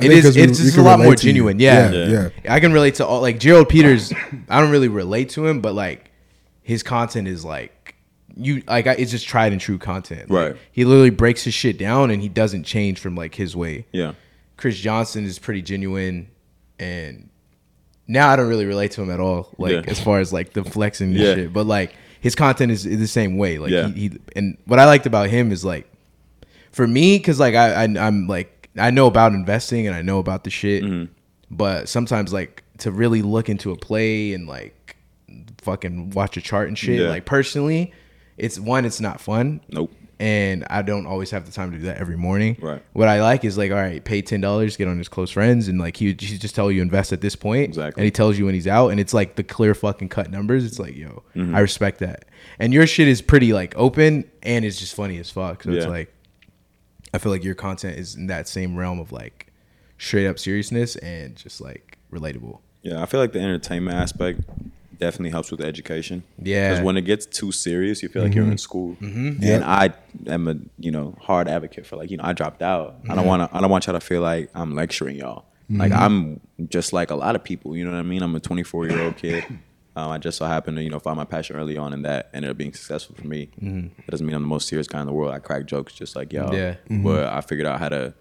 I 0.00 0.06
it 0.06 0.08
think 0.08 0.34
we- 0.36 0.42
It's 0.42 0.58
we 0.60 0.64
just 0.66 0.78
a 0.78 0.82
lot 0.82 0.98
more 0.98 1.06
relate 1.06 1.18
to 1.18 1.24
genuine. 1.26 1.58
Yeah. 1.60 1.90
Yeah, 1.90 2.28
yeah. 2.44 2.54
I 2.54 2.60
can 2.60 2.72
relate 2.72 2.94
to 2.96 3.06
all 3.06 3.20
like 3.20 3.38
Gerald 3.40 3.68
Peters. 3.68 4.12
I 4.48 4.60
don't 4.60 4.70
really 4.70 4.88
relate 4.88 5.30
to 5.30 5.46
him, 5.46 5.60
but 5.60 5.74
like 5.74 6.10
his 6.62 6.82
content 6.82 7.26
is 7.28 7.44
like 7.44 7.81
you 8.36 8.62
like 8.66 8.86
I, 8.86 8.92
it's 8.92 9.10
just 9.10 9.26
tried 9.26 9.52
and 9.52 9.60
true 9.60 9.78
content. 9.78 10.30
Like, 10.30 10.52
Right. 10.52 10.56
He 10.72 10.84
literally 10.84 11.10
breaks 11.10 11.44
his 11.44 11.54
shit 11.54 11.78
down 11.78 12.10
and 12.10 12.22
he 12.22 12.28
doesn't 12.28 12.64
change 12.64 12.98
from 12.98 13.14
like 13.14 13.34
his 13.34 13.54
way. 13.56 13.86
Yeah. 13.92 14.12
Chris 14.56 14.78
Johnson 14.78 15.24
is 15.24 15.38
pretty 15.38 15.62
genuine, 15.62 16.28
and 16.78 17.28
now 18.06 18.28
I 18.28 18.36
don't 18.36 18.48
really 18.48 18.64
relate 18.66 18.92
to 18.92 19.02
him 19.02 19.10
at 19.10 19.20
all. 19.20 19.48
Like 19.58 19.72
Yeah. 19.72 19.82
as 19.86 20.00
far 20.00 20.20
as 20.20 20.32
like 20.32 20.52
the 20.52 20.64
flexing 20.64 21.08
and 21.10 21.16
Yeah. 21.18 21.34
shit, 21.34 21.52
but 21.52 21.66
like 21.66 21.94
his 22.20 22.34
content 22.34 22.70
is, 22.72 22.86
is 22.86 22.98
the 22.98 23.06
same 23.08 23.36
way. 23.36 23.58
Like 23.58 23.70
Yeah. 23.70 23.88
he, 23.88 24.08
he 24.08 24.18
and 24.36 24.56
what 24.66 24.78
I 24.78 24.84
liked 24.86 25.06
about 25.06 25.28
him 25.30 25.50
is 25.52 25.64
like 25.64 25.90
for 26.70 26.86
me 26.86 27.18
because 27.18 27.40
like 27.40 27.54
I, 27.54 27.72
I 27.72 27.84
I'm 27.84 28.26
like 28.28 28.68
I 28.78 28.90
know 28.90 29.06
about 29.06 29.32
investing 29.32 29.86
and 29.86 29.94
I 29.96 30.02
know 30.02 30.18
about 30.18 30.44
the 30.44 30.50
shit, 30.50 30.82
Mm-hmm. 30.84 31.12
but 31.50 31.88
sometimes 31.88 32.32
like 32.32 32.62
to 32.78 32.90
really 32.90 33.22
look 33.22 33.48
into 33.48 33.70
a 33.72 33.76
play 33.76 34.32
and 34.32 34.46
like 34.48 34.96
fucking 35.62 36.10
watch 36.10 36.36
a 36.36 36.40
chart 36.40 36.68
and 36.68 36.78
shit. 36.78 37.00
Like 37.08 37.24
personally, 37.24 37.92
it's 38.38 38.58
one, 38.58 38.84
it's 38.84 39.00
not 39.00 39.20
fun 39.20 39.60
Nope. 39.68 39.92
and 40.20 40.64
I 40.70 40.82
don't 40.82 41.06
always 41.06 41.30
have 41.32 41.46
the 41.46 41.52
time 41.52 41.72
to 41.72 41.78
do 41.78 41.84
that 41.84 41.98
every 41.98 42.16
morning. 42.16 42.56
Right. 42.60 42.82
What 42.92 43.08
I 43.08 43.20
like 43.20 43.44
is 43.44 43.58
like, 43.58 43.70
all 43.70 43.76
right, 43.76 44.02
pay 44.04 44.22
ten 44.22 44.40
dollars, 44.40 44.76
get 44.76 44.88
on 44.88 44.98
his 44.98 45.08
close 45.08 45.30
friends, 45.30 45.68
and 45.68 45.78
like 45.78 45.96
he 45.96 46.06
he 46.06 46.38
just 46.38 46.54
tell 46.54 46.70
you 46.70 46.80
invest 46.82 47.12
at 47.12 47.20
this 47.20 47.36
point, 47.36 47.64
Exactly. 47.68 48.00
and 48.00 48.04
he 48.04 48.10
tells 48.10 48.38
you 48.38 48.44
when 48.46 48.54
he's 48.54 48.66
out, 48.68 48.88
and 48.88 48.98
it's 49.00 49.12
like 49.14 49.34
the 49.36 49.42
clear 49.44 49.74
fucking 49.74 50.08
cut 50.08 50.30
numbers. 50.30 50.64
It's 50.64 50.78
like, 50.78 50.96
yo, 50.96 51.22
Mm-hmm. 51.34 51.54
I 51.54 51.60
respect 51.60 51.98
that. 52.00 52.24
And 52.58 52.72
your 52.72 52.86
shit 52.86 53.08
is 53.08 53.20
pretty 53.22 53.52
like 53.52 53.74
open, 53.76 54.30
and 54.42 54.64
it's 54.64 54.78
just 54.78 54.94
funny 54.94 55.18
as 55.18 55.30
fuck. 55.30 55.62
So 55.64 55.70
it's 55.70 55.86
like, 55.86 56.12
I 57.14 57.18
feel 57.18 57.32
like 57.32 57.44
your 57.44 57.54
content 57.54 57.98
is 57.98 58.14
in 58.14 58.26
that 58.28 58.48
same 58.48 58.76
realm 58.76 58.98
of 59.00 59.12
like 59.12 59.52
straight 59.98 60.26
up 60.26 60.38
seriousness 60.38 60.96
and 60.96 61.36
just 61.36 61.60
like 61.60 61.98
relatable. 62.12 62.58
Yeah, 62.82 63.02
I 63.02 63.06
feel 63.06 63.20
like 63.20 63.32
the 63.32 63.40
entertainment 63.40 63.96
aspect 63.96 64.40
definitely 65.02 65.30
helps 65.30 65.50
with 65.50 65.60
education. 65.60 66.22
Yeah. 66.40 66.70
because 66.70 66.84
when 66.84 66.96
it 66.96 67.02
gets 67.02 67.26
too 67.26 67.50
serious, 67.50 68.02
you 68.02 68.08
feel 68.08 68.22
like 68.22 68.34
you're 68.34 68.44
in 68.44 68.50
mm-hmm. 68.50 68.56
school. 68.56 68.96
Mm-hmm. 69.00 69.42
And 69.42 69.64
I 69.64 69.92
am 70.26 70.48
a 70.48 70.56
you 70.78 70.92
know 70.92 71.16
hard 71.20 71.48
advocate 71.48 71.86
for 71.86 71.96
like 71.96 72.10
you 72.10 72.16
know 72.16 72.24
I 72.24 72.32
dropped 72.32 72.62
out. 72.62 72.96
I 73.08 73.14
don't 73.14 73.26
want 73.26 73.50
to. 73.50 73.56
I 73.56 73.60
don't 73.60 73.70
want 73.70 73.86
y'all 73.86 73.98
to 73.98 74.00
feel 74.00 74.22
like 74.22 74.50
I'm 74.54 74.74
lecturing 74.74 75.16
y'all. 75.16 75.44
Like 75.68 75.92
mm-hmm. 75.92 76.02
I'm 76.60 76.68
just 76.68 76.92
like 76.92 77.10
a 77.10 77.16
lot 77.16 77.34
of 77.34 77.42
people. 77.42 77.76
You 77.76 77.84
know 77.84 77.92
what 77.92 77.98
I 77.98 78.02
mean? 78.02 78.22
I'm 78.22 78.34
a 78.34 78.40
24 78.40 78.86
year 78.86 79.02
old 79.02 79.16
kid. 79.16 79.44
Um, 79.94 80.08
I 80.08 80.16
just 80.16 80.38
so 80.38 80.46
happened 80.46 80.78
to 80.78 80.82
you 80.82 80.88
know 80.88 80.98
find 80.98 81.18
my 81.18 81.26
passion 81.26 81.54
early 81.54 81.76
on, 81.76 81.92
and 81.92 82.02
that 82.06 82.30
ended 82.32 82.50
up 82.50 82.56
being 82.56 82.72
successful 82.72 83.14
for 83.14 83.26
me. 83.26 83.50
Mm-hmm. 83.60 83.88
That 83.98 84.10
doesn't 84.10 84.26
mean 84.26 84.34
I'm 84.34 84.40
the 84.40 84.48
most 84.48 84.66
serious 84.66 84.88
guy 84.88 84.98
in 85.00 85.06
the 85.06 85.12
world. 85.12 85.34
I 85.34 85.38
crack 85.38 85.66
jokes 85.66 85.92
just 85.92 86.16
like 86.16 86.32
y'all. 86.32 86.54
Yeah. 86.54 86.76
But 86.88 87.24
I 87.26 87.42
figured 87.42 87.66
out 87.66 87.78
how 87.78 87.90
to 87.90 88.14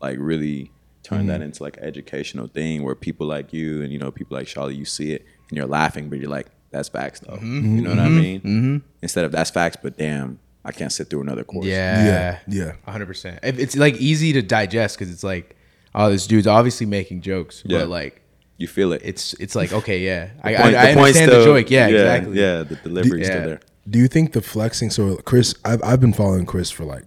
like 0.00 0.18
really 0.20 0.70
turn 1.02 1.26
that 1.26 1.42
into 1.42 1.64
like 1.64 1.78
an 1.78 1.82
educational 1.82 2.46
thing 2.46 2.84
where 2.84 2.94
people 2.94 3.26
like 3.26 3.52
you 3.52 3.82
and 3.82 3.92
you 3.92 3.98
know 3.98 4.12
people 4.12 4.36
like 4.36 4.46
Charlie, 4.46 4.76
you 4.76 4.84
see 4.84 5.10
it 5.10 5.26
and 5.48 5.56
you're 5.56 5.66
laughing, 5.66 6.08
but 6.08 6.18
you're 6.18 6.30
like, 6.30 6.46
that's 6.70 6.88
facts 6.88 7.20
though. 7.20 7.36
Mm-hmm. 7.36 7.76
You 7.76 7.82
know 7.82 7.90
what 7.90 7.98
I 7.98 8.06
mm-hmm. 8.06 8.16
mean? 8.20 8.40
Mm-hmm. 8.40 8.76
Instead 9.02 9.24
of 9.24 9.32
that's 9.32 9.50
facts, 9.50 9.76
but 9.80 9.96
damn, 9.96 10.40
I 10.64 10.72
can't 10.72 10.92
sit 10.92 11.08
through 11.08 11.20
another 11.20 11.44
course. 11.44 11.66
Yeah, 11.66 12.04
Yeah, 12.04 12.38
yeah. 12.48 12.72
hundred 12.90 13.06
percent. 13.06 13.40
It's 13.42 13.76
like 13.76 13.96
easy 13.96 14.32
to 14.32 14.42
digest 14.42 14.98
because 14.98 15.12
it's 15.12 15.24
like, 15.24 15.56
oh, 15.94 16.10
this 16.10 16.26
dude's 16.26 16.46
obviously 16.46 16.86
making 16.86 17.20
jokes, 17.20 17.62
Yeah. 17.64 17.80
but 17.80 17.88
like 17.88 18.22
you 18.56 18.66
feel 18.68 18.92
it. 18.92 19.02
it's 19.04 19.34
it's 19.34 19.54
like 19.54 19.72
okay, 19.72 20.00
yeah, 20.00 20.30
I, 20.42 20.54
Point- 20.54 20.74
I, 20.76 20.90
I 20.90 20.94
point's 20.94 21.18
understand 21.18 21.30
the 21.32 21.44
joke. 21.44 21.70
Yeah, 21.70 21.88
exactly. 21.88 22.40
Yeah, 22.40 22.62
the 22.62 22.76
delivery's 22.76 23.28
Yeah. 23.28 23.34
still 23.34 23.46
there. 23.46 23.60
Do 23.88 23.98
you 23.98 24.08
think 24.08 24.32
the 24.32 24.40
flexing? 24.40 24.90
So 24.90 25.16
Chris, 25.16 25.54
I've 25.64 25.82
I've 25.82 26.00
been 26.00 26.12
following 26.12 26.46
Chris 26.46 26.70
for 26.70 26.84
like 26.84 27.04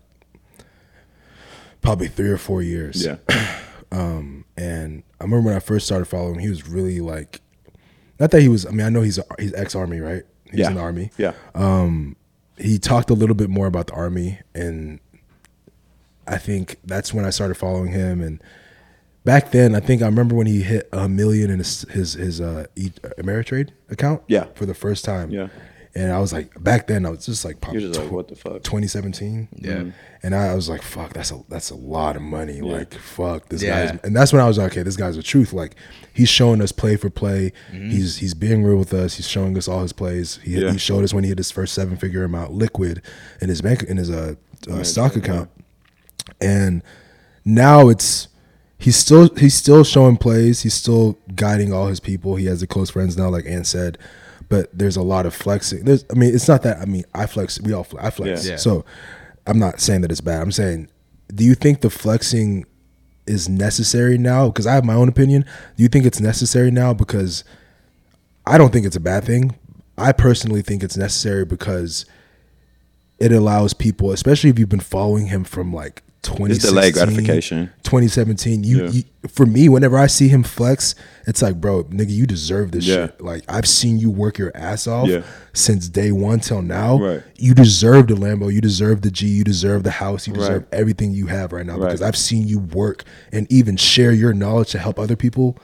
probably 1.82 2.08
three 2.08 2.30
or 2.30 2.38
four 2.38 2.62
years. 2.62 3.06
Yeah, 3.06 3.18
um, 3.92 4.46
and 4.56 5.04
I 5.20 5.24
remember 5.24 5.48
when 5.48 5.56
I 5.56 5.60
first 5.60 5.86
started 5.86 6.06
following 6.06 6.36
him, 6.36 6.42
he 6.42 6.50
was 6.50 6.68
really 6.68 7.00
like, 7.00 7.42
not 8.20 8.32
that 8.32 8.41
he 8.41 8.47
was. 8.49 8.65
I 8.65 8.72
mean, 8.72 8.86
I 8.86 8.89
know 8.89 9.01
he's 9.01 9.18
a, 9.18 9.24
he's 9.39 9.53
ex 9.53 9.76
army, 9.76 9.99
right? 9.99 10.24
He's 10.49 10.59
yeah, 10.61 10.70
in 10.70 10.76
the 10.76 10.82
army. 10.82 11.11
Yeah, 11.18 11.34
Um, 11.55 12.15
He 12.57 12.80
talked 12.80 13.09
a 13.09 13.13
little 13.13 13.36
bit 13.36 13.49
more 13.49 13.68
about 13.68 13.88
the 13.88 13.93
army, 13.93 14.39
and 14.55 14.99
I 16.28 16.38
think 16.38 16.78
that's 16.84 17.13
when 17.13 17.26
I 17.26 17.30
started 17.30 17.55
following 17.55 17.91
him. 17.91 18.22
And 18.22 18.41
back 19.24 19.51
then, 19.51 19.76
I 19.76 19.80
think 19.80 20.01
I 20.01 20.05
remember 20.05 20.36
when 20.36 20.47
he 20.47 20.61
hit 20.61 20.89
a 20.91 21.07
million 21.09 21.49
in 21.51 21.59
his 21.59 21.82
his 21.89 22.13
his 22.13 22.41
uh, 22.41 22.65
Ameritrade 23.20 23.70
account. 23.89 24.24
Yeah. 24.28 24.45
for 24.55 24.65
the 24.65 24.74
first 24.74 25.05
time. 25.05 25.30
Yeah. 25.32 25.47
And 25.98 26.12
I 26.12 26.20
was 26.20 26.32
like, 26.32 26.62
back 26.64 26.86
then, 26.86 27.06
I 27.08 27.10
was 27.10 27.26
just 27.26 27.43
like, 27.43 27.58
you're 27.72 27.82
just 27.82 28.00
like, 28.00 28.12
what 28.12 28.28
the 28.28 28.36
fuck? 28.36 28.62
2017. 28.62 29.48
Yeah. 29.56 29.86
And 30.22 30.36
I 30.36 30.54
was 30.54 30.70
like, 30.70 30.84
fuck, 30.84 31.14
that's 31.14 31.32
a 31.32 31.41
that's 31.50 31.72
a 31.72 31.76
lot 31.76 32.16
of 32.16 32.22
money. 32.22 32.62
Like, 32.62 32.93
fuck, 32.93 33.50
this 33.50 33.64
Yeah. 33.64 33.88
guy's 33.93 34.00
and 34.04 34.16
that's 34.16 34.32
when 34.32 34.41
I 34.41 34.48
was 34.48 34.60
like, 34.60 34.72
okay, 34.74 34.84
this 34.84 34.95
guy's 34.95 35.16
the 35.16 35.24
truth. 35.24 35.54
Like, 35.54 35.76
he's 36.14 36.30
showing 36.30 36.62
us 36.62 36.72
play 36.72 36.98
for 36.98 37.10
play. 37.10 37.52
Mm-hmm. 37.72 37.89
He's 37.89 38.18
he's 38.18 38.36
being 38.36 38.64
real 38.64 38.78
with 38.78 38.93
us. 38.93 39.16
He's 39.16 39.28
showing 39.28 39.58
us 39.58 39.68
all 39.68 39.82
his 39.82 39.93
plays. 39.93 40.39
He, 40.43 40.62
Yeah. 40.62 40.72
he 40.72 40.78
showed 40.78 41.04
us 41.04 41.14
when 41.16 41.24
he 41.24 41.30
had 41.32 41.39
his 41.39 41.50
first 41.52 41.74
seven 41.74 41.98
figure 41.98 42.24
amount 42.24 42.52
liquid 42.54 43.02
in 43.41 43.50
his 43.50 43.62
bank 43.64 43.82
in 43.84 43.98
his 43.98 44.12
uh, 44.12 44.36
uh 44.70 44.84
stock 44.84 45.16
account. 45.16 45.50
And 46.39 46.84
now 47.45 47.89
it's 47.89 48.28
he's 48.78 48.95
still 48.98 49.34
he's 49.36 49.56
still 49.56 49.84
showing 49.84 50.18
plays. 50.18 50.62
He's 50.62 50.74
still 50.76 51.18
guiding 51.36 51.74
all 51.74 51.88
his 51.88 52.00
people. 52.00 52.36
He 52.36 52.45
has 52.45 52.60
the 52.62 52.68
close 52.68 52.89
friends 52.91 53.18
now, 53.18 53.30
like 53.30 53.45
Ann 53.45 53.64
said. 53.64 53.98
But 54.50 54.70
there's 54.78 54.95
a 54.95 55.02
lot 55.02 55.26
of 55.26 55.36
flexing. 55.36 55.84
There's, 55.86 56.06
I 56.10 56.14
mean, 56.14 56.34
it's 56.34 56.48
not 56.48 56.64
that. 56.64 56.78
I 56.78 56.86
mean, 56.86 57.04
I 57.14 57.26
flex. 57.26 57.60
We 57.62 57.74
all 57.74 57.84
flex. 57.84 58.06
I 58.06 58.10
flex. 58.10 58.45
Yeah. 58.45 58.52
Yeah. 58.52 58.58
So, 58.58 58.86
I'm 59.45 59.60
not 59.60 59.80
saying 59.80 60.02
that 60.02 60.12
it's 60.12 60.22
bad. 60.22 60.41
I'm 60.41 60.52
saying, 60.52 60.89
do 61.34 61.43
you 61.43 61.56
think 61.56 61.82
the 61.82 61.89
flexing 61.89 62.66
is 63.26 63.50
necessary 63.50 64.18
now? 64.18 64.48
Because 64.48 64.68
I 64.68 64.74
have 64.74 64.86
my 64.86 64.93
own 64.93 65.10
opinion. 65.10 65.43
Do 65.76 65.84
you 65.84 65.89
think 65.89 66.06
it's 66.06 66.22
necessary 66.22 66.72
now? 66.72 66.93
Because 66.93 67.43
I 68.45 68.58
don't 68.58 68.72
think 68.72 68.86
it's 68.86 68.95
a 68.95 69.02
bad 69.02 69.24
thing. 69.24 69.58
I 69.98 70.12
personally 70.12 70.62
think 70.62 70.84
it's 70.84 70.98
necessary 70.98 71.43
because 71.43 72.06
it 73.20 73.32
allows 73.32 73.74
people, 73.74 74.12
especially 74.12 74.50
if 74.50 74.60
you've 74.60 74.70
been 74.70 74.80
following 74.80 75.28
him 75.28 75.43
from 75.43 75.74
like 75.74 76.04
2016, 76.07 76.07
It's 76.24 76.59
delayed 76.63 76.93
gratification. 76.93 77.72
2017. 77.84 78.63
You, 78.63 78.84
Yeah. 78.86 78.89
you, 78.89 79.03
for 79.30 79.45
me, 79.45 79.70
whenever 79.70 79.97
I 79.97 80.07
see 80.07 80.28
him 80.28 80.43
flex, 80.43 80.93
it's 81.26 81.41
like, 81.41 81.59
bro, 81.61 81.84
nigga, 81.86 82.09
you 82.09 82.26
deserve 82.26 82.72
this 82.72 82.86
Yeah. 82.86 82.95
shit. 83.07 83.22
Like 83.22 83.43
I've 83.47 83.68
seen 83.68 83.97
you 83.99 84.09
work 84.11 84.38
your 84.38 84.51
ass 84.55 84.88
off 84.88 85.07
Yeah. 85.07 85.22
since 85.53 85.88
day 85.88 86.11
one 86.11 86.39
till 86.39 86.61
now. 86.61 86.99
Right. 86.99 87.24
You 87.38 87.53
deserve 87.53 88.07
the 88.07 88.15
Lambo. 88.15 88.51
You 88.51 88.61
deserve 88.61 89.01
the 89.01 89.11
G. 89.11 89.28
You 89.28 89.43
deserve 89.43 89.84
the 89.84 89.91
house. 89.91 90.28
You 90.28 90.34
deserve 90.34 90.63
Right. 90.72 90.80
everything 90.80 91.13
you 91.13 91.28
have 91.28 91.53
right 91.53 91.65
now 91.65 91.78
because 91.78 92.01
I've 92.01 92.18
seen 92.18 92.47
you 92.47 92.59
work 92.59 93.03
and 93.32 93.47
even 93.51 93.78
share 93.78 94.11
your 94.11 94.34
knowledge 94.34 94.72
to 94.72 94.80
help 94.80 94.99
other 94.99 95.15
people 95.15 95.57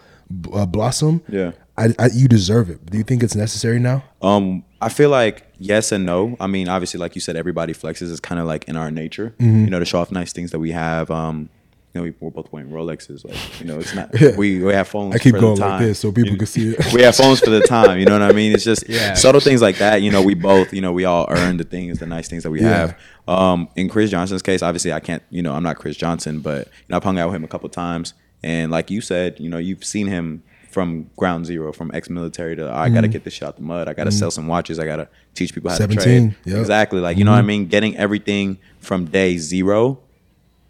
uh, 0.53 0.65
blossom. 0.65 1.21
Yeah. 1.29 1.51
I, 1.77 1.93
I, 1.99 2.09
you 2.13 2.27
deserve 2.27 2.69
it. 2.69 2.85
Do 2.89 2.97
you 2.97 3.03
think 3.03 3.23
it's 3.23 3.35
necessary 3.35 3.79
now? 3.79 4.03
Um, 4.21 4.63
I 4.81 4.89
feel 4.89 5.09
like 5.09 5.43
yes 5.63 5.91
and 5.91 6.05
no. 6.05 6.35
I 6.39 6.47
mean, 6.47 6.67
obviously, 6.69 6.99
like 6.99 7.15
you 7.15 7.21
said, 7.21 7.35
everybody 7.35 7.73
flexes. 7.73 8.11
It's 8.11 8.19
kind 8.19 8.39
of 8.39 8.45
like 8.47 8.67
in 8.67 8.75
our 8.75 8.91
nature, 8.91 9.33
Mm-hmm. 9.39 9.63
you 9.65 9.69
know, 9.69 9.79
to 9.79 9.85
show 9.85 9.99
off 9.99 10.11
nice 10.11 10.31
things 10.33 10.51
that 10.51 10.59
we 10.59 10.71
have. 10.71 11.09
Um, 11.11 11.49
you 11.93 11.99
know, 12.01 12.03
we, 12.05 12.13
we're 12.19 12.31
both 12.31 12.51
wearing 12.51 12.71
Rolexes. 12.71 13.23
Like, 13.23 13.59
you 13.59 13.67
know, 13.67 13.79
it's 13.79 13.93
not. 13.93 14.09
Yeah. 14.19 14.35
We 14.35 14.63
we 14.63 14.73
have 14.73 14.87
phones. 14.87 15.13
I 15.15 15.19
keep 15.19 15.35
for 15.35 15.41
going 15.41 15.55
the 15.59 15.61
like 15.67 15.79
this 15.81 15.99
so 15.99 16.11
people 16.11 16.31
You- 16.31 16.37
can 16.37 16.47
see 16.47 16.69
it. 16.73 16.93
we 16.93 17.03
have 17.03 17.15
phones 17.15 17.39
for 17.39 17.51
the 17.51 17.61
time. 17.67 17.99
You 17.99 18.05
know 18.05 18.13
what 18.19 18.23
I 18.29 18.33
mean? 18.33 18.51
It's 18.53 18.63
just 18.63 18.89
Yeah. 18.89 19.13
subtle 19.13 19.41
things 19.41 19.61
like 19.61 19.77
that. 19.77 20.01
You 20.01 20.09
know, 20.11 20.21
we 20.23 20.33
both, 20.33 20.73
you 20.73 20.81
know, 20.81 20.91
we 20.91 21.05
all 21.05 21.27
earn 21.29 21.57
the 21.57 21.63
things, 21.63 21.99
the 21.99 22.07
nice 22.07 22.27
things 22.27 22.41
that 22.43 22.49
we 22.51 22.61
Yeah. 22.61 22.69
have. 22.69 22.95
Um, 23.27 23.69
in 23.75 23.89
Chris 23.89 24.09
Johnson's 24.09 24.41
case, 24.41 24.61
obviously, 24.63 24.91
I 24.91 24.99
can't. 24.99 25.21
You 25.29 25.43
know, 25.43 25.53
I'm 25.53 25.63
not 25.63 25.77
Chris 25.77 25.95
Johnson, 25.95 26.39
but 26.39 26.65
you 26.67 26.73
know, 26.89 26.97
I've 26.97 27.03
hung 27.03 27.19
out 27.19 27.27
with 27.29 27.35
him 27.35 27.43
a 27.43 27.47
couple 27.47 27.69
times, 27.69 28.13
and 28.43 28.71
like 28.71 28.89
you 28.89 28.99
said, 28.99 29.39
you 29.39 29.47
know, 29.49 29.57
you've 29.59 29.83
seen 29.85 30.07
him 30.07 30.41
from 30.73 31.09
ground 31.15 31.45
zero, 31.45 31.71
from 31.71 31.91
ex-military 31.93 32.55
to 32.55 32.69
oh, 32.69 32.75
I 32.75 32.89
got 32.89 33.01
to 33.01 33.07
mm. 33.07 33.11
get 33.11 33.23
this 33.23 33.33
shit 33.33 33.47
out 33.47 33.55
the 33.55 33.61
mud. 33.61 33.87
I 33.87 33.93
got 33.93 34.05
to 34.05 34.11
sell 34.11 34.29
mm. 34.29 34.33
some 34.33 34.47
watches. 34.47 34.79
I 34.79 34.85
got 34.85 34.97
to 34.97 35.07
teach 35.35 35.53
people 35.53 35.69
how 35.69 35.77
to 35.77 35.87
trade. 35.87 36.35
yep. 36.45 36.57
Exactly. 36.57 36.99
Like 36.99 37.17
you 37.17 37.23
know 37.23 37.31
what 37.31 37.37
I 37.37 37.41
mm-hmm. 37.41 37.47
mean? 37.47 37.67
Getting 37.67 37.95
everything 37.95 38.57
from 38.79 39.05
day 39.05 39.37
zero 39.37 39.99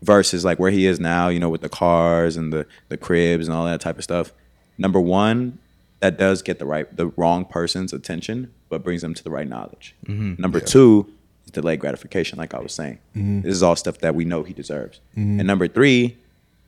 versus 0.02 0.44
like 0.44 0.60
where 0.60 0.72
he 0.72 0.86
is 0.86 1.00
now, 1.00 1.30
you 1.30 1.40
know, 1.40 1.50
with 1.50 1.62
the 1.62 1.70
cars 1.70 2.38
and 2.38 2.52
the 2.52 2.68
the 2.90 2.98
cribs 2.98 3.48
and 3.48 3.56
all 3.56 3.66
that 3.66 3.82
type 3.82 3.98
of 3.98 4.04
stuff. 4.04 4.34
Number 4.78 5.00
one, 5.00 5.60
that 6.02 6.18
does 6.18 6.42
get 6.42 6.60
the 6.60 6.66
right 6.66 6.94
the 6.96 7.08
wrong 7.08 7.46
person's 7.46 7.94
attention, 7.94 8.54
but 8.70 8.84
brings 8.84 9.02
them 9.02 9.14
to 9.14 9.24
the 9.24 9.32
right 9.32 9.48
knowledge. 9.48 9.96
Mm-hmm. 10.06 10.42
Number 10.42 10.60
two 10.60 11.12
is 11.46 11.52
delayed 11.52 11.80
gratification, 11.80 12.38
like 12.38 12.54
I 12.54 12.60
was 12.60 12.74
saying. 12.74 13.00
Mm-hmm. 13.16 13.42
This 13.42 13.56
is 13.56 13.64
all 13.64 13.76
stuff 13.76 14.00
that 14.00 14.14
we 14.14 14.26
know 14.26 14.44
he 14.44 14.54
deserves. 14.54 15.00
And 15.16 15.48
number 15.48 15.68
three, 15.68 16.18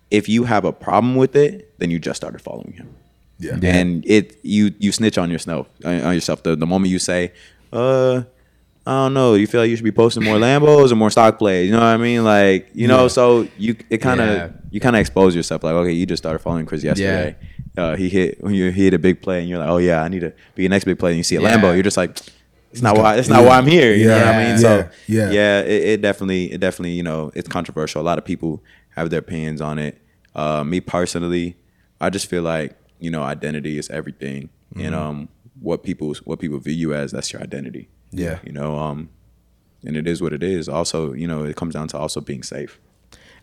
if 0.09 0.29
you 0.29 0.45
have 0.45 0.63
a 0.63 0.71
problem 0.71 1.15
with 1.15 1.35
it, 1.35 1.77
then 1.79 1.91
you 1.91 1.99
just 1.99 2.17
started 2.17 2.41
following 2.41 2.73
him 2.73 2.95
Yeah. 3.37 3.57
and 3.63 4.05
it 4.07 4.37
you 4.43 4.73
you 4.79 4.91
snitch 4.93 5.17
on 5.17 5.29
yourself 5.29 5.67
on 5.83 6.01
on 6.01 6.13
yourself 6.13 6.43
the, 6.43 6.55
the 6.55 6.65
moment 6.65 6.89
you 6.91 6.99
say 6.99 7.33
uh 7.73 8.23
I 8.87 8.91
don't 9.05 9.15
know. 9.15 9.33
You 9.33 9.47
feel 9.47 9.61
like 9.61 9.71
you 9.71 9.75
should 9.75 9.83
be 9.83 9.91
posting 9.91 10.23
more 10.23 10.35
Lambos 10.37 10.91
or 10.91 10.95
more 10.95 11.09
stock 11.09 11.39
plays? 11.39 11.65
You 11.65 11.71
know 11.71 11.79
what 11.79 11.85
I 11.87 11.97
mean? 11.97 12.23
Like, 12.23 12.69
you 12.75 12.87
know, 12.87 13.03
Yeah. 13.03 13.07
so 13.07 13.47
you 13.57 13.75
it 13.89 13.97
kind 13.97 14.21
of 14.21 14.27
Yeah. 14.29 14.49
you 14.69 14.79
kind 14.79 14.95
of 14.95 14.99
expose 14.99 15.35
yourself. 15.35 15.63
Like, 15.63 15.73
okay, 15.73 15.91
you 15.91 16.05
just 16.05 16.21
started 16.21 16.37
following 16.37 16.67
Chris 16.67 16.83
yesterday. 16.83 17.35
Uh, 17.75 17.95
he 17.95 18.09
hit 18.09 18.41
when 18.43 18.53
you 18.53 18.69
hit 18.69 18.93
a 18.93 18.99
big 18.99 19.23
play, 19.23 19.39
and 19.39 19.49
you're 19.49 19.57
like, 19.57 19.69
oh 19.69 19.77
yeah, 19.77 20.03
I 20.03 20.07
need 20.07 20.19
to 20.21 20.33
be 20.53 20.67
a 20.67 20.69
next 20.69 20.83
big 20.85 20.99
play. 20.99 21.09
And 21.11 21.17
you 21.17 21.23
see 21.23 21.35
a 21.35 21.41
Yeah. 21.41 21.57
Lambo, 21.57 21.73
you're 21.73 21.81
just 21.81 21.97
like, 21.97 22.11
it's 22.71 22.83
not 22.83 22.95
why 22.95 23.15
it's 23.15 23.27
not 23.27 23.43
why 23.43 23.57
I'm 23.57 23.65
here. 23.65 23.95
You 23.95 24.05
know 24.05 24.17
what 24.19 24.27
I 24.27 24.41
Yeah. 24.43 24.47
mean? 24.49 24.57
So 24.59 24.89
Yeah. 25.07 25.31
yeah, 25.31 25.59
it, 25.61 25.83
it 25.93 26.01
definitely 26.01 26.53
it 26.53 26.59
definitely 26.59 26.91
you 26.91 27.03
know 27.03 27.31
it's 27.33 27.49
controversial. 27.49 28.01
A 28.03 28.07
lot 28.11 28.19
of 28.19 28.23
people 28.23 28.61
have 28.95 29.09
their 29.09 29.19
opinions 29.19 29.61
on 29.61 29.79
it. 29.79 29.97
Uh, 30.35 30.63
me 30.63 30.79
personally, 30.79 31.55
I 31.99 32.11
just 32.11 32.27
feel 32.29 32.43
like 32.43 32.75
you 32.99 33.11
know 33.11 33.23
identity 33.23 33.77
is 33.77 33.89
everything, 33.89 34.49
and 34.75 34.95
um, 34.95 35.29
what 35.59 35.83
people 35.83 36.15
what 36.25 36.39
people 36.39 36.57
view 36.59 36.73
you 36.73 36.93
as 36.93 37.11
that's 37.11 37.31
your 37.33 37.41
identity. 37.41 37.89
Yeah. 38.11 38.39
you 38.45 38.51
know, 38.51 38.77
um, 38.77 39.09
and 39.85 39.97
it 39.97 40.07
is 40.07 40.21
what 40.21 40.33
it 40.33 40.43
is. 40.43 40.69
Also, 40.69 41.13
you 41.13 41.27
know, 41.27 41.43
it 41.43 41.55
comes 41.55 41.73
down 41.73 41.87
to 41.89 41.97
also 41.97 42.21
being 42.21 42.43
safe. 42.43 42.79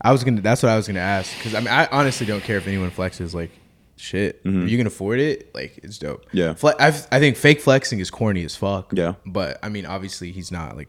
I 0.01 0.13
was 0.13 0.25
gonna. 0.25 0.41
That's 0.41 0.63
what 0.63 0.71
I 0.71 0.77
was 0.77 0.87
gonna 0.87 1.01
ask 1.01 1.37
because 1.37 1.55
I 1.55 1.61
mean, 1.61 1.69
I 1.69 1.87
honestly 1.87 2.27
don't 2.27 2.43
care 2.43 2.57
if 2.57 2.67
anyone 2.67 2.91
flexes. 2.91 3.35
Like, 3.35 3.51
shit, 3.97 4.41
if 4.45 4.71
you 4.71 4.77
can 4.77 4.87
afford 4.87 5.21
it, 5.21 5.55
like 5.55 5.79
it's 5.83 5.99
dope. 5.99 6.27
Mm-hmm. 6.27 6.37
Yeah. 6.37 6.55
Fle- 6.55 6.71
I've, 6.81 7.07
I 7.13 7.21
think 7.21 7.37
fake 7.37 7.61
flexing 7.61 8.01
is 8.01 8.11
corny 8.11 8.45
as 8.45 8.57
fuck. 8.57 8.93
Yeah. 8.93 9.15
but 9.25 9.59
I 9.63 9.69
mean, 9.69 9.87
obviously 9.87 10.33
he's 10.33 10.51
not. 10.51 10.77
Like, 10.77 10.89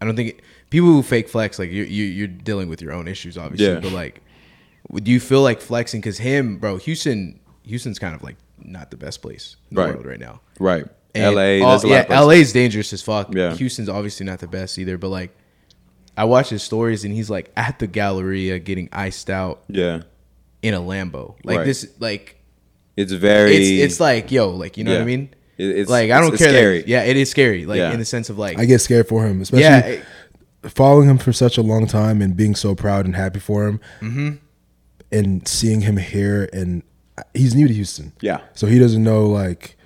I 0.00 0.04
don't 0.04 0.14
think 0.14 0.30
it, 0.30 0.40
people 0.70 0.88
who 0.88 1.02
fake 1.02 1.28
flex 1.28 1.58
like 1.58 1.70
you, 1.70 1.82
you 1.82 2.04
you're 2.04 2.28
dealing 2.28 2.68
with 2.68 2.80
your 2.80 2.92
own 2.92 3.08
issues, 3.08 3.36
obviously. 3.36 3.66
Yeah. 3.66 3.80
But 3.80 3.92
like, 3.92 4.22
do 5.02 5.10
you 5.10 5.18
feel 5.18 5.42
like 5.42 5.60
flexing? 5.60 6.00
Because 6.00 6.18
him, 6.18 6.58
bro, 6.58 6.76
Houston, 6.76 7.40
Houston's 7.64 7.98
kind 7.98 8.14
of 8.14 8.22
like 8.22 8.36
not 8.62 8.90
the 8.90 8.96
best 8.96 9.22
place 9.22 9.56
in 9.70 9.76
the 9.76 9.82
Right. 9.82 9.94
world 9.94 10.06
right 10.06 10.20
now. 10.20 10.40
Right. 10.60 10.84
And 11.14 11.24
L.A. 11.24 11.60
all- 11.60 11.70
there's 11.70 11.84
a 11.84 11.86
lot 11.86 11.92
yeah, 11.92 12.00
of 12.00 12.06
places. 12.08 12.26
LA's 12.26 12.52
dangerous 12.52 12.92
as 12.92 13.02
fuck. 13.02 13.34
Yeah. 13.34 13.54
Houston's 13.54 13.88
obviously 13.88 14.26
not 14.26 14.40
the 14.40 14.48
best 14.48 14.78
either, 14.78 14.98
but 14.98 15.08
like 15.08 15.30
I 16.16 16.24
watch 16.24 16.50
his 16.50 16.62
stories 16.62 17.04
and 17.04 17.12
he's 17.14 17.30
like 17.30 17.50
at 17.56 17.78
the 17.78 17.86
Galleria 17.86 18.58
getting 18.58 18.88
iced 18.92 19.30
out 19.30 19.62
Yeah, 19.68 20.02
in 20.62 20.74
a 20.74 20.80
Lambo. 20.80 21.34
Like 21.44 21.58
Right. 21.58 21.66
this 21.66 21.86
like 22.00 22.36
it's 22.96 23.12
very. 23.12 23.56
it's 23.56 23.92
it's 23.92 24.00
like 24.00 24.30
yo, 24.30 24.50
like 24.50 24.76
you 24.76 24.84
know 24.84 24.92
what 24.92 25.00
I 25.02 25.04
mean? 25.04 25.30
It's- 25.56 25.88
like 25.88 26.10
I 26.10 26.20
don't 26.20 26.32
it's 26.34 26.42
care. 26.42 26.52
that- 26.52 26.58
scary. 26.58 26.84
yeah, 26.86 27.02
it 27.04 27.16
is 27.16 27.30
scary. 27.30 27.64
Like 27.66 27.78
Yeah. 27.78 27.92
in 27.92 27.98
the 27.98 28.04
sense 28.04 28.28
of 28.30 28.38
like 28.38 28.58
I 28.58 28.64
get 28.64 28.80
scared 28.80 29.08
for 29.08 29.24
him, 29.26 29.40
especially 29.40 29.62
yeah, 29.64 29.78
it- 29.80 30.04
following 30.64 31.08
him 31.08 31.18
for 31.18 31.32
such 31.32 31.58
a 31.58 31.62
long 31.62 31.86
time 31.86 32.20
and 32.22 32.36
being 32.36 32.54
so 32.54 32.74
proud 32.74 33.04
and 33.06 33.14
happy 33.16 33.38
for 33.40 33.66
him, 33.66 33.80
Mm-hmm. 34.00 34.30
and 35.12 35.46
seeing 35.46 35.82
him 35.82 35.96
here, 35.98 36.48
and 36.52 36.82
he's 37.32 37.54
new 37.54 37.68
to 37.68 37.74
Houston, 37.74 38.12
Yeah. 38.20 38.40
so 38.54 38.66
he 38.66 38.78
doesn't 38.78 39.02
know 39.02 39.26
like. 39.26 39.76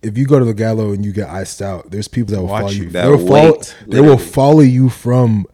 If 0.00 0.16
you 0.16 0.26
go 0.26 0.38
to 0.38 0.44
the 0.44 0.54
Gallo 0.54 0.92
and 0.92 1.04
you 1.04 1.12
get 1.12 1.28
iced 1.28 1.60
out, 1.60 1.90
there's 1.90 2.06
people 2.06 2.32
that 2.32 2.40
will 2.40 2.48
Watch 2.48 2.60
follow 2.62 2.70
you. 2.72 2.82
you. 2.84 2.90
That 2.90 3.02
They 3.04 3.10
will 3.10 3.26
follow. 3.26 3.52
wait, 3.52 3.76
They 3.88 4.00
will 4.00 4.16
follow 4.18 4.60
you 4.60 4.88
from 4.90 5.44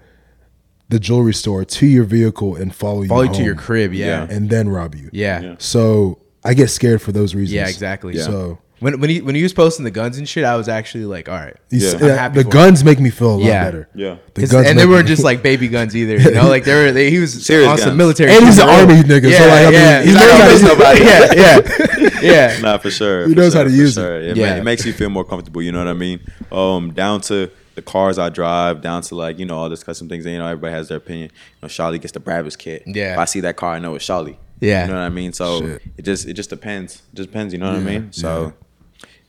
the 0.91 0.99
jewelry 0.99 1.33
store 1.33 1.65
to 1.65 1.87
your 1.87 2.05
vehicle 2.05 2.55
and 2.55 2.75
follow 2.75 3.01
you. 3.03 3.09
follow 3.09 3.23
you 3.23 3.33
to 3.33 3.43
your 3.43 3.55
crib. 3.55 3.95
Yeah, 3.95 4.27
Yeah. 4.29 4.37
and 4.37 4.51
then 4.51 4.69
rob 4.69 4.95
you. 4.95 5.09
yeah, 5.15 5.41
Yeah. 5.41 5.49
yeah, 5.49 5.55
So 5.59 6.19
I 6.45 6.53
get 6.53 6.69
scared 6.69 7.01
for 7.01 7.11
those 7.11 7.35
reasons. 7.35 7.55
Yeah, 7.55 7.69
exactly. 7.69 8.17
Yeah. 8.17 8.25
So 8.25 8.59
When 8.85 9.01
when 9.01 9.09
he 9.09 9.23
when 9.23 9.35
he 9.35 9.43
was 9.43 9.55
posting 9.55 9.85
the 9.85 9.91
guns 9.91 10.19
and 10.19 10.29
shit, 10.29 10.45
I 10.45 10.57
was 10.57 10.69
actually 10.69 11.07
like, 11.07 11.27
all 11.29 11.37
right. 11.39 11.57
Yeah. 11.71 11.93
I'm 11.93 12.05
yeah, 12.07 12.17
happy 12.17 12.35
the 12.41 12.45
for 12.45 12.51
guns 12.51 12.85
make 12.85 13.01
me 13.01 13.09
feel 13.09 13.31
a 13.31 13.37
lot 13.37 13.43
Yeah. 13.43 13.65
better. 13.65 13.89
Yeah. 13.95 14.17
The 14.35 14.43
'Cause- 14.43 14.53
guns 14.53 14.67
and 14.69 14.79
they 14.79 14.85
weren't 14.85 15.09
just 15.09 15.25
like 15.25 15.43
baby 15.43 15.69
guns 15.69 15.97
either, 16.01 16.17
you 16.19 16.33
know. 16.33 16.49
Like 16.49 16.65
they 16.65 16.75
were, 16.75 16.93
they, 16.93 17.11
he 17.11 17.19
was 17.19 17.33
Serious 17.47 17.67
on 17.71 17.79
some 17.79 17.87
guns. 17.89 17.97
military. 17.97 18.31
And 18.33 18.45
he's 18.45 18.57
shit 18.57 18.65
an 18.65 18.69
army 18.69 19.03
nigga, 19.03 19.23
so, 19.23 19.29
Yeah, 19.29 19.47
like, 19.47 19.63
I 19.63 19.65
mean, 19.65 19.73
yeah, 19.73 20.01
he 20.03 20.07
he's 20.09 20.15
knows 20.15 20.23
not 20.23 20.31
how 20.31 20.37
to 20.37 20.43
gonna 20.43 20.53
use 20.53 20.63
nobody. 20.63 21.01
it. 21.03 22.23
Yeah, 22.23 22.31
yeah. 22.53 22.61
Nah, 22.61 22.77
for 22.79 22.91
sure. 22.91 23.27
He 23.27 23.33
for 23.33 23.41
knows 23.41 23.55
how 23.55 23.65
to 23.65 23.71
use 23.71 23.97
it. 23.97 24.01
sure. 24.03 24.21
It, 24.21 24.37
Yeah. 24.37 24.57
it 24.57 24.65
makes 24.65 24.85
you 24.85 24.93
feel 24.93 25.09
more 25.09 25.25
comfortable. 25.25 25.63
You 25.63 25.73
know 25.73 25.79
what 25.79 25.89
I 25.89 25.95
mean? 25.95 26.21
Um, 26.53 26.93
down 26.93 27.23
to 27.23 27.51
the 27.77 27.83
cars 27.83 28.19
I 28.19 28.29
drive 28.29 28.83
down 28.83 29.01
to 29.03 29.15
like 29.15 29.39
you 29.39 29.47
know 29.47 29.57
all 29.57 29.71
this 29.71 29.83
custom 29.83 30.11
things. 30.11 30.27
And, 30.27 30.35
you 30.35 30.39
know, 30.41 30.47
everybody 30.47 30.75
has 30.75 30.89
their 30.89 30.99
opinion. 30.99 31.31
You 31.33 31.59
know, 31.63 31.69
Charlie 31.69 31.99
gets 31.99 32.13
the 32.13 32.21
Brabus 32.21 32.59
kit. 32.59 32.83
Yeah. 32.87 33.15
If 33.15 33.19
I 33.19 33.25
see 33.25 33.41
that 33.41 33.57
car, 33.57 33.73
I 33.73 33.79
know 33.79 33.95
it's 33.95 34.05
Charlie. 34.05 34.39
Yeah. 34.61 34.83
You 34.83 34.89
know 34.93 34.99
what 34.99 35.07
I 35.07 35.09
mean? 35.09 35.33
So 35.33 35.61
Shit. 35.61 35.83
it 35.97 36.03
just 36.03 36.29
it 36.29 36.35
just 36.35 36.51
depends. 36.51 36.97
It 37.13 37.17
just 37.17 37.31
depends. 37.31 37.53
You 37.55 37.61
know 37.61 37.71
what 37.73 37.81
I 37.81 37.83
mean? 37.83 38.13
So. 38.13 38.53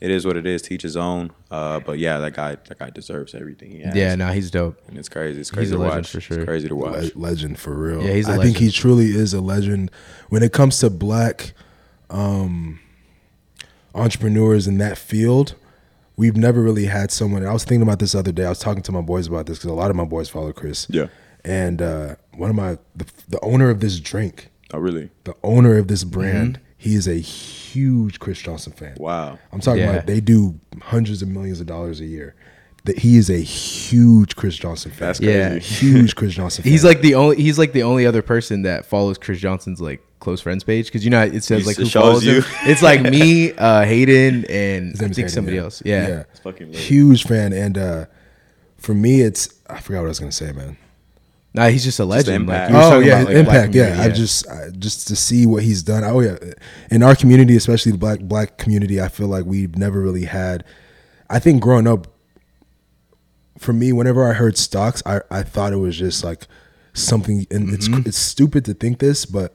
It 0.06 0.12
is 0.12 0.26
what 0.26 0.38
it 0.38 0.46
is. 0.46 0.62
Teach 0.62 0.84
his 0.84 0.96
own. 0.96 1.32
Uh, 1.50 1.80
but 1.80 1.98
yeah, 1.98 2.20
that 2.20 2.34
guy, 2.36 2.56
that 2.68 2.78
guy 2.78 2.90
deserves 2.92 3.34
everything 3.34 3.72
he 3.72 3.80
has. 3.80 3.96
Yeah, 3.96 4.14
no, 4.16 4.28
he's 4.32 4.52
dope. 4.52 4.78
and 4.88 4.98
it's 4.98 5.10
crazy. 5.10 5.40
It's 5.42 5.50
crazy 5.52 5.74
a 5.74 5.78
to 5.78 5.84
legend 5.84 5.98
watch. 6.04 6.12
for 6.12 6.22
sure. 6.22 6.38
It's 6.42 6.46
crazy 6.46 6.68
to 6.68 6.76
watch. 6.76 7.16
Le- 7.16 7.20
legend 7.30 7.58
for 7.60 7.74
real. 7.74 8.04
Yeah, 8.04 8.14
he's 8.14 8.28
a 8.30 8.34
I 8.34 8.38
think 8.44 8.58
he 8.58 8.70
truly 8.72 9.08
is 9.08 9.34
a 9.34 9.42
legend 9.42 9.90
when 10.30 10.44
it 10.44 10.54
comes 10.54 10.78
to 10.80 10.90
black 10.90 11.54
um, 12.10 12.80
entrepreneurs 13.94 14.68
in 14.68 14.78
that 14.80 14.98
field. 14.98 15.56
We've 16.18 16.38
never 16.38 16.62
really 16.62 16.86
had 16.86 17.12
someone. 17.12 17.46
I 17.46 17.52
was 17.52 17.64
thinking 17.66 17.82
about 17.82 18.00
this 18.00 18.14
the 18.14 18.20
other 18.20 18.32
day. 18.32 18.46
I 18.46 18.50
was 18.50 18.60
talking 18.60 18.84
to 18.84 18.92
my 18.92 19.02
boys 19.02 19.28
about 19.28 19.48
this 19.48 19.58
because 19.58 19.72
a 19.72 19.74
lot 19.74 19.90
of 19.90 19.96
my 19.98 20.06
boys 20.06 20.30
follow 20.30 20.54
Chris. 20.54 20.88
Yeah. 20.90 21.08
and 21.44 21.82
uh, 21.82 22.16
one 22.36 22.50
of 22.50 22.56
my 22.56 22.78
the, 22.96 23.06
the 23.28 23.40
owner 23.42 23.70
of 23.70 23.80
this 23.82 24.00
drink, 24.00 24.50
Oh, 24.74 24.80
really? 24.80 25.10
the 25.26 25.36
owner 25.44 25.78
of 25.78 25.88
this 25.90 26.04
brand, 26.04 26.60
he 26.86 26.96
is 26.96 27.08
a 27.08 27.16
huge 27.16 28.20
Chris 28.20 28.40
Johnson 28.40 28.72
fan. 28.74 28.96
Wow. 29.00 29.40
I'm 29.52 29.60
talking 29.60 29.82
Yeah. 29.82 29.92
about 29.94 30.06
they 30.06 30.22
do 30.22 30.60
hundreds 30.82 31.22
of 31.22 31.28
millions 31.30 31.60
of 31.60 31.66
dollars 31.68 32.00
a 32.00 32.06
year. 32.06 32.36
That 32.84 33.00
he 33.00 33.18
is 33.18 33.32
a 33.32 33.40
huge 33.42 34.36
Chris 34.36 34.56
Johnson 34.56 34.92
fan. 34.92 35.08
That's 35.08 35.20
Yeah. 35.20 35.58
huge 35.60 36.16
Chris 36.16 36.34
Johnson 36.36 36.64
fan. 36.64 36.72
He's 36.72 36.84
like 36.86 37.02
the 37.02 37.16
only 37.16 37.38
he's 37.38 37.58
like 37.58 37.74
the 37.74 37.82
only 37.84 38.06
other 38.06 38.22
person 38.22 38.62
that 38.62 38.86
follows 38.86 39.18
Chris 39.18 39.40
Johnson's 39.40 39.82
like 39.82 40.02
close 40.20 40.42
friends 40.42 40.64
page 40.64 40.86
because 40.86 41.04
you 41.04 41.10
know 41.10 41.22
it 41.24 41.44
says 41.44 41.64
It 41.64 41.68
like 41.68 41.78
who 41.78 41.86
shows 41.86 42.04
follows 42.04 42.26
you. 42.26 42.42
him. 42.42 42.44
It's 42.70 42.82
like 42.84 43.02
me, 43.02 43.52
uh, 43.58 43.84
Hayden, 43.84 44.46
and 44.46 44.92
His 44.92 45.02
I 45.02 45.04
think 45.06 45.16
Hayden, 45.18 45.30
somebody 45.30 45.58
yeah. 45.58 45.64
else. 45.64 45.82
Yeah. 45.84 46.08
yeah. 46.08 46.24
It's 46.32 46.40
fucking 46.42 46.72
huge 46.74 47.24
fan. 47.24 47.52
And 47.54 47.78
uh, 47.80 48.06
for 48.78 48.94
me, 48.94 49.22
it's 49.22 49.50
I 49.68 49.80
forgot 49.80 50.00
what 50.02 50.06
I 50.06 50.10
was 50.10 50.20
gonna 50.20 50.32
say, 50.32 50.52
man. 50.52 50.78
Nah, 51.56 51.68
he's 51.70 51.84
just 51.84 52.00
a 52.00 52.04
the 52.04 52.08
legend. 52.08 52.48
like, 52.48 52.70
impact. 52.70 52.72
you 52.72 52.76
were 52.78 52.84
Oh 52.84 53.00
yeah, 53.00 53.16
about, 53.22 53.28
like, 53.28 53.36
impact. 53.38 53.74
Yeah, 53.76 53.90
community, 53.92 54.12
I 54.12 54.16
just 54.16 54.48
I, 54.50 54.70
just 54.78 55.08
to 55.08 55.16
see 55.16 55.46
what 55.46 55.64
he's 55.64 55.82
done. 55.84 56.04
Oh 56.04 56.20
yeah, 56.20 56.38
in 56.92 57.02
our 57.02 57.16
community, 57.16 57.56
especially 57.56 57.94
the 57.94 57.98
black 57.98 58.20
black 58.20 58.58
community, 58.58 59.02
I 59.02 59.08
feel 59.08 59.28
like 59.28 59.46
we've 59.46 59.78
never 59.78 60.02
really 60.02 60.26
had. 60.26 60.64
I 61.30 61.40
think 61.40 61.62
growing 61.62 61.88
up, 61.88 62.08
for 63.58 63.74
me, 63.74 63.92
whenever 63.94 64.30
I 64.30 64.34
heard 64.34 64.58
stocks, 64.58 65.02
I 65.06 65.22
I 65.32 65.44
thought 65.44 65.74
it 65.74 65.78
was 65.78 65.98
just 65.98 66.24
like 66.24 66.48
something. 66.94 67.48
And 67.50 67.70
Mm-hmm. 67.70 67.74
it's 67.98 68.08
it's 68.08 68.18
stupid 68.18 68.66
to 68.66 68.74
think 68.74 69.00
this, 69.00 69.26
but 69.26 69.54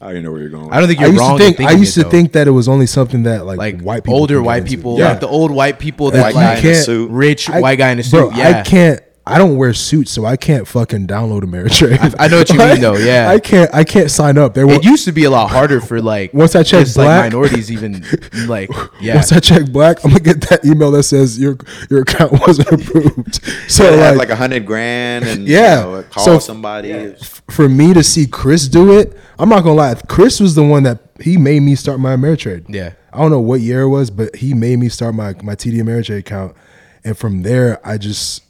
I 0.00 0.12
don't 0.12 0.22
know 0.22 0.30
where 0.30 0.40
you're 0.40 0.50
going. 0.50 0.70
I 0.72 0.78
don't 0.78 0.88
think 0.88 1.00
I 1.00 1.04
you're 1.04 1.12
used 1.12 1.20
wrong. 1.20 1.38
to 1.38 1.44
think 1.44 1.60
I 1.60 1.72
used 1.72 1.96
it, 1.98 2.04
to 2.04 2.10
think 2.10 2.32
that 2.32 2.46
it 2.48 2.52
was 2.52 2.68
only 2.68 2.86
something 2.86 3.22
that 3.24 3.46
like, 3.46 3.58
like 3.58 3.80
white 3.80 4.04
people 4.04 4.18
older 4.18 4.40
white 4.42 4.58
into. 4.62 4.70
people, 4.76 4.98
Yeah. 4.98 5.08
like 5.10 5.20
the 5.20 5.28
old 5.28 5.50
white 5.50 5.78
people 5.78 6.10
that 6.12 6.22
White 6.22 6.34
guy 6.34 6.54
like 6.56 6.64
in 6.64 6.70
a 6.70 6.74
suit. 6.74 7.10
rich 7.10 7.48
I- 7.50 7.60
white 7.60 7.78
guy 7.78 7.90
in 7.92 7.98
a 7.98 8.02
Bro, 8.04 8.30
suit. 8.30 8.38
yeah, 8.38 8.58
I 8.60 8.62
can't. 8.62 9.00
I 9.30 9.38
don't 9.38 9.56
wear 9.56 9.72
suits, 9.74 10.10
so 10.10 10.24
I 10.24 10.36
can't 10.36 10.66
fucking 10.66 11.06
download 11.06 11.42
Ameritrade. 11.42 12.14
I 12.18 12.28
know 12.28 12.38
what 12.38 12.48
you 12.50 12.58
mean, 12.58 12.80
though, 12.80 12.96
yeah. 12.96 13.28
I 13.28 13.38
can't. 13.38 13.72
I 13.74 13.84
can't 13.84 14.10
sign 14.10 14.38
up. 14.38 14.54
There 14.54 14.66
won't. 14.66 14.84
It 14.84 14.88
used 14.88 15.04
to 15.04 15.12
be 15.12 15.24
a 15.24 15.30
lot 15.30 15.48
harder 15.50 15.80
for 15.80 16.00
like 16.00 16.32
Once 16.32 16.56
I 16.56 16.62
checked 16.62 16.86
just, 16.86 16.96
like 16.96 17.06
black- 17.06 17.24
minorities, 17.32 17.70
even 17.70 18.04
like 18.46 18.70
yeah. 19.00 19.16
Once 19.16 19.30
I 19.32 19.40
check 19.40 19.70
black, 19.70 20.04
I'm 20.04 20.10
gonna 20.10 20.20
get 20.20 20.40
that 20.48 20.64
email 20.64 20.90
that 20.92 21.02
says 21.02 21.38
your 21.38 21.56
your 21.90 22.02
account 22.02 22.32
wasn't 22.46 22.72
approved. 22.72 23.34
So 23.70 23.84
So 23.90 23.96
like, 23.96 24.16
like 24.16 24.30
a 24.30 24.36
hundred 24.36 24.64
grand 24.66 25.24
and 25.26 25.46
Yeah. 25.46 25.84
you 25.84 25.92
know, 25.92 26.02
call 26.04 26.24
So- 26.24 26.38
somebody. 26.38 26.92
f- 26.92 27.42
for 27.50 27.68
me 27.68 27.94
to 27.94 28.02
see 28.02 28.26
Chris 28.26 28.66
do 28.68 28.98
it, 28.98 29.16
I'm 29.38 29.48
not 29.48 29.62
gonna 29.62 29.74
lie. 29.74 29.94
Chris 30.08 30.40
was 30.40 30.54
the 30.54 30.64
one 30.64 30.82
that 30.84 31.00
he 31.20 31.36
made 31.36 31.60
me 31.60 31.74
start 31.74 32.00
my 32.00 32.14
Ameritrade. 32.16 32.64
Yeah. 32.68 32.92
I 33.12 33.18
don't 33.18 33.30
know 33.30 33.40
what 33.40 33.60
year 33.60 33.82
it 33.82 33.88
was, 33.88 34.10
but 34.10 34.36
he 34.36 34.54
made 34.54 34.78
me 34.78 34.88
start 34.88 35.14
my 35.14 35.34
my 35.42 35.54
TD 35.54 35.80
Ameritrade 35.82 36.18
account, 36.18 36.54
and 37.04 37.16
from 37.16 37.42
there, 37.42 37.80
I 37.86 37.98
just 37.98 38.42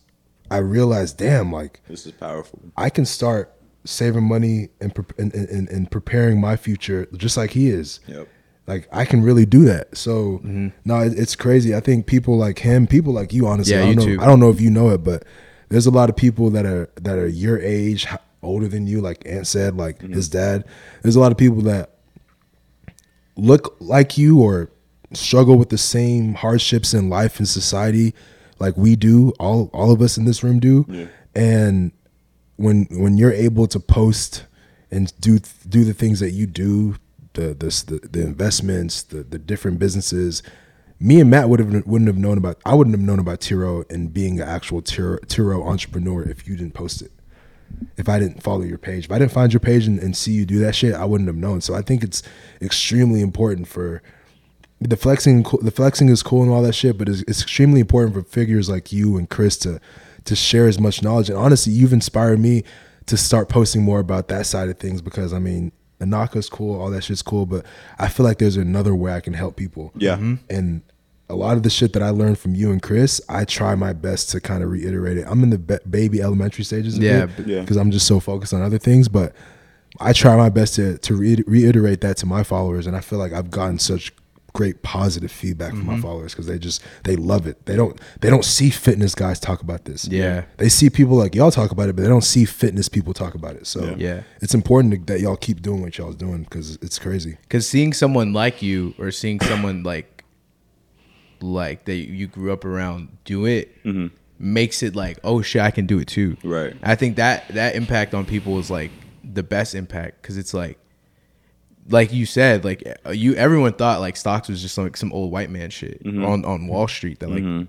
I 0.50 0.58
realized, 0.58 1.18
damn, 1.18 1.52
like 1.52 1.80
This 1.88 2.06
is 2.06 2.12
powerful. 2.12 2.60
I 2.76 2.90
can 2.90 3.04
start 3.04 3.52
saving 3.84 4.24
money 4.24 4.68
and 4.80 4.92
and, 5.18 5.32
and, 5.34 5.68
and 5.68 5.90
preparing 5.90 6.40
my 6.40 6.56
future 6.56 7.06
just 7.16 7.36
like 7.36 7.50
he 7.50 7.68
is. 7.68 8.00
Yep. 8.06 8.28
Like 8.66 8.88
I 8.92 9.04
can 9.06 9.22
really 9.22 9.46
do 9.46 9.64
that. 9.64 9.96
So 9.96 10.38
Mm-hmm. 10.44 10.68
no, 10.84 11.00
it, 11.00 11.18
it's 11.18 11.34
crazy. 11.36 11.74
I 11.74 11.80
think 11.80 12.06
people 12.06 12.36
like 12.36 12.58
him, 12.58 12.86
people 12.86 13.12
like 13.12 13.32
you, 13.32 13.46
honestly. 13.46 13.74
Yeah, 13.74 13.82
I 13.82 13.86
don't 13.86 13.90
you 13.90 13.96
know. 13.96 14.16
too. 14.16 14.22
I 14.22 14.26
don't 14.26 14.40
know 14.40 14.50
if 14.50 14.60
you 14.60 14.70
know 14.70 14.90
it, 14.90 15.04
but 15.04 15.24
there's 15.70 15.86
a 15.86 15.90
lot 15.90 16.08
of 16.10 16.16
people 16.16 16.50
that 16.50 16.66
are 16.66 16.90
that 17.00 17.18
are 17.18 17.26
your 17.28 17.58
age, 17.58 18.06
older 18.42 18.68
than 18.68 18.86
you. 18.86 19.00
Like 19.00 19.22
Ant 19.26 19.46
said, 19.46 19.76
like 19.76 19.98
Mm-hmm. 20.00 20.12
his 20.14 20.28
dad. 20.28 20.64
There's 21.02 21.16
a 21.16 21.20
lot 21.20 21.32
of 21.32 21.38
people 21.38 21.62
that 21.62 21.90
look 23.36 23.76
like 23.80 24.18
you 24.18 24.40
or 24.40 24.70
struggle 25.12 25.56
with 25.56 25.68
the 25.70 25.78
same 25.78 26.34
hardships 26.34 26.92
in 26.92 27.08
life 27.08 27.38
and 27.38 27.48
society 27.48 28.14
like 28.58 28.76
we 28.76 28.96
do 28.96 29.32
all 29.38 29.70
all 29.72 29.90
of 29.92 30.00
us 30.02 30.16
in 30.16 30.24
this 30.24 30.42
room 30.42 30.58
do 30.58 30.84
and 31.34 31.92
when 32.56 32.86
when 32.90 33.16
you're 33.16 33.32
able 33.32 33.66
to 33.66 33.80
post 33.80 34.44
and 34.90 35.12
do 35.20 35.38
do 35.68 35.84
the 35.84 35.94
things 35.94 36.20
that 36.20 36.30
you 36.30 36.46
do 36.46 36.96
the 37.34 37.54
the 37.54 37.84
the, 37.86 38.08
the 38.08 38.22
investments 38.22 39.02
the 39.02 39.22
the 39.22 39.38
different 39.38 39.78
businesses 39.78 40.42
me 41.00 41.20
and 41.20 41.30
Matt 41.30 41.48
would 41.48 41.60
have 41.60 41.86
wouldn't 41.86 42.08
have 42.08 42.18
known 42.18 42.38
about 42.38 42.58
I 42.66 42.74
wouldn't 42.74 42.94
have 42.96 43.04
known 43.04 43.20
about 43.20 43.40
Turo 43.40 43.88
and 43.90 44.12
being 44.12 44.40
an 44.40 44.48
actual 44.48 44.82
Turo, 44.82 45.20
Turo 45.26 45.64
entrepreneur 45.64 46.22
if 46.22 46.48
you 46.48 46.56
didn't 46.56 46.74
post 46.74 47.02
it 47.02 47.12
if 47.96 48.08
I 48.08 48.18
didn't 48.18 48.42
follow 48.42 48.62
your 48.62 48.78
page. 48.78 49.06
If 49.06 49.12
I 49.12 49.18
didn't 49.18 49.32
find 49.32 49.52
your 49.52 49.60
page 49.60 49.86
and, 49.86 49.98
and 49.98 50.16
see 50.16 50.32
you 50.32 50.46
do 50.46 50.58
that 50.60 50.74
shit, 50.74 50.94
I 50.94 51.04
wouldn't 51.04 51.28
have 51.28 51.36
known. 51.36 51.60
So 51.60 51.74
I 51.74 51.82
think 51.82 52.02
it's 52.02 52.22
extremely 52.60 53.20
important 53.20 53.68
for 53.68 54.02
the 54.80 54.96
flexing. 54.96 55.44
The 55.62 55.70
flexing 55.70 56.08
is 56.08 56.22
cool 56.22 56.42
and 56.42 56.50
all 56.52 56.62
that 56.62 56.74
shit, 56.74 56.96
but 56.98 57.08
it's, 57.08 57.22
it's 57.22 57.42
extremely 57.42 57.80
important 57.80 58.14
for 58.14 58.22
figures 58.22 58.68
like 58.68 58.92
you 58.92 59.16
and 59.16 59.28
Chris 59.28 59.56
to 59.58 59.80
to 60.24 60.36
share 60.36 60.66
as 60.68 60.78
much 60.78 61.02
knowledge. 61.02 61.28
And 61.30 61.38
honestly, 61.38 61.72
you've 61.72 61.92
inspired 61.92 62.38
me 62.38 62.62
to 63.06 63.16
start 63.16 63.48
posting 63.48 63.82
more 63.82 63.98
about 63.98 64.28
that 64.28 64.44
side 64.46 64.68
of 64.68 64.78
things 64.78 65.00
because 65.00 65.32
I 65.32 65.38
mean, 65.38 65.72
Anaka's 66.00 66.48
cool, 66.50 66.78
all 66.80 66.90
that 66.90 67.02
shit's 67.04 67.22
cool, 67.22 67.46
but 67.46 67.64
I 67.98 68.08
feel 68.08 68.24
like 68.24 68.38
there's 68.38 68.56
another 68.56 68.94
way 68.94 69.12
I 69.12 69.20
can 69.20 69.32
help 69.32 69.56
people. 69.56 69.90
Yeah. 69.96 70.16
Mm-hmm. 70.16 70.34
And 70.50 70.82
a 71.30 71.34
lot 71.34 71.56
of 71.56 71.62
the 71.62 71.70
shit 71.70 71.92
that 71.94 72.02
I 72.02 72.10
learned 72.10 72.38
from 72.38 72.54
you 72.54 72.70
and 72.70 72.80
Chris, 72.82 73.20
I 73.28 73.44
try 73.44 73.74
my 73.74 73.92
best 73.92 74.30
to 74.30 74.40
kind 74.40 74.62
of 74.62 74.70
reiterate 74.70 75.16
it. 75.18 75.24
I'm 75.28 75.42
in 75.42 75.50
the 75.50 75.58
ba- 75.58 75.80
baby 75.88 76.22
elementary 76.22 76.64
stages 76.64 76.96
of 76.98 77.02
Yeah, 77.02 77.24
it 77.24 77.30
but- 77.36 77.46
Yeah. 77.46 77.60
because 77.62 77.76
I'm 77.76 77.90
just 77.90 78.06
so 78.06 78.20
focused 78.20 78.52
on 78.54 78.62
other 78.62 78.78
things. 78.78 79.08
But 79.08 79.34
I 80.00 80.12
try 80.12 80.36
my 80.36 80.50
best 80.50 80.74
to 80.76 80.98
to 80.98 81.16
re- 81.16 81.42
reiterate 81.46 82.02
that 82.02 82.18
to 82.18 82.26
my 82.26 82.42
followers, 82.42 82.86
and 82.86 82.94
I 82.96 83.00
feel 83.00 83.18
like 83.18 83.32
I've 83.32 83.50
gotten 83.50 83.78
such 83.78 84.12
great 84.58 84.82
positive 84.82 85.30
feedback 85.30 85.70
from 85.70 85.82
Mm-hmm. 85.82 85.90
my 85.92 86.00
followers 86.00 86.32
because 86.32 86.46
they 86.46 86.58
just 86.58 86.82
they 87.04 87.14
love 87.16 87.46
it. 87.46 87.64
They 87.66 87.76
don't 87.76 87.96
they 88.20 88.28
don't 88.28 88.44
see 88.44 88.70
fitness 88.70 89.14
guys 89.14 89.38
talk 89.38 89.62
about 89.62 89.84
this. 89.84 90.08
Yeah. 90.08 90.44
they 90.56 90.68
see 90.68 90.90
people 90.90 91.16
like 91.16 91.34
y'all 91.36 91.52
talk 91.52 91.70
about 91.70 91.88
it, 91.88 91.94
but 91.96 92.02
they 92.02 92.08
don't 92.08 92.24
see 92.24 92.44
fitness 92.44 92.88
people 92.88 93.14
talk 93.14 93.34
about 93.34 93.54
it. 93.54 93.66
So 93.66 93.84
Yeah. 93.84 93.94
Yeah. 94.06 94.20
it's 94.40 94.54
important 94.54 94.92
to- 94.94 95.12
that 95.12 95.20
y'all 95.20 95.36
keep 95.36 95.62
doing 95.62 95.80
what 95.82 95.96
y'all's 95.96 96.16
doing 96.16 96.42
because 96.42 96.76
it's 96.82 96.98
crazy. 96.98 97.38
Because 97.42 97.68
seeing 97.68 97.92
someone 97.92 98.32
like 98.32 98.60
you 98.60 98.94
or 98.98 99.10
seeing 99.12 99.38
someone 99.40 99.84
like 99.84 100.24
like 101.40 101.84
that 101.84 101.94
you 101.94 102.26
grew 102.26 102.52
up 102.52 102.64
around 102.64 103.08
do 103.24 103.46
it 103.46 103.76
makes 104.40 104.82
it 104.82 104.94
like, 104.96 105.18
oh 105.24 105.40
shit, 105.42 105.62
I 105.62 105.70
can 105.70 105.86
do 105.86 105.98
it 106.00 106.08
too. 106.08 106.36
Right. 106.44 106.74
I 106.82 106.94
think 106.96 107.16
that 107.16 107.46
that 107.54 107.74
impact 107.76 108.12
on 108.14 108.24
people 108.24 108.58
is 108.58 108.70
like 108.70 108.90
the 109.24 109.42
best 109.42 109.74
impact 109.74 110.22
because 110.22 110.36
it's 110.36 110.52
like, 110.54 110.78
like 111.88 112.12
you 112.12 112.26
said, 112.26 112.64
like 112.64 112.82
uh, 113.06 113.10
you 113.10 113.34
everyone 113.34 113.72
thought 113.72 114.00
like 114.00 114.16
stocks 114.16 114.48
was 114.48 114.60
just 114.62 114.76
like 114.78 114.96
some 114.96 115.12
old 115.12 115.30
white 115.32 115.50
man 115.50 115.70
shit 115.70 116.02
on 116.06 116.44
on 116.44 116.66
Wall 116.66 116.86
Street 116.88 117.18
that 117.20 117.28
like, 117.30 117.66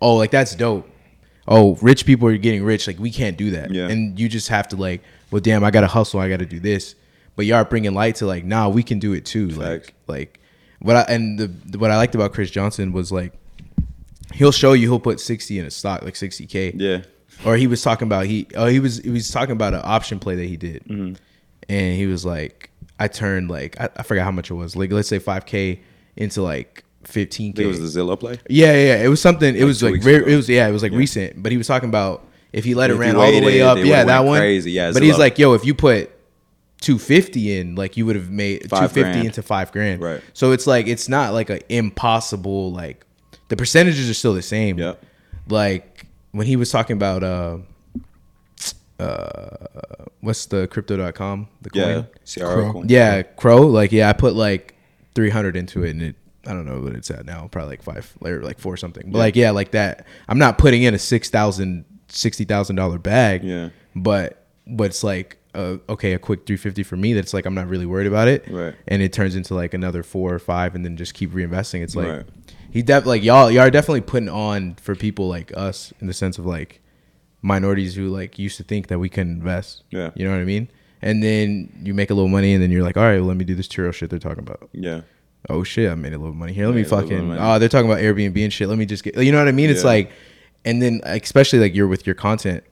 oh 0.00 0.16
like 0.16 0.30
that's 0.30 0.54
dope. 0.54 0.88
Oh, 1.46 1.76
rich 1.76 2.04
people 2.04 2.28
are 2.28 2.36
getting 2.36 2.62
rich. 2.62 2.86
Like 2.86 2.98
we 2.98 3.10
can't 3.10 3.36
do 3.38 3.52
that. 3.52 3.70
Yeah. 3.70 3.88
And 3.88 4.18
you 4.20 4.28
just 4.28 4.48
have 4.48 4.68
to 4.68 4.76
like, 4.76 5.02
well, 5.30 5.40
damn, 5.40 5.64
I 5.64 5.70
gotta 5.70 5.86
hustle. 5.86 6.20
I 6.20 6.28
gotta 6.28 6.44
do 6.46 6.60
this. 6.60 6.94
But 7.36 7.46
y'all 7.46 7.58
are 7.58 7.64
bringing 7.64 7.94
light 7.94 8.16
to 8.16 8.26
like, 8.26 8.44
nah, 8.44 8.68
we 8.68 8.82
can 8.82 8.98
do 8.98 9.12
it 9.12 9.24
too. 9.24 9.50
Facts. 9.50 9.58
Like, 9.58 9.94
like 10.06 10.40
what 10.80 10.96
I 10.96 11.00
and 11.12 11.38
the 11.38 11.78
what 11.78 11.90
I 11.90 11.96
liked 11.96 12.14
about 12.14 12.32
Chris 12.32 12.50
Johnson 12.50 12.92
was 12.92 13.10
like, 13.12 13.32
he'll 14.34 14.52
show 14.52 14.72
you 14.72 14.88
he'll 14.88 15.00
put 15.00 15.20
sixty 15.20 15.58
in 15.58 15.66
a 15.66 15.70
stock, 15.70 16.02
like 16.02 16.16
sixty 16.16 16.46
k. 16.46 16.72
Yeah. 16.74 17.02
Or 17.46 17.56
he 17.56 17.66
was 17.66 17.82
talking 17.82 18.06
about 18.08 18.26
he 18.26 18.46
oh 18.56 18.66
he 18.66 18.80
was 18.80 18.98
he 18.98 19.10
was 19.10 19.30
talking 19.30 19.52
about 19.52 19.72
an 19.74 19.80
option 19.84 20.18
play 20.18 20.34
that 20.34 20.44
he 20.46 20.56
did, 20.56 20.84
Mm-hmm. 20.84 21.14
and 21.68 21.96
he 21.96 22.06
was 22.06 22.24
like, 22.24 22.67
I 22.98 23.08
turned 23.08 23.50
like 23.50 23.80
I, 23.80 23.88
I 23.96 24.02
forgot 24.02 24.24
how 24.24 24.30
much 24.30 24.50
it 24.50 24.54
was, 24.54 24.74
like 24.76 24.90
let's 24.92 25.08
say 25.08 25.18
five 25.18 25.46
k 25.46 25.80
into 26.16 26.42
like 26.42 26.84
15k. 27.04 27.58
it 27.58 27.66
was 27.66 27.94
the 27.94 28.00
Zillow 28.00 28.18
play. 28.18 28.38
Yeah, 28.50 28.72
yeah, 28.72 28.78
yeah. 28.96 29.04
It 29.04 29.08
was 29.08 29.20
something. 29.20 29.54
It 29.54 29.60
Like 29.60 29.66
was 29.66 29.82
like 29.82 30.02
very. 30.02 30.16
ago. 30.22 30.26
It 30.32 30.36
was 30.36 30.48
yeah. 30.48 30.66
It 30.68 30.72
was 30.72 30.82
like 30.82 30.92
Yeah. 30.92 30.98
recent. 30.98 31.42
But 31.42 31.52
he 31.52 31.58
was 31.58 31.66
talking 31.66 31.88
about 31.88 32.26
if 32.52 32.64
he 32.64 32.74
let 32.74 32.90
it 32.90 32.94
If 32.94 33.00
ran 33.00 33.14
you 33.14 33.20
all 33.20 33.30
the 33.32 33.40
way 33.42 33.62
up. 33.62 33.78
Yeah, 33.78 34.04
that 34.04 34.24
one. 34.24 34.38
crazy. 34.40 34.72
Yeah, 34.72 34.90
but 34.92 35.02
he's 35.02 35.18
like, 35.18 35.38
yo, 35.38 35.54
if 35.54 35.64
you 35.64 35.74
put 35.74 36.10
two 36.80 36.98
fifty 36.98 37.56
in, 37.58 37.74
like 37.76 37.96
you 37.96 38.04
would 38.06 38.16
have 38.16 38.30
made 38.30 38.62
two 38.62 38.68
Five 38.68 38.92
fifty 38.92 39.12
grand. 39.12 39.26
into 39.26 39.42
five 39.42 39.70
grand. 39.72 40.02
Right. 40.02 40.20
So 40.32 40.52
it's 40.52 40.66
like 40.66 40.86
it's 40.86 41.08
not 41.08 41.32
like 41.32 41.50
an 41.50 41.60
impossible. 41.68 42.72
Like 42.72 43.06
the 43.48 43.56
percentages 43.56 44.10
are 44.10 44.14
still 44.14 44.34
the 44.34 44.42
same. 44.42 44.78
Yeah. 44.78 44.94
Like 45.48 46.04
when 46.32 46.46
he 46.46 46.56
was 46.56 46.70
talking 46.70 46.96
about 46.96 47.22
uh, 47.22 47.58
uh, 48.98 50.06
what's 50.20 50.46
the 50.46 50.66
crypto.com 50.68 51.48
the 51.62 51.70
coin? 51.70 51.82
Yeah. 51.82 52.02
CRO 52.44 52.54
Crow. 52.54 52.72
coin. 52.72 52.86
Yeah, 52.88 53.22
Crow. 53.22 53.66
Like, 53.66 53.92
yeah, 53.92 54.08
I 54.08 54.12
put 54.12 54.34
like 54.34 54.74
three 55.14 55.30
hundred 55.30 55.56
into 55.56 55.84
it, 55.84 55.90
and 55.90 56.02
it 56.02 56.16
I 56.46 56.52
don't 56.52 56.64
know 56.66 56.80
what 56.80 56.94
it's 56.94 57.10
at 57.10 57.26
now, 57.26 57.48
probably 57.48 57.70
like 57.70 57.82
five 57.82 58.12
or 58.22 58.42
like 58.42 58.58
four 58.58 58.76
something. 58.76 59.10
But 59.10 59.18
like 59.18 59.36
yeah, 59.36 59.50
like 59.50 59.72
that. 59.72 60.06
I'm 60.28 60.38
not 60.38 60.58
putting 60.58 60.82
in 60.82 60.94
a 60.94 60.98
six 60.98 61.30
thousand, 61.30 61.84
sixty 62.08 62.44
thousand 62.44 62.76
dollar 62.76 62.98
bag. 62.98 63.44
Yeah. 63.44 63.70
But 63.94 64.44
but 64.66 64.84
it's 64.84 65.04
like 65.04 65.36
uh, 65.54 65.76
okay, 65.88 66.12
a 66.12 66.18
quick 66.18 66.46
three 66.46 66.56
fifty 66.56 66.82
for 66.82 66.96
me. 66.96 67.12
That's 67.14 67.32
like 67.34 67.46
I'm 67.46 67.54
not 67.54 67.68
really 67.68 67.86
worried 67.86 68.06
about 68.06 68.28
it. 68.28 68.44
Right. 68.48 68.74
And 68.86 69.02
it 69.02 69.12
turns 69.12 69.34
into 69.36 69.54
like 69.54 69.74
another 69.74 70.02
four 70.02 70.34
or 70.34 70.38
five, 70.38 70.74
and 70.74 70.84
then 70.84 70.96
just 70.96 71.14
keep 71.14 71.30
reinvesting. 71.32 71.82
It's 71.82 71.96
like 71.96 72.08
Right. 72.08 72.26
he 72.70 72.82
def 72.82 73.06
like 73.06 73.22
y'all 73.22 73.50
y'all 73.50 73.62
are 73.62 73.70
definitely 73.70 74.02
putting 74.02 74.28
on 74.28 74.74
for 74.74 74.94
people 74.94 75.28
like 75.28 75.52
us 75.56 75.92
in 76.00 76.06
the 76.06 76.14
sense 76.14 76.38
of 76.38 76.46
like 76.46 76.80
minorities 77.42 77.94
who 77.94 78.08
like 78.08 78.38
used 78.38 78.56
to 78.56 78.64
think 78.64 78.88
that 78.88 78.98
we 78.98 79.08
couldn't 79.08 79.32
invest. 79.32 79.84
Yeah. 79.90 80.10
You 80.14 80.24
know 80.24 80.32
what 80.32 80.40
I 80.40 80.44
mean? 80.44 80.68
And 81.00 81.22
then 81.22 81.80
you 81.84 81.94
make 81.94 82.10
a 82.10 82.14
little 82.14 82.28
money, 82.28 82.54
and 82.54 82.62
then 82.62 82.72
you're 82.72 82.82
like, 82.82 82.96
all 82.96 83.04
right, 83.04 83.18
well, 83.18 83.26
let 83.28 83.36
me 83.36 83.44
do 83.44 83.54
this 83.54 83.68
Turo 83.68 83.92
shit 83.92 84.10
they're 84.10 84.18
talking 84.18 84.40
about. 84.40 84.68
Yeah. 84.72 85.02
Oh 85.48 85.62
shit, 85.62 85.90
I 85.90 85.94
made 85.94 86.12
a 86.12 86.18
little 86.18 86.34
money 86.34 86.52
here. 86.52 86.66
Let 86.66 86.74
me 86.74 86.82
Made 86.82 86.90
a 86.90 86.94
little 86.96 87.08
bit 87.08 87.18
of 87.20 87.26
fucking. 87.28 87.38
Oh, 87.40 87.58
they're 87.60 87.68
talking 87.68 87.88
about 87.88 88.02
Airbnb 88.02 88.42
and 88.42 88.52
shit. 88.52 88.68
Let 88.68 88.78
me 88.78 88.86
just 88.86 89.04
get. 89.04 89.16
You 89.16 89.30
know 89.30 89.38
what 89.38 89.46
I 89.46 89.52
mean? 89.52 89.70
It's 89.70 89.84
like, 89.84 90.10
and 90.64 90.82
then 90.82 91.00
especially 91.04 91.60
like 91.60 91.74
you're 91.74 91.86
with 91.86 92.04
your 92.04 92.16
content, 92.16 92.64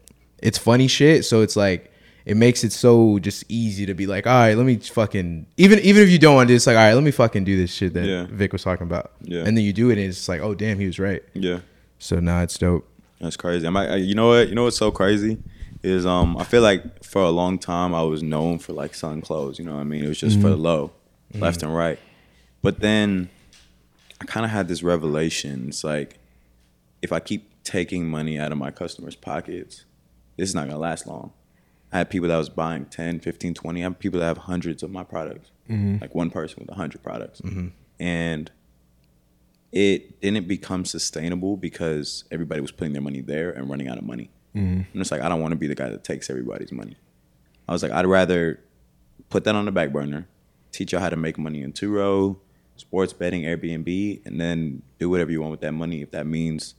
it's 0.43 0.59
funny 0.59 0.89
shit. 0.89 1.25
So 1.25 1.43
it's 1.43 1.55
like 1.55 1.93
it 2.25 2.37
makes 2.37 2.65
it 2.65 2.73
so 2.73 3.21
just 3.21 3.45
easy 3.49 3.87
to 3.87 3.95
be 3.95 4.09
like, 4.09 4.27
all 4.27 4.35
right, 4.35 4.57
let 4.57 4.67
me 4.67 4.77
fucking 4.77 5.47
even 5.57 5.79
even 5.79 6.03
if 6.03 6.11
you 6.11 6.19
don't 6.19 6.35
want 6.35 6.49
to, 6.49 6.55
it's 6.57 6.67
like, 6.67 6.77
all 6.77 6.83
right, 6.83 6.95
let 6.95 7.05
me 7.05 7.13
fucking 7.13 7.45
do 7.45 7.57
this 7.57 7.73
shit 7.73 7.95
that 7.95 8.05
Yeah. 8.05 8.27
Vic 8.29 8.53
was 8.53 8.65
talking 8.65 8.85
about. 8.89 9.13
Yeah. 9.23 9.45
And 9.45 9.57
then 9.57 9.65
you 9.65 9.73
do 9.73 9.91
it, 9.91 9.99
and 9.99 10.09
it's 10.09 10.29
like, 10.29 10.41
oh 10.41 10.53
damn, 10.55 10.81
he 10.81 10.87
was 10.87 10.99
right. 10.99 11.23
Yeah. 11.35 11.61
So 12.01 12.19
now 12.19 12.43
it's 12.43 12.59
dope. 12.59 12.89
That's 13.21 13.37
crazy. 13.37 13.67
I'm, 13.67 13.77
I, 13.77 13.93
uh, 13.93 13.97
you 13.97 14.15
know 14.15 14.29
what? 14.29 14.49
You 14.49 14.55
know 14.55 14.65
what's 14.65 14.77
so 14.77 14.91
crazy 14.91 15.39
is 15.83 16.07
um 16.07 16.37
I 16.37 16.45
feel 16.45 16.63
like 16.63 17.05
for 17.05 17.23
a 17.23 17.31
long 17.31 17.59
time 17.59 17.95
I 17.95 18.03
was 18.03 18.23
known 18.23 18.59
for 18.59 18.73
like 18.73 18.95
selling 18.95 19.23
clothes. 19.23 19.59
You 19.59 19.65
know 19.65 19.75
what 19.75 19.81
I 19.81 19.85
mean? 19.85 20.05
It 20.05 20.09
was 20.09 20.19
just 20.19 20.41
for 20.41 20.49
the 20.49 20.57
low, 20.57 20.93
mm-hmm. 21.33 21.43
left 21.43 21.63
and 21.63 21.75
right. 21.75 21.99
But 22.63 22.81
then 22.81 23.31
I 24.21 24.25
kind 24.25 24.45
of 24.45 24.51
had 24.51 24.69
this 24.69 24.83
revelation. 24.83 25.69
It's 25.69 25.85
like 25.85 26.19
if 27.03 27.13
I 27.13 27.21
keep 27.21 27.51
taking 27.63 28.09
money 28.09 28.39
out 28.39 28.53
of 28.53 28.59
my 28.59 28.71
customers' 28.71 29.17
pockets, 29.17 29.85
this 30.37 30.49
is 30.49 30.55
not 30.55 30.67
gonna 30.67 30.79
last 30.79 31.07
long. 31.07 31.33
I 31.93 31.99
had 31.99 32.11
people 32.11 32.29
that 32.29 32.37
was 32.37 32.49
buying 32.49 32.87
10, 32.87 33.21
15, 33.21 33.55
20. 33.55 33.81
I 33.81 33.85
have 33.85 33.99
people 33.99 34.21
that 34.21 34.27
have 34.27 34.39
hundreds 34.39 34.83
of 34.83 34.91
my 34.91 35.05
products. 35.05 35.51
Mm-hmm. 35.71 35.99
Like 36.01 36.15
one 36.15 36.31
person 36.31 36.57
with 36.61 36.69
100 36.69 37.03
products. 37.03 37.41
And 37.99 38.51
it 39.73 40.21
didn't 40.21 40.49
become 40.49 40.85
sustainable 40.85 41.57
because 41.57 42.25
everybody 42.31 42.61
was 42.61 42.71
putting 42.71 42.93
their 42.93 43.03
money 43.03 43.21
there 43.21 43.51
and 43.51 43.69
running 43.69 43.89
out 43.89 43.99
of 43.99 44.05
money. 44.05 44.31
And 44.55 44.87
it's 44.95 45.11
like, 45.11 45.21
I 45.21 45.29
don't 45.29 45.43
want 45.43 45.53
to 45.53 45.57
be 45.57 45.67
the 45.67 45.75
guy 45.75 45.91
that 45.91 46.03
takes 46.03 46.31
everybody's 46.31 46.73
money. 46.73 46.97
I 47.69 47.73
was 47.73 47.83
like, 47.83 47.93
I'd 47.93 48.07
rather 48.07 48.59
put 49.29 49.45
that 49.45 49.55
on 49.55 49.67
the 49.67 49.71
back 49.73 49.93
burner, 49.93 50.29
teach 50.73 50.93
y'all 50.93 51.01
how 51.03 51.11
to 51.11 51.17
make 51.17 51.37
money 51.37 51.61
in 51.61 51.75
Turo, 51.75 52.39
sports 52.77 53.13
betting, 53.13 53.43
Airbnb, 53.43 54.25
and 54.25 54.41
then 54.41 54.81
do 54.99 55.11
whatever 55.11 55.31
you 55.31 55.43
want 55.43 55.51
with 55.51 55.61
that 55.61 55.73
money. 55.73 56.01
If 56.01 56.11
that 56.13 56.27
means 56.27 56.75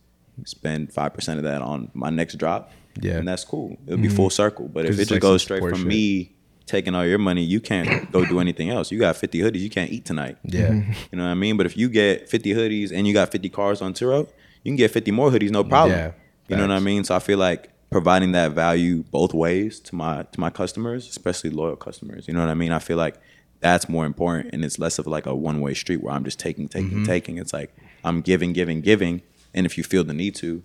spend 0.46 0.92
5% 0.92 1.38
of 1.38 1.44
that 1.44 1.62
on 1.62 1.92
my 1.94 2.10
next 2.10 2.36
drop, 2.40 2.72
Yeah. 3.00 3.18
and 3.18 3.28
that's 3.28 3.44
cool. 3.44 3.78
It'll 3.86 4.00
be 4.00 4.10
full 4.10 4.32
circle. 4.32 4.68
But 4.68 4.86
if 4.86 4.94
it 4.94 4.98
just 4.98 5.12
like 5.12 5.22
goes 5.22 5.44
straight 5.44 5.62
from 5.62 5.76
shit. 5.78 5.88
me 5.88 6.36
taking 6.68 6.94
all 6.94 7.06
your 7.06 7.18
money, 7.18 7.42
you 7.44 7.60
can't 7.60 8.12
go 8.12 8.24
do 8.26 8.40
anything 8.40 8.70
else. 8.70 8.92
You 8.92 9.00
got 9.00 9.16
50 9.18 9.40
hoodies, 9.40 9.60
you 9.62 9.70
can't 9.70 9.90
eat 9.92 10.06
tonight. 10.06 10.38
Yeah. 10.44 10.72
You 10.74 10.84
know 11.18 11.24
what 11.24 11.30
I 11.32 11.34
mean? 11.34 11.58
But 11.58 11.66
if 11.66 11.76
you 11.78 11.90
get 11.90 12.30
50 12.30 12.54
hoodies 12.54 12.92
and 12.92 13.08
you 13.08 13.14
got 13.14 13.32
50 13.32 13.50
cars 13.50 13.82
on 13.82 13.94
Turo, 13.94 14.28
you 14.64 14.72
can 14.72 14.76
get 14.76 14.92
50 14.92 15.12
more 15.12 15.32
hoodies, 15.32 15.50
no 15.50 15.64
problem. 15.64 15.98
Yeah, 15.98 16.12
You 16.50 16.56
know 16.58 16.64
what 16.68 16.72
I 16.72 16.80
mean? 16.80 17.04
So 17.04 17.16
I 17.16 17.20
feel 17.20 17.40
like 17.40 17.70
providing 17.90 18.34
that 18.34 18.52
value 18.52 19.04
both 19.12 19.34
ways 19.34 19.80
to 19.80 19.96
my 19.96 20.24
to 20.34 20.40
my 20.40 20.50
customers, 20.50 21.08
especially 21.08 21.50
loyal 21.50 21.78
customers. 21.78 22.28
You 22.28 22.34
know 22.34 22.42
what 22.42 22.50
I 22.50 22.54
mean? 22.54 22.72
I 22.74 22.80
feel 22.80 22.98
like 22.98 23.16
that's 23.62 23.88
more 23.90 24.06
important 24.06 24.54
and 24.54 24.64
it's 24.64 24.78
less 24.78 25.00
of 25.00 25.08
like 25.08 25.26
a 25.26 25.34
one 25.34 25.62
way 25.62 25.74
street 25.74 26.02
where 26.04 26.14
I'm 26.14 26.24
just 26.26 26.38
taking, 26.38 26.68
taking, 26.68 26.90
Mm-hmm. 26.92 27.04
taking. 27.06 27.38
It's 27.38 27.54
like 27.54 27.74
I'm 28.04 28.22
giving, 28.22 28.52
giving, 28.54 28.82
giving. 28.82 29.22
And 29.54 29.66
if 29.66 29.78
you 29.78 29.84
feel 29.84 30.04
the 30.04 30.14
need 30.14 30.36
to, 30.36 30.62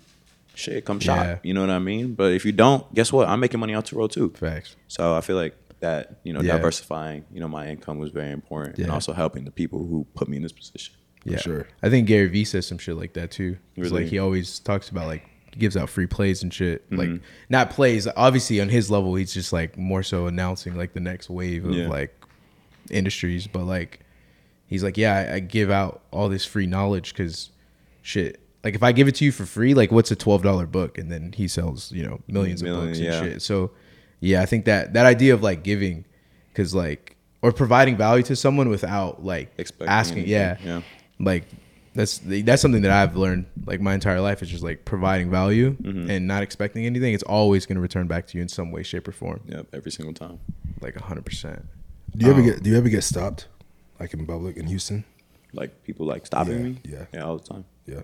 shit, 0.53 0.85
come 0.85 0.99
shop. 0.99 1.17
Yeah. 1.25 1.37
You 1.43 1.53
know 1.53 1.61
what 1.61 1.69
I 1.71 1.79
mean? 1.79 2.13
But 2.13 2.33
if 2.33 2.45
you 2.45 2.51
don't, 2.51 2.93
guess 2.93 3.11
what? 3.13 3.27
I'm 3.29 3.39
making 3.39 3.59
money 3.59 3.73
on 3.73 3.83
Turo 3.83 4.11
too. 4.11 4.29
Facts. 4.31 4.75
So 4.87 5.15
I 5.15 5.21
feel 5.21 5.35
like 5.37 5.55
that, 5.83 6.19
you 6.23 6.31
know, 6.31 6.41
Yeah. 6.41 6.53
diversifying, 6.53 7.25
you 7.33 7.41
know, 7.41 7.47
my 7.49 7.67
income 7.67 7.99
was 7.99 8.09
very 8.11 8.31
important 8.31 8.79
and 8.79 8.89
also 8.89 9.11
helping 9.11 9.43
the 9.43 9.51
people 9.51 9.79
who 9.85 10.07
put 10.15 10.29
me 10.29 10.37
in 10.37 10.43
this 10.43 10.53
position. 10.53 10.95
Yeah, 11.25 11.37
sure. 11.37 11.67
I 11.81 11.89
think 11.89 12.07
Gary 12.07 12.27
Vee 12.27 12.45
says 12.45 12.65
some 12.65 12.77
shit 12.77 12.95
like 12.95 13.13
that 13.13 13.31
too. 13.31 13.57
Really? 13.75 14.03
like 14.03 14.05
he 14.05 14.17
always 14.17 14.59
talks 14.59 14.87
about 14.89 15.07
like 15.07 15.25
he 15.53 15.59
gives 15.59 15.75
out 15.75 15.89
free 15.89 16.07
plays 16.07 16.41
and 16.41 16.53
shit. 16.53 16.85
Mm-hmm. 16.89 16.95
Like 16.97 17.21
not 17.49 17.69
plays. 17.69 18.07
Obviously, 18.15 18.61
on 18.61 18.69
his 18.69 18.89
level, 18.89 19.13
he's 19.15 19.33
just 19.33 19.51
like 19.51 19.77
more 19.77 20.03
so 20.03 20.27
announcing 20.27 20.75
like 20.75 20.93
the 20.93 20.99
next 21.01 21.29
wave 21.29 21.65
of 21.65 21.75
Yeah. 21.75 21.89
like 21.89 22.15
industries. 22.89 23.45
But 23.47 23.65
like 23.65 23.99
he's 24.67 24.83
like, 24.83 24.97
yeah, 24.97 25.27
I, 25.31 25.35
I 25.35 25.39
give 25.39 25.69
out 25.69 26.01
all 26.11 26.29
this 26.29 26.45
free 26.45 26.65
knowledge 26.65 27.13
because 27.13 27.51
shit. 28.01 28.39
Like 28.63 28.75
if 28.75 28.83
I 28.83 28.93
give 28.93 29.09
it 29.09 29.15
to 29.15 29.25
you 29.25 29.33
for 29.33 29.45
free, 29.45 29.73
like 29.73 29.91
what's 29.91 30.11
a 30.11 30.15
twelve 30.15 30.43
dollar 30.43 30.65
book? 30.65 30.97
And 30.97 31.11
then 31.11 31.33
he 31.33 31.49
sells 31.49 31.91
you 31.91 32.03
know 32.03 32.21
millions 32.27 32.61
of 32.61 32.67
Million, 32.69 32.85
books 32.87 32.99
yeah. 32.99 33.13
and 33.21 33.31
shit. 33.33 33.41
So 33.41 33.71
yeah, 34.29 34.41
I 34.41 34.45
think 34.45 34.65
that 34.65 34.93
that 34.93 35.05
idea 35.05 35.33
of 35.33 35.41
like 35.43 35.63
giving, 35.63 36.05
because 36.49 36.73
like 36.73 37.15
or 37.41 37.51
providing 37.51 37.97
value 37.97 38.23
to 38.23 38.35
someone 38.35 38.69
without 38.69 39.23
like 39.23 39.51
Expecting 39.57 39.87
asking, 39.89 40.17
anything, 40.19 40.31
yeah, 40.31 40.57
yeah. 40.63 40.81
like 41.19 41.43
that's 41.93 42.19
that's 42.23 42.61
something 42.61 42.81
that 42.83 42.91
I've 42.91 43.15
learned 43.17 43.45
like 43.65 43.79
my 43.81 43.93
entire 43.93 44.21
life 44.21 44.41
is 44.41 44.49
just 44.49 44.63
like 44.63 44.85
providing 44.85 45.29
value 45.29 45.75
Mm-hmm. 45.75 46.09
and 46.09 46.27
not 46.27 46.41
expecting 46.41 46.85
anything. 46.85 47.13
It's 47.13 47.23
always 47.23 47.65
going 47.67 47.75
to 47.75 47.81
return 47.81 48.07
back 48.07 48.25
to 48.27 48.37
you 48.37 48.41
in 48.41 48.47
some 48.49 48.71
way, 48.71 48.81
shape, 48.83 49.07
or 49.07 49.11
form. 49.11 49.41
Yep, 49.47 49.67
every 49.73 49.91
single 49.91 50.13
time. 50.13 50.39
Like 50.81 50.95
hundred 50.95 51.25
percent. 51.25 51.65
Do 52.15 52.25
you 52.25 52.31
ever 52.31 52.39
Um, 52.41 52.45
get 52.47 52.63
Do 52.63 52.69
you 52.69 52.77
ever 52.77 52.89
get 52.89 53.03
stopped, 53.03 53.47
like 53.99 54.13
in 54.13 54.25
public 54.25 54.57
in 54.57 54.67
Houston? 54.67 55.03
Like 55.51 55.83
people 55.83 56.05
like 56.07 56.25
stopping 56.25 56.57
Yeah, 56.57 56.63
me. 56.63 56.77
yeah. 56.85 57.05
Yeah, 57.13 57.23
all 57.25 57.37
the 57.37 57.47
time. 57.53 57.65
Yeah. 57.85 58.01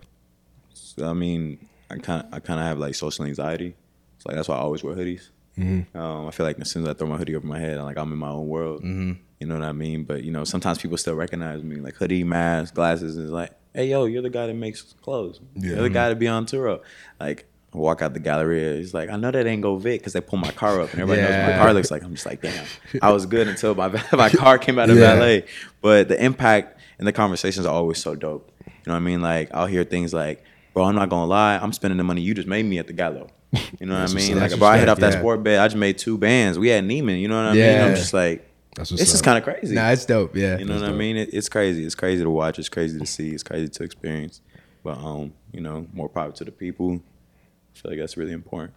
So, 0.74 1.10
I 1.10 1.14
mean, 1.14 1.58
I 1.90 1.96
kind 1.98 2.22
of 2.26 2.34
I 2.34 2.40
kind 2.40 2.60
of 2.60 2.66
have 2.66 2.78
like 2.78 2.94
social 2.96 3.26
anxiety. 3.26 3.74
It's 4.18 4.26
like 4.26 4.36
that's 4.36 4.48
why 4.50 4.56
I 4.56 4.60
always 4.60 4.84
wear 4.84 4.96
hoodies. 4.96 5.30
Um, 5.62 6.28
I 6.28 6.32
feel 6.32 6.46
like 6.46 6.60
as 6.60 6.70
soon 6.72 6.84
as 6.84 6.90
I 6.90 6.94
throw 6.94 7.08
my 7.08 7.18
hoodie 7.18 7.36
over 7.36 7.46
my 7.46 7.60
head, 7.60 7.78
I'm 7.78 7.86
like 7.86 7.98
I'm 7.98 8.12
in 8.12 8.18
my 8.18 8.30
own 8.30 8.48
world. 8.48 8.82
Mm-hmm. 8.82 9.14
You 9.40 9.48
know 9.48 9.56
what 9.56 9.64
I 9.64 9.72
mean? 9.72 10.04
But 10.04 10.24
you 10.24 10.32
know, 10.32 10.44
sometimes 10.44 10.78
people 10.80 10.98
still 10.98 11.16
recognize 11.16 11.64
me, 11.64 11.78
like 11.78 11.96
hoodie, 11.96 12.24
mask, 12.24 12.74
glasses, 12.76 13.16
and 13.16 13.26
it's 13.26 13.32
like, 13.34 13.52
hey, 13.74 13.88
yo, 13.88 14.06
you're 14.06 14.22
the 14.22 14.30
guy 14.30 14.48
that 14.48 14.54
makes 14.54 14.82
clothes. 15.02 15.40
Yeah. 15.56 15.74
You're 15.76 15.84
the 15.84 15.90
guy 15.90 16.10
to 16.10 16.16
be 16.16 16.28
on 16.28 16.46
Turo. 16.46 16.82
Like. 17.20 17.46
I 17.72 17.78
walk 17.78 18.02
out 18.02 18.16
the 18.16 18.20
gallery. 18.20 18.78
He's 18.78 18.96
like, 18.96 19.12
I 19.12 19.16
know 19.16 19.30
that 19.30 19.46
ain't 19.46 19.62
go 19.62 19.76
Vic 19.76 20.00
because 20.00 20.14
they 20.14 20.22
pull 20.22 20.40
my 20.40 20.50
car 20.50 20.82
up 20.82 20.92
and 20.92 21.02
everybody 21.04 21.22
knows 21.22 21.38
what 21.38 21.52
my 21.52 21.58
car 21.60 21.72
looks 21.72 21.92
like. 21.92 22.02
I'm 22.02 22.16
just 22.16 22.26
like, 22.26 22.42
damn. 22.42 22.66
I 23.00 23.12
was 23.12 23.28
good 23.28 23.48
until 23.48 23.76
my 23.76 23.90
my 24.14 24.32
car 24.32 24.58
came 24.58 24.80
out 24.80 24.90
of 24.90 24.98
Yeah. 24.98 25.14
valet. 25.14 25.46
But 25.80 26.08
the 26.08 26.20
impact 26.20 26.80
and 26.98 27.08
the 27.08 27.12
conversations 27.14 27.68
are 27.68 27.72
always 27.76 28.00
so 28.00 28.16
dope. 28.16 28.52
You 28.66 28.72
know 28.88 28.94
what 28.94 28.96
I 28.96 29.00
mean? 29.02 29.22
Like 29.22 29.52
I'll 29.54 29.68
hear 29.68 29.84
things 29.84 30.16
like, 30.16 30.44
"Bro, 30.74 30.86
I'm 30.86 30.96
not 30.96 31.10
gonna 31.10 31.26
lie, 31.26 31.58
I'm 31.58 31.74
spending 31.74 31.98
the 31.98 32.04
money 32.04 32.22
you 32.22 32.34
just 32.34 32.48
made 32.48 32.66
me 32.66 32.80
at 32.80 32.88
the 32.88 32.94
Gallo." 32.94 33.30
You 33.80 33.86
know 33.88 34.00
what 34.02 34.12
I 34.12 34.14
mean? 34.14 34.40
Like, 34.40 34.58
bro, 34.58 34.68
I 34.68 34.78
hit 34.78 34.90
off 34.90 35.00
that 35.00 35.14
sport 35.14 35.44
bet. 35.44 35.60
I 35.60 35.68
just 35.68 35.78
made 35.78 35.98
two 35.98 36.18
bands. 36.18 36.60
We 36.60 36.70
had 36.70 36.84
Neiman. 36.84 37.20
You 37.20 37.28
know 37.28 37.44
what 37.44 37.52
I 37.52 37.54
mean? 37.54 37.82
I'm 37.82 37.96
just 37.96 38.14
like, 38.14 38.50
this 38.76 39.14
is 39.14 39.22
kind 39.22 39.38
of 39.38 39.44
crazy. 39.44 39.76
Nah, 39.76 39.90
it's 39.90 40.06
dope. 40.06 40.36
Yeah. 40.36 40.58
you 40.58 40.66
know 40.66 40.76
what 40.76 40.90
I 40.90 40.94
mean? 40.94 41.18
It, 41.18 41.34
it's 41.34 41.50
crazy. 41.50 41.86
It's 41.86 41.96
crazy 41.96 42.24
to 42.24 42.30
watch. 42.30 42.60
It's 42.60 42.70
crazy 42.70 43.00
to 43.00 43.06
see. 43.06 43.32
It's 43.32 43.44
crazy 43.44 43.68
to 43.68 43.84
experience. 43.84 44.42
But 44.84 44.98
um, 44.98 45.34
you 45.52 45.62
know, 45.62 45.88
more 45.94 46.10
power 46.10 46.32
to 46.32 46.44
the 46.46 46.52
people. 46.52 46.94
I 46.96 47.80
feel 47.80 47.92
like 47.92 48.00
that's 48.00 48.18
really 48.18 48.34
important. 48.34 48.74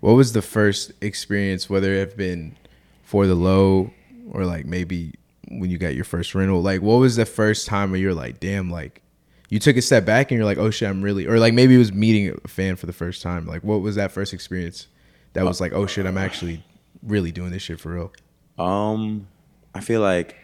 What 0.00 0.12
was 0.12 0.32
the 0.32 0.42
first 0.42 0.92
experience, 1.00 1.70
whether 1.70 1.94
it 1.94 2.00
have 2.00 2.16
been 2.16 2.56
for 3.04 3.26
the 3.26 3.34
low 3.34 3.90
or 4.30 4.44
like 4.44 4.66
maybe 4.66 5.14
when 5.48 5.70
you 5.70 5.78
got 5.78 5.94
your 5.94 6.04
first 6.04 6.34
rental? 6.34 6.60
Like, 6.60 6.82
what 6.82 6.96
was 6.96 7.16
the 7.16 7.26
first 7.26 7.66
time 7.66 7.90
where 7.90 8.00
you're 8.00 8.14
like, 8.14 8.40
damn, 8.40 8.70
like 8.70 9.02
you 9.48 9.58
took 9.58 9.76
a 9.76 9.82
step 9.82 10.04
back 10.04 10.30
and 10.30 10.36
you're 10.38 10.44
like, 10.44 10.58
oh 10.58 10.70
shit, 10.70 10.88
I'm 10.88 11.02
really, 11.02 11.26
or 11.26 11.38
like 11.38 11.54
maybe 11.54 11.74
it 11.74 11.78
was 11.78 11.92
meeting 11.92 12.36
a 12.44 12.48
fan 12.48 12.76
for 12.76 12.86
the 12.86 12.92
first 12.92 13.22
time. 13.22 13.46
Like, 13.46 13.62
what 13.62 13.80
was 13.80 13.94
that 13.96 14.12
first 14.12 14.32
experience 14.34 14.88
that 15.34 15.44
was 15.44 15.60
like, 15.60 15.72
oh 15.72 15.86
shit, 15.86 16.06
I'm 16.06 16.18
actually 16.18 16.64
really 17.02 17.30
doing 17.32 17.50
this 17.50 17.62
shit 17.62 17.78
for 17.80 17.92
real? 17.94 18.12
Um, 18.58 19.28
I 19.74 19.80
feel 19.80 20.00
like 20.00 20.34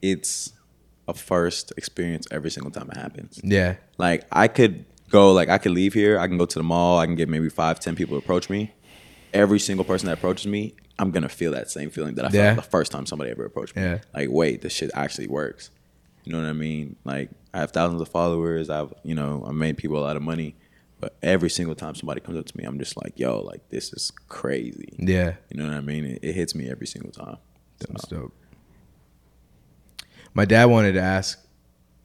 it's 0.00 0.52
a 1.08 1.14
first 1.14 1.72
experience 1.76 2.26
every 2.30 2.50
single 2.50 2.70
time 2.70 2.88
it 2.90 2.96
happens. 2.96 3.40
Yeah. 3.42 3.76
Like 3.98 4.24
I 4.32 4.48
could 4.48 4.84
go, 5.10 5.32
like 5.32 5.48
I 5.48 5.58
could 5.58 5.72
leave 5.72 5.94
here. 5.94 6.18
I 6.18 6.26
can 6.28 6.38
go 6.38 6.46
to 6.46 6.58
the 6.58 6.62
mall. 6.62 6.98
I 6.98 7.06
can 7.06 7.14
get 7.14 7.28
maybe 7.28 7.48
five, 7.48 7.80
ten 7.80 7.96
people 7.96 8.18
to 8.18 8.24
approach 8.24 8.50
me. 8.50 8.72
Every 9.32 9.58
single 9.58 9.84
person 9.84 10.06
that 10.08 10.18
approaches 10.18 10.46
me, 10.46 10.74
I'm 10.98 11.10
gonna 11.10 11.28
feel 11.28 11.52
that 11.52 11.70
same 11.70 11.90
feeling 11.90 12.16
that 12.16 12.26
I 12.26 12.28
Yeah. 12.32 12.54
felt 12.54 12.64
the 12.64 12.70
first 12.70 12.92
time 12.92 13.06
somebody 13.06 13.30
ever 13.30 13.44
approached 13.44 13.74
me. 13.76 13.82
Yeah. 13.82 13.98
Like, 14.14 14.28
wait, 14.30 14.60
this 14.62 14.72
shit 14.72 14.90
actually 14.94 15.26
works. 15.26 15.70
You 16.24 16.32
know 16.32 16.40
what 16.40 16.48
I 16.48 16.52
mean? 16.52 16.96
Like 17.04 17.30
I 17.52 17.58
have 17.58 17.72
thousands 17.72 18.00
of 18.00 18.08
followers. 18.08 18.70
I've, 18.70 18.92
you 19.02 19.14
know, 19.14 19.44
I 19.46 19.52
made 19.52 19.76
people 19.76 19.98
a 19.98 20.04
lot 20.04 20.16
of 20.16 20.22
money. 20.22 20.56
But 21.00 21.16
every 21.20 21.50
single 21.50 21.74
time 21.74 21.96
somebody 21.96 22.20
comes 22.20 22.38
up 22.38 22.46
to 22.46 22.56
me, 22.56 22.62
I'm 22.62 22.78
just 22.78 22.96
like, 23.02 23.18
yo, 23.18 23.40
like 23.40 23.68
this 23.70 23.92
is 23.92 24.12
crazy. 24.28 24.94
Yeah. 24.98 25.34
You 25.50 25.60
know 25.60 25.64
what 25.68 25.76
I 25.76 25.80
mean? 25.80 26.04
It, 26.04 26.20
it 26.22 26.32
hits 26.34 26.54
me 26.54 26.70
every 26.70 26.86
single 26.86 27.10
time. 27.10 27.38
That's 27.80 28.06
dope. 28.06 28.32
My 30.32 30.44
dad 30.44 30.66
wanted 30.66 30.92
to 30.92 31.00
ask. 31.00 31.44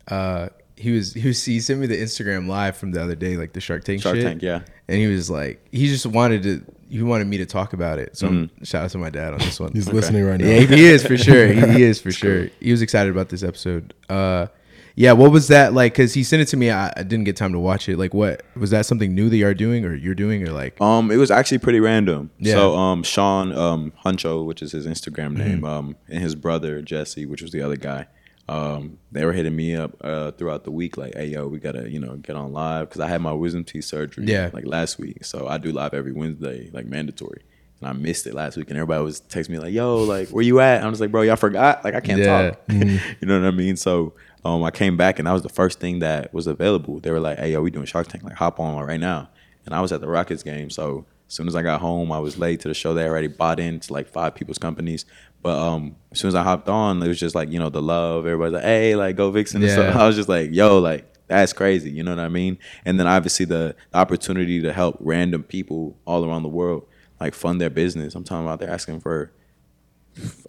Uh, 0.07 0.49
he 0.75 0.91
was 0.91 1.13
he 1.13 1.27
was 1.27 1.43
he 1.43 1.59
sent 1.59 1.79
me 1.79 1.87
the 1.87 1.99
Instagram 1.99 2.47
live 2.47 2.75
from 2.75 2.91
the 2.91 3.01
other 3.01 3.15
day, 3.15 3.37
like 3.37 3.53
the 3.53 3.61
Shark 3.61 3.83
Tank. 3.83 4.01
Shark 4.01 4.15
shit. 4.15 4.25
Tank, 4.25 4.41
yeah. 4.41 4.61
And 4.87 4.97
he 4.97 5.07
was 5.07 5.29
like, 5.29 5.65
he 5.71 5.87
just 5.87 6.05
wanted 6.05 6.43
to. 6.43 6.65
He 6.89 7.01
wanted 7.03 7.27
me 7.27 7.37
to 7.37 7.45
talk 7.45 7.73
about 7.73 7.99
it. 7.99 8.17
So 8.17 8.27
Mm-hmm. 8.29 8.63
shout 8.63 8.85
out 8.85 8.89
to 8.91 8.97
my 8.97 9.09
dad 9.09 9.33
on 9.33 9.39
this 9.39 9.59
one. 9.59 9.71
He's 9.73 9.91
listening 9.91 10.23
right 10.25 10.39
now. 10.39 10.47
Yeah, 10.47 10.59
he 10.61 10.85
is 10.85 11.05
for 11.05 11.17
sure. 11.17 11.47
He, 11.47 11.59
he 11.73 11.83
is 11.83 11.99
for 12.05 12.11
sure. 12.11 12.49
He 12.59 12.71
was 12.71 12.81
excited 12.81 13.11
about 13.11 13.29
this 13.29 13.43
episode. 13.43 13.93
Uh, 14.09 14.47
Yeah, 14.95 15.11
what 15.11 15.31
was 15.31 15.47
that 15.49 15.73
like? 15.73 15.93
Because 15.93 16.15
he 16.15 16.23
sent 16.23 16.41
it 16.41 16.47
to 16.47 16.57
me. 16.57 16.71
I, 16.71 16.91
I 16.97 17.03
didn't 17.03 17.25
get 17.25 17.35
time 17.35 17.51
to 17.53 17.59
watch 17.59 17.87
it. 17.87 17.97
Like, 17.99 18.15
what 18.15 18.41
was 18.55 18.71
that? 18.71 18.87
Something 18.87 19.13
new 19.13 19.29
that 19.29 19.37
you 19.37 19.45
are 19.47 19.53
doing, 19.53 19.85
or 19.85 19.93
you're 19.93 20.15
doing, 20.15 20.41
or 20.47 20.51
like? 20.51 20.81
Um, 20.81 21.11
it 21.11 21.17
was 21.17 21.29
actually 21.29 21.59
pretty 21.59 21.79
random. 21.79 22.31
Yeah. 22.39 22.53
So, 22.53 22.75
um, 22.75 23.03
Sean 23.03 23.51
um 23.53 23.93
Huncho, 24.03 24.43
which 24.43 24.63
is 24.63 24.71
his 24.71 24.87
Instagram 24.87 25.33
Mm-hmm. 25.35 25.47
name, 25.47 25.65
um, 25.65 25.95
and 26.09 26.23
his 26.23 26.33
brother 26.33 26.81
Jesse, 26.81 27.27
which 27.27 27.43
was 27.43 27.51
the 27.51 27.61
other 27.61 27.75
guy, 27.75 28.07
um, 28.49 28.97
they 29.11 29.25
were 29.25 29.33
hitting 29.33 29.55
me 29.55 29.75
up 29.75 29.95
uh 30.01 30.31
throughout 30.31 30.63
the 30.63 30.71
week, 30.71 30.95
like, 30.97 31.15
"Hey, 31.15 31.27
yo, 31.27 31.47
we 31.47 31.59
gotta, 31.59 31.89
you 31.89 31.99
know, 31.99 32.15
get 32.15 32.35
on 32.35 32.53
live," 32.53 32.87
because 32.89 33.01
I 33.01 33.07
had 33.07 33.21
my 33.21 33.33
wisdom 33.33 33.63
teeth 33.63 33.85
surgery, 33.85 34.25
Yeah. 34.25 34.49
like 34.53 34.65
last 34.65 34.97
week. 34.99 35.25
So 35.25 35.47
I 35.47 35.57
do 35.57 35.71
live 35.71 35.93
every 35.93 36.11
Wednesday, 36.13 36.69
like 36.71 36.85
mandatory. 36.85 37.41
And 37.79 37.89
I 37.89 37.93
missed 37.93 38.25
it 38.25 38.33
last 38.33 38.57
week, 38.57 38.69
and 38.69 38.77
everybody 38.77 39.03
was 39.03 39.21
texting 39.21 39.49
me 39.49 39.59
like, 39.59 39.73
"Yo, 39.73 40.03
like, 40.03 40.29
where 40.29 40.43
you 40.43 40.59
at?" 40.61 40.83
I'm 40.83 40.91
just 40.91 41.01
like, 41.01 41.11
"Bro, 41.11 41.23
y'all 41.23 41.35
forgot? 41.35 41.83
Like, 41.83 41.93
I 41.93 41.99
can't 41.99 42.19
Yeah. 42.21 42.49
talk." 42.51 42.59
you 42.69 42.99
know 43.27 43.39
what 43.39 43.47
I 43.47 43.51
mean? 43.51 43.75
So, 43.75 44.13
um, 44.45 44.63
I 44.63 44.71
came 44.71 44.97
back, 44.97 45.19
and 45.19 45.27
that 45.27 45.33
was 45.33 45.43
the 45.43 45.49
first 45.49 45.79
thing 45.79 45.99
that 45.99 46.33
was 46.33 46.47
available. 46.47 46.99
They 46.99 47.11
were 47.11 47.19
like, 47.19 47.37
"Hey, 47.37 47.51
yo, 47.51 47.61
we 47.61 47.69
doing 47.69 47.85
Shark 47.85 48.07
Tank? 48.07 48.23
Like, 48.23 48.33
hop 48.35 48.59
on 48.59 48.83
right 48.85 48.99
now." 48.99 49.29
And 49.65 49.75
I 49.75 49.81
was 49.81 49.91
at 49.91 49.99
the 50.01 50.07
Rockets 50.07 50.41
game, 50.43 50.69
so 50.69 51.05
as 51.27 51.33
soon 51.33 51.47
as 51.47 51.55
I 51.55 51.61
got 51.61 51.81
home, 51.81 52.11
I 52.11 52.19
was 52.19 52.37
late 52.37 52.59
to 52.61 52.67
the 52.67 52.73
show. 52.73 52.93
They 52.93 53.05
already 53.05 53.27
bought 53.27 53.59
into 53.59 53.91
like 53.93 54.07
five 54.07 54.33
people's 54.35 54.57
companies, 54.57 55.05
but 55.41 55.57
um, 55.57 55.95
as 56.11 56.19
soon 56.19 56.29
as 56.29 56.35
I 56.35 56.43
hopped 56.43 56.69
on, 56.69 57.01
it 57.03 57.07
was 57.07 57.19
just 57.19 57.35
like 57.35 57.49
you 57.51 57.59
know 57.59 57.69
the 57.69 57.81
love. 57.81 58.25
Everybody's 58.25 58.53
like, 58.53 58.63
"Hey, 58.63 58.95
like, 58.95 59.15
go 59.15 59.29
Vixen!" 59.31 59.61
And 59.61 59.69
Yeah. 59.69 59.73
stuff. 59.75 59.95
I 60.01 60.07
was 60.07 60.15
just 60.15 60.29
like, 60.29 60.51
"Yo, 60.53 60.79
like." 60.79 61.05
That's 61.29 61.51
crazy, 61.51 61.91
you 61.91 62.03
know 62.03 62.11
what 62.15 62.21
I 62.23 62.29
mean? 62.29 62.57
And 62.85 62.97
then 62.97 63.05
obviously 63.05 63.45
the, 63.45 63.75
the 63.91 63.97
opportunity 63.97 64.61
to 64.61 64.71
help 64.71 64.95
random 65.01 65.43
people 65.43 65.97
all 66.07 66.23
around 66.23 66.43
the 66.43 66.47
world 66.47 66.87
like 67.19 67.33
fund 67.33 67.59
their 67.59 67.69
business. 67.69 68.15
I'm 68.15 68.23
talking 68.23 68.45
about 68.45 68.59
they're 68.61 68.69
asking 68.69 69.01
for 69.01 69.33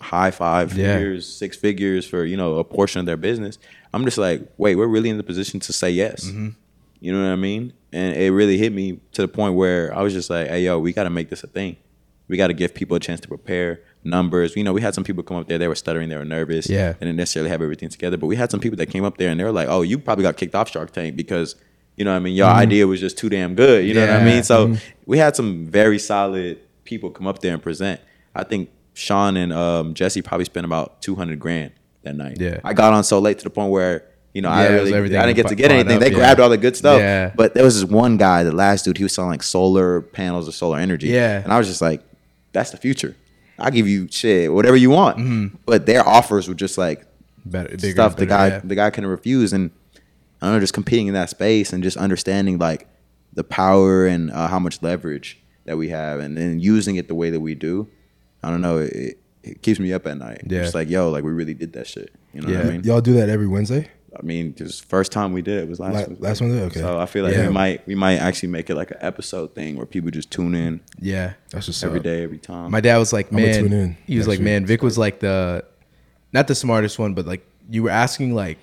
high 0.01 0.31
five 0.31 0.73
Yeah. 0.77 0.95
figures, 0.99 1.27
six 1.27 1.57
figures 1.57 2.07
for 2.07 2.25
you 2.25 2.37
know 2.37 2.59
a 2.59 2.65
portion 2.65 3.01
of 3.01 3.07
their 3.07 3.17
business. 3.17 3.59
I'm 3.93 4.05
just 4.05 4.19
like, 4.19 4.43
wait, 4.57 4.77
we're 4.77 4.87
really 4.87 5.11
in 5.11 5.17
the 5.17 5.25
position 5.25 5.59
to 5.59 5.73
say 5.73 5.91
yes. 5.91 6.27
Mm-hmm. 6.27 6.51
You 7.01 7.13
know 7.13 7.23
what 7.25 7.33
I 7.33 7.37
mean? 7.37 7.73
And 7.93 8.17
it 8.17 8.31
really 8.33 8.59
hit 8.59 8.73
me 8.73 9.01
to 9.13 9.23
the 9.23 9.29
point 9.29 9.55
where 9.55 9.95
I 9.97 10.03
was 10.03 10.13
just 10.13 10.29
like, 10.31 10.49
hey, 10.49 10.63
yo, 10.65 10.79
we 10.79 10.93
got 10.93 11.05
to 11.05 11.11
make 11.11 11.31
this 11.31 11.43
a 11.43 11.47
thing. 11.47 11.77
We 12.29 12.37
got 12.37 12.49
to 12.49 12.53
give 12.55 12.75
people 12.75 12.95
a 12.97 13.01
chance 13.01 13.21
to 13.21 13.29
prepare 13.29 13.81
numbers. 14.05 14.55
You 14.55 14.63
know, 14.65 14.75
we 14.75 14.83
had 14.83 14.95
some 14.95 15.05
people 15.05 15.23
come 15.23 15.39
up 15.39 15.49
there, 15.49 15.57
they 15.57 15.69
were 15.69 15.75
stuttering, 15.75 16.11
they 16.11 16.17
were 16.17 16.25
nervous, 16.27 16.69
Yeah. 16.69 16.89
and 16.91 17.01
didn't 17.01 17.17
necessarily 17.17 17.49
have 17.51 17.63
everything 17.63 17.89
together. 17.89 18.19
But 18.19 18.27
we 18.27 18.37
had 18.37 18.51
some 18.51 18.61
people 18.61 18.77
that 18.77 18.87
came 18.91 19.05
up 19.05 19.17
there 19.17 19.31
and 19.31 19.41
they 19.41 19.45
were 19.45 19.53
like, 19.53 19.69
oh, 19.69 19.81
you 19.81 19.99
probably 19.99 20.25
got 20.25 20.37
kicked 20.37 20.55
off 20.55 20.71
Shark 20.71 20.93
Tank 20.93 21.17
because, 21.17 21.57
you 21.97 22.05
know 22.05 22.11
what 22.11 22.17
I 22.19 22.21
mean, 22.21 22.35
your 22.35 22.47
idea 22.49 22.87
was 22.87 23.01
just 23.01 23.17
too 23.17 23.31
damn 23.31 23.55
good. 23.55 23.87
You 23.87 23.95
know 23.95 24.03
what 24.03 24.11
I 24.11 24.17
Mm-hmm. 24.19 24.25
Mean? 24.27 24.43
So 24.43 24.77
we 25.07 25.17
had 25.17 25.35
some 25.35 25.65
very 25.67 25.99
solid 25.99 26.59
people 26.85 27.09
come 27.11 27.27
up 27.27 27.41
there 27.41 27.55
and 27.55 27.63
present. 27.63 28.01
I 28.35 28.45
think 28.45 28.69
Sean 28.93 29.37
and 29.39 29.51
um, 29.53 29.95
Jesse 29.95 30.21
probably 30.21 30.45
spent 30.45 30.67
about 30.67 31.01
200 31.01 31.39
grand 31.41 31.73
that 32.03 32.15
night. 32.15 32.37
Yeah. 32.39 32.61
I 32.63 32.75
got 32.75 32.93
on 32.93 33.05
so 33.05 33.19
late 33.21 33.39
to 33.39 33.45
the 33.45 33.51
point 33.51 33.71
where, 33.71 34.05
you 34.39 34.43
know, 34.43 34.51
Yeah, 34.51 34.57
I 34.57 34.67
really, 34.69 34.95
everything 34.95 35.19
I 35.19 35.27
didn't 35.27 35.35
get 35.35 35.49
to 35.49 35.57
get 35.57 35.73
anything. 35.73 35.97
up, 35.97 36.01
They 36.01 36.11
yeah. 36.13 36.15
grabbed 36.15 36.39
all 36.39 36.49
the 36.49 36.57
good 36.57 36.77
stuff. 36.77 37.01
Yeah. 37.01 37.33
But 37.35 37.55
there 37.55 37.65
was 37.65 37.81
this 37.81 37.91
one 37.91 38.17
guy, 38.19 38.45
the 38.45 38.53
last 38.53 38.85
dude, 38.85 38.97
he 38.97 39.03
was 39.03 39.13
selling 39.13 39.33
like 39.33 39.43
solar 39.43 40.01
panels 40.01 40.49
or 40.49 40.53
solar 40.53 40.79
energy. 40.79 41.09
Yeah. 41.09 41.43
And 41.43 41.53
I 41.53 41.59
was 41.59 41.67
just 41.67 41.83
like, 41.83 42.03
that's 42.53 42.71
the 42.71 42.77
future. 42.77 43.17
I'll 43.59 43.73
give 43.73 43.89
you 43.89 44.07
shit, 44.09 44.55
whatever 44.55 44.77
you 44.77 44.91
want. 44.91 45.59
But 45.67 45.87
their 45.87 46.09
offers 46.09 46.47
were 46.47 46.55
just 46.55 46.79
like 46.79 47.05
Better, 47.45 47.71
bigger, 47.71 47.91
stuff 47.91 48.15
the 48.15 48.27
guy 48.27 48.47
yeah. 48.47 48.61
the 48.63 48.77
guy 48.77 48.91
couldn't 48.91 49.11
refuse. 49.11 49.53
And 49.53 49.73
I 50.41 50.47
don't 50.47 50.55
know, 50.55 50.61
just 50.61 50.73
competing 50.73 51.09
in 51.09 51.15
that 51.15 51.31
space 51.31 51.73
and 51.73 51.83
just 51.83 51.97
understanding 51.97 52.59
like 52.59 52.87
the 53.33 53.43
power 53.43 54.07
and 54.07 54.31
uh, 54.31 54.47
how 54.47 54.61
much 54.61 54.81
leverage 54.83 55.41
that 55.65 55.77
we 55.77 55.89
have, 55.89 56.21
and 56.21 56.37
then 56.37 56.61
using 56.61 56.95
it 56.95 57.09
the 57.09 57.17
way 57.17 57.31
that 57.31 57.41
we 57.41 57.57
do. 57.57 57.89
I 58.45 58.51
don't 58.51 58.61
know. 58.61 58.79
It, 58.79 58.93
it, 58.93 59.19
it 59.43 59.63
keeps 59.63 59.81
me 59.81 59.93
up 59.93 60.07
at 60.07 60.17
night. 60.19 60.43
Yeah. 60.47 60.63
Just 60.63 60.77
like 60.77 60.89
yo, 60.89 61.11
like 61.11 61.25
we 61.25 61.33
really 61.33 61.55
did 61.55 61.73
that 61.73 61.89
shit. 61.89 62.15
You 62.33 62.43
know 62.43 62.55
what 62.55 62.67
I 62.67 62.71
mean? 62.71 62.85
Y'all 62.85 63.01
do 63.01 63.15
that 63.15 63.29
every 63.29 63.49
Wednesday? 63.49 63.91
I 64.19 64.23
mean, 64.23 64.55
this 64.57 64.81
first 64.81 65.13
time 65.13 65.33
we 65.33 65.43
did 65.43 65.63
it 65.63 65.69
was 65.69 65.79
last 65.79 65.93
La- 65.95 66.01
Wednesday. 66.07 66.17
last 66.21 66.41
Wednesday? 66.41 66.63
Okay. 66.65 66.81
So 66.81 66.99
I 66.99 67.07
feel 67.07 67.25
like 67.25 67.35
Yeah. 67.35 67.47
we 67.47 67.53
might 67.53 67.87
we 67.87 67.95
might 67.95 68.17
actually 68.17 68.49
make 68.49 68.69
it 68.71 68.75
like 68.75 68.91
an 68.91 68.97
episode 69.01 69.55
thing 69.55 69.77
where 69.77 69.87
people 69.87 70.11
just 70.11 70.31
tune 70.31 70.55
in 70.55 70.81
Yeah. 71.01 71.35
That's 71.51 71.67
just 71.67 71.83
every 71.85 72.01
day, 72.01 72.23
every 72.25 72.39
time. 72.39 72.71
My 72.71 72.81
dad 72.81 72.99
was 72.99 73.13
like, 73.13 73.31
man, 73.33 73.55
tune 73.63 73.73
in 73.73 73.97
he 74.07 74.17
was 74.19 74.27
like, 74.27 74.39
week. 74.39 74.45
man, 74.45 74.67
Vic 74.67 74.83
was 74.83 74.99
like 74.99 75.21
the, 75.21 75.65
not 76.33 76.49
the 76.49 76.55
smartest 76.55 76.99
one, 76.99 77.15
but 77.15 77.27
like 77.27 77.47
you 77.71 77.83
were 77.85 77.91
asking 77.91 78.35
like 78.35 78.59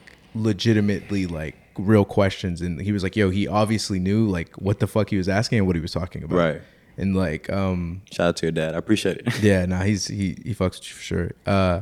legitimately 0.49 1.25
like 1.27 1.55
real 1.77 2.05
questions, 2.05 2.61
and 2.61 2.79
he 2.79 2.91
was 2.91 3.03
like, 3.03 3.15
yo, 3.15 3.29
he 3.29 3.47
obviously 3.47 3.99
knew 3.99 4.27
like 4.27 4.53
what 4.55 4.79
the 4.79 4.87
fuck 4.87 5.09
he 5.09 5.17
was 5.17 5.27
asking 5.27 5.57
and 5.59 5.67
what 5.67 5.75
he 5.75 5.81
was 5.81 5.91
talking 5.91 6.23
about, 6.23 6.37
Right. 6.37 6.61
And 6.97 7.13
like, 7.15 7.49
um, 7.49 8.01
Shout 8.11 8.27
out 8.29 8.35
to 8.37 8.45
your 8.45 8.53
dad. 8.53 8.73
I 8.73 8.77
appreciate 8.77 9.17
it. 9.17 9.41
yeah, 9.41 9.65
nah, 9.65 9.81
he's 9.83 10.07
he 10.07 10.37
he 10.43 10.53
fucks 10.55 10.79
with 10.79 10.87
you 10.89 10.93
for 10.95 11.01
sure. 11.01 11.31
Uh, 11.45 11.81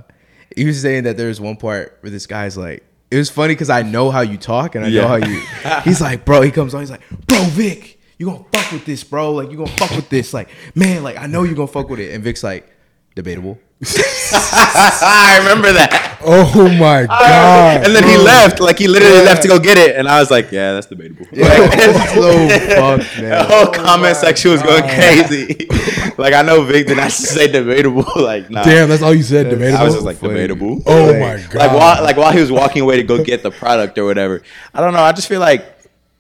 he 0.56 0.66
was 0.66 0.82
saying 0.82 1.04
that 1.04 1.18
there's 1.18 1.40
one 1.40 1.56
part 1.56 1.98
where 2.02 2.10
this 2.10 2.26
guy's 2.26 2.58
like, 2.58 2.84
it 3.14 3.18
was 3.18 3.30
funny 3.30 3.54
because 3.54 3.70
I 3.70 3.84
know 3.84 4.10
how 4.10 4.22
you 4.22 4.38
talk 4.38 4.74
and 4.74 4.84
I 4.84 4.90
know 4.90 5.08
how 5.08 5.16
you. 5.18 5.40
He's 5.84 6.02
like, 6.02 6.26
bro, 6.26 6.42
he 6.42 6.50
comes 6.50 6.74
on, 6.74 6.82
he's 6.82 6.90
like, 6.90 7.08
bro, 7.28 7.38
Vic, 7.50 8.00
you 8.18 8.26
gonna 8.26 8.44
fuck 8.52 8.72
with 8.72 8.86
this, 8.86 9.04
bro? 9.04 9.34
Like 9.34 9.52
you 9.52 9.58
gonna 9.58 9.70
fuck 9.70 9.92
with 9.92 10.10
this? 10.10 10.34
Like, 10.34 10.50
man, 10.74 11.04
like 11.04 11.18
I 11.18 11.28
know 11.28 11.44
you 11.44 11.54
gonna 11.54 11.68
fuck 11.68 11.90
with 11.90 12.00
it. 12.00 12.14
And 12.14 12.24
Vic's 12.24 12.44
like, 12.44 12.68
debatable. 13.16 13.60
I 13.86 15.38
remember 15.40 15.74
that. 15.74 16.20
Oh 16.26 16.70
my 16.80 17.06
god! 17.06 17.86
And 17.86 17.94
then 17.96 18.04
he 18.04 18.16
left. 18.18 18.60
Like 18.62 18.80
he 18.80 18.88
literally 18.88 19.18
Yeah. 19.18 19.24
left 19.24 19.42
to 19.42 19.48
go 19.48 19.60
get 19.60 19.78
it. 19.78 19.96
And 19.96 20.08
I 20.08 20.20
was 20.20 20.32
like, 20.32 20.52
yeah, 20.52 20.74
that's 20.74 20.88
debatable. 20.88 21.26
Yeah, 21.34 21.48
it's 21.52 22.14
so 22.14 22.32
fucked, 22.76 23.16
The 23.18 23.22
man. 23.24 23.46
whole 23.46 23.68
comment 23.68 24.16
section 24.16 24.52
was 24.52 24.62
going 24.62 24.84
crazy. 24.84 25.68
like 26.18 26.34
I 26.34 26.42
know 26.42 26.64
Vic 26.64 26.88
did 26.88 26.98
not 26.98 27.12
say 27.12 27.52
debatable. 27.52 28.06
like 28.16 28.50
nah. 28.50 28.64
Damn, 28.64 28.88
that's 28.90 29.02
all 29.04 29.14
you 29.14 29.24
said. 29.24 29.50
Debatable. 29.50 29.82
I 29.82 29.84
was 29.84 29.94
just 29.96 30.06
like 30.06 30.18
oh, 30.18 30.28
funny. 30.28 30.34
debatable. 30.36 30.82
oh 30.86 31.06
like- 31.06 31.20
my 31.20 31.44
god! 31.52 31.56
Like 31.56 31.72
while 31.74 32.04
like 32.04 32.18
while 32.18 32.32
he 32.32 32.40
was 32.40 32.52
walking 32.52 32.82
away 32.84 32.98
to 32.98 33.04
go 33.04 33.24
get 33.24 33.44
the 33.44 33.52
product 33.52 33.98
or 33.98 34.06
whatever. 34.06 34.42
I 34.74 34.80
don't 34.82 34.94
know. 34.94 35.02
I 35.04 35.12
just 35.12 35.28
feel 35.28 35.40
like 35.42 35.73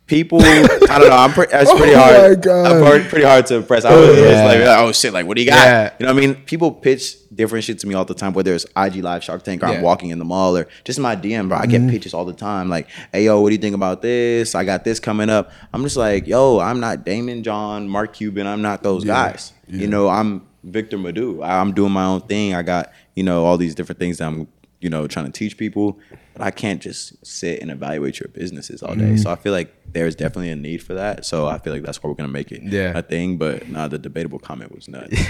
people. 0.06 0.42
I 0.42 0.68
don't 0.68 1.10
know. 1.10 1.16
I'm 1.16 1.30
oh 1.32 1.34
pretty. 1.34 1.54
It's 1.54 1.74
pretty 1.74 1.94
Oh 1.94 2.00
hard. 2.00 2.38
my 2.38 2.44
God. 2.44 2.72
I'm 2.72 2.84
pretty, 2.92 3.10
pretty 3.10 3.26
hard 3.26 3.46
to 3.48 3.56
impress. 3.56 3.86
I 3.86 3.96
was 3.96 4.16
just 4.16 4.30
Yeah. 4.30 4.46
like, 4.46 4.80
oh 4.80 4.92
shit, 4.92 5.14
like 5.14 5.26
what 5.26 5.38
do 5.38 5.44
you 5.44 5.50
got? 5.50 5.66
Yeah. 5.66 5.94
You 6.00 6.06
know 6.06 6.14
what 6.14 6.24
I 6.24 6.28
mean? 6.28 6.36
People 6.46 6.72
pitch 6.72 7.16
different 7.34 7.66
shit 7.66 7.80
to 7.80 7.88
me 7.88 7.96
all 7.96 8.06
the 8.06 8.14
time, 8.14 8.34
whether 8.34 8.54
it's 8.54 8.66
IG 8.76 9.04
Live, 9.04 9.24
Shark 9.24 9.44
Tank, 9.44 9.64
or 9.64 9.68
Yeah. 9.68 9.74
I'm 9.76 9.82
walking 9.82 10.10
in 10.10 10.20
the 10.20 10.26
mall, 10.26 10.58
or 10.58 10.68
just 10.84 11.00
my 11.00 11.16
DM, 11.16 11.50
bro. 11.50 11.58
I 11.58 11.66
get 11.66 11.82
mm-hmm. 11.82 11.90
pitches 11.90 12.14
all 12.14 12.26
the 12.26 12.34
time, 12.34 12.70
like, 12.70 12.88
hey 13.12 13.26
yo, 13.26 13.42
what 13.42 13.50
do 13.50 13.56
you 13.56 13.62
think 13.62 13.76
about 13.76 14.02
this? 14.02 14.56
I 14.56 14.64
got 14.64 14.84
this 14.84 15.00
coming 15.00 15.30
up. 15.30 15.52
I'm 15.74 15.84
just 15.84 15.98
like, 15.98 16.28
yo, 16.28 16.60
I'm 16.60 16.80
not 16.80 17.06
Daymond 17.06 17.44
John, 17.44 17.88
Mark 17.88 18.14
Cuban. 18.14 18.46
I'm 18.48 18.62
not 18.62 18.84
those 18.84 19.04
guys. 19.04 19.54
You 19.68 19.88
know, 19.88 20.10
I'm 20.10 20.46
Victor 20.64 20.98
Madu. 20.98 21.42
I'm 21.42 21.74
doing 21.74 21.92
my 21.92 22.06
own 22.06 22.22
thing. 22.22 22.54
I 22.54 22.62
got 22.62 22.92
you 23.16 23.24
know 23.24 23.46
all 23.46 23.58
these 23.58 23.76
different 23.76 24.00
things 24.00 24.18
that 24.18 24.28
I'm 24.28 24.48
you 24.80 24.90
know 24.90 25.08
trying 25.08 25.26
to 25.26 25.32
teach 25.32 25.58
people, 25.58 25.98
but 26.34 26.42
I 26.42 26.52
can't 26.52 26.82
just 26.82 27.26
sit 27.26 27.62
and 27.62 27.70
evaluate 27.72 28.20
your 28.20 28.30
businesses 28.30 28.82
all 28.84 28.96
day. 28.96 29.16
So 29.18 29.24
mm-hmm. 29.26 29.28
I 29.30 29.36
feel 29.36 29.52
like 29.52 29.74
there's 29.94 30.16
definitely 30.16 30.50
a 30.50 30.56
need 30.56 30.82
for 30.82 30.96
that. 30.96 31.26
So 31.26 31.48
I 31.48 31.60
feel 31.60 31.72
like 31.74 31.84
that's 31.84 32.02
why 32.02 32.10
we're 32.10 32.16
gonna 32.16 32.30
make 32.30 32.52
it 32.52 32.64
Yeah. 32.64 32.98
a 32.98 33.02
thing. 33.04 33.38
But 33.38 33.70
nah, 33.70 33.88
the 33.88 34.00
debatable 34.00 34.40
comment 34.40 34.74
was 34.74 34.88
nuts. 34.88 35.14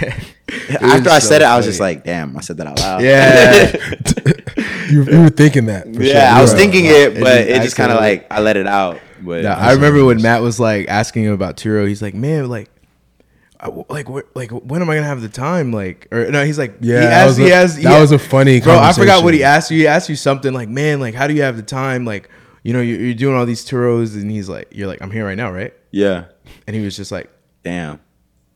It 0.66 0.80
After 0.80 1.10
I 1.10 1.18
so 1.18 1.28
said 1.28 1.42
it, 1.42 1.44
I 1.44 1.56
was 1.56 1.64
funny. 1.66 1.70
just 1.70 1.80
like, 1.80 2.04
damn, 2.04 2.36
I 2.36 2.40
said 2.40 2.56
that 2.56 2.66
out 2.66 2.78
loud. 2.80 3.02
yeah, 3.02 3.76
you, 4.90 5.04
you 5.04 5.20
were 5.22 5.28
thinking 5.28 5.66
that. 5.66 5.86
For 5.86 5.94
sure. 5.94 6.02
yeah, 6.04 6.36
I 6.36 6.40
was 6.40 6.52
Yeah. 6.52 6.58
thinking 6.58 6.84
it, 6.86 7.20
but 7.20 7.42
it 7.48 7.62
just 7.62 7.76
kind 7.76 7.92
of 7.92 7.98
like 7.98 8.26
I 8.30 8.40
let 8.40 8.56
it 8.56 8.66
out. 8.66 8.98
But 9.20 9.42
Yeah, 9.44 9.54
I 9.56 9.72
remember 9.72 10.04
when 10.04 10.22
Matt 10.22 10.42
was 10.42 10.58
like 10.58 10.88
asking 10.88 11.24
him 11.24 11.32
about 11.32 11.56
Turo. 11.56 11.86
He's 11.86 12.00
like, 12.02 12.14
man, 12.14 12.48
like. 12.48 12.70
I- 13.64 13.84
Like 13.88 14.06
wh- 14.08 14.36
like 14.36 14.50
when 14.50 14.82
am 14.82 14.90
I 14.90 14.94
gonna 14.96 15.06
have 15.06 15.22
the 15.22 15.28
time? 15.28 15.72
Like 15.72 16.06
or 16.12 16.30
no, 16.30 16.44
he's 16.44 16.58
like 16.58 16.76
Yeah, 16.80 17.00
He 17.00 17.06
that 17.06 17.12
asked, 17.12 17.26
was 17.28 17.36
he 17.38 17.50
a- 17.50 17.54
asked, 17.54 17.82
that 17.82 17.94
he- 17.94 18.00
was 18.00 18.12
a 18.12 18.18
funny 18.18 18.60
Bro, 18.60 18.78
I 18.78 18.92
forgot 18.92 19.24
what 19.24 19.32
he 19.34 19.42
asked 19.42 19.70
you. 19.70 19.78
He 19.78 19.86
asked 19.86 20.08
you 20.08 20.16
something 20.16 20.52
like, 20.52 20.68
man, 20.68 21.00
like 21.00 21.14
how 21.14 21.26
do 21.26 21.34
you 21.34 21.42
have 21.42 21.56
the 21.56 21.62
time? 21.62 22.04
Like 22.04 22.28
you 22.62 22.72
know 22.72 22.80
you're, 22.80 22.98
you're 23.00 23.14
doing 23.14 23.36
all 23.36 23.44
these 23.46 23.64
Turos, 23.64 24.14
and 24.14 24.30
he's 24.30 24.48
like, 24.48 24.68
you're 24.72 24.86
like, 24.88 25.00
I'm 25.02 25.10
here 25.10 25.24
right 25.26 25.36
now, 25.36 25.50
right? 25.50 25.72
yeah, 25.90 26.24
And 26.66 26.74
he 26.74 26.82
was 26.84 26.96
just 26.96 27.12
like, 27.12 27.30
damn. 27.62 28.00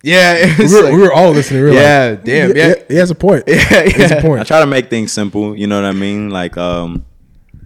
yeah, 0.02 0.34
it 0.38 0.59
we 0.59 0.64
was 0.64 0.72
were, 0.72 0.82
like- 0.82 0.92
we 0.94 1.00
were 1.00 1.12
all 1.12 1.30
listening. 1.30 1.62
We 1.62 1.68
were 1.70 1.74
Yeah, 1.74 2.09
like, 2.11 2.24
damn, 2.24 2.52
he, 2.54 2.59
yeah. 2.59 2.74
he, 2.88 2.94
he 2.94 2.94
has 2.96 3.11
a 3.11 3.14
point. 3.14 3.44
yeah, 3.46 3.84
He 3.84 4.00
has 4.02 4.11
a 4.12 4.20
point. 4.20 4.40
I 4.40 4.44
try 4.44 4.61
to 4.61 4.66
make 4.66 4.88
things 4.90 5.12
simple. 5.12 5.56
You 5.56 5.66
know 5.66 5.76
what 5.80 5.84
I 5.88 5.92
mean? 5.92 6.30
Like 6.30 6.56
um, 6.56 7.04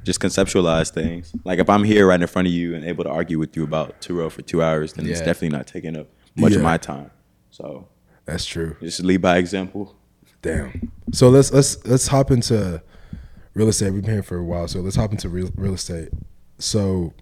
just 0.04 0.18
conceptualize 0.20 0.90
things. 0.90 1.32
Like 1.44 1.58
if 1.60 1.68
I'm 1.70 1.84
here 1.84 2.06
right 2.08 2.20
in 2.20 2.26
front 2.26 2.48
of 2.48 2.54
you 2.54 2.74
and 2.74 2.84
able 2.84 3.04
to 3.04 3.10
argue 3.10 3.38
with 3.38 3.56
you 3.56 3.62
about 3.64 4.00
Turo 4.00 4.30
for 4.30 4.42
two 4.42 4.62
hours, 4.62 4.92
then 4.94 5.08
it's 5.08 5.20
definitely 5.20 5.56
not 5.56 5.66
taking 5.68 5.96
up 5.96 6.08
much 6.36 6.54
of 6.54 6.62
my 6.62 6.76
time. 6.76 7.10
So 7.52 7.86
That's 8.24 8.44
true. 8.46 8.76
just 8.80 9.02
lead 9.04 9.18
by 9.22 9.36
example. 9.36 9.94
Damn. 10.40 10.90
So 11.12 11.28
let's 11.28 11.52
let's 11.52 11.86
let's 11.86 12.08
hop 12.08 12.30
into 12.32 12.82
real 13.54 13.68
estate. 13.68 13.90
We've 13.92 14.02
been 14.02 14.14
here 14.14 14.22
for 14.22 14.38
a 14.38 14.44
while, 14.44 14.66
so 14.66 14.80
let's 14.80 14.96
hop 14.96 15.12
into 15.12 15.28
real, 15.28 15.50
real 15.54 15.74
estate. 15.74 16.08
So 16.58 17.12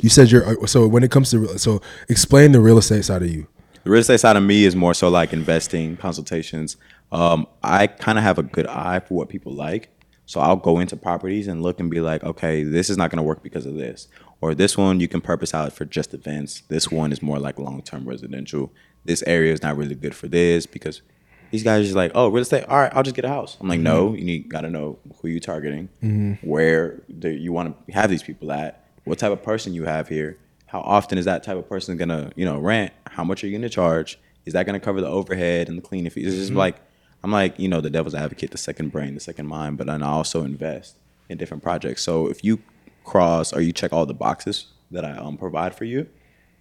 you 0.00 0.08
said 0.08 0.30
you're 0.32 0.66
so 0.66 0.88
when 0.88 1.04
it 1.04 1.10
comes 1.10 1.30
to 1.30 1.38
real- 1.38 1.58
so 1.58 1.80
explain 2.08 2.52
the 2.52 2.60
real 2.60 2.78
estate 2.78 3.04
side 3.04 3.22
of 3.22 3.30
you. 3.30 3.46
The 3.84 3.90
real 3.90 4.00
estate 4.00 4.18
side 4.18 4.36
of 4.36 4.42
me 4.42 4.64
is 4.64 4.74
more 4.74 4.94
so 4.94 5.08
like 5.08 5.32
investing, 5.32 5.96
consultations. 5.98 6.76
Um, 7.12 7.46
I 7.62 7.86
kind 7.86 8.18
of 8.18 8.24
have 8.24 8.38
a 8.38 8.42
good 8.42 8.66
eye 8.66 8.98
for 9.00 9.14
what 9.14 9.28
people 9.28 9.52
like. 9.52 9.90
So 10.24 10.40
I'll 10.40 10.56
go 10.56 10.80
into 10.80 10.96
properties 10.96 11.46
and 11.46 11.62
look 11.62 11.78
and 11.78 11.88
be 11.88 12.00
like, 12.00 12.24
okay, 12.24 12.64
this 12.64 12.90
is 12.90 12.96
not 12.96 13.10
going 13.10 13.18
to 13.18 13.22
work 13.22 13.44
because 13.44 13.64
of 13.64 13.74
this. 13.76 14.08
Or 14.40 14.56
this 14.56 14.76
one, 14.76 14.98
you 14.98 15.06
can 15.06 15.20
purpose 15.20 15.54
out 15.54 15.72
for 15.72 15.84
just 15.84 16.14
events. 16.14 16.62
This 16.68 16.90
one 16.90 17.12
is 17.12 17.22
more 17.22 17.38
like 17.38 17.60
long 17.60 17.80
term 17.82 18.08
residential. 18.08 18.72
This 19.06 19.22
area 19.26 19.52
is 19.52 19.62
not 19.62 19.76
really 19.76 19.94
good 19.94 20.14
for 20.14 20.28
this 20.28 20.66
because, 20.66 21.02
these 21.50 21.62
guys 21.62 21.80
are 21.80 21.84
just 21.84 21.94
like, 21.94 22.10
oh, 22.14 22.28
real 22.28 22.42
estate. 22.42 22.64
All 22.64 22.76
right, 22.76 22.92
I'll 22.94 23.04
just 23.04 23.14
get 23.14 23.24
a 23.24 23.28
house. 23.28 23.56
I'm 23.60 23.68
like, 23.68 23.80
no, 23.80 24.08
mm-hmm. 24.08 24.16
you 24.16 24.24
need 24.24 24.48
got 24.48 24.62
to 24.62 24.70
know 24.70 24.98
who 25.20 25.28
you're 25.28 25.40
targeting, 25.40 25.88
mm-hmm. 26.02 26.46
where 26.46 27.00
the, 27.08 27.32
you 27.32 27.52
want 27.52 27.86
to 27.86 27.92
have 27.92 28.10
these 28.10 28.22
people 28.22 28.50
at, 28.50 28.84
what 29.04 29.18
type 29.18 29.30
of 29.30 29.42
person 29.42 29.72
you 29.72 29.84
have 29.84 30.08
here, 30.08 30.36
how 30.66 30.80
often 30.80 31.16
is 31.16 31.24
that 31.26 31.44
type 31.44 31.56
of 31.56 31.68
person 31.68 31.96
gonna, 31.96 32.32
you 32.34 32.44
know, 32.44 32.58
rent? 32.58 32.92
How 33.06 33.22
much 33.22 33.44
are 33.44 33.46
you 33.46 33.56
gonna 33.56 33.68
charge? 33.68 34.18
Is 34.44 34.52
that 34.54 34.66
gonna 34.66 34.80
cover 34.80 35.00
the 35.00 35.06
overhead 35.06 35.68
and 35.68 35.78
the 35.78 35.82
cleaning 35.82 36.10
fees? 36.10 36.26
It's 36.26 36.36
just 36.36 36.48
mm-hmm. 36.50 36.58
like 36.58 36.76
I'm 37.22 37.30
like, 37.30 37.58
you 37.58 37.68
know, 37.68 37.80
the 37.80 37.90
devil's 37.90 38.14
advocate, 38.14 38.50
the 38.50 38.58
second 38.58 38.90
brain, 38.90 39.14
the 39.14 39.20
second 39.20 39.46
mind, 39.46 39.78
but 39.78 39.86
then 39.86 40.02
I 40.02 40.08
also 40.08 40.44
invest 40.44 40.96
in 41.28 41.38
different 41.38 41.62
projects. 41.62 42.02
So 42.02 42.26
if 42.26 42.42
you 42.44 42.60
cross 43.04 43.52
or 43.52 43.60
you 43.60 43.72
check 43.72 43.92
all 43.92 44.06
the 44.06 44.14
boxes 44.14 44.66
that 44.90 45.04
I 45.04 45.12
um, 45.12 45.36
provide 45.36 45.74
for 45.74 45.84
you, 45.84 46.08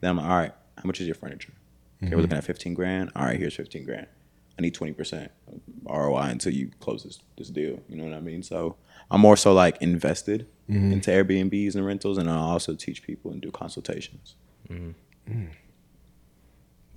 then 0.01 0.11
I'm 0.11 0.17
like, 0.17 0.25
all 0.25 0.37
right, 0.37 0.53
how 0.77 0.83
much 0.85 1.01
is 1.01 1.07
your 1.07 1.15
furniture? 1.15 1.53
Okay, 2.05 2.15
we're 2.15 2.21
looking 2.21 2.37
at 2.37 2.43
15 2.43 2.73
grand. 2.73 3.11
All 3.15 3.25
right, 3.25 3.39
here's 3.39 3.55
15 3.55 3.83
grand. 3.85 4.07
I 4.57 4.61
need 4.61 4.73
20% 4.73 5.29
ROI 5.89 6.21
until 6.29 6.53
you 6.53 6.71
close 6.79 7.03
this, 7.03 7.19
this 7.37 7.49
deal. 7.49 7.79
You 7.89 7.97
know 7.97 8.05
what 8.05 8.13
I 8.13 8.21
mean? 8.21 8.41
So 8.43 8.77
I'm 9.11 9.19
more 9.21 9.35
so 9.37 9.53
like 9.53 9.81
invested 9.81 10.47
into 10.93 11.11
Airbnbs 11.11 11.75
and 11.75 11.85
rentals, 11.85 12.17
and 12.17 12.29
I 12.29 12.37
also 12.37 12.73
teach 12.75 13.03
people 13.03 13.31
and 13.31 13.41
do 13.41 13.51
consultations. 13.51 14.35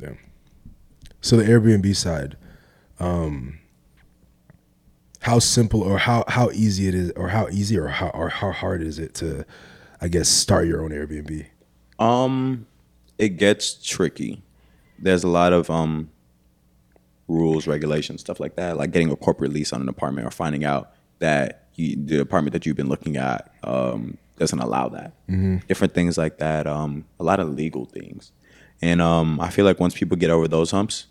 Yeah. 0.01 0.11
So 1.21 1.37
the 1.37 1.45
Airbnb 1.45 1.95
side, 1.97 2.37
um, 3.01 3.59
how 5.21 5.39
simple 5.41 5.83
or 5.83 5.99
how 5.99 6.25
how 6.29 6.51
easy 6.53 6.87
it 6.89 6.95
is, 6.95 7.11
or 7.13 7.29
how 7.29 7.49
easy 7.49 7.77
or 7.77 7.89
how 7.89 8.09
or 8.11 8.29
how 8.29 8.53
hard 8.53 8.83
is 8.83 8.99
it 8.99 9.15
to, 9.15 9.45
I 10.01 10.09
guess, 10.09 10.29
start 10.29 10.67
your 10.67 10.83
own 10.83 10.91
Airbnb? 10.91 11.47
Um, 11.99 12.67
it 13.19 13.31
gets 13.31 13.75
tricky. 13.85 14.43
There's 14.99 15.25
a 15.25 15.29
lot 15.29 15.53
of 15.53 15.71
um 15.71 16.11
rules, 17.29 17.67
regulations, 17.67 18.21
stuff 18.21 18.41
like 18.41 18.57
that. 18.57 18.77
Like 18.77 18.91
getting 18.91 19.11
a 19.11 19.17
corporate 19.17 19.53
lease 19.53 19.73
on 19.73 19.81
an 19.83 19.89
apartment 19.89 20.27
or 20.27 20.31
finding 20.31 20.65
out 20.65 20.93
that 21.19 21.69
you, 21.75 21.97
the 21.97 22.21
apartment 22.21 22.53
that 22.53 22.65
you've 22.67 22.77
been 22.77 22.89
looking 22.89 23.17
at 23.17 23.53
um, 23.65 24.17
doesn't 24.39 24.59
allow 24.59 24.89
that. 24.89 25.13
Different 25.69 25.95
things 25.95 26.17
like 26.17 26.39
that. 26.39 26.67
Um, 26.67 27.05
a 27.21 27.25
lot 27.25 27.39
of 27.41 27.51
legal 27.51 27.85
things. 27.85 28.33
And 28.81 29.03
um, 29.03 29.41
I 29.41 29.51
feel 29.51 29.65
like 29.65 29.79
once 29.81 29.95
people 29.95 30.17
get 30.17 30.31
over 30.31 30.49
those 30.49 30.71
humps, 30.71 31.07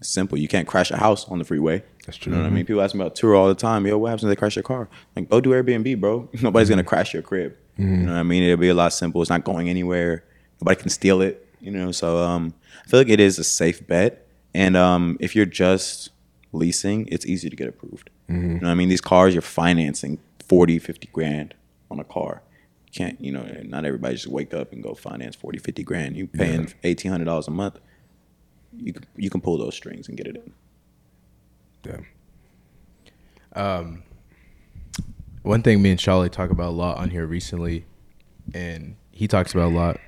it's 0.00 0.08
simple. 0.08 0.38
You 0.38 0.48
can't 0.48 0.66
crash 0.66 0.90
a 0.90 0.96
house 0.96 1.28
on 1.28 1.38
the 1.38 1.44
freeway. 1.44 1.82
That's 2.06 2.16
true. 2.16 2.32
You 2.32 2.38
know 2.38 2.44
what 2.44 2.50
I 2.50 2.54
mean? 2.54 2.64
People 2.64 2.82
ask 2.82 2.94
me 2.94 3.00
about 3.02 3.14
Turo 3.16 3.36
all 3.38 3.48
the 3.48 3.54
time. 3.54 3.86
Yo, 3.86 3.98
what 3.98 4.08
happens 4.08 4.24
if 4.24 4.28
they 4.28 4.36
crash 4.36 4.56
your 4.56 4.62
car? 4.62 4.88
Like, 5.14 5.28
go 5.28 5.40
do 5.40 5.50
Airbnb, 5.50 6.00
bro. 6.00 6.28
Nobody's 6.42 6.68
gonna 6.68 6.82
crash 6.84 7.12
your 7.12 7.22
crib. 7.22 7.56
You 7.76 7.86
know 8.06 8.12
what 8.12 8.18
I 8.18 8.22
mean? 8.22 8.42
It'll 8.42 8.56
be 8.56 8.68
a 8.68 8.74
lot 8.74 8.92
simple. 8.92 9.20
It's 9.22 9.30
not 9.30 9.44
going 9.44 9.68
anywhere. 9.68 10.24
Nobody 10.60 10.80
can 10.80 10.90
steal 10.90 11.20
it. 11.22 11.48
You 11.62 11.70
know, 11.70 11.92
so 11.92 12.18
um, 12.18 12.54
I 12.84 12.88
feel 12.88 13.00
like 13.00 13.08
it 13.08 13.20
is 13.20 13.38
a 13.38 13.44
safe 13.44 13.86
bet. 13.86 14.26
And 14.52 14.76
um, 14.76 15.16
if 15.20 15.34
you're 15.34 15.46
just 15.46 16.10
leasing, 16.52 17.06
it's 17.10 17.24
easy 17.24 17.48
to 17.48 17.56
get 17.56 17.68
approved. 17.68 18.10
You 18.28 18.34
know 18.54 18.66
what 18.66 18.72
I 18.72 18.74
mean? 18.74 18.88
These 18.88 19.00
cars, 19.00 19.34
you're 19.34 19.42
financing 19.42 20.18
40, 20.48 20.78
50 20.78 21.08
grand 21.12 21.54
on 21.90 21.98
a 21.98 22.04
car. 22.04 22.42
You 22.86 22.92
can't, 22.92 23.20
you 23.20 23.32
know, 23.32 23.46
not 23.64 23.84
everybody 23.84 24.14
just 24.16 24.26
wake 24.26 24.52
up 24.52 24.72
and 24.72 24.82
go 24.82 24.94
finance 24.94 25.36
40, 25.36 25.58
50 25.58 25.82
grand. 25.84 26.16
You 26.16 26.26
paying 26.26 26.66
$1,800 26.84 27.48
a 27.48 27.50
month. 27.50 27.78
You 28.76 28.92
can, 28.92 29.04
you 29.16 29.30
can 29.30 29.40
pull 29.40 29.56
those 29.58 29.74
strings 29.74 30.08
and 30.08 30.16
get 30.16 30.26
it 30.26 30.36
in. 30.36 30.52
Yeah. 31.84 32.00
One 35.42 35.62
thing 35.62 35.82
me 35.82 35.90
and 35.90 35.98
Charlie 35.98 36.28
talk 36.30 36.50
about 36.50 36.68
a 36.68 36.76
lot 36.76 36.98
on 36.98 37.10
here 37.10 37.26
recently, 37.26 37.84
and 38.54 38.96
he 39.10 39.28
talks 39.28 39.54
about 39.54 39.72
a 39.72 39.74
lot 39.74 40.00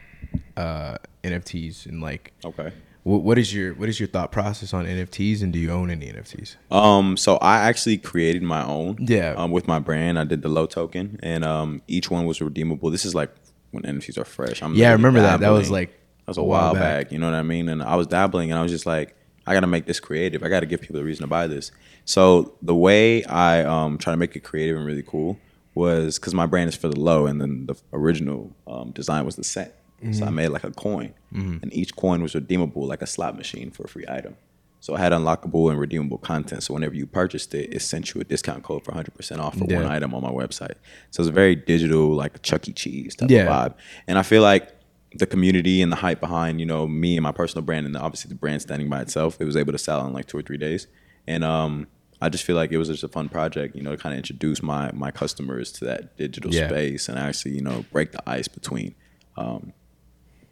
uh, 0.57 0.99
NFTs 1.25 1.87
and 1.87 2.01
like 2.01 2.33
Okay. 2.45 2.73
what, 3.03 3.23
what 3.23 3.39
is 3.39 3.53
your 3.55 3.75
what 3.75 3.89
is 3.89 3.99
your 3.99 4.09
thought 4.09 4.31
process 4.31 4.73
on 4.73 4.87
NFTs 4.87 5.43
and 5.43 5.53
do 5.53 5.59
you 5.59 5.71
own 5.71 5.91
any 5.91 6.07
NFTs? 6.13 6.57
Um, 6.71 7.17
so 7.17 7.37
I 7.37 7.59
actually 7.69 7.99
created 7.99 8.43
my 8.43 8.65
own. 8.65 8.97
Yeah. 9.01 9.35
Um, 9.37 9.51
with 9.51 9.67
my 9.67 9.79
brand, 9.79 10.19
I 10.19 10.25
did 10.25 10.43
the 10.43 10.49
low 10.49 10.67
token, 10.67 11.19
and 11.23 11.45
um, 11.45 11.83
each 11.89 12.11
one 12.11 12.27
was 12.27 12.41
redeemable. 12.41 12.91
This 12.91 13.05
is 13.05 13.15
like 13.15 13.35
when 13.73 13.83
NFTs 13.85 14.19
are 14.19 14.25
fresh. 14.25 14.63
I'm 14.63 14.75
Yeah, 14.75 14.89
I 14.89 14.93
literally 14.93 14.97
remember 15.05 15.21
that. 15.23 15.41
That 15.41 15.51
was 15.51 15.71
like 15.71 15.91
that 15.91 16.29
was 16.29 16.39
a, 16.39 16.43
while 16.43 16.75
back. 16.75 17.13
You 17.13 17.19
know 17.19 17.27
what 17.31 17.35
I 17.35 17.43
mean? 17.43 17.69
And 17.69 17.83
I 17.83 17.97
was 17.97 18.07
dabbling, 18.07 18.51
and 18.51 18.59
I 18.59 18.63
was 18.63 18.71
just 18.71 18.87
like, 18.87 19.17
I 19.47 19.53
got 19.53 19.61
to 19.61 19.67
make 19.67 19.87
this 19.87 20.01
creative. 20.01 20.43
I 20.43 20.49
got 20.49 20.61
to 20.61 20.67
give 20.67 20.81
people 20.81 20.99
a 20.99 21.05
reason 21.05 21.23
to 21.23 21.27
buy 21.29 21.47
this. 21.47 21.71
So 22.07 22.55
the 22.63 22.75
way 22.75 23.25
I 23.25 23.63
um 23.65 23.99
try 23.99 24.13
to 24.13 24.17
make 24.17 24.37
it 24.37 24.41
creative 24.41 24.77
and 24.77 24.87
really 24.87 25.03
cool 25.03 25.39
was 25.75 26.19
because 26.19 26.35
my 26.35 26.47
brand 26.47 26.69
is 26.69 26.77
for 26.77 26.89
the 26.89 26.99
low, 26.99 27.27
and 27.27 27.41
then 27.41 27.67
the 27.67 27.75
original 27.93 28.55
um, 28.67 28.93
design 28.93 29.25
was 29.25 29.37
the 29.37 29.45
set. 29.45 29.81
So 30.13 30.25
I 30.27 30.31
made 30.31 30.49
like 30.49 30.65
a 30.65 30.71
coin, 30.71 31.15
and 31.33 31.73
each 31.73 31.97
coin 31.97 32.23
was 32.23 32.35
redeemable 32.35 32.87
like 32.87 33.03
a 33.03 33.07
slot 33.07 33.37
machine 33.37 33.71
for 33.71 33.85
a 33.85 33.89
free 33.89 34.05
item. 34.09 34.37
So 34.81 34.95
I 34.95 34.99
had 34.99 35.13
unlockable 35.13 35.71
and 35.71 35.81
redeemable 35.81 36.19
content. 36.19 36.63
So 36.63 36.75
whenever 36.75 36.95
you 36.95 37.07
purchased 37.07 37.55
it, 37.55 37.73
it 37.73 37.81
sent 37.81 38.13
you 38.15 38.21
a 38.21 38.25
discount 38.25 38.65
code 38.65 38.85
for 38.85 38.93
100% 38.93 39.39
off 39.41 39.57
for 39.57 39.65
Yeah. 39.65 39.77
one 39.81 39.87
item 39.87 40.13
on 40.15 40.23
my 40.23 40.31
website. 40.31 40.75
So 41.11 41.23
it's 41.23 41.29
a 41.31 41.33
very 41.33 41.57
digital, 41.57 42.15
like 42.15 42.35
a 42.37 42.39
Chuck 42.41 42.69
E. 42.69 42.73
Cheese 42.75 43.15
type 43.17 43.31
Yeah. 43.31 43.45
of 43.45 43.73
vibe. 43.73 43.75
And 44.07 44.19
I 44.19 44.23
feel 44.23 44.43
like 44.43 44.69
the 45.17 45.25
community 45.27 45.81
and 45.81 45.91
the 45.91 45.97
hype 45.97 46.21
behind, 46.21 46.61
you 46.61 46.67
know, 46.67 46.87
me 46.87 47.17
and 47.17 47.23
my 47.23 47.33
personal 47.33 47.65
brand 47.65 47.87
and 47.87 47.97
obviously 47.97 48.29
the 48.29 48.35
brand 48.35 48.61
standing 48.61 48.91
by 48.91 49.01
itself, 49.01 49.39
it 49.41 49.45
was 49.47 49.57
able 49.57 49.73
to 49.73 49.79
sell 49.79 50.07
in 50.07 50.13
like 50.13 50.27
two 50.27 50.37
or 50.37 50.43
three 50.43 50.59
days. 50.59 50.87
And 51.27 51.45
um, 51.45 51.87
I 52.21 52.29
just 52.29 52.45
feel 52.45 52.57
like 52.57 52.71
it 52.71 52.77
was 52.77 52.89
just 52.89 53.05
a 53.05 53.09
fun 53.09 53.31
project, 53.31 53.75
you 53.75 53.83
know, 53.83 53.93
to 53.93 53.97
kind 53.97 54.13
of 54.13 54.19
introduce 54.19 54.63
my 54.63 54.91
my 54.93 55.11
customers 55.11 55.73
to 55.73 55.87
that 55.87 56.17
digital 56.19 56.53
Yeah. 56.53 56.69
space 56.69 57.09
and 57.09 57.19
actually, 57.19 57.53
you 57.53 57.63
know, 57.63 57.87
break 57.91 58.13
the 58.13 58.23
ice 58.29 58.49
between 58.49 58.95
um, 59.39 59.73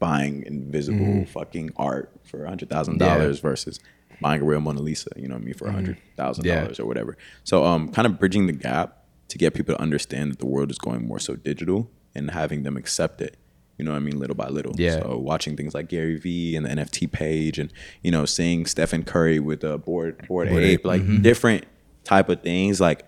buying 0.02 0.44
invisible 0.46 0.98
mm-hmm. 0.98 1.24
fucking 1.36 1.70
art 1.76 2.10
for 2.24 2.44
a 2.44 2.48
hundred 2.48 2.68
thousand 2.68 2.98
dollars 2.98 3.38
versus 3.38 3.78
buying 4.20 4.42
a 4.42 4.44
real 4.44 4.60
Mona 4.60 4.82
Lisa, 4.82 5.10
you 5.16 5.28
know 5.28 5.34
what 5.34 5.42
I 5.42 5.44
mean, 5.44 5.54
for 5.54 5.66
a 5.66 5.68
mm-hmm. 5.68 5.76
hundred 5.76 5.98
thousand 6.16 6.44
Yeah. 6.44 6.60
dollars 6.62 6.80
or 6.80 6.86
whatever. 6.86 7.16
So 7.44 7.64
um 7.64 7.88
kind 7.92 8.06
of 8.06 8.18
bridging 8.18 8.46
the 8.48 8.52
gap 8.52 8.88
to 9.28 9.38
get 9.38 9.54
people 9.54 9.74
to 9.76 9.80
understand 9.80 10.32
that 10.32 10.40
the 10.40 10.46
world 10.46 10.70
is 10.72 10.78
going 10.78 11.06
more 11.06 11.20
so 11.20 11.36
digital 11.36 11.88
and 12.16 12.32
having 12.32 12.64
them 12.64 12.76
accept 12.76 13.20
it. 13.20 13.36
You 13.78 13.84
know 13.84 13.92
what 13.92 13.98
I 13.98 14.00
mean, 14.00 14.18
little 14.18 14.36
by 14.36 14.48
little. 14.48 14.74
Yeah. 14.76 15.00
So 15.00 15.18
watching 15.18 15.56
things 15.56 15.72
like 15.72 15.88
Gary 15.88 16.16
Vee 16.16 16.56
and 16.56 16.66
the 16.66 16.70
NFT 16.70 17.10
page 17.10 17.58
and, 17.60 17.72
you 18.02 18.10
know, 18.10 18.24
seeing 18.26 18.66
Stephen 18.66 19.02
Curry 19.04 19.38
with 19.38 19.62
a 19.64 19.78
board 19.78 20.26
board 20.28 20.48
Bored 20.48 20.62
ape, 20.62 20.80
Ape. 20.80 20.84
like 20.84 21.02
mm-hmm. 21.02 21.22
different 21.22 21.64
type 22.04 22.28
of 22.28 22.42
things. 22.42 22.80
Like 22.80 23.04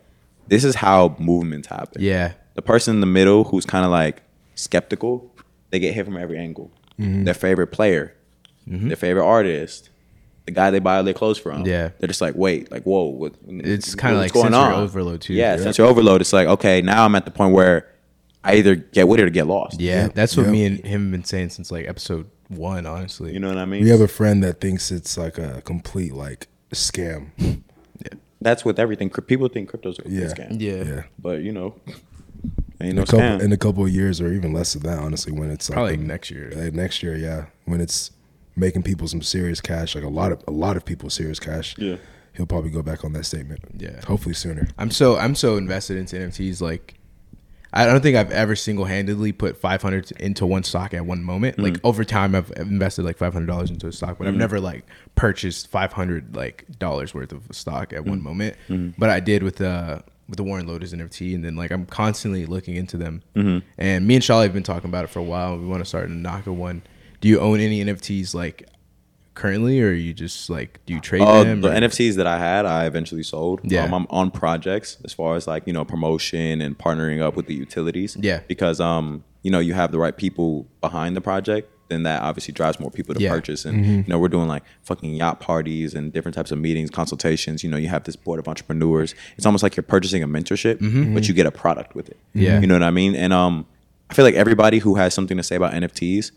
this 0.47 0.63
is 0.65 0.77
how 0.77 1.17
movements 1.19 1.69
happen 1.69 2.01
Yeah. 2.03 2.35
the 2.55 2.63
person 2.63 2.95
in 2.97 3.01
the 3.01 3.13
middle 3.19 3.45
who's 3.45 3.67
kind 3.67 3.85
of 3.85 3.91
like 3.91 4.23
skeptical, 4.55 5.31
they 5.71 5.79
get 5.81 5.93
hit 5.95 6.05
from 6.05 6.17
every 6.17 6.39
angle. 6.39 6.71
Mm-hmm. 6.99 7.25
Their 7.25 7.35
favorite 7.35 7.69
player, 7.69 8.15
their 8.67 8.97
favorite 8.97 9.25
artist, 9.25 9.91
the 10.47 10.53
guy 10.53 10.71
they 10.71 10.79
buy 10.79 10.97
all 10.99 11.03
their 11.05 11.15
clothes 11.15 11.39
from. 11.39 11.67
Yeah. 11.67 11.91
they're 11.99 12.07
just 12.07 12.21
like, 12.21 12.35
wait, 12.37 12.71
like, 12.71 12.85
whoa, 12.85 13.05
what? 13.05 13.35
It's 13.49 13.95
kinda 13.95 14.19
what's 14.19 14.35
like 14.35 14.45
sensory 14.45 14.75
overload, 14.75 15.21
too. 15.23 15.35
Yeah, 15.35 15.57
Yeah. 15.57 15.63
sensory 15.63 15.87
overload. 15.87 16.21
It's 16.21 16.33
like, 16.33 16.47
okay, 16.47 16.83
now 16.83 17.05
I'm 17.05 17.15
at 17.15 17.25
the 17.25 17.31
point 17.31 17.53
where 17.55 17.89
I 18.45 18.57
either 18.57 18.75
get 18.77 19.09
with 19.09 19.21
it 19.21 19.25
or 19.25 19.31
get 19.31 19.47
lost. 19.47 19.81
Yeah, 19.81 20.05
Yep, 20.05 20.15
that's 20.15 20.37
what 20.37 20.45
yep. 20.45 20.53
me 20.53 20.65
and 20.67 20.85
him 20.85 21.03
have 21.05 21.11
been 21.13 21.25
saying 21.25 21.49
since 21.51 21.73
like 21.73 21.89
episode 21.89 22.27
one. 22.49 22.87
Honestly, 22.87 23.33
you 23.33 23.41
know 23.41 23.49
what 23.49 23.59
I 23.59 23.65
mean. 23.65 23.83
We 23.83 23.91
have 23.91 24.03
a 24.03 24.07
friend 24.09 24.45
that 24.45 24.61
thinks 24.61 24.93
it's 24.93 25.17
like 25.17 25.39
a 25.39 25.63
complete 25.63 26.13
like 26.15 26.47
scam. 26.73 27.31
yeah. 27.39 27.55
That's 28.41 28.65
with 28.65 28.79
everything. 28.79 29.09
People 29.09 29.49
think 29.49 29.71
crypto's 29.71 29.99
a 29.99 30.03
Yeah. 30.09 30.27
scam. 30.27 30.61
yeah, 30.61 30.85
Yeah. 30.85 31.03
but 31.19 31.41
you 31.41 31.53
know, 31.53 31.75
ain't 32.81 32.91
In 32.91 32.97
no 32.97 33.03
a 33.03 33.07
couple 33.07 33.41
in 33.41 33.53
a 33.53 33.57
couple 33.57 33.85
of 33.85 33.91
years 33.91 34.21
or 34.21 34.33
even 34.33 34.53
less 34.53 34.73
than 34.75 34.83
that, 34.85 34.99
honestly, 34.99 35.33
when 35.33 35.51
it's 35.51 35.69
like 35.69 35.75
probably 35.77 35.95
um, 35.95 36.07
next 36.07 36.31
year. 36.31 36.53
uh, 36.57 36.71
next 36.73 37.03
year, 37.03 37.17
yeah, 37.17 37.47
when 37.65 37.81
it's 37.81 38.11
making 38.57 38.83
people 38.83 39.09
some 39.09 39.23
serious 39.23 39.61
cash, 39.61 39.95
like 39.95 40.05
a 40.05 40.09
lot 40.09 40.33
of 40.33 40.43
a 40.47 40.53
lot 40.53 40.77
of 40.77 40.85
people 40.85 41.11
serious 41.11 41.41
cash. 41.41 41.77
Yeah. 41.79 41.97
he'll 42.35 42.47
probably 42.47 42.71
go 42.71 42.83
back 42.83 43.05
on 43.05 43.12
that 43.15 43.25
statement. 43.25 43.61
Yeah. 43.77 44.01
hopefully 44.07 44.35
sooner. 44.35 44.69
I'm 44.79 44.91
so 44.91 45.16
I'm 45.16 45.35
so 45.35 45.57
invested 45.57 45.97
into 45.97 46.16
NFTs. 46.16 46.61
Like, 46.61 46.95
I 47.73 47.87
don't 47.87 48.01
think 48.03 48.16
I've 48.16 48.31
ever 48.31 48.55
single 48.55 48.85
handedly 48.85 49.33
put 49.33 49.57
500 49.57 50.12
into 50.21 50.47
one 50.47 50.62
stock 50.62 50.95
at 50.95 51.05
one 51.07 51.25
moment. 51.25 51.59
Like 51.59 51.81
over 51.83 52.05
time, 52.05 52.35
I've 52.37 52.53
invested 52.57 53.05
like 53.05 53.19
500 53.19 53.47
dollars 53.47 53.71
into 53.71 53.89
a 53.89 53.93
stock, 53.93 54.19
but 54.19 54.29
I've 54.29 54.37
never 54.37 54.61
like 54.61 54.85
purchased 55.16 55.69
500 55.69 56.37
like 56.37 56.65
dollars 56.79 57.15
worth 57.15 57.33
of 57.33 57.51
a 57.51 57.55
stock 57.55 57.93
at 57.93 58.05
one 58.05 58.23
moment. 58.23 58.57
But 58.97 59.11
I 59.11 59.19
did 59.21 59.43
with 59.43 59.57
the 59.57 60.05
with 60.29 60.37
the 60.39 60.43
Warren 60.45 60.67
Lotas 60.67 60.95
NFT, 60.95 61.35
and 61.35 61.45
then 61.45 61.57
like 61.57 61.71
I'm 61.71 61.87
constantly 61.87 62.47
looking 62.47 62.77
into 62.77 62.97
them. 62.97 63.23
And 63.79 64.07
me 64.07 64.15
and 64.15 64.23
Charlie 64.23 64.45
have 64.45 64.55
been 64.55 64.63
talking 64.63 64.89
about 64.89 65.05
it 65.05 65.09
for 65.09 65.19
a 65.19 65.23
while. 65.25 65.59
We 65.59 65.67
want 65.67 65.81
to 65.83 65.85
start 65.85 66.09
a 66.09 66.13
Naka 66.13 66.53
one. 66.53 66.83
Do 67.21 67.29
you 67.29 67.41
own 67.41 67.61
any 67.61 67.85
NFTs 67.85 68.35
like 68.35 68.69
currently, 69.35 69.81
or 69.83 69.91
you 69.93 70.13
just 70.13 70.49
like 70.49 70.81
do 70.87 70.95
you 70.95 71.01
trade 71.01 71.23
Uh, 71.23 71.43
them? 71.45 71.61
the 71.61 71.71
or- 71.71 71.75
NFTs 71.75 72.17
that 72.17 72.27
I 72.27 72.39
had, 72.39 72.67
I 72.67 72.87
eventually 72.87 73.23
sold. 73.23 73.61
Yeah. 73.65 73.85
Um, 73.85 73.95
I'm 73.95 74.07
on 74.11 74.31
projects 74.31 74.99
as 75.05 75.13
far 75.13 75.37
as 75.37 75.47
like 75.47 75.65
you 75.67 75.73
know 75.73 75.85
promotion 75.85 76.61
and 76.61 76.79
partnering 76.79 77.21
up 77.21 77.35
with 77.37 77.47
the 77.47 77.55
utilities. 77.55 78.17
Yeah. 78.21 78.41
because 78.47 78.81
um 78.81 79.25
you 79.43 79.51
know 79.51 79.59
you 79.59 79.75
have 79.75 79.91
the 79.93 79.99
right 79.99 80.17
people 80.17 80.67
behind 80.81 81.17
the 81.17 81.21
project, 81.21 81.71
then 81.89 82.02
that 82.05 82.23
obviously 82.23 82.52
drives 82.52 82.81
more 82.81 82.90
people 82.90 83.15
to 83.15 83.20
Yeah. 83.20 83.31
purchase. 83.31 83.65
And 83.65 83.85
you 83.86 84.05
know 84.06 84.19
we're 84.19 84.28
doing 84.28 84.48
like 84.48 84.62
fucking 84.82 85.15
yacht 85.15 85.40
parties 85.40 85.94
and 85.94 86.12
different 86.12 86.35
types 86.35 86.51
of 86.51 86.59
meetings, 86.59 86.90
consultations. 86.90 87.62
You 87.62 87.70
know 87.70 87.77
you 87.77 87.89
have 87.89 88.05
this 88.05 88.16
board 88.16 88.39
of 88.40 88.48
entrepreneurs. 88.48 89.15
It's 89.36 89.47
almost 89.47 89.62
like 89.62 89.77
you're 89.77 89.82
purchasing 89.85 90.23
a 90.23 90.28
mentorship, 90.28 90.78
but 91.15 91.28
you 91.28 91.35
get 91.35 91.47
a 91.47 91.51
product 91.51 91.94
with 91.94 92.09
it. 92.09 92.16
Yeah. 92.35 92.61
you 92.61 92.66
know 92.66 92.74
what 92.74 92.82
I 92.82 92.90
mean. 92.90 93.15
And 93.15 93.32
um, 93.32 93.66
I 94.11 94.15
feel 94.15 94.24
like 94.24 94.35
everybody 94.35 94.78
who 94.78 94.94
has 94.97 95.15
something 95.15 95.36
to 95.36 95.43
say 95.43 95.56
about 95.56 95.73
NFTs 95.73 96.31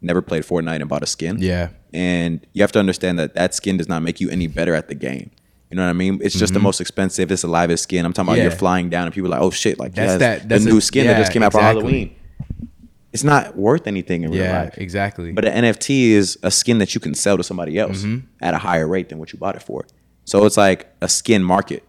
never 0.00 0.20
played 0.22 0.42
Fortnite 0.42 0.80
and 0.80 0.88
bought 0.88 1.02
a 1.02 1.06
skin. 1.06 1.36
Yeah. 1.40 1.68
And 1.92 2.44
you 2.52 2.62
have 2.62 2.72
to 2.72 2.78
understand 2.78 3.18
that 3.18 3.34
that 3.34 3.54
skin 3.54 3.76
does 3.76 3.88
not 3.88 4.02
make 4.02 4.20
you 4.20 4.28
any 4.30 4.46
better 4.48 4.74
at 4.74 4.88
the 4.88 4.94
game. 4.94 5.30
You 5.70 5.76
know 5.76 5.84
what 5.84 5.90
I 5.90 5.94
mean? 5.94 6.20
It's 6.22 6.38
just 6.38 6.52
the 6.52 6.60
most 6.60 6.80
expensive. 6.82 7.30
It's 7.32 7.42
the 7.42 7.48
livest 7.48 7.84
skin. 7.84 8.04
I'm 8.04 8.12
talking 8.12 8.26
about 8.28 8.32
Mm-hmm. 8.32 8.38
Yeah. 8.38 8.42
you're 8.50 8.58
flying 8.58 8.90
down 8.90 9.04
and 9.06 9.14
people 9.14 9.28
are 9.28 9.36
like, 9.38 9.40
oh 9.42 9.50
shit, 9.50 9.78
like 9.78 9.94
That's 9.94 10.18
that's 10.18 10.42
that- 10.42 10.48
that's 10.48 10.64
the 10.64 10.70
a- 10.70 10.72
new 10.74 10.80
skin 10.82 11.06
that 11.06 11.18
just 11.18 11.32
came 11.32 11.42
out 11.42 11.46
exactly. 11.54 11.80
for 11.80 11.86
Halloween. 11.86 12.14
It's 13.12 13.24
not 13.24 13.56
worth 13.56 13.86
anything 13.86 14.22
in 14.24 14.30
real 14.30 14.42
Yeah, 14.42 14.62
life. 14.62 14.78
exactly. 14.78 15.32
But 15.32 15.44
an 15.44 15.64
NFT 15.64 16.10
is 16.10 16.38
a 16.42 16.50
skin 16.50 16.78
that 16.78 16.94
you 16.94 17.00
can 17.00 17.14
sell 17.14 17.36
to 17.36 17.42
somebody 17.44 17.78
else 17.78 18.02
Mm-hmm. 18.02 18.26
at 18.40 18.54
a 18.54 18.58
higher 18.58 18.86
rate 18.88 19.08
than 19.10 19.18
what 19.18 19.32
you 19.32 19.38
bought 19.38 19.54
it 19.56 19.62
for. 19.62 19.86
So 20.24 20.46
it's 20.46 20.56
like 20.56 20.86
a 21.00 21.08
skin 21.08 21.42
market 21.44 21.84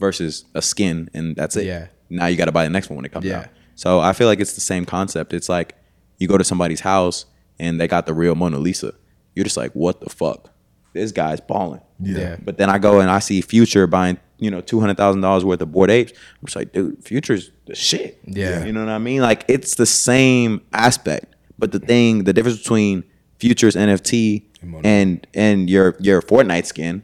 versus 0.00 0.44
a 0.54 0.62
skin, 0.62 1.10
and 1.14 1.36
that's 1.36 1.56
it. 1.56 1.66
Yeah. 1.66 1.86
Now 2.10 2.26
you 2.26 2.36
got 2.36 2.46
to 2.46 2.52
buy 2.52 2.64
the 2.64 2.70
next 2.70 2.90
one 2.90 2.96
when 2.96 3.04
it 3.04 3.12
comes 3.12 3.26
Yeah. 3.26 3.40
out. 3.40 3.46
So 3.76 4.00
I 4.00 4.12
feel 4.12 4.26
like 4.26 4.40
it's 4.40 4.54
the 4.54 4.60
same 4.60 4.84
concept. 4.84 5.32
It's 5.32 5.48
like 5.48 5.74
you 6.18 6.28
go 6.28 6.38
to 6.38 6.44
somebody's 6.44 6.80
house 6.80 7.26
and 7.58 7.80
they 7.80 7.86
got 7.88 8.06
the 8.06 8.14
real 8.14 8.34
Mona 8.34 8.58
Lisa. 8.58 8.94
You're 9.34 9.44
just 9.44 9.56
like, 9.56 9.72
what 9.72 10.00
the 10.00 10.10
fuck? 10.10 10.50
This 10.94 11.12
guy's 11.12 11.40
balling. 11.40 11.82
Yeah. 12.00 12.36
But 12.42 12.56
then 12.56 12.70
I 12.70 12.78
go 12.78 13.00
and 13.00 13.10
I 13.10 13.18
see 13.18 13.40
Future 13.42 13.86
buying, 13.86 14.16
you 14.38 14.50
know, 14.50 14.60
two 14.60 14.80
hundred 14.80 14.96
thousand 14.96 15.20
dollars 15.20 15.44
worth 15.44 15.60
of 15.60 15.70
Bored 15.72 15.90
Apes. 15.90 16.12
I'm 16.12 16.46
just 16.46 16.56
like, 16.56 16.72
dude, 16.72 17.04
Future's 17.04 17.50
the 17.66 17.74
shit. 17.74 18.18
Yeah. 18.24 18.64
You 18.64 18.72
know 18.72 18.80
what 18.80 18.88
I 18.90 18.98
mean? 18.98 19.20
Like 19.20 19.44
it's 19.48 19.74
the 19.74 19.86
same 19.86 20.62
aspect, 20.72 21.34
but 21.58 21.72
the 21.72 21.78
thing, 21.80 22.24
the 22.24 22.32
difference 22.32 22.58
between 22.58 23.04
Future's 23.38 23.74
NFT 23.76 24.44
Mona. 24.62 24.86
and 24.88 25.26
and 25.34 25.68
your 25.68 25.96
your 26.00 26.22
Fortnite 26.22 26.66
skin, 26.66 27.02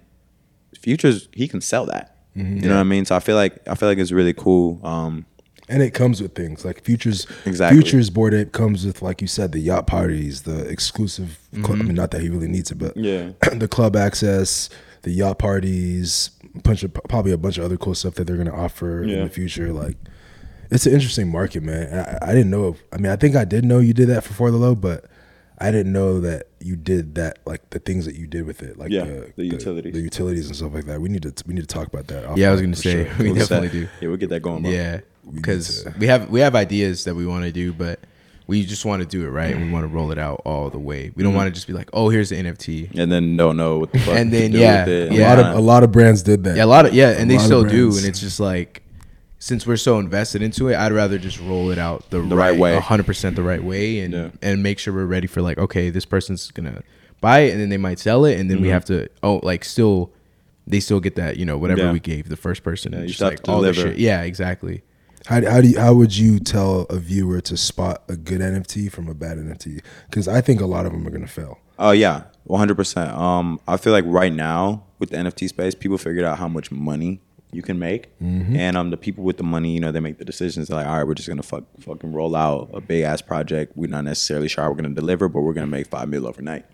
Future's 0.78 1.28
he 1.32 1.48
can 1.48 1.60
sell 1.60 1.86
that. 1.86 2.16
You 2.36 2.44
know 2.44 2.74
what 2.76 2.80
I 2.80 2.84
mean? 2.84 3.04
So 3.04 3.16
I 3.16 3.20
feel 3.20 3.34
like 3.36 3.68
I 3.68 3.74
feel 3.74 3.88
like 3.88 3.98
it's 3.98 4.12
really 4.12 4.32
cool. 4.32 4.80
Um, 4.86 5.26
And 5.70 5.82
it 5.82 5.94
comes 5.94 6.20
with 6.20 6.34
things 6.34 6.64
like 6.64 6.82
futures. 6.82 7.26
Exactly. 7.46 7.80
Futures 7.80 8.10
Bored 8.10 8.34
Ape 8.34 8.52
comes 8.52 8.84
with, 8.84 9.02
like 9.02 9.20
you 9.20 9.28
said, 9.28 9.52
the 9.52 9.60
yacht 9.60 9.86
parties, 9.86 10.42
the 10.42 10.68
exclusive. 10.68 11.38
Club, 11.50 11.64
I 11.64 11.68
mm-hmm. 11.70 11.86
mean, 11.86 11.94
not 11.94 12.10
that 12.10 12.20
he 12.20 12.28
really 12.28 12.48
needs 12.48 12.70
it, 12.70 12.78
but 12.78 12.96
Yeah. 12.96 13.30
the 13.52 13.68
club 13.68 13.96
access, 13.96 14.68
the 15.02 15.10
yacht 15.10 15.38
parties, 15.38 16.30
a 16.54 16.60
bunch 16.60 16.82
of 16.82 16.92
probably 17.08 17.32
a 17.32 17.38
bunch 17.38 17.58
of 17.58 17.64
other 17.64 17.76
cool 17.76 17.94
stuff 17.94 18.14
that 18.14 18.26
they're 18.26 18.36
going 18.36 18.48
to 18.48 18.54
offer 18.54 19.02
in 19.02 19.22
the 19.22 19.28
future. 19.28 19.72
Like, 19.72 19.96
it's 20.70 20.86
an 20.86 20.92
interesting 20.92 21.30
market, 21.30 21.62
man. 21.62 21.92
I, 22.22 22.30
I 22.30 22.32
didn't 22.32 22.50
know. 22.50 22.76
I 22.92 22.98
mean, 22.98 23.10
I 23.10 23.16
think 23.16 23.34
I 23.36 23.44
did 23.44 23.64
know 23.64 23.78
you 23.78 23.92
did 23.92 24.08
that 24.08 24.22
for 24.24 24.32
For 24.32 24.50
the 24.50 24.56
Low, 24.56 24.74
but 24.74 25.06
I 25.60 25.70
didn't 25.70 25.92
know 25.92 26.20
that 26.20 26.48
you 26.58 26.74
did 26.74 27.16
that. 27.16 27.38
Like 27.44 27.68
the 27.70 27.78
things 27.78 28.06
that 28.06 28.14
you 28.14 28.26
did 28.26 28.46
with 28.46 28.62
it, 28.62 28.78
like 28.78 28.90
Yeah, 28.90 29.04
the, 29.04 29.32
the 29.36 29.44
utilities. 29.44 29.92
the 29.92 30.00
utilities 30.00 30.46
and 30.46 30.56
stuff 30.56 30.72
like 30.72 30.86
that. 30.86 31.00
We 31.00 31.10
need 31.10 31.22
to 31.22 31.34
we 31.46 31.54
need 31.54 31.60
to 31.60 31.66
talk 31.66 31.86
about 31.86 32.06
that. 32.06 32.36
yeah, 32.38 32.48
I 32.48 32.52
was 32.52 32.60
gonna 32.60 32.76
say 32.76 33.04
sure. 33.04 33.14
we 33.18 33.26
we'll 33.26 33.34
definitely 33.34 33.68
that- 33.68 33.74
do. 33.74 33.88
Yeah, 34.00 34.08
we'll 34.08 34.16
get 34.16 34.30
that 34.30 34.40
going. 34.40 34.62
bro. 34.62 34.70
Yeah, 34.70 35.00
because 35.32 35.84
to- 35.84 35.94
we 35.98 36.06
have 36.06 36.30
we 36.30 36.40
have 36.40 36.54
ideas 36.54 37.04
that 37.04 37.14
we 37.14 37.26
want 37.26 37.44
to 37.44 37.52
do, 37.52 37.72
but 37.72 38.00
we 38.46 38.64
just 38.64 38.84
want 38.84 39.00
to 39.00 39.06
do 39.06 39.24
it 39.24 39.28
right, 39.28 39.54
and 39.54 39.66
we 39.66 39.70
want 39.70 39.84
to 39.84 39.88
roll 39.88 40.10
it 40.10 40.18
out 40.18 40.42
all 40.44 40.70
the 40.70 40.78
way. 40.78 41.12
We 41.14 41.22
don't 41.22 41.30
mm-hmm. 41.30 41.36
want 41.36 41.46
to 41.48 41.52
just 41.52 41.68
be 41.68 41.72
like, 41.72 41.88
oh, 41.92 42.08
here's 42.08 42.30
the 42.30 42.36
NFT. 42.36 42.98
And 42.98 43.12
then 43.12 43.36
don't 43.36 43.56
know 43.56 43.78
what 43.78 43.92
the 43.92 43.98
fuck. 44.00 44.16
And 44.16 44.32
to 44.32 44.38
then, 44.38 44.50
do 44.50 44.58
yeah, 44.58 44.84
with 44.84 45.12
it. 45.12 45.12
A 45.12 45.22
lot 45.22 45.38
of 45.38 45.56
a 45.56 45.60
lot 45.60 45.82
of 45.84 45.92
brands 45.92 46.22
did 46.22 46.42
that. 46.44 46.56
Yeah, 46.56 46.64
a 46.64 46.66
lot 46.66 46.86
of 46.86 46.94
yeah, 46.94 47.10
and 47.10 47.30
A 47.30 47.36
they 47.36 47.38
still 47.38 47.64
do, 47.64 47.96
and 47.96 48.04
it's 48.06 48.18
just 48.18 48.40
like 48.40 48.82
since 49.42 49.66
we're 49.66 49.76
so 49.78 49.98
invested 49.98 50.42
into 50.42 50.68
it, 50.68 50.76
I'd 50.76 50.92
rather 50.92 51.18
just 51.18 51.40
roll 51.40 51.70
it 51.70 51.78
out 51.78 52.08
the, 52.10 52.20
The 52.20 52.36
right 52.36 52.56
way. 52.56 52.78
hundred 52.78 53.06
percent 53.06 53.34
the 53.36 53.42
right 53.42 53.62
way, 53.64 53.98
and 54.00 54.12
Yeah. 54.14 54.28
and 54.42 54.62
make 54.62 54.78
sure 54.78 54.94
we're 54.94 55.06
ready 55.06 55.26
for 55.26 55.40
like, 55.42 55.58
okay, 55.58 55.90
this 55.90 56.04
person's 56.04 56.50
gonna 56.52 56.82
buy 57.20 57.40
it, 57.40 57.52
and 57.52 57.60
then 57.60 57.68
they 57.70 57.76
might 57.78 57.98
sell 57.98 58.24
it, 58.24 58.38
and 58.38 58.48
then 58.50 58.58
we 58.60 58.68
Mm-hmm. 58.68 58.72
have 58.74 58.84
to 58.86 59.08
oh, 59.22 59.40
like 59.42 59.64
still, 59.64 60.12
they 60.66 60.78
still 60.78 61.00
get 61.00 61.16
that 61.16 61.36
you 61.38 61.44
know 61.46 61.58
whatever 61.58 61.82
Yeah. 61.84 61.92
we 61.92 62.00
gave 62.00 62.28
the 62.28 62.36
first 62.36 62.62
person, 62.62 62.92
Yeah, 62.92 62.98
and 62.98 63.08
you 63.08 63.14
just 63.14 63.20
have 63.20 63.30
like 63.32 63.42
to 63.44 63.50
all 63.50 63.60
the 63.62 63.72
deliver. 63.72 63.90
shit. 63.92 63.98
Yeah, 63.98 64.22
exactly. 64.22 64.82
How, 65.26 65.44
how 65.50 65.60
do 65.60 65.68
you, 65.68 65.78
how 65.78 65.92
would 65.94 66.16
you 66.16 66.38
tell 66.38 66.82
a 66.88 66.96
viewer 66.96 67.42
to 67.42 67.56
spot 67.56 68.02
a 68.08 68.16
good 68.16 68.40
NFT 68.40 68.90
from 68.90 69.06
a 69.06 69.12
bad 69.14 69.36
NFT? 69.36 69.82
Because 70.08 70.26
I 70.26 70.40
think 70.40 70.62
a 70.62 70.66
lot 70.66 70.86
of 70.86 70.92
them 70.92 71.06
are 71.06 71.10
gonna 71.10 71.26
fail. 71.26 71.58
Oh 71.78 71.90
yeah, 71.92 72.24
one 72.44 72.58
hundred 72.58 72.76
percent. 72.76 73.10
Um, 73.12 73.58
I 73.66 73.76
feel 73.78 73.92
like 73.94 74.04
right 74.06 74.32
now 74.32 74.84
with 74.98 75.10
the 75.10 75.16
NFT 75.18 75.48
space, 75.48 75.74
people 75.74 75.96
figured 75.98 76.24
out 76.24 76.38
how 76.38 76.48
much 76.48 76.70
money 76.70 77.20
you 77.52 77.62
can 77.62 77.78
make, 77.78 78.08
and 78.20 78.76
um, 78.76 78.90
the 78.90 78.96
people 78.96 79.24
with 79.24 79.36
the 79.36 79.42
money, 79.42 79.72
you 79.74 79.80
know, 79.80 79.90
they 79.92 80.00
make 80.00 80.18
the 80.18 80.24
decisions. 80.24 80.68
They're 80.68 80.76
like, 80.76 80.86
all 80.86 80.98
right, 80.98 81.06
we're 81.06 81.14
just 81.14 81.28
gonna 81.28 81.42
fuck, 81.42 81.64
fucking 81.80 82.12
roll 82.12 82.36
out 82.36 82.70
a 82.72 82.80
big 82.80 83.02
ass 83.02 83.20
project. 83.22 83.72
We're 83.76 83.90
not 83.90 84.04
necessarily 84.04 84.48
sure 84.48 84.62
how 84.64 84.70
we're 84.70 84.76
gonna 84.76 84.94
deliver, 84.94 85.28
but 85.28 85.40
we're 85.40 85.52
gonna 85.54 85.66
make 85.66 85.88
five 85.88 86.08
mil 86.08 86.26
overnight. 86.26 86.64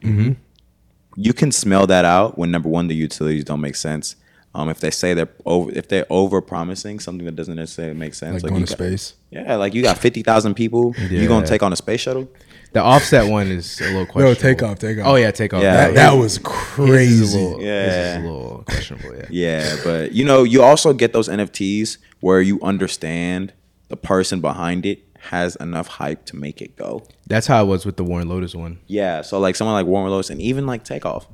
You 1.19 1.32
can 1.32 1.51
smell 1.51 1.86
that 1.86 2.05
out 2.05 2.36
when 2.36 2.51
number 2.51 2.69
one, 2.69 2.89
the 2.89 2.94
utilities 2.94 3.44
don't 3.44 3.61
make 3.62 3.77
sense. 3.77 4.16
Um, 4.55 4.69
if 4.70 4.81
they 4.81 4.90
say 4.90 5.12
they're 5.15 5.28
over, 5.44 5.70
if 5.73 5.89
they're 5.89 6.07
over 6.11 6.40
promising 6.43 6.98
something 6.98 7.24
that 7.27 7.36
doesn't 7.36 7.57
necessarily 7.57 7.94
make 7.94 8.15
sense, 8.15 8.43
Like 8.43 8.51
going 8.51 8.61
you 8.61 8.66
to 8.66 8.73
got- 8.73 8.78
space. 8.78 9.15
Yeah, 9.31 9.57
like 9.57 9.74
you 9.74 9.82
got 9.82 9.98
fifty 9.98 10.23
thousand 10.23 10.55
people. 10.55 10.94
You 11.11 11.27
gonna 11.28 11.47
take 11.47 11.62
on 11.62 11.73
a 11.73 11.77
space 11.77 12.01
shuttle? 12.01 12.28
The 12.77 12.82
offset 12.82 13.31
one 13.31 13.47
is 13.47 13.81
a 13.81 13.85
little 13.85 14.01
No, 14.01 14.07
questionable. 14.07 14.35
take 14.35 14.62
off, 14.62 14.78
take 14.78 14.98
off. 14.98 15.07
Oh 15.07 15.15
yeah, 15.15 15.31
take 15.31 15.55
off. 15.55 15.62
Yeah. 15.62 15.89
That, 15.89 15.94
that 15.94 16.12
was 16.12 16.32
his 16.32 16.32
is 16.32 16.36
a 16.36 16.43
crazy. 16.43 17.39
little, 17.39 17.59
his 17.59 17.66
is 17.66 17.66
Yeah. 17.66 18.19
a 18.19 18.20
little 18.20 18.65
questionable. 18.66 19.16
Yeah. 19.16 19.23
Yeah, 19.31 19.77
but 19.82 20.12
you 20.12 20.27
know, 20.27 20.43
you 20.43 20.62
also 20.62 20.93
get 20.93 21.15
those 21.15 21.27
NFTs 21.27 21.97
where 22.20 22.43
you 22.43 22.61
understand 22.61 23.55
the 23.89 23.97
person 23.97 24.43
behind 24.43 24.85
it 24.85 25.03
has 25.31 25.57
enough 25.57 25.86
hype 25.86 26.27
to 26.27 26.36
make 26.36 26.61
it 26.61 26.77
go. 26.77 27.03
That's 27.27 27.47
how 27.47 27.65
it 27.65 27.66
was 27.66 27.86
with 27.86 27.97
the 27.97 28.05
Warren 28.05 28.28
Lotas 28.28 28.55
one. 28.55 28.78
Yeah, 28.89 29.23
so 29.23 29.40
like 29.40 29.57
someone 29.57 29.73
like 29.73 29.86
Warren 29.86 30.12
Lotas 30.12 30.28
and 30.28 30.39
even 30.43 30.66
like 30.66 30.85
Takeoff. 30.85 31.27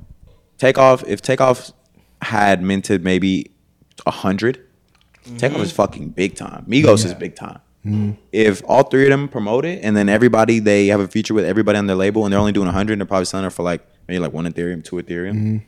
Takeoff, 0.57 1.03
if 1.05 1.21
Takeoff 1.21 1.73
had 2.21 2.63
minted 2.63 3.03
maybe 3.03 3.51
a 4.05 4.11
100 4.11 4.65
Takeoff 5.37 5.61
is 5.61 5.71
mm-hmm. 5.71 5.75
fucking 5.75 6.09
big 6.09 6.35
time. 6.35 6.65
Migos 6.67 7.05
is 7.05 7.13
big 7.13 7.35
time. 7.35 7.59
If 8.31 8.61
all 8.67 8.83
three 8.83 9.03
of 9.03 9.09
them 9.09 9.27
promote 9.27 9.65
it 9.65 9.81
and 9.83 9.95
then 9.95 10.07
everybody 10.07 10.59
they 10.59 10.87
have 10.87 10.99
a 11.01 11.07
feature 11.07 11.33
with 11.33 11.45
everybody 11.45 11.77
on 11.77 11.87
their 11.87 11.97
label 11.97 12.23
and 12.25 12.31
they're 12.31 12.39
only 12.39 12.53
doing 12.53 12.67
100 12.67 12.93
and 12.93 13.01
they're 13.01 13.05
probably 13.05 13.25
selling 13.25 13.45
it 13.45 13.49
for 13.51 13.63
like 13.63 13.85
maybe 14.07 14.19
like 14.19 14.31
one 14.33 14.45
Ethereum, 14.45 14.83
two 14.83 14.95
Ethereum. 14.97 15.61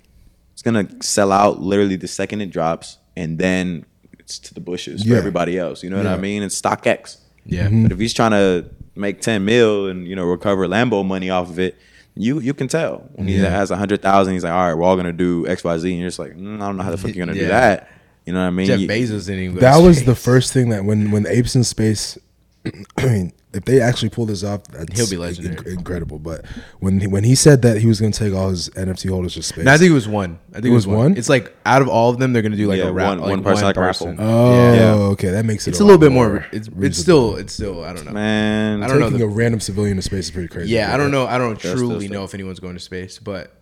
It's 0.53 0.61
gonna 0.61 0.87
sell 1.01 1.31
out 1.33 1.61
literally 1.61 1.97
the 1.97 2.07
second 2.07 2.39
it 2.41 2.49
drops, 2.51 2.97
and 3.17 3.37
then 3.37 3.85
it's 4.19 4.39
to 4.39 4.53
the 4.53 4.61
bushes 4.61 5.03
for 5.03 5.15
everybody 5.15 5.59
else. 5.59 5.83
You 5.83 5.89
know 5.89 5.97
what 5.97 6.07
I 6.07 6.15
Yeah. 6.15 6.21
mean? 6.21 6.43
It's 6.43 6.59
StockX. 6.61 7.17
Yeah. 7.45 7.67
But 7.69 7.91
if 7.91 7.99
he's 7.99 8.13
trying 8.13 8.31
to 8.31 8.65
make 8.95 9.19
ten 9.19 9.43
mil 9.43 9.87
and 9.87 10.07
you 10.07 10.15
know 10.15 10.23
recover 10.23 10.65
Lambo 10.67 11.05
money 11.05 11.29
off 11.29 11.49
of 11.49 11.59
it, 11.59 11.75
you 12.15 12.39
you 12.39 12.53
can 12.53 12.69
tell 12.69 13.09
when 13.15 13.27
he 13.27 13.35
Yeah. 13.37 13.49
has 13.49 13.69
a 13.71 13.75
hundred 13.75 14.01
thousand. 14.01 14.33
He's 14.35 14.45
like, 14.45 14.53
all 14.53 14.67
right, 14.67 14.73
we're 14.73 14.83
all 14.85 14.95
gonna 14.95 15.11
do 15.11 15.45
X 15.47 15.63
Y 15.65 15.77
Z, 15.77 15.89
and 15.91 15.99
you're 15.99 16.07
just 16.07 16.19
like, 16.19 16.37
mm, 16.37 16.55
I 16.55 16.67
don't 16.67 16.77
know 16.77 16.83
how 16.83 16.91
the 16.91 16.97
fuck 16.97 17.13
you're 17.13 17.25
gonna 17.25 17.37
do 17.37 17.47
that. 17.47 17.89
You 18.25 18.33
know 18.33 18.39
what 18.41 18.47
I 18.47 18.49
mean? 18.51 18.65
Jeff 18.67 18.79
Bezos 18.79 19.27
didn't 19.27 19.43
even. 19.43 19.55
Go 19.55 19.61
That 19.61 19.77
to 19.77 19.83
was 19.83 19.97
space. 19.97 20.05
the 20.07 20.15
first 20.15 20.53
thing 20.53 20.69
that 20.69 20.83
when 20.85 21.11
when 21.11 21.27
apes 21.27 21.55
in 21.55 21.63
space. 21.63 22.17
I 22.97 23.05
mean, 23.05 23.31
if 23.53 23.63
they 23.65 23.79
actually 23.79 24.09
pull 24.09 24.25
this 24.25 24.43
off, 24.43 24.63
that's 24.69 24.97
He'll 24.97 25.07
be 25.07 25.17
legendary. 25.17 25.55
inc- 25.55 25.67
incredible. 25.77 26.17
But 26.17 26.47
when 26.79 26.99
he, 26.99 27.05
when 27.05 27.23
he 27.23 27.35
said 27.35 27.61
that 27.61 27.77
he 27.77 27.85
was 27.85 27.99
going 28.01 28.11
to 28.11 28.17
take 28.19 28.33
all 28.33 28.49
his 28.49 28.69
NFT 28.71 29.07
holders 29.07 29.35
to 29.35 29.43
space, 29.43 29.65
No, 29.65 29.71
I 29.71 29.77
think 29.77 29.91
it 29.91 29.93
was 29.93 30.07
one. 30.07 30.39
I 30.49 30.53
think 30.55 30.65
it 30.65 30.69
was, 30.71 30.87
was 30.87 30.95
one. 30.95 30.97
one? 31.11 31.17
It's 31.17 31.29
like 31.29 31.55
out 31.67 31.83
of 31.83 31.87
all 31.87 32.09
of 32.09 32.17
them, 32.17 32.33
they're 32.33 32.41
gonna 32.41 32.55
do 32.57 32.67
like 32.67 32.79
Yeah, 32.79 32.85
a 32.87 32.91
rap, 32.91 33.09
one- 33.09 33.19
like 33.19 33.29
one 33.29 33.43
person, 33.43 33.65
like 33.65 33.77
a 33.77 33.81
raffle. 33.81 34.15
oh, 34.17 34.73
Yeah. 34.73 34.93
okay, 35.11 35.29
that 35.29 35.45
makes 35.45 35.67
it. 35.67 35.71
It's 35.71 35.79
a 35.79 35.83
lot 35.83 35.89
little 35.91 35.99
bit 36.01 36.11
more 36.11 36.29
more. 36.29 36.45
It's, 36.51 36.67
it's 36.79 36.97
still. 36.97 37.35
It's 37.35 37.53
still. 37.53 37.83
I 37.83 37.93
don't 37.93 38.05
know. 38.05 38.11
man, 38.13 38.81
I 38.81 38.87
don't 38.87 38.99
know 38.99 39.05
taking 39.11 39.19
the- 39.19 39.25
a 39.25 39.35
random 39.37 39.59
civilian 39.59 39.97
to 39.97 40.01
space 40.01 40.25
is 40.25 40.31
pretty 40.31 40.47
crazy. 40.47 40.71
Yeah, 40.71 40.91
I 40.91 40.97
don't 40.97 41.11
know. 41.11 41.27
I 41.27 41.37
don't 41.37 41.61
That's 41.61 41.75
truly 41.79 42.07
still- 42.07 42.17
know 42.21 42.23
if 42.23 42.33
anyone's 42.33 42.59
going 42.59 42.73
to 42.73 42.79
space, 42.79 43.19
but 43.19 43.53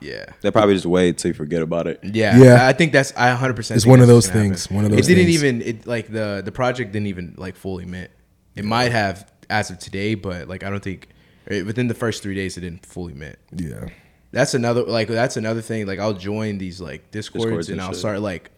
yeah. 0.00 0.26
they 0.40 0.50
probably 0.50 0.74
just 0.74 0.86
wait 0.86 1.18
till 1.18 1.28
you 1.30 1.34
forget 1.34 1.62
about 1.62 1.86
it. 1.86 2.00
Yeah, 2.02 2.38
Yeah. 2.38 2.66
I 2.66 2.72
think 2.72 2.92
that's 2.92 3.12
I 3.16 3.28
100. 3.30 3.56
percent 3.56 3.76
It's 3.76 3.86
one 3.86 4.00
of 4.00 4.08
those 4.08 4.28
things, 4.28 4.70
one 4.70 4.84
of 4.84 4.90
those 4.90 5.00
It 5.00 5.14
didn't 5.14 5.26
things. 5.26 5.44
even 5.44 5.62
it 5.62 5.86
like 5.86 6.10
the 6.12 6.42
the 6.44 6.52
project 6.52 6.92
didn't 6.92 7.08
even 7.08 7.34
like 7.36 7.56
fully 7.56 7.84
mint. 7.86 8.10
It 8.56 8.64
might 8.64 8.92
have 8.92 9.30
as 9.48 9.70
of 9.70 9.78
today, 9.78 10.14
but 10.14 10.48
like 10.48 10.62
I 10.64 10.70
don't 10.70 10.82
think 10.82 11.08
within 11.48 11.88
the 11.88 11.94
first 11.94 12.22
three 12.22 12.34
days 12.34 12.56
it 12.56 12.60
didn't 12.62 12.84
fully 12.86 13.14
mint. 13.14 13.36
Yeah, 13.56 13.88
That's 14.32 14.54
another 14.54 14.82
like 14.84 15.08
that's 15.08 15.36
another 15.36 15.60
thing. 15.62 15.86
Like 15.86 15.98
I'll 15.98 16.14
join 16.14 16.58
these 16.58 16.80
like 16.80 17.10
discords, 17.10 17.44
Discords 17.44 17.68
and, 17.70 17.80
and 17.80 17.86
I'll 17.86 17.94
start 17.94 18.20
like, 18.20 18.50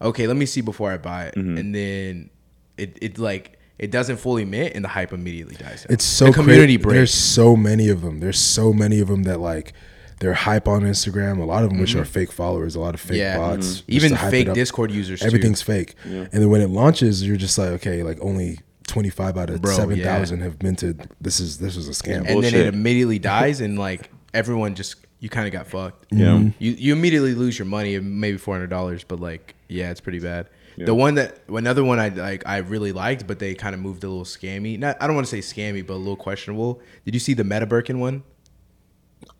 okay, 0.00 0.26
let 0.26 0.36
me 0.36 0.46
see 0.46 0.60
before 0.60 0.90
I 0.92 0.98
buy 0.98 1.26
it, 1.26 1.34
Mm-hmm. 1.34 1.58
and 1.58 1.74
then 1.74 2.30
it 2.76 2.98
it 3.02 3.18
like 3.18 3.58
it 3.78 3.90
doesn't 3.92 4.16
fully 4.16 4.44
mint, 4.44 4.74
and 4.74 4.84
the 4.84 4.88
hype 4.88 5.12
immediately 5.12 5.54
dies. 5.54 5.82
down. 5.84 5.92
it's 5.94 6.04
so 6.04 6.26
the 6.26 6.32
community 6.32 6.78
cra- 6.78 6.92
There's 6.94 7.14
so 7.14 7.56
many 7.56 7.88
of 7.88 8.02
them. 8.02 8.18
There's 8.20 8.38
so 8.40 8.72
many 8.72 8.98
of 9.00 9.08
them 9.08 9.22
that 9.24 9.38
like 9.40 9.72
they're 10.20 10.34
hype 10.34 10.66
on 10.68 10.82
Instagram. 10.82 11.40
A 11.40 11.44
lot 11.44 11.62
of 11.64 11.70
them 11.70 11.78
which 11.80 11.94
are 11.94 12.04
fake 12.04 12.32
followers. 12.32 12.74
A 12.74 12.80
lot 12.80 12.94
of 12.94 13.00
fake 13.00 13.18
Mm-hmm. 13.18 13.18
Yeah, 13.18 13.38
bots. 13.38 13.66
mhm. 13.80 13.84
even 13.88 14.16
fake. 14.16 14.52
Discord 14.52 14.90
users. 14.90 15.22
Everything's 15.22 15.60
too. 15.60 15.72
fake. 15.72 15.94
And 16.04 16.28
then 16.32 16.48
when 16.50 16.60
it 16.60 16.70
launches, 16.70 17.26
you're 17.26 17.36
just 17.36 17.56
like, 17.58 17.68
okay, 17.70 18.02
like 18.02 18.18
only 18.20 18.58
25 18.86 19.36
out 19.36 19.50
of 19.50 19.62
Bro, 19.62 19.74
7,000 19.76 20.40
have 20.40 20.62
minted. 20.62 21.10
This 21.20 21.40
is 21.40 21.58
this 21.58 21.76
is 21.76 21.88
a 21.88 21.92
scam. 21.92 22.24
and 22.26 22.42
then 22.42 22.54
it 22.54 22.66
immediately 22.74 23.18
dies, 23.34 23.60
and 23.60 23.78
like 23.78 24.10
everyone 24.34 24.74
just 24.74 24.96
you 25.20 25.28
kind 25.28 25.46
of 25.46 25.52
got 25.52 25.66
fucked. 25.66 26.06
Yeah. 26.10 26.38
you 26.58 26.72
you 26.72 26.92
immediately 26.92 27.34
lose 27.34 27.58
your 27.58 27.66
money, 27.66 27.98
maybe 27.98 28.38
four 28.38 28.54
hundred 28.54 28.70
dollars, 28.70 29.04
but 29.04 29.20
like 29.20 29.54
yeah, 29.68 29.90
it's 29.90 30.00
pretty 30.00 30.20
bad. 30.20 30.48
Yeah. 30.76 30.86
The 30.86 30.94
one 30.94 31.16
that 31.16 31.38
another 31.48 31.82
one 31.84 31.98
I 31.98 32.08
like 32.08 32.44
I 32.46 32.58
really 32.58 32.92
liked, 32.92 33.26
but 33.26 33.38
they 33.40 33.54
kind 33.54 33.74
of 33.74 33.80
moved 33.80 34.04
a 34.04 34.08
little 34.08 34.24
scammy. 34.24 34.78
Not 34.78 34.96
I 35.00 35.06
don't 35.06 35.16
want 35.16 35.26
to 35.26 35.42
say 35.42 35.54
scammy, 35.54 35.84
but 35.86 35.94
a 35.94 35.96
little 35.96 36.16
questionable. 36.16 36.80
Did 37.04 37.14
you 37.14 37.20
see 37.20 37.34
the 37.34 37.44
Meta 37.44 37.66
Birkin 37.66 37.98
one? 38.00 38.22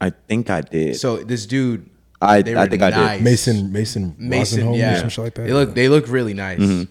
I 0.01 0.11
think 0.11 0.51
I 0.51 0.61
did. 0.61 0.97
So 0.97 1.17
this 1.19 1.47
dude, 1.47 1.89
I 2.21 2.43
they 2.43 2.55
I 2.55 2.65
were 2.65 2.71
think 2.71 2.83
I 2.83 2.91
did. 3.17 3.23
Mason 3.25 3.73
Mason 3.73 4.15
Mason, 4.19 4.63
Rosenholm 4.65 4.79
yeah, 4.79 4.97
or 4.97 5.11
something 5.11 5.25
like 5.25 5.35
that. 5.35 5.47
They 5.47 5.53
look 5.53 5.75
they 5.75 5.89
look 5.89 6.09
really 6.09 6.35
nice, 6.35 6.59
Mm-hmm. 6.61 6.91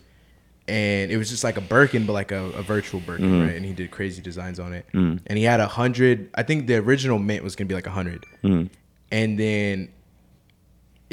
and 0.69 1.11
it 1.11 1.17
was 1.17 1.29
just 1.29 1.43
like 1.43 1.57
a 1.57 1.61
Birkin, 1.61 2.05
but 2.05 2.13
like 2.13 2.31
a, 2.31 2.43
a 2.51 2.61
virtual 2.61 2.99
Birkin, 2.99 3.25
Mm-hmm. 3.25 3.41
right? 3.47 3.55
And 3.55 3.65
he 3.65 3.73
did 3.73 3.91
crazy 3.91 4.21
designs 4.21 4.59
on 4.59 4.73
it, 4.73 4.85
and 4.93 5.21
he 5.29 5.43
had 5.43 5.59
a 5.59 5.67
hundred. 5.67 6.29
I 6.35 6.43
think 6.43 6.67
the 6.67 6.75
original 6.75 7.19
mint 7.19 7.43
was 7.43 7.55
gonna 7.55 7.67
be 7.67 7.75
like 7.75 7.87
a 7.87 7.89
100 7.89 8.25
Mm-hmm. 8.43 8.67
and 9.11 9.39
then 9.39 9.89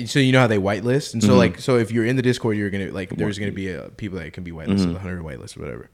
so 0.06 0.18
you 0.18 0.32
know 0.32 0.40
how 0.40 0.46
they 0.48 0.58
whitelist, 0.58 1.14
and 1.14 1.22
so 1.22 1.30
Mm-hmm. 1.30 1.38
like 1.38 1.58
so 1.60 1.76
if 1.78 1.92
you're 1.92 2.04
in 2.04 2.16
the 2.16 2.22
Discord, 2.22 2.56
you're 2.56 2.70
gonna 2.70 2.90
like 2.90 3.10
there's 3.10 3.38
gonna 3.38 3.52
be 3.52 3.70
a, 3.70 3.90
people 3.90 4.18
that 4.18 4.32
can 4.32 4.42
be 4.44 4.50
whitelisted, 4.50 4.86
Mm-hmm. 4.86 4.96
hundred 4.96 5.22
whitelist 5.22 5.56
or 5.56 5.60
whatever. 5.60 5.90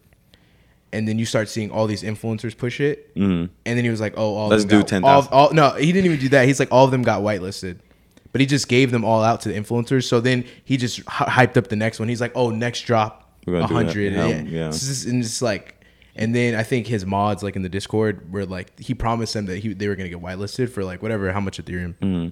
And 0.93 1.07
then 1.07 1.19
you 1.21 1.25
start 1.25 1.49
seeing 1.49 1.71
all 1.71 1.87
these 1.87 2.03
influencers 2.03 2.57
push 2.57 2.81
it, 2.81 3.15
Mhm. 3.15 3.49
and 3.65 3.77
then 3.79 3.85
he 3.85 3.91
was 3.91 4.01
like, 4.01 4.15
"Oh, 4.17 4.35
all 4.35 4.49
Let's 4.49 4.65
them 4.65 4.71
do 4.71 4.79
got- 4.79 4.89
10,000. 4.89 5.33
all, 5.33 5.41
all 5.49 5.53
No, 5.55 5.71
he 5.73 5.93
didn't 5.93 6.07
even 6.07 6.19
do 6.19 6.29
that. 6.31 6.47
He's 6.49 6.59
like, 6.59 6.73
all 6.73 6.85
of 6.85 6.91
them 6.91 7.03
got 7.03 7.23
whitelisted, 7.23 7.77
but 8.33 8.41
he 8.41 8.47
just 8.47 8.67
gave 8.69 8.91
them 8.91 9.05
all 9.05 9.23
out 9.23 9.41
to 9.43 9.49
the 9.51 9.55
influencers. 9.55 10.05
So 10.05 10.21
then 10.21 10.45
he 10.65 10.77
just 10.77 11.01
hy- 11.07 11.47
hyped 11.47 11.57
up 11.57 11.69
the 11.69 11.77
next 11.77 12.01
one. 12.01 12.09
He's 12.09 12.21
like, 12.21 12.33
"Oh, 12.35 12.51
next 12.51 12.81
drop, 12.83 13.31
We're 13.47 13.55
gonna 13.55 13.69
do 13.69 13.75
hundred, 13.75 14.13
yeah, 14.15 14.43
Yeah, 14.43 14.71
just- 14.71 15.07
and 15.07 15.23
it's 15.23 15.41
like." 15.41 15.77
And 16.17 16.35
then 16.35 16.57
I 16.57 16.65
think 16.65 16.89
his 16.89 17.07
mods, 17.07 17.45
like 17.45 17.55
in 17.55 17.63
the 17.63 17.69
Discord, 17.69 18.33
were 18.33 18.45
like 18.45 18.77
he 18.81 18.93
promised 18.93 19.33
them 19.35 19.47
that 19.47 19.59
he 19.61 19.73
they 19.73 19.87
were 19.87 19.95
gonna 19.95 20.09
get 20.09 20.21
whitelisted 20.21 20.71
for 20.71 20.83
like 20.83 21.03
whatever 21.05 21.33
how 21.33 21.39
much 21.41 21.65
Ethereum, 21.65 21.95
Mm-hmm. 22.03 22.29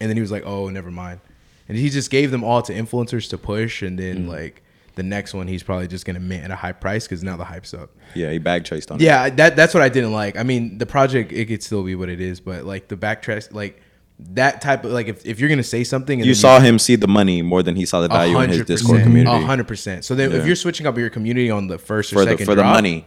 and 0.00 0.10
then 0.10 0.16
he 0.16 0.20
was 0.20 0.32
like, 0.32 0.42
"Oh, 0.44 0.68
never 0.68 0.90
mind," 0.90 1.20
and 1.68 1.78
he 1.78 1.88
just 1.90 2.10
gave 2.10 2.32
them 2.32 2.42
all 2.42 2.60
to 2.62 2.74
influencers 2.74 3.30
to 3.30 3.38
push, 3.38 3.82
and 3.82 3.96
then 4.00 4.24
Mm. 4.24 4.28
like 4.28 4.62
the 5.00 5.08
next 5.08 5.32
one 5.32 5.48
he's 5.48 5.62
probably 5.62 5.88
just 5.88 6.04
gonna 6.04 6.20
mint 6.20 6.44
at 6.44 6.50
a 6.50 6.54
high 6.54 6.72
price 6.72 7.06
because 7.06 7.22
now 7.22 7.34
the 7.38 7.44
hype's 7.44 7.72
up. 7.72 7.90
Yeah, 8.14 8.30
he 8.30 8.38
bag 8.38 8.64
traced 8.64 8.90
on 8.90 9.00
it. 9.00 9.04
Yeah, 9.04 9.30
that 9.30 9.56
that's 9.56 9.72
what 9.72 9.82
I 9.82 9.88
didn't 9.88 10.12
like. 10.12 10.36
I 10.36 10.42
mean, 10.42 10.76
the 10.76 10.84
project 10.84 11.32
it 11.32 11.46
could 11.46 11.62
still 11.62 11.82
be 11.82 11.94
what 11.94 12.10
it 12.10 12.20
is, 12.20 12.38
but 12.38 12.64
like 12.64 12.88
the 12.88 12.96
backtrack, 12.96 13.54
like 13.54 13.80
that 14.18 14.60
type 14.60 14.84
of 14.84 14.92
like 14.92 15.08
if, 15.08 15.24
if 15.24 15.40
you're 15.40 15.48
gonna 15.48 15.62
say 15.62 15.84
something, 15.84 16.20
and 16.20 16.26
You 16.26 16.34
then 16.34 16.40
saw 16.40 16.60
him 16.60 16.78
see 16.78 16.96
the 16.96 17.08
money 17.08 17.40
more 17.40 17.62
than 17.62 17.76
he 17.76 17.86
saw 17.86 18.00
the 18.00 18.06
a 18.06 18.08
value 18.10 18.38
in 18.40 18.50
his 18.50 18.66
Discord 18.66 19.02
community. 19.02 19.34
a 19.34 19.46
hundred 19.46 19.66
percent. 19.66 20.04
So 20.04 20.14
then 20.14 20.32
if 20.32 20.46
you're 20.46 20.56
switching 20.56 20.86
up 20.86 20.98
your 20.98 21.08
community 21.08 21.50
on 21.50 21.66
the 21.68 21.78
first 21.78 22.12
or 22.12 22.16
for 22.16 22.24
the 22.26 22.32
second 22.32 22.44
for 22.46 22.54
the 22.54 22.62
money. 22.62 23.06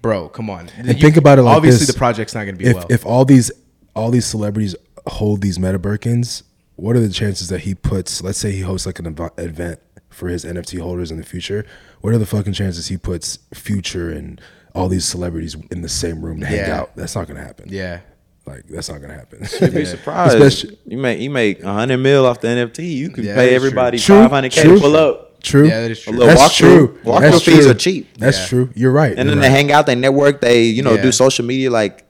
bro, 0.00 0.28
come 0.28 0.48
on. 0.48 0.70
And 0.76 1.00
think 1.00 1.16
about 1.16 1.38
it 1.38 1.42
like 1.42 1.56
obviously 1.56 1.86
this. 1.86 1.94
the 1.94 1.98
project's 1.98 2.34
not 2.34 2.44
gonna 2.44 2.56
be 2.56 2.66
if 2.66 2.76
well. 2.76 2.86
if 2.88 3.04
all 3.04 3.24
these 3.24 3.50
all 3.96 4.10
these 4.10 4.26
celebrities 4.26 4.76
hold 5.06 5.40
these 5.42 5.58
meta 5.58 5.78
Birkins, 5.78 6.44
what 6.82 6.96
are 6.96 7.00
the 7.00 7.08
chances 7.08 7.48
that 7.48 7.60
he 7.60 7.74
puts? 7.74 8.22
Let's 8.22 8.38
say 8.38 8.50
he 8.52 8.60
hosts 8.60 8.86
like 8.86 8.98
an 8.98 9.06
ev- 9.06 9.30
event 9.38 9.78
for 10.10 10.28
his 10.28 10.44
NFT 10.44 10.80
holders 10.80 11.10
in 11.10 11.16
the 11.16 11.24
future. 11.24 11.64
What 12.00 12.12
are 12.12 12.18
the 12.18 12.26
fucking 12.26 12.52
chances 12.54 12.88
he 12.88 12.96
puts 12.96 13.38
Future 13.54 14.10
and 14.10 14.40
all 14.74 14.88
these 14.88 15.04
celebrities 15.04 15.56
in 15.70 15.82
the 15.82 15.88
same 15.88 16.24
room 16.24 16.40
to 16.40 16.46
hang 16.46 16.58
Yeah. 16.58 16.80
out? 16.80 16.96
That's 16.96 17.14
not 17.14 17.28
gonna 17.28 17.40
happen. 17.44 17.66
yeah, 17.70 18.00
Like 18.46 18.64
that's 18.68 18.88
not 18.90 19.00
gonna 19.00 19.14
happen. 19.14 19.46
You'd 19.60 19.74
be 19.74 19.84
surprised. 19.96 20.34
Especially- 20.34 20.78
you 20.86 20.98
make 20.98 21.20
you 21.20 21.30
make 21.30 21.62
hundred 21.62 21.98
mil 21.98 22.26
off 22.26 22.40
the 22.40 22.48
NFT. 22.48 22.90
You 22.92 23.10
can 23.10 23.24
Yeah, 23.24 23.36
pay 23.36 23.54
everybody 23.54 23.98
true. 23.98 24.16
five 24.22 24.30
hundred 24.32 24.52
k 24.52 24.62
True. 24.62 24.74
to 24.76 24.80
pull 24.80 24.96
up. 24.96 25.40
True. 25.42 25.66
Yeah, 25.68 25.80
that 25.82 25.90
is 25.90 26.00
true. 26.00 26.12
little 26.12 26.26
That's 26.34 26.40
walkthrough- 26.42 26.58
true. 26.58 26.98
walkthrough 27.04 27.20
That's 27.20 27.42
fees 27.42 27.66
are 27.66 27.74
cheap. 27.74 28.16
That's 28.18 28.38
Yeah. 28.40 28.46
true. 28.48 28.70
You're 28.74 28.92
right. 28.92 29.10
And 29.10 29.18
You're 29.18 29.24
then 29.26 29.38
right. 29.38 29.42
they 29.42 29.50
hang 29.50 29.72
out, 29.72 29.86
they 29.86 29.94
network, 29.96 30.40
they 30.40 30.64
you 30.64 30.82
know 30.82 30.94
Yeah. 30.94 31.02
do 31.02 31.12
social 31.12 31.44
media. 31.44 31.70
Like 31.70 32.04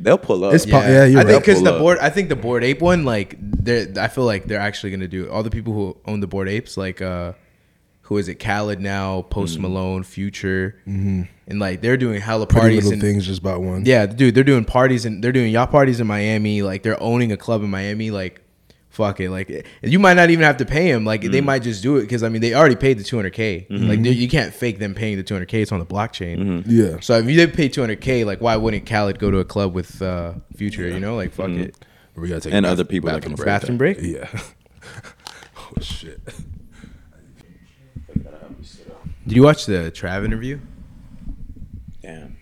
they'll 0.00 0.18
pull 0.18 0.44
up. 0.44 0.54
It's 0.54 0.64
po- 0.66 0.80
Yeah, 0.80 1.04
you're 1.04 1.20
I 1.20 1.24
right. 1.24 1.30
think 1.32 1.44
because 1.44 1.62
the 1.62 1.78
board, 1.78 1.98
I 1.98 2.10
think 2.10 2.28
the 2.28 2.36
Bored 2.36 2.64
Ape 2.64 2.80
one, 2.80 3.04
like, 3.04 3.36
they're, 3.40 3.86
I 3.98 4.08
feel 4.08 4.24
like 4.24 4.44
they're 4.46 4.60
actually 4.60 4.90
gonna 4.90 5.08
do 5.08 5.28
all 5.30 5.42
the 5.42 5.50
people 5.50 5.72
who 5.72 5.96
own 6.06 6.20
the 6.20 6.26
Bored 6.26 6.48
Apes, 6.48 6.76
like, 6.76 7.00
uh, 7.02 7.32
who 8.02 8.16
is 8.16 8.28
it? 8.28 8.36
Khaled 8.36 8.80
now, 8.80 9.22
Post 9.22 9.54
Mm-hmm. 9.54 9.62
Malone, 9.62 10.02
Future, 10.02 10.80
and 10.86 11.28
like 11.58 11.82
they're 11.82 11.96
doing 11.98 12.20
hella 12.20 12.46
Pretty 12.46 12.60
parties 12.60 12.76
little 12.84 12.92
and 12.94 13.02
things 13.02 13.26
just 13.26 13.40
about 13.40 13.60
one. 13.60 13.84
yeah, 13.84 14.06
dude, 14.06 14.34
they're 14.34 14.44
doing 14.44 14.64
parties 14.64 15.04
and 15.04 15.22
they're 15.22 15.32
doing 15.32 15.52
yacht 15.52 15.70
parties 15.70 16.00
in 16.00 16.06
Miami. 16.06 16.62
Like 16.62 16.82
they're 16.82 17.00
owning 17.02 17.32
a 17.32 17.36
club 17.36 17.62
in 17.62 17.68
Miami. 17.70 18.10
Like, 18.10 18.40
fuck 18.98 19.20
it. 19.20 19.30
Like 19.30 19.64
you 19.82 19.98
might 20.00 20.14
not 20.14 20.28
even 20.30 20.44
have 20.44 20.56
to 20.58 20.64
pay 20.66 20.90
him. 20.90 21.04
Like 21.04 21.22
Mm. 21.22 21.32
they 21.32 21.40
might 21.40 21.62
just 21.62 21.82
do 21.82 21.96
it 21.96 22.02
because 22.02 22.22
I 22.24 22.28
mean 22.28 22.42
they 22.42 22.52
already 22.52 22.74
paid 22.76 22.98
the 22.98 23.04
200k. 23.04 23.68
Mm-hmm. 23.68 23.88
Like 23.88 24.00
you 24.04 24.28
can't 24.28 24.52
fake 24.52 24.78
them 24.80 24.92
paying 24.94 25.16
the 25.16 25.22
200k. 25.24 25.54
It's 25.62 25.72
on 25.72 25.78
the 25.78 25.86
blockchain. 25.86 26.64
Yeah. 26.66 26.98
So 27.00 27.16
if 27.18 27.26
you 27.26 27.36
did 27.36 27.54
pay 27.54 27.68
200k, 27.68 28.26
like 28.26 28.40
why 28.40 28.56
wouldn't 28.56 28.84
Khaled 28.86 29.18
go 29.18 29.30
to 29.30 29.38
a 29.38 29.44
club 29.44 29.72
with 29.72 30.02
uh, 30.02 30.34
Future? 30.56 30.88
You 30.88 31.00
know, 31.00 31.14
like 31.16 31.32
fuck 31.32 31.46
Mm-hmm. 31.48 31.60
it. 31.62 31.76
We 32.16 32.28
gotta 32.28 32.40
take 32.40 32.52
And 32.54 32.66
a 32.66 32.70
other 32.70 32.82
bath- 32.82 32.90
people 32.90 33.10
that 33.10 33.22
can 33.22 33.34
bathroom 33.34 33.34
afford 33.34 33.46
Bathroom 33.46 33.78
break. 33.78 33.98
Yeah. 34.02 34.28
oh 35.56 35.80
shit. 35.80 36.20
Did 39.26 39.36
you 39.36 39.42
watch 39.42 39.66
the 39.66 39.92
Trav 39.94 40.24
interview? 40.24 40.58
Damn. 42.02 42.37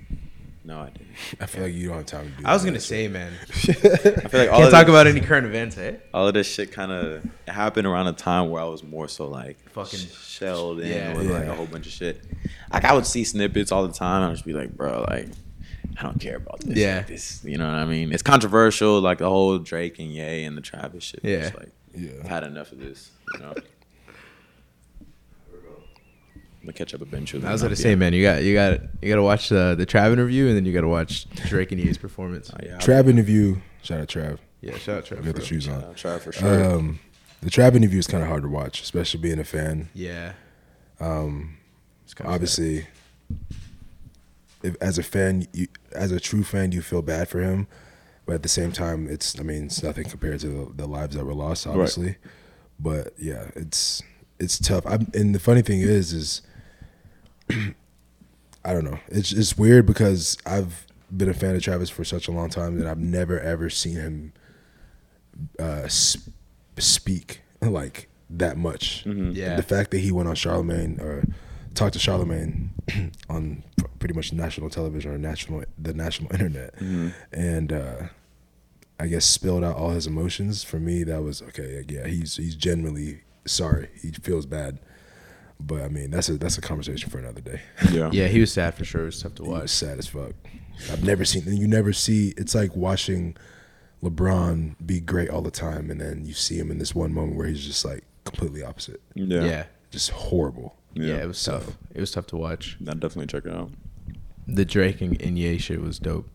No, 1.38 1.38
I 1.38 1.38
didn't. 1.38 1.42
I 1.42 1.46
feel 1.46 1.62
like 1.64 1.74
you 1.74 1.88
don't 1.88 1.96
have 1.98 2.06
time 2.06 2.32
to 2.32 2.42
do. 2.42 2.46
I 2.46 2.52
was 2.52 2.64
gonna 2.64 2.80
say, 2.80 3.08
man, 3.08 3.32
I 3.52 3.54
feel 3.54 4.40
like 4.40 4.50
all 4.50 4.58
can't 4.60 4.70
talk 4.70 4.86
this, 4.86 4.88
about 4.94 5.06
any 5.06 5.20
current 5.20 5.46
events, 5.46 5.76
eh? 5.78 5.96
all 6.14 6.28
of 6.28 6.34
this 6.34 6.46
shit 6.46 6.72
kind 6.72 6.92
of 6.92 7.24
happened 7.48 7.86
around 7.86 8.06
a 8.08 8.12
time 8.12 8.50
where 8.50 8.62
I 8.62 8.66
was 8.66 8.82
more 8.82 9.08
so 9.08 9.26
like 9.28 9.58
Fucking- 9.70 9.98
shelled 10.00 10.80
in 10.80 10.88
Yeah. 10.88 11.16
with 11.16 11.30
like 11.30 11.44
a 11.46 11.54
whole 11.54 11.66
bunch 11.66 11.86
of 11.86 11.92
shit. 11.92 12.22
Like 12.72 12.84
I 12.84 12.92
would 12.94 13.06
see 13.06 13.24
snippets 13.24 13.72
all 13.72 13.86
the 13.86 13.92
time. 13.94 14.22
and 14.22 14.30
I'd 14.30 14.34
just 14.34 14.44
be 14.44 14.52
like, 14.52 14.72
bro, 14.76 15.04
like 15.08 15.28
I 15.98 16.02
don't 16.02 16.20
care 16.20 16.36
about 16.36 16.60
this. 16.60 16.76
Yeah. 16.76 16.98
Like, 16.98 17.06
this, 17.06 17.42
you 17.44 17.56
know 17.56 17.66
what 17.66 17.76
I 17.76 17.86
mean? 17.86 18.12
It's 18.12 18.22
controversial, 18.22 19.00
like 19.00 19.18
the 19.18 19.28
whole 19.30 19.56
Drake 19.58 19.98
and 19.98 20.08
Ye 20.12 20.44
and 20.44 20.56
the 20.56 20.60
Travis 20.60 21.04
shit. 21.04 21.20
Yeah. 21.22 21.36
It's 21.46 21.56
like 21.56 21.70
Yeah. 21.94 22.10
I've 22.22 22.28
had 22.28 22.44
enough 22.44 22.72
of 22.72 22.78
this. 22.80 23.10
You 23.34 23.40
know. 23.40 23.54
I'm 26.66 26.72
gonna 26.72 26.78
catch 26.78 26.94
up 26.94 27.02
eventually. 27.02 27.46
I 27.46 27.52
was 27.52 27.62
gonna 27.62 27.76
say, 27.76 27.94
man, 27.94 28.12
you 28.12 28.22
got 28.24 28.42
you 28.42 28.52
got 28.52 28.80
you 29.00 29.08
got 29.08 29.16
to 29.16 29.22
watch 29.22 29.50
the 29.50 29.76
the 29.78 29.86
Trav 29.86 30.12
interview, 30.12 30.48
and 30.48 30.56
then 30.56 30.64
you 30.64 30.72
got 30.72 30.80
to 30.80 30.88
watch 30.88 31.28
Drake 31.48 31.70
and 31.70 31.80
Ye's 31.80 31.96
performance. 31.96 32.50
Oh, 32.52 32.56
yeah, 32.60 32.78
Trav 32.78 33.08
interview. 33.08 33.58
Shout 33.82 34.00
out 34.00 34.08
Trav. 34.08 34.38
Yeah, 34.62 34.76
shout 34.76 34.98
out 34.98 35.04
Trav. 35.04 35.18
I 35.20 35.26
got 35.26 35.36
the 35.36 35.44
shoes 35.44 35.68
on. 35.68 35.84
I'll 35.84 35.94
try 35.94 36.18
for 36.18 36.32
sure. 36.32 36.64
Um, 36.74 36.98
the 37.40 37.50
Trav 37.50 37.76
interview 37.76 38.00
is 38.00 38.08
kind 38.08 38.20
of 38.20 38.28
hard 38.28 38.42
to 38.42 38.48
watch, 38.48 38.82
especially 38.82 39.20
being 39.20 39.38
a 39.38 39.44
fan. 39.44 39.90
Yeah. 39.94 40.32
Um, 40.98 41.58
It's 42.02 42.14
kinda 42.14 42.32
obviously, 42.32 42.88
if 44.64 44.74
as 44.80 44.98
a 44.98 45.04
fan, 45.04 45.46
you 45.52 45.68
as 45.92 46.10
a 46.10 46.18
true 46.18 46.42
fan, 46.42 46.72
you 46.72 46.82
feel 46.82 47.00
bad 47.02 47.28
for 47.28 47.40
him, 47.42 47.68
but 48.24 48.34
at 48.34 48.42
the 48.42 48.48
same 48.48 48.72
time, 48.72 49.06
it's 49.08 49.38
I 49.38 49.44
mean, 49.44 49.66
it's 49.66 49.84
nothing 49.84 50.08
compared 50.08 50.40
to 50.40 50.48
the, 50.48 50.72
the 50.82 50.88
lives 50.88 51.14
that 51.14 51.24
were 51.24 51.34
lost, 51.34 51.64
obviously. 51.64 52.16
But 52.80 53.12
yeah, 53.18 53.50
it's 53.54 54.02
it's 54.40 54.58
tough. 54.58 54.84
I'm, 54.84 55.12
and 55.14 55.32
the 55.32 55.38
funny 55.38 55.62
thing 55.62 55.80
is, 55.80 56.12
is 56.12 56.42
I 58.64 58.72
don't 58.72 58.84
know. 58.84 58.98
It's 59.08 59.32
it's 59.32 59.56
weird 59.56 59.86
because 59.86 60.36
I've 60.44 60.86
been 61.16 61.28
a 61.28 61.34
fan 61.34 61.54
of 61.54 61.62
Travis 61.62 61.88
for 61.90 62.04
such 62.04 62.26
a 62.28 62.32
long 62.32 62.50
time 62.50 62.78
that 62.78 62.86
I've 62.86 62.98
never 62.98 63.38
ever 63.38 63.70
seen 63.70 63.94
him 63.96 64.32
uh, 65.58 65.86
sp- 65.86 66.32
speak 66.78 67.42
like 67.62 68.08
that 68.28 68.56
much. 68.56 69.04
Yeah. 69.06 69.56
The 69.56 69.62
fact 69.62 69.92
that 69.92 69.98
he 70.00 70.10
went 70.10 70.28
on 70.28 70.34
Charlemagne 70.34 70.98
or 71.00 71.24
talked 71.74 71.92
to 71.92 71.98
Charlemagne 72.00 72.70
on 73.28 73.62
pretty 73.98 74.14
much 74.14 74.32
national 74.32 74.68
television 74.70 75.12
or 75.12 75.18
national 75.18 75.64
the 75.78 75.94
national 75.94 76.32
internet, 76.34 76.74
and 77.32 77.72
uh, 77.72 77.96
I 78.98 79.06
guess 79.06 79.24
spilled 79.24 79.62
out 79.62 79.76
all 79.76 79.90
his 79.90 80.06
emotions. 80.08 80.64
For 80.64 80.80
me, 80.80 81.04
that 81.04 81.22
was 81.22 81.40
okay. 81.42 81.84
Yeah, 81.88 82.06
he's 82.08 82.36
he's 82.36 82.56
genuinely 82.56 83.22
sorry. 83.46 83.90
He 84.02 84.10
feels 84.10 84.44
bad, 84.46 84.80
but 85.60 85.82
I 85.82 85.88
mean 85.88 86.10
that's 86.10 86.28
a 86.28 86.36
that's 86.38 86.58
a 86.58 86.60
conversation 86.60 87.10
for 87.10 87.18
another 87.18 87.40
day. 87.40 87.60
yeah. 87.92 88.10
Yeah, 88.12 88.28
he 88.28 88.40
was 88.40 88.52
sad 88.52 88.74
for 88.74 88.84
sure. 88.84 89.02
It 89.02 89.06
was 89.06 89.22
tough 89.22 89.34
to 89.36 89.42
He 89.44 89.48
was 89.48 89.60
watch. 89.62 89.70
sad 89.70 89.98
as 89.98 90.06
fuck. 90.06 90.32
I've 90.92 91.04
never 91.04 91.24
seen. 91.24 91.44
You 91.56 91.66
never 91.66 91.92
see. 91.92 92.34
It's 92.36 92.54
like 92.54 92.76
watching 92.76 93.36
LeBron 94.02 94.74
be 94.84 95.00
great 95.00 95.30
all 95.30 95.42
the 95.42 95.50
time, 95.50 95.90
and 95.90 96.00
then 96.00 96.24
you 96.24 96.34
see 96.34 96.58
him 96.58 96.70
in 96.70 96.78
this 96.78 96.94
one 96.94 97.12
moment 97.14 97.36
where 97.36 97.46
he's 97.46 97.64
just 97.64 97.84
like 97.84 98.04
completely 98.24 98.62
opposite, 98.62 99.00
Yeah. 99.14 99.44
Yeah. 99.44 99.64
just 99.90 100.10
horrible. 100.10 100.76
Yeah, 100.94 101.16
it 101.22 101.26
was 101.26 101.38
So- 101.38 101.58
tough. 101.60 101.78
It 101.94 102.00
was 102.00 102.10
tough 102.10 102.26
to 102.28 102.36
watch. 102.36 102.76
I'll 102.86 102.94
definitely 102.94 103.26
check 103.26 103.46
it 103.46 103.52
out. 103.52 103.70
The 104.46 104.64
Drake 104.64 105.00
and, 105.00 105.20
and 105.20 105.38
Ye 105.38 105.58
shit 105.58 105.80
was 105.80 105.98
dope. 105.98 106.28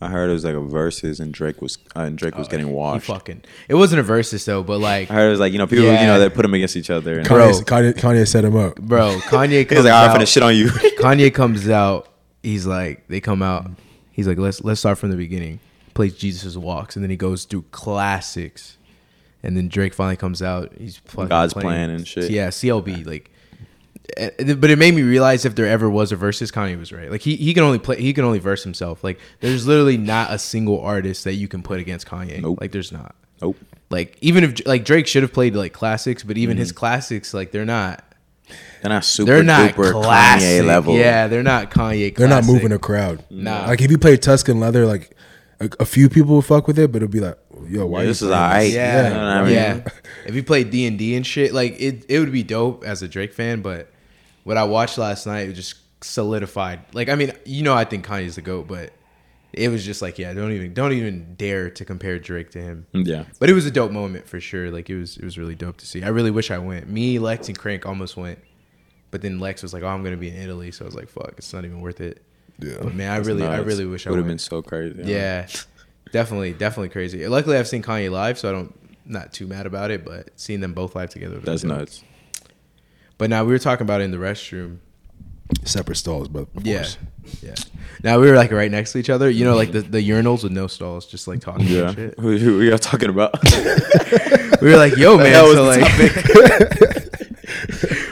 I 0.00 0.06
heard 0.08 0.30
it 0.30 0.32
was 0.32 0.44
like 0.44 0.54
a 0.54 0.60
versus 0.60 1.18
and 1.18 1.32
Drake 1.34 1.60
was 1.60 1.76
uh, 1.96 2.00
and 2.02 2.16
Drake 2.16 2.36
was 2.38 2.46
getting 2.46 2.68
He 2.68 2.72
washed. 2.72 3.06
fucking. 3.06 3.42
It 3.68 3.74
wasn't 3.74 3.98
a 4.00 4.02
versus 4.04 4.44
though, 4.44 4.62
but 4.62 4.78
like, 4.78 5.10
I 5.10 5.14
heard 5.14 5.26
it 5.26 5.30
was 5.30 5.40
like 5.40 5.52
you 5.52 5.58
know 5.58 5.66
people 5.66 5.86
Yeah. 5.86 6.00
you 6.00 6.06
know 6.06 6.20
they 6.20 6.28
put 6.30 6.42
them 6.42 6.54
against 6.54 6.76
each 6.76 6.88
other. 6.90 7.18
And 7.18 7.26
Bro. 7.26 7.50
Kanye, 7.50 7.64
Kanye, 7.64 7.94
Kanye 7.94 8.28
set 8.28 8.44
him 8.44 8.56
up. 8.56 8.76
bro, 8.80 9.18
Kanye 9.24 9.50
He 9.58 9.64
comes 9.64 9.78
was 9.78 9.84
like, 9.86 9.94
"I'm 9.94 10.10
out. 10.10 10.20
finna 10.20 10.32
shit 10.32 10.42
on 10.44 10.54
you." 10.56 10.66
Kanye 11.00 11.34
comes 11.34 11.68
out. 11.68 12.08
He's 12.44 12.64
like, 12.66 13.08
they 13.08 13.20
come 13.20 13.42
out. 13.42 13.68
He's 14.12 14.28
like, 14.28 14.38
let's 14.38 14.62
let's 14.62 14.78
start 14.80 14.98
from 14.98 15.10
the 15.10 15.16
beginning. 15.16 15.58
Plays 15.94 16.14
Jesus 16.16 16.56
walks, 16.56 16.94
and 16.94 17.02
then 17.02 17.10
he 17.10 17.16
goes 17.16 17.44
through 17.44 17.62
classics, 17.72 18.76
and 19.42 19.56
then 19.56 19.68
Drake 19.68 19.92
finally 19.94 20.16
comes 20.16 20.40
out. 20.42 20.72
He's 20.78 20.98
fucking 20.98 21.28
God's 21.28 21.52
playing- 21.54 21.66
Plan 21.68 21.90
and 21.90 22.06
shit. 22.06 22.30
Yeah, 22.30 22.48
CLB 22.48 23.04
like. 23.04 23.32
Eh, 24.16 24.54
But 24.54 24.70
it 24.70 24.78
made 24.78 24.94
me 24.94 25.02
realize 25.02 25.44
if 25.44 25.54
there 25.54 25.66
ever 25.66 25.88
was 25.90 26.12
a 26.12 26.16
versus, 26.16 26.50
Kanye 26.50 26.78
was 26.78 26.92
right. 26.92 27.10
Like 27.10 27.20
he, 27.20 27.36
he 27.36 27.52
can 27.54 27.62
only 27.62 27.78
play, 27.78 28.00
he 28.00 28.12
can 28.12 28.24
only 28.24 28.38
verse 28.38 28.64
himself. 28.64 29.04
Like 29.04 29.18
there's 29.40 29.66
literally 29.66 29.96
not 29.98 30.32
a 30.32 30.38
single 30.38 30.80
artist 30.80 31.24
that 31.24 31.34
you 31.34 31.48
can 31.48 31.62
put 31.62 31.80
against 31.80 32.06
Kanye. 32.06 32.40
Nope. 32.40 32.58
Like 32.60 32.72
there's 32.72 32.92
not. 32.92 33.14
nope. 33.42 33.56
Like 33.90 34.18
even 34.20 34.44
if 34.44 34.66
like 34.66 34.84
Drake 34.84 35.06
should 35.06 35.22
have 35.22 35.32
played 35.32 35.54
like 35.54 35.72
classics, 35.72 36.22
but 36.22 36.36
even 36.38 36.54
Mm-hmm. 36.56 36.60
his 36.60 36.72
classics 36.72 37.32
like 37.34 37.52
they're 37.52 37.64
not. 37.64 38.04
They're 38.80 38.88
not 38.90 39.04
super 39.04 39.30
They're 39.32 39.42
not 39.42 39.72
duper 39.74 39.92
classic. 39.92 40.62
Kanye 40.62 40.66
level. 40.66 40.94
Yeah, 40.96 41.26
they're 41.26 41.42
not 41.42 41.70
Kanye. 41.70 42.14
Classic. 42.14 42.16
They're 42.16 42.28
not 42.28 42.44
moving 42.46 42.72
a 42.72 42.78
crowd. 42.78 43.22
Nah. 43.28 43.66
Like 43.66 43.82
if 43.82 43.90
you 43.90 43.98
play 43.98 44.16
Tuscan 44.16 44.58
Leather, 44.58 44.86
like 44.86 45.14
a, 45.60 45.68
a 45.80 45.84
few 45.84 46.08
people 46.08 46.36
would 46.36 46.44
fuck 46.46 46.66
with 46.66 46.78
it, 46.78 46.90
but 46.92 46.98
it'd 46.98 47.10
be 47.10 47.20
like, 47.20 47.36
yo, 47.66 47.84
why 47.84 47.98
Yeah, 47.98 48.02
you 48.04 48.08
this 48.08 48.22
is 48.22 48.28
playing 48.28 48.42
alright. 48.42 48.70
Yeah, 48.72 49.08
You 49.08 49.14
know 49.14 49.20
I 49.20 49.42
mean? 49.44 49.52
yeah. 49.52 49.88
If 50.26 50.34
you 50.34 50.42
played 50.42 50.70
D 50.70 50.86
and 50.86 50.98
D 50.98 51.14
and 51.16 51.26
shit, 51.26 51.52
like 51.52 51.78
it, 51.78 52.06
it 52.08 52.20
would 52.20 52.32
be 52.32 52.42
dope 52.42 52.84
as 52.84 53.02
a 53.02 53.08
Drake 53.08 53.34
fan. 53.34 53.60
But 53.60 53.90
what 54.48 54.56
I 54.56 54.64
watched 54.64 54.96
last 54.96 55.26
night 55.26 55.50
it 55.50 55.52
just 55.52 55.74
solidified. 56.00 56.80
Like, 56.94 57.10
I 57.10 57.16
mean, 57.16 57.32
you 57.44 57.62
know, 57.62 57.74
I 57.74 57.84
think 57.84 58.06
Kanye's 58.06 58.36
the 58.36 58.40
goat, 58.40 58.66
but 58.66 58.94
it 59.52 59.68
was 59.68 59.84
just 59.84 60.00
like, 60.00 60.18
yeah, 60.18 60.32
don't 60.32 60.52
even 60.52 60.72
don't 60.72 60.94
even 60.94 61.34
dare 61.34 61.68
to 61.68 61.84
compare 61.84 62.18
Drake 62.18 62.50
to 62.52 62.58
him. 62.58 62.86
Mm, 62.94 63.06
yeah. 63.06 63.24
But 63.38 63.50
it 63.50 63.52
was 63.52 63.66
a 63.66 63.70
dope 63.70 63.92
moment 63.92 64.26
for 64.26 64.40
sure. 64.40 64.70
Like 64.70 64.88
it 64.88 64.96
was 64.96 65.18
it 65.18 65.24
was 65.24 65.36
really 65.36 65.54
dope 65.54 65.76
to 65.78 65.86
see. 65.86 66.02
I 66.02 66.08
really 66.08 66.30
wish 66.30 66.50
I 66.50 66.56
went. 66.56 66.88
Me, 66.88 67.18
Lex, 67.18 67.48
and 67.48 67.58
Crank 67.58 67.84
almost 67.84 68.16
went, 68.16 68.38
but 69.10 69.20
then 69.20 69.38
Lex 69.38 69.62
was 69.62 69.74
like, 69.74 69.82
"Oh, 69.82 69.88
I'm 69.88 70.02
gonna 70.02 70.16
be 70.16 70.30
in 70.30 70.36
Italy," 70.36 70.70
so 70.70 70.86
I 70.86 70.86
was 70.86 70.94
like, 70.94 71.10
"Fuck, 71.10 71.34
it's 71.36 71.52
not 71.52 71.66
even 71.66 71.82
worth 71.82 72.00
it." 72.00 72.22
Yeah. 72.58 72.76
But 72.80 72.94
man, 72.94 73.12
I 73.12 73.18
really, 73.18 73.44
I 73.44 73.58
really 73.58 73.84
wish 73.84 74.06
I 74.06 74.10
would 74.10 74.16
would 74.16 74.22
have 74.22 74.28
been 74.28 74.38
so 74.38 74.62
crazy. 74.62 75.02
Yeah, 75.04 75.46
definitely, 76.12 76.54
definitely 76.54 76.88
crazy. 76.88 77.26
Luckily, 77.28 77.58
I've 77.58 77.68
seen 77.68 77.82
Kanye 77.82 78.10
live, 78.10 78.38
so 78.38 78.48
I 78.48 78.52
don't 78.52 78.74
not 79.04 79.34
too 79.34 79.46
mad 79.46 79.66
about 79.66 79.90
it. 79.90 80.06
But 80.06 80.30
seeing 80.36 80.60
them 80.60 80.72
both 80.72 80.96
live 80.96 81.10
together, 81.10 81.36
was 81.36 81.44
That's 81.44 81.62
dope. 81.62 81.78
nuts. 81.78 82.02
But 83.18 83.30
now 83.30 83.44
we 83.44 83.52
were 83.52 83.58
talking 83.58 83.84
about 83.84 84.00
it 84.00 84.04
in 84.04 84.10
the 84.12 84.16
restroom. 84.18 84.78
Separate 85.64 85.96
stalls, 85.96 86.28
but 86.28 86.46
of 86.56 86.66
Yeah, 86.66 86.76
course. 86.78 86.98
yeah. 87.42 87.54
Now 88.04 88.20
we 88.20 88.28
were 88.30 88.36
like 88.36 88.52
right 88.52 88.70
next 88.70 88.92
to 88.92 88.98
each 88.98 89.10
other. 89.10 89.28
You 89.30 89.44
know, 89.44 89.56
like 89.56 89.72
the, 89.72 89.80
the 89.80 90.06
urinals 90.08 90.42
with 90.42 90.52
no 90.52 90.66
stalls, 90.66 91.06
just 91.06 91.26
like 91.26 91.40
talking. 91.40 91.66
Yeah. 91.66 91.88
and 91.88 91.96
shit. 91.96 92.18
Who, 92.20 92.36
who 92.36 92.60
are 92.60 92.64
y'all 92.64 92.78
talking 92.78 93.08
about? 93.10 93.34
We 94.60 94.70
were 94.70 94.76
like, 94.76 94.96
"Yo, 94.96 95.16
man!" 95.16 95.26
hell 95.30 95.46
was 95.46 95.54
So 95.54 95.64
the 95.66 95.70
like, 95.70 95.82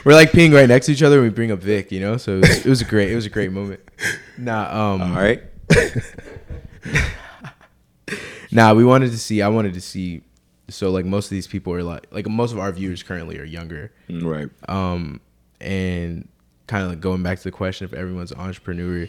we're 0.05 0.12
like 0.15 0.31
peeing 0.31 0.55
right 0.55 0.69
next 0.69 0.87
to 0.87 0.93
each 0.93 1.03
other, 1.03 1.16
and 1.16 1.24
we 1.24 1.31
bring 1.31 1.51
up 1.51 1.59
Vic. 1.59 1.91
You 1.91 1.99
know, 1.99 2.19
so 2.19 2.37
it 2.37 2.43
was, 2.43 2.59
it 2.66 2.66
was 2.66 2.81
a 2.83 2.85
great, 2.85 3.11
it 3.11 3.16
was 3.16 3.27
a 3.27 3.31
great 3.31 3.51
moment. 3.51 3.81
Nah, 4.39 4.93
um, 4.95 5.03
All 5.03 5.11
right. 5.20 5.43
Nah, 8.53 8.73
we 8.74 8.85
wanted 8.85 9.11
to 9.11 9.19
see. 9.19 9.43
I 9.43 9.49
wanted 9.49 9.74
to 9.74 9.81
see. 9.81 10.23
So 10.68 10.90
like 10.90 11.05
most 11.05 11.26
of 11.26 11.30
these 11.30 11.47
people 11.47 11.72
are 11.72 11.82
like 11.82 12.06
like 12.10 12.28
most 12.28 12.52
of 12.52 12.59
our 12.59 12.72
viewers 12.72 13.02
currently 13.02 13.38
are 13.38 13.44
younger, 13.44 13.93
mm, 14.09 14.24
Right. 14.24 14.48
um, 14.68 15.20
and 15.60 16.28
kind 16.66 16.82
of 16.82 16.90
like 16.90 17.01
going 17.01 17.22
back 17.22 17.38
to 17.38 17.44
the 17.44 17.52
question 17.52 17.84
if 17.84 17.93
everyone's 17.93 18.32
an 18.32 18.40
entrepreneur, 18.40 19.09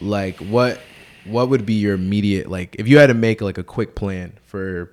like 0.00 0.36
what 0.38 0.80
what 1.24 1.48
would 1.48 1.66
be 1.66 1.74
your 1.74 1.94
immediate 1.94 2.50
like 2.50 2.74
if 2.78 2.88
you 2.88 2.98
had 2.98 3.08
to 3.08 3.14
make 3.14 3.40
like 3.40 3.58
a 3.58 3.62
quick 3.62 3.94
plan 3.94 4.32
for 4.44 4.90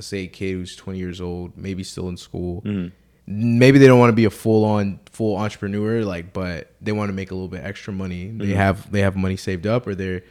let's 0.00 0.08
say 0.08 0.20
a 0.20 0.26
kid 0.26 0.52
who's 0.52 0.74
20 0.76 0.98
years 0.98 1.20
old, 1.20 1.54
maybe 1.58 1.84
still 1.84 2.08
in 2.08 2.16
school. 2.16 2.62
Mm-hmm. 2.62 2.88
Maybe 3.26 3.78
they 3.78 3.86
don't 3.86 3.98
want 3.98 4.08
to 4.08 4.16
be 4.16 4.24
a 4.24 4.30
full 4.30 4.64
on 4.64 4.98
full 5.12 5.36
entrepreneur, 5.36 6.02
like, 6.04 6.32
but 6.32 6.72
they 6.80 6.90
want 6.90 7.10
to 7.10 7.12
make 7.12 7.30
a 7.30 7.34
little 7.34 7.48
bit 7.48 7.62
extra 7.62 7.92
money. 7.92 8.28
They 8.28 8.46
mm-hmm. 8.46 8.54
have 8.54 8.90
they 8.90 9.02
have 9.02 9.14
money 9.14 9.36
saved 9.36 9.66
up, 9.66 9.86
or 9.86 9.94
they're 9.94 10.22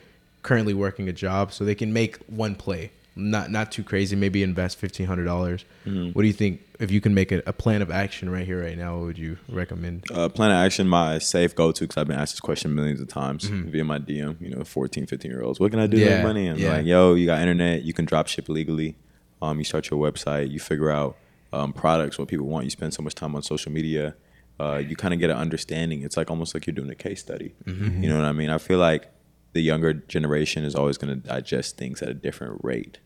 currently 0.42 0.74
working 0.74 1.08
a 1.08 1.14
job, 1.14 1.54
so 1.54 1.64
they 1.64 1.76
can 1.76 1.94
make 1.94 2.18
one 2.26 2.56
play. 2.56 2.92
Not 3.20 3.52
not 3.52 3.72
too 3.72 3.84
crazy. 3.84 4.16
Maybe 4.16 4.42
invest 4.44 4.78
fifteen 4.78 5.06
hundred 5.08 5.26
dollars. 5.26 5.66
What 5.86 6.22
do 6.22 6.28
you 6.28 6.34
think 6.34 6.62
if 6.80 6.92
you 6.92 7.02
can 7.02 7.14
make 7.14 7.32
a, 7.32 7.42
a 7.46 7.54
plan 7.54 7.82
of 7.82 7.92
action 7.92 8.30
right 8.30 8.46
here, 8.46 8.62
right 8.64 8.78
now? 8.78 8.98
What 8.98 9.06
would 9.08 9.18
you 9.18 9.38
recommend? 9.50 10.06
Uh, 10.12 10.30
plan 10.30 10.52
of 10.52 10.58
action, 10.58 10.88
my 10.88 11.18
safe 11.20 11.56
go 11.56 11.72
to, 11.72 11.84
because 11.84 11.98
I've 11.98 12.08
been 12.08 12.20
asked 12.20 12.34
this 12.34 12.40
question 12.40 12.74
millions 12.76 13.02
of 13.02 13.08
times 13.08 13.44
Mm-hmm. 13.50 13.70
via 13.72 13.84
my 13.84 14.00
DM, 14.00 14.40
you 14.40 14.50
know, 14.56 14.64
14, 14.64 15.06
15 15.08 15.30
year 15.32 15.42
olds. 15.42 15.60
What 15.60 15.72
can 15.72 15.80
I 15.80 15.88
do 15.88 15.98
to 15.98 16.04
Yeah, 16.04 16.16
make 16.18 16.24
money? 16.24 16.48
And 16.48 16.60
yeah. 16.60 16.74
like, 16.78 16.86
yo, 16.86 17.16
you 17.16 17.26
got 17.26 17.40
internet, 17.42 17.84
you 17.84 17.94
can 17.94 18.06
drop 18.06 18.28
ship 18.28 18.48
legally. 18.50 18.96
Um, 19.42 19.58
you 19.60 19.64
start 19.66 19.90
your 19.90 20.00
website, 20.00 20.52
you 20.52 20.60
figure 20.60 20.92
out 20.92 21.18
um, 21.52 21.74
products, 21.74 22.20
what 22.20 22.28
people 22.28 22.46
want. 22.48 22.66
You 22.66 22.70
spend 22.70 22.94
so 22.94 23.02
much 23.02 23.16
time 23.16 23.36
on 23.36 23.42
social 23.42 23.72
media. 23.72 24.16
Uh, 24.60 24.76
you 24.86 24.96
kind 24.96 25.14
of 25.14 25.20
get 25.20 25.30
an 25.30 25.38
understanding. 25.38 26.04
It's 26.04 26.18
like 26.18 26.30
almost 26.30 26.54
like 26.54 26.68
you're 26.68 26.74
doing 26.76 26.90
a 26.90 26.96
case 26.96 27.22
study. 27.22 27.56
Mm-hmm. 27.66 28.04
You 28.04 28.10
know 28.10 28.18
what 28.18 28.26
I 28.26 28.34
mean? 28.34 28.50
I 28.50 28.58
feel 28.60 28.78
like 28.80 29.08
the 29.54 29.62
younger 29.62 29.94
generation 29.94 30.64
is 30.64 30.76
always 30.76 30.98
going 30.98 31.10
to 31.22 31.28
digest 31.28 31.78
things 31.78 32.02
at 32.02 32.10
a 32.10 32.14
different 32.14 32.60
rate. 32.64 33.00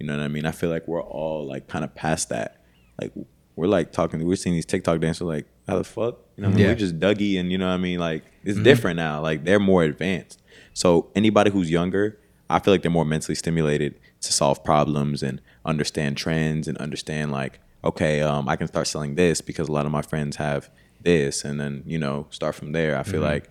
You 0.00 0.06
know 0.06 0.16
what 0.16 0.24
I 0.24 0.28
mean? 0.28 0.46
I 0.46 0.50
feel 0.52 0.70
like 0.70 0.88
we're 0.88 1.02
all 1.02 1.46
like 1.46 1.68
kind 1.68 1.84
of 1.84 1.94
past 1.94 2.30
that. 2.30 2.62
Like 3.00 3.12
we're 3.54 3.66
like 3.68 3.92
talking, 3.92 4.24
we're 4.26 4.34
seeing 4.36 4.54
these 4.56 4.64
TikTok 4.66 4.98
dancers 5.00 5.26
like, 5.26 5.46
how 5.68 5.76
the 5.78 5.84
fuck? 5.84 6.18
You 6.36 6.42
know 6.42 6.48
I 6.48 6.50
mean? 6.52 6.58
Yeah. 6.60 6.66
We're 6.68 6.74
just 6.74 6.98
Dougie 6.98 7.38
and 7.38 7.52
you 7.52 7.58
know 7.58 7.68
what 7.68 7.74
I 7.74 7.78
mean? 7.78 8.00
Like 8.00 8.24
it's 8.42 8.58
different 8.58 8.96
now. 8.96 9.20
Like 9.20 9.44
they're 9.44 9.60
more 9.60 9.84
advanced. 9.84 10.42
So 10.72 11.10
anybody 11.14 11.50
who's 11.50 11.70
younger, 11.70 12.18
I 12.48 12.58
feel 12.58 12.72
like 12.74 12.82
they're 12.82 12.90
more 12.90 13.04
mentally 13.04 13.34
stimulated 13.36 13.94
to 14.22 14.32
solve 14.32 14.64
problems 14.64 15.22
and 15.22 15.40
understand 15.64 16.16
trends 16.16 16.66
and 16.66 16.76
understand 16.78 17.30
like, 17.30 17.60
okay, 17.84 18.22
um, 18.22 18.48
I 18.48 18.56
can 18.56 18.66
start 18.66 18.86
selling 18.86 19.14
this 19.14 19.40
because 19.40 19.68
a 19.68 19.72
lot 19.72 19.86
of 19.86 19.92
my 19.92 20.02
friends 20.02 20.36
have 20.36 20.70
this 21.00 21.44
and 21.44 21.60
then, 21.60 21.82
you 21.86 21.98
know, 21.98 22.26
start 22.30 22.54
from 22.54 22.72
there. 22.72 22.98
I 22.98 23.02
feel 23.02 23.20
like 23.20 23.48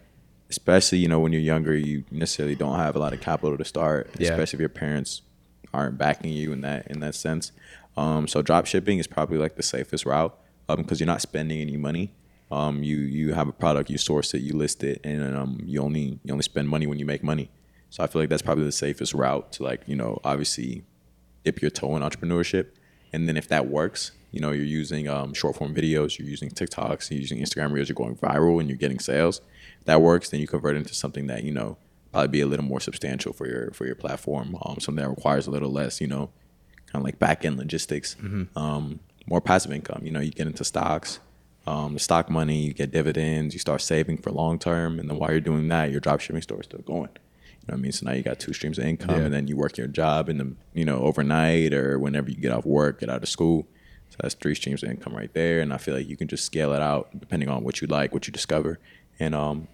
especially, 0.49 0.97
you 0.97 1.07
know, 1.07 1.19
when 1.19 1.31
you're 1.31 1.41
younger, 1.41 1.75
you 1.75 2.03
necessarily 2.11 2.55
don't 2.55 2.77
have 2.77 2.95
a 2.95 2.99
lot 2.99 3.13
of 3.13 3.21
capital 3.21 3.55
to 3.57 3.63
start, 3.65 4.09
Yeah. 4.17 4.31
especially 4.31 4.57
if 4.57 4.59
your 4.61 4.69
parents 4.69 5.21
aren't 5.73 5.97
backing 5.97 6.31
you 6.31 6.51
in 6.51 6.61
that 6.61 6.87
in 6.87 6.99
that 6.99 7.15
sense. 7.15 7.51
Um, 7.97 8.27
so 8.27 8.41
drop 8.41 8.65
shipping 8.65 8.99
is 8.99 9.07
probably 9.07 9.37
like 9.37 9.55
the 9.55 9.63
safest 9.63 10.05
route 10.05 10.37
because 10.67 10.99
you're 10.99 11.07
not 11.07 11.21
spending 11.21 11.59
any 11.59 11.77
money. 11.77 12.13
Um, 12.51 12.81
you 12.83 12.97
you 12.97 13.33
have 13.33 13.47
a 13.47 13.51
product, 13.51 13.89
you 13.89 13.97
source 13.97 14.33
it, 14.33 14.41
you 14.41 14.53
list 14.53 14.83
it, 14.83 15.01
and 15.03 15.35
um, 15.35 15.59
you 15.65 15.81
only 15.81 16.19
you 16.23 16.31
only 16.31 16.43
spend 16.43 16.67
money 16.67 16.87
when 16.87 16.97
you 16.97 17.05
make 17.05 17.23
money. 17.23 17.49
So 17.89 18.03
I 18.03 18.07
feel 18.07 18.21
like 18.21 18.29
that's 18.29 18.41
probably 18.41 18.63
the 18.63 18.71
safest 18.71 19.13
route 19.13 19.51
to 19.53 19.63
like 19.63 19.81
you 19.85 19.95
know 19.95 20.19
obviously 20.23 20.83
dip 21.43 21.61
your 21.61 21.71
toe 21.71 21.95
in 21.95 22.01
entrepreneurship, 22.01 22.67
and 23.13 23.27
then 23.27 23.37
if 23.37 23.47
that 23.49 23.67
works, 23.67 24.11
you 24.31 24.39
know 24.39 24.51
you're 24.51 24.65
using 24.65 25.07
um, 25.07 25.33
short 25.33 25.57
form 25.57 25.75
videos, 25.75 26.17
you're 26.17 26.27
using 26.27 26.49
TikToks, 26.49 27.11
you're 27.11 27.19
using 27.19 27.39
Instagram 27.39 27.71
reels, 27.71 27.89
you're 27.89 27.95
going 27.95 28.15
viral, 28.15 28.59
and 28.59 28.67
you're 28.67 28.77
getting 28.77 28.99
sales. 28.99 29.41
If 29.79 29.85
that 29.85 30.01
works, 30.01 30.29
then 30.29 30.39
you 30.39 30.47
convert 30.47 30.75
into 30.75 30.95
something 30.95 31.27
that 31.27 31.43
you 31.43 31.51
know 31.51 31.77
probably 32.11 32.27
be 32.29 32.41
a 32.41 32.47
little 32.47 32.65
more 32.65 32.79
substantial 32.79 33.33
for 33.33 33.47
your 33.47 33.71
for 33.71 33.85
your 33.85 33.95
platform. 33.95 34.55
Um, 34.63 34.79
something 34.79 35.03
that 35.03 35.09
requires 35.09 35.47
a 35.47 35.51
little 35.51 35.71
less, 35.71 35.99
you 36.01 36.07
know, 36.07 36.29
kind 36.87 37.01
of 37.01 37.03
like 37.03 37.19
back 37.19 37.45
end 37.45 37.57
logistics, 37.57 38.15
um, 38.55 38.99
more 39.27 39.41
passive 39.41 39.71
income. 39.71 40.01
You 40.03 40.11
know, 40.11 40.19
you 40.19 40.31
get 40.31 40.47
into 40.47 40.63
stocks, 40.63 41.19
um, 41.67 41.93
the 41.93 41.99
stock 41.99 42.29
money, 42.29 42.61
you 42.65 42.73
get 42.73 42.91
dividends, 42.91 43.53
you 43.53 43.59
start 43.59 43.81
saving 43.81 44.17
for 44.17 44.31
long 44.31 44.57
term, 44.59 44.99
and 44.99 45.09
then 45.09 45.17
while 45.19 45.31
you're 45.31 45.39
doing 45.39 45.67
that, 45.69 45.91
your 45.91 45.99
drop 45.99 46.19
shipping 46.19 46.41
store 46.41 46.59
is 46.61 46.65
still 46.65 46.81
going. 46.81 47.09
You 47.61 47.67
know 47.67 47.73
what 47.73 47.79
I 47.79 47.81
mean? 47.81 47.91
So 47.91 48.05
now 48.07 48.13
you 48.13 48.23
got 48.23 48.39
two 48.39 48.53
streams 48.53 48.79
of 48.79 48.85
income, 48.85 49.11
Yeah. 49.15 49.25
and 49.25 49.33
then 49.33 49.47
you 49.47 49.55
work 49.55 49.77
your 49.77 49.85
job 49.87 50.29
in 50.29 50.37
the 50.39 50.53
you 50.73 50.85
know 50.85 50.99
overnight 51.01 51.73
or 51.73 51.99
whenever 51.99 52.29
you 52.31 52.37
get 52.37 52.51
off 52.51 52.65
work, 52.65 53.01
get 53.01 53.09
out 53.09 53.21
of 53.21 53.29
school. 53.29 53.67
So 54.09 54.15
that's 54.21 54.33
three 54.33 54.55
streams 54.55 54.81
of 54.81 54.89
income 54.89 55.13
right 55.15 55.31
there, 55.35 55.59
and 55.61 55.71
I 55.71 55.77
feel 55.77 55.93
like 55.93 56.07
you 56.09 56.17
can 56.17 56.27
just 56.27 56.43
scale 56.43 56.73
it 56.73 56.81
out 56.81 57.09
depending 57.19 57.47
on 57.49 57.63
what 57.63 57.79
you 57.81 57.87
like, 57.87 58.11
what 58.11 58.25
you 58.25 58.33
discover, 58.33 58.79
and 59.19 59.35
um, 59.35 59.67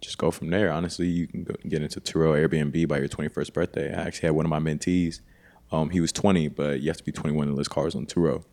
just 0.00 0.18
go 0.18 0.30
from 0.30 0.50
there. 0.50 0.70
Honestly, 0.70 1.06
you 1.06 1.26
can 1.26 1.46
get 1.68 1.82
into 1.82 2.00
Turo 2.00 2.34
Airbnb 2.36 2.88
by 2.88 2.98
your 2.98 3.08
21st 3.08 3.52
birthday. 3.52 3.94
I 3.94 4.02
actually 4.02 4.28
had 4.28 4.36
one 4.36 4.46
of 4.46 4.50
my 4.50 4.58
mentees. 4.58 5.20
Um, 5.70 5.90
he 5.90 6.00
was 6.00 6.12
20, 6.12 6.48
but 6.48 6.80
you 6.80 6.88
have 6.88 6.96
to 6.96 7.04
be 7.04 7.12
21 7.12 7.48
to 7.48 7.52
list 7.52 7.70
cars 7.70 7.94
on 7.94 8.06
Turo. 8.06 8.44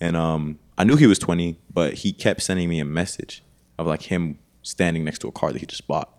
And 0.00 0.16
um, 0.16 0.58
I 0.78 0.84
knew 0.84 0.96
he 0.96 1.06
was 1.06 1.18
20, 1.18 1.58
but 1.72 1.94
he 1.94 2.12
kept 2.12 2.42
sending 2.42 2.68
me 2.68 2.80
a 2.80 2.84
message 2.84 3.42
of 3.78 3.86
like 3.86 4.02
him 4.02 4.38
standing 4.62 5.04
next 5.04 5.20
to 5.20 5.28
a 5.28 5.32
car 5.32 5.52
that 5.52 5.58
he 5.58 5.66
just 5.66 5.86
bought. 5.86 6.12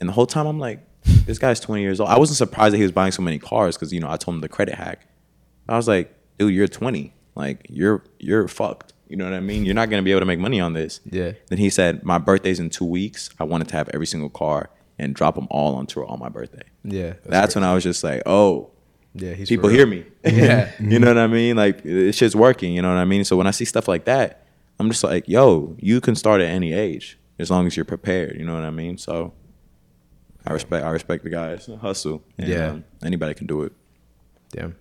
And 0.00 0.08
the 0.08 0.12
whole 0.12 0.26
time 0.26 0.46
I'm 0.46 0.58
like, 0.58 0.84
this 1.26 1.38
guy's 1.38 1.60
20 1.60 1.82
years 1.82 2.00
old. 2.00 2.08
I 2.08 2.18
wasn't 2.18 2.38
surprised 2.38 2.72
that 2.72 2.78
he 2.78 2.82
was 2.82 2.92
buying 2.92 3.12
so 3.12 3.22
many 3.22 3.38
cars 3.38 3.76
because 3.76 3.92
you 3.92 4.00
know 4.00 4.10
I 4.10 4.16
told 4.16 4.36
him 4.36 4.40
the 4.40 4.48
credit 4.48 4.74
hack. 4.74 5.06
I 5.68 5.76
was 5.76 5.88
like, 5.88 6.14
dude, 6.38 6.54
you're 6.54 6.68
20. 6.68 7.12
Like 7.34 7.66
you're 7.68 8.04
you're 8.18 8.48
fucked. 8.48 8.92
You 9.08 9.16
know 9.16 9.24
what 9.24 9.34
I 9.34 9.40
mean? 9.40 9.64
You're 9.64 9.74
not 9.74 9.90
gonna 9.90 10.02
be 10.02 10.10
able 10.10 10.20
to 10.20 10.26
make 10.26 10.38
money 10.38 10.60
on 10.60 10.72
this. 10.74 11.00
Yeah. 11.10 11.32
Then 11.48 11.58
he 11.58 11.70
said, 11.70 12.02
my 12.04 12.18
birthday's 12.18 12.60
in 12.60 12.70
two 12.70 12.84
weeks. 12.84 13.30
I 13.40 13.44
wanted 13.44 13.68
to 13.68 13.76
have 13.76 13.88
every 13.94 14.06
single 14.06 14.28
car 14.30 14.70
and 14.98 15.14
drop 15.14 15.34
them 15.36 15.46
all 15.50 15.76
on 15.76 15.86
Turo 15.86 16.10
on 16.10 16.18
my 16.18 16.28
birthday. 16.28 16.62
Yeah, 16.84 17.14
That's, 17.24 17.54
when 17.54 17.62
I 17.64 17.72
was 17.74 17.84
just 17.84 18.02
like, 18.02 18.22
oh, 18.26 18.70
yeah. 19.14 19.32
He's 19.32 19.48
people 19.48 19.68
hear 19.70 19.86
me. 19.86 20.04
Yeah. 20.24 20.70
you 20.80 20.98
know 20.98 21.08
what 21.08 21.18
I 21.18 21.26
mean? 21.26 21.56
Like 21.56 21.82
this 21.82 22.16
shit's 22.16 22.36
working. 22.36 22.72
You 22.72 22.82
know 22.82 22.88
what 22.90 22.98
I 22.98 23.04
mean? 23.04 23.24
So 23.24 23.36
when 23.36 23.46
I 23.46 23.50
see 23.52 23.64
stuff 23.64 23.88
like 23.88 24.04
that, 24.04 24.46
I'm 24.78 24.88
just 24.90 25.02
like, 25.02 25.28
yo, 25.28 25.74
you 25.78 26.00
can 26.00 26.14
start 26.14 26.40
at 26.40 26.48
any 26.48 26.72
age 26.72 27.18
as 27.38 27.50
long 27.50 27.66
as 27.66 27.76
you're 27.76 27.84
prepared. 27.84 28.36
You 28.38 28.44
know 28.44 28.54
what 28.54 28.62
I 28.64 28.70
mean? 28.70 28.96
So 28.98 29.32
I 30.46 30.52
respect 30.52 30.84
I 30.84 30.90
respect 30.90 31.24
the 31.24 31.30
guys 31.30 31.68
hustle. 31.80 32.22
And, 32.36 32.48
Yeah. 32.48 32.66
um, 32.68 32.84
anybody 33.02 33.34
can 33.34 33.46
do 33.46 33.62
it. 33.62 33.72
Damn, 34.52 34.76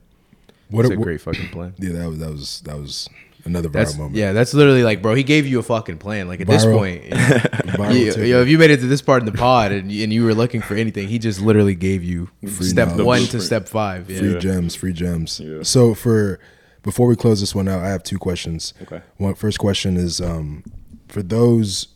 What 0.70 0.86
it's 0.86 0.91
a 0.91 0.99
a 0.99 1.02
great 1.04 1.20
fucking 1.22 1.49
plan. 1.49 1.74
Yeah, 1.80 1.94
that 1.94 2.10
was 2.10 2.20
that 2.20 2.32
was 2.32 2.62
that 2.66 2.78
was 2.78 3.10
another 3.48 3.69
viral 3.69 3.74
That's 3.74 3.98
moment. 3.98 4.15
yeah. 4.15 4.34
That's 4.34 4.53
literally 4.53 4.84
like, 4.84 5.02
bro. 5.02 5.15
He 5.15 5.24
gave 5.24 5.48
you 5.48 5.57
a 5.60 5.64
fucking 5.64 5.98
plan. 5.98 6.28
Like 6.28 6.41
at 6.41 6.48
this 6.48 6.64
point, 6.65 7.03
Viral 7.10 7.98
you, 7.99 8.11
ticket. 8.11 8.28
yo, 8.28 8.41
if 8.41 8.48
you 8.48 8.57
made 8.57 8.69
it 8.72 8.80
to 8.82 8.88
this 8.88 9.02
part 9.02 9.22
in 9.22 9.26
the 9.26 9.38
pod 9.38 9.72
and, 9.72 9.90
and 9.91 10.14
you 10.14 10.24
were 10.24 10.34
looking 10.36 10.61
for 10.61 10.76
anything, 10.76 11.07
he 11.07 11.18
just 11.19 11.41
literally 11.41 11.76
gave 11.76 12.03
you 12.03 12.30
Free 12.41 12.68
step 12.68 12.90
knowledge. 12.90 13.06
one 13.06 13.22
to 13.24 13.41
step 13.41 13.68
five. 13.68 14.10
Yeah. 14.10 14.19
free 14.19 14.40
gems, 14.40 14.76
free 14.76 14.94
gems. 14.94 15.40
Yeah. 15.40 15.64
So 15.64 15.94
for 15.94 16.40
before 16.84 17.07
we 17.07 17.15
close 17.15 17.40
this 17.40 17.56
one 17.56 17.68
out, 17.68 17.82
I 17.82 17.90
have 17.90 18.03
two 18.03 18.18
questions. 18.19 18.74
Okay. 18.84 19.02
One 19.18 19.34
first 19.36 19.60
question 19.60 19.98
is 19.98 20.22
um, 20.22 20.64
for 21.07 21.22
those 21.24 21.88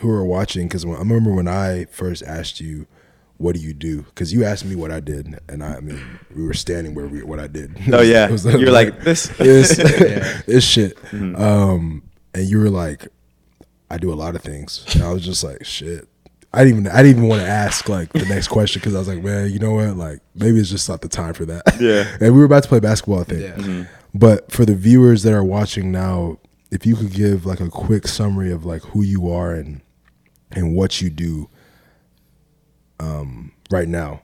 who 0.00 0.10
are 0.10 0.24
watching, 0.24 0.68
because 0.68 0.84
I 0.84 0.88
remember 0.90 1.32
when 1.32 1.48
I 1.48 1.86
first 1.86 2.22
asked 2.22 2.60
you, 2.60 2.86
"What 3.38 3.54
do 3.54 3.60
you 3.60 3.74
do?" 3.74 4.02
Because 4.02 4.32
you 4.32 4.44
asked 4.44 4.64
me 4.64 4.76
what 4.76 4.90
I 4.90 5.00
did, 5.00 5.38
and 5.48 5.62
I, 5.62 5.76
I 5.76 5.80
mean, 5.80 6.00
we 6.34 6.44
were 6.44 6.54
standing 6.54 6.94
where 6.94 7.06
we 7.06 7.22
what 7.22 7.38
I 7.40 7.46
did. 7.46 7.76
Oh 7.92 8.02
yeah, 8.02 8.28
was 8.30 8.44
you're 8.44 8.70
like 8.70 9.00
this. 9.04 9.28
this, 9.38 9.78
Yeah. 9.78 10.40
this 10.46 10.64
shit. 10.64 10.96
Um, 11.12 12.02
and 12.34 12.46
you 12.48 12.58
were 12.58 12.70
like, 12.70 13.08
I 13.90 13.98
do 13.98 14.12
a 14.12 14.14
lot 14.14 14.34
of 14.36 14.42
things. 14.42 14.84
And 14.94 15.02
I 15.02 15.12
was 15.12 15.24
just 15.24 15.42
like, 15.44 15.64
shit. 15.64 16.08
I 16.52 16.64
didn't 16.64 16.80
even 16.80 16.92
I 16.92 17.02
didn't 17.02 17.18
even 17.18 17.28
want 17.28 17.42
to 17.42 17.48
ask 17.48 17.88
like 17.88 18.12
the 18.12 18.24
next 18.24 18.48
question 18.48 18.80
because 18.80 18.94
I 18.94 18.98
was 18.98 19.08
like, 19.08 19.22
man, 19.22 19.50
you 19.50 19.58
know 19.58 19.72
what? 19.74 19.96
Like 19.96 20.20
maybe 20.34 20.58
it's 20.58 20.70
just 20.70 20.88
not 20.88 21.02
the 21.02 21.08
time 21.08 21.34
for 21.34 21.44
that. 21.44 21.62
Yeah. 21.78 22.06
and 22.20 22.32
we 22.34 22.38
were 22.38 22.46
about 22.46 22.62
to 22.62 22.68
play 22.68 22.80
basketball, 22.80 23.20
I 23.20 23.24
think. 23.24 23.58
Yeah. 23.66 23.84
But 24.14 24.50
for 24.50 24.64
the 24.64 24.74
viewers 24.74 25.22
that 25.24 25.34
are 25.34 25.44
watching 25.44 25.92
now, 25.92 26.38
if 26.70 26.86
you 26.86 26.96
could 26.96 27.12
give 27.12 27.44
like 27.44 27.60
a 27.60 27.68
quick 27.68 28.06
summary 28.08 28.50
of 28.52 28.64
like 28.64 28.82
who 28.82 29.02
you 29.02 29.30
are 29.30 29.52
and 29.52 29.82
and 30.50 30.74
what 30.74 31.02
you 31.02 31.10
do 31.10 31.50
um 33.00 33.52
right 33.70 33.88
now. 33.88 34.22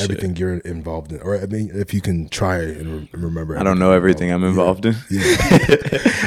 everything 0.00 0.34
you're 0.34 0.58
involved 0.58 1.12
in, 1.12 1.20
or 1.20 1.40
I 1.40 1.46
mean, 1.46 1.70
if 1.72 1.94
you 1.94 2.00
can 2.00 2.28
try 2.28 2.58
and 2.58 2.86
re- 3.02 3.08
remember. 3.12 3.56
I 3.56 3.62
don't 3.62 3.78
know 3.78 3.92
everything 3.92 4.32
I'm 4.32 4.42
involved 4.42 4.84
involved 4.84 5.10
in. 5.10 5.16
Yeah. 5.20 5.36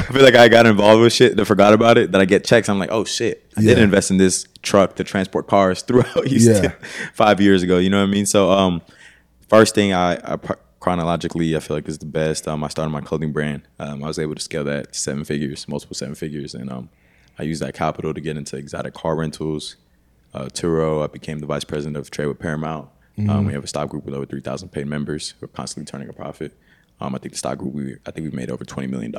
I 0.10 0.12
feel 0.14 0.24
like 0.24 0.36
I 0.36 0.48
got 0.48 0.66
involved 0.66 1.02
with 1.02 1.12
shit 1.12 1.36
that 1.36 1.46
forgot 1.46 1.74
about 1.74 1.98
it. 1.98 2.12
That 2.14 2.22
I 2.22 2.26
get 2.26 2.46
checks. 2.46 2.70
I'm 2.70 2.80
like, 2.80 2.92
oh 2.92 3.04
shit, 3.04 3.52
I 3.58 3.62
did 3.62 3.78
Yeah. 3.78 3.84
invest 3.84 4.12
in 4.12 4.18
this 4.18 4.48
truck 4.62 4.96
to 4.96 5.04
transport 5.04 5.48
cars 5.48 5.82
throughout 5.88 6.26
Houston 6.28 6.64
Yeah. 6.64 6.72
five 7.14 7.42
years 7.42 7.62
ago. 7.62 7.78
You 7.80 7.90
know 7.90 8.00
what 8.02 8.08
I 8.10 8.12
mean? 8.12 8.26
So, 8.26 8.50
um, 8.52 8.82
first 9.50 9.76
thing 9.76 9.92
I, 9.94 10.14
I 10.24 10.38
chronologically 10.80 11.54
I 11.56 11.60
feel 11.60 11.76
like 11.76 11.88
is 11.90 11.98
the 11.98 12.06
best. 12.06 12.48
Um, 12.48 12.64
I 12.64 12.70
started 12.70 12.92
my 12.92 13.02
clothing 13.02 13.34
brand. 13.34 13.64
Um, 13.78 14.02
I 14.04 14.08
was 14.08 14.18
able 14.20 14.36
to 14.36 14.42
scale 14.42 14.64
that 14.64 14.94
to 14.94 15.00
seven 15.00 15.26
figures, 15.26 15.68
multiple 15.68 15.96
seven 15.96 16.16
figures, 16.16 16.56
and 16.56 16.72
um, 16.72 16.90
I 17.38 17.44
used 17.44 17.62
that 17.62 17.74
capital 17.74 18.14
to 18.14 18.22
get 18.22 18.38
into 18.38 18.56
exotic 18.56 18.94
car 18.94 19.16
rentals. 19.18 19.76
Uh, 20.34 20.46
Turo, 20.46 21.04
I 21.04 21.08
became 21.08 21.40
the 21.40 21.46
vice 21.48 21.64
president 21.64 21.98
of 21.98 22.10
trade 22.12 22.28
with 22.28 22.40
Paramount. 22.40 22.90
Um, 23.28 23.44
we 23.46 23.52
have 23.52 23.66
a 23.66 23.68
stock 23.68 23.90
group 23.90 24.06
with 24.06 24.14
over 24.14 24.26
3,000 24.26 24.70
paid 24.70 24.88
members 24.88 25.32
who 25.38 25.44
are 25.46 25.50
constantly 25.50 25.90
turning 25.92 26.08
a 26.08 26.14
profit. 26.14 26.58
Um, 27.02 27.14
I 27.14 27.18
think 27.18 27.34
the 27.34 27.38
stock 27.38 27.58
group, 27.58 27.74
we, 27.74 27.98
I 28.06 28.12
think 28.12 28.24
we've 28.24 28.34
made 28.34 28.50
over 28.50 28.64
$20 28.64 28.90
million 28.90 29.14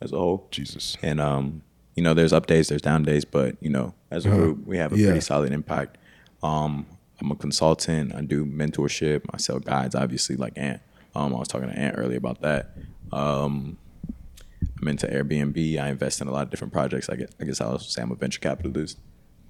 as 0.00 0.12
a 0.12 0.16
whole. 0.16 0.46
Jesus. 0.52 0.96
And, 1.02 1.20
um, 1.20 1.62
you 1.96 2.02
know, 2.04 2.14
there's 2.14 2.32
up 2.32 2.46
days, 2.46 2.68
there's 2.68 2.80
down 2.82 3.02
days, 3.02 3.24
but, 3.24 3.56
you 3.60 3.68
know, 3.68 3.92
as 4.12 4.24
a 4.24 4.28
group, 4.28 4.64
we 4.68 4.76
have 4.78 4.92
a 4.92 4.96
Yeah. 4.96 5.06
pretty 5.06 5.20
solid 5.20 5.50
impact. 5.52 5.98
Um, 6.44 6.86
I'm 7.20 7.32
a 7.32 7.34
consultant. 7.34 8.14
I 8.14 8.20
do 8.20 8.46
mentorship. 8.46 9.22
I 9.34 9.38
sell 9.38 9.58
guides, 9.58 9.96
obviously, 9.96 10.36
like 10.36 10.52
Ant. 10.56 10.80
Um, 11.16 11.34
I 11.34 11.38
was 11.40 11.48
talking 11.48 11.68
to 11.68 11.76
Ant 11.76 11.96
earlier 11.98 12.18
about 12.18 12.42
that. 12.42 12.76
Um, 13.12 13.78
I'm 14.80 14.86
into 14.86 15.08
Airbnb. 15.08 15.76
I 15.80 15.88
invest 15.88 16.20
in 16.20 16.28
a 16.28 16.32
lot 16.32 16.44
of 16.44 16.50
different 16.50 16.72
projects. 16.72 17.08
I 17.08 17.16
guess, 17.16 17.30
I 17.40 17.44
guess 17.44 17.60
I'll 17.60 17.80
say 17.80 18.00
I'm 18.00 18.12
a 18.12 18.14
venture 18.14 18.38
capitalist. 18.40 18.96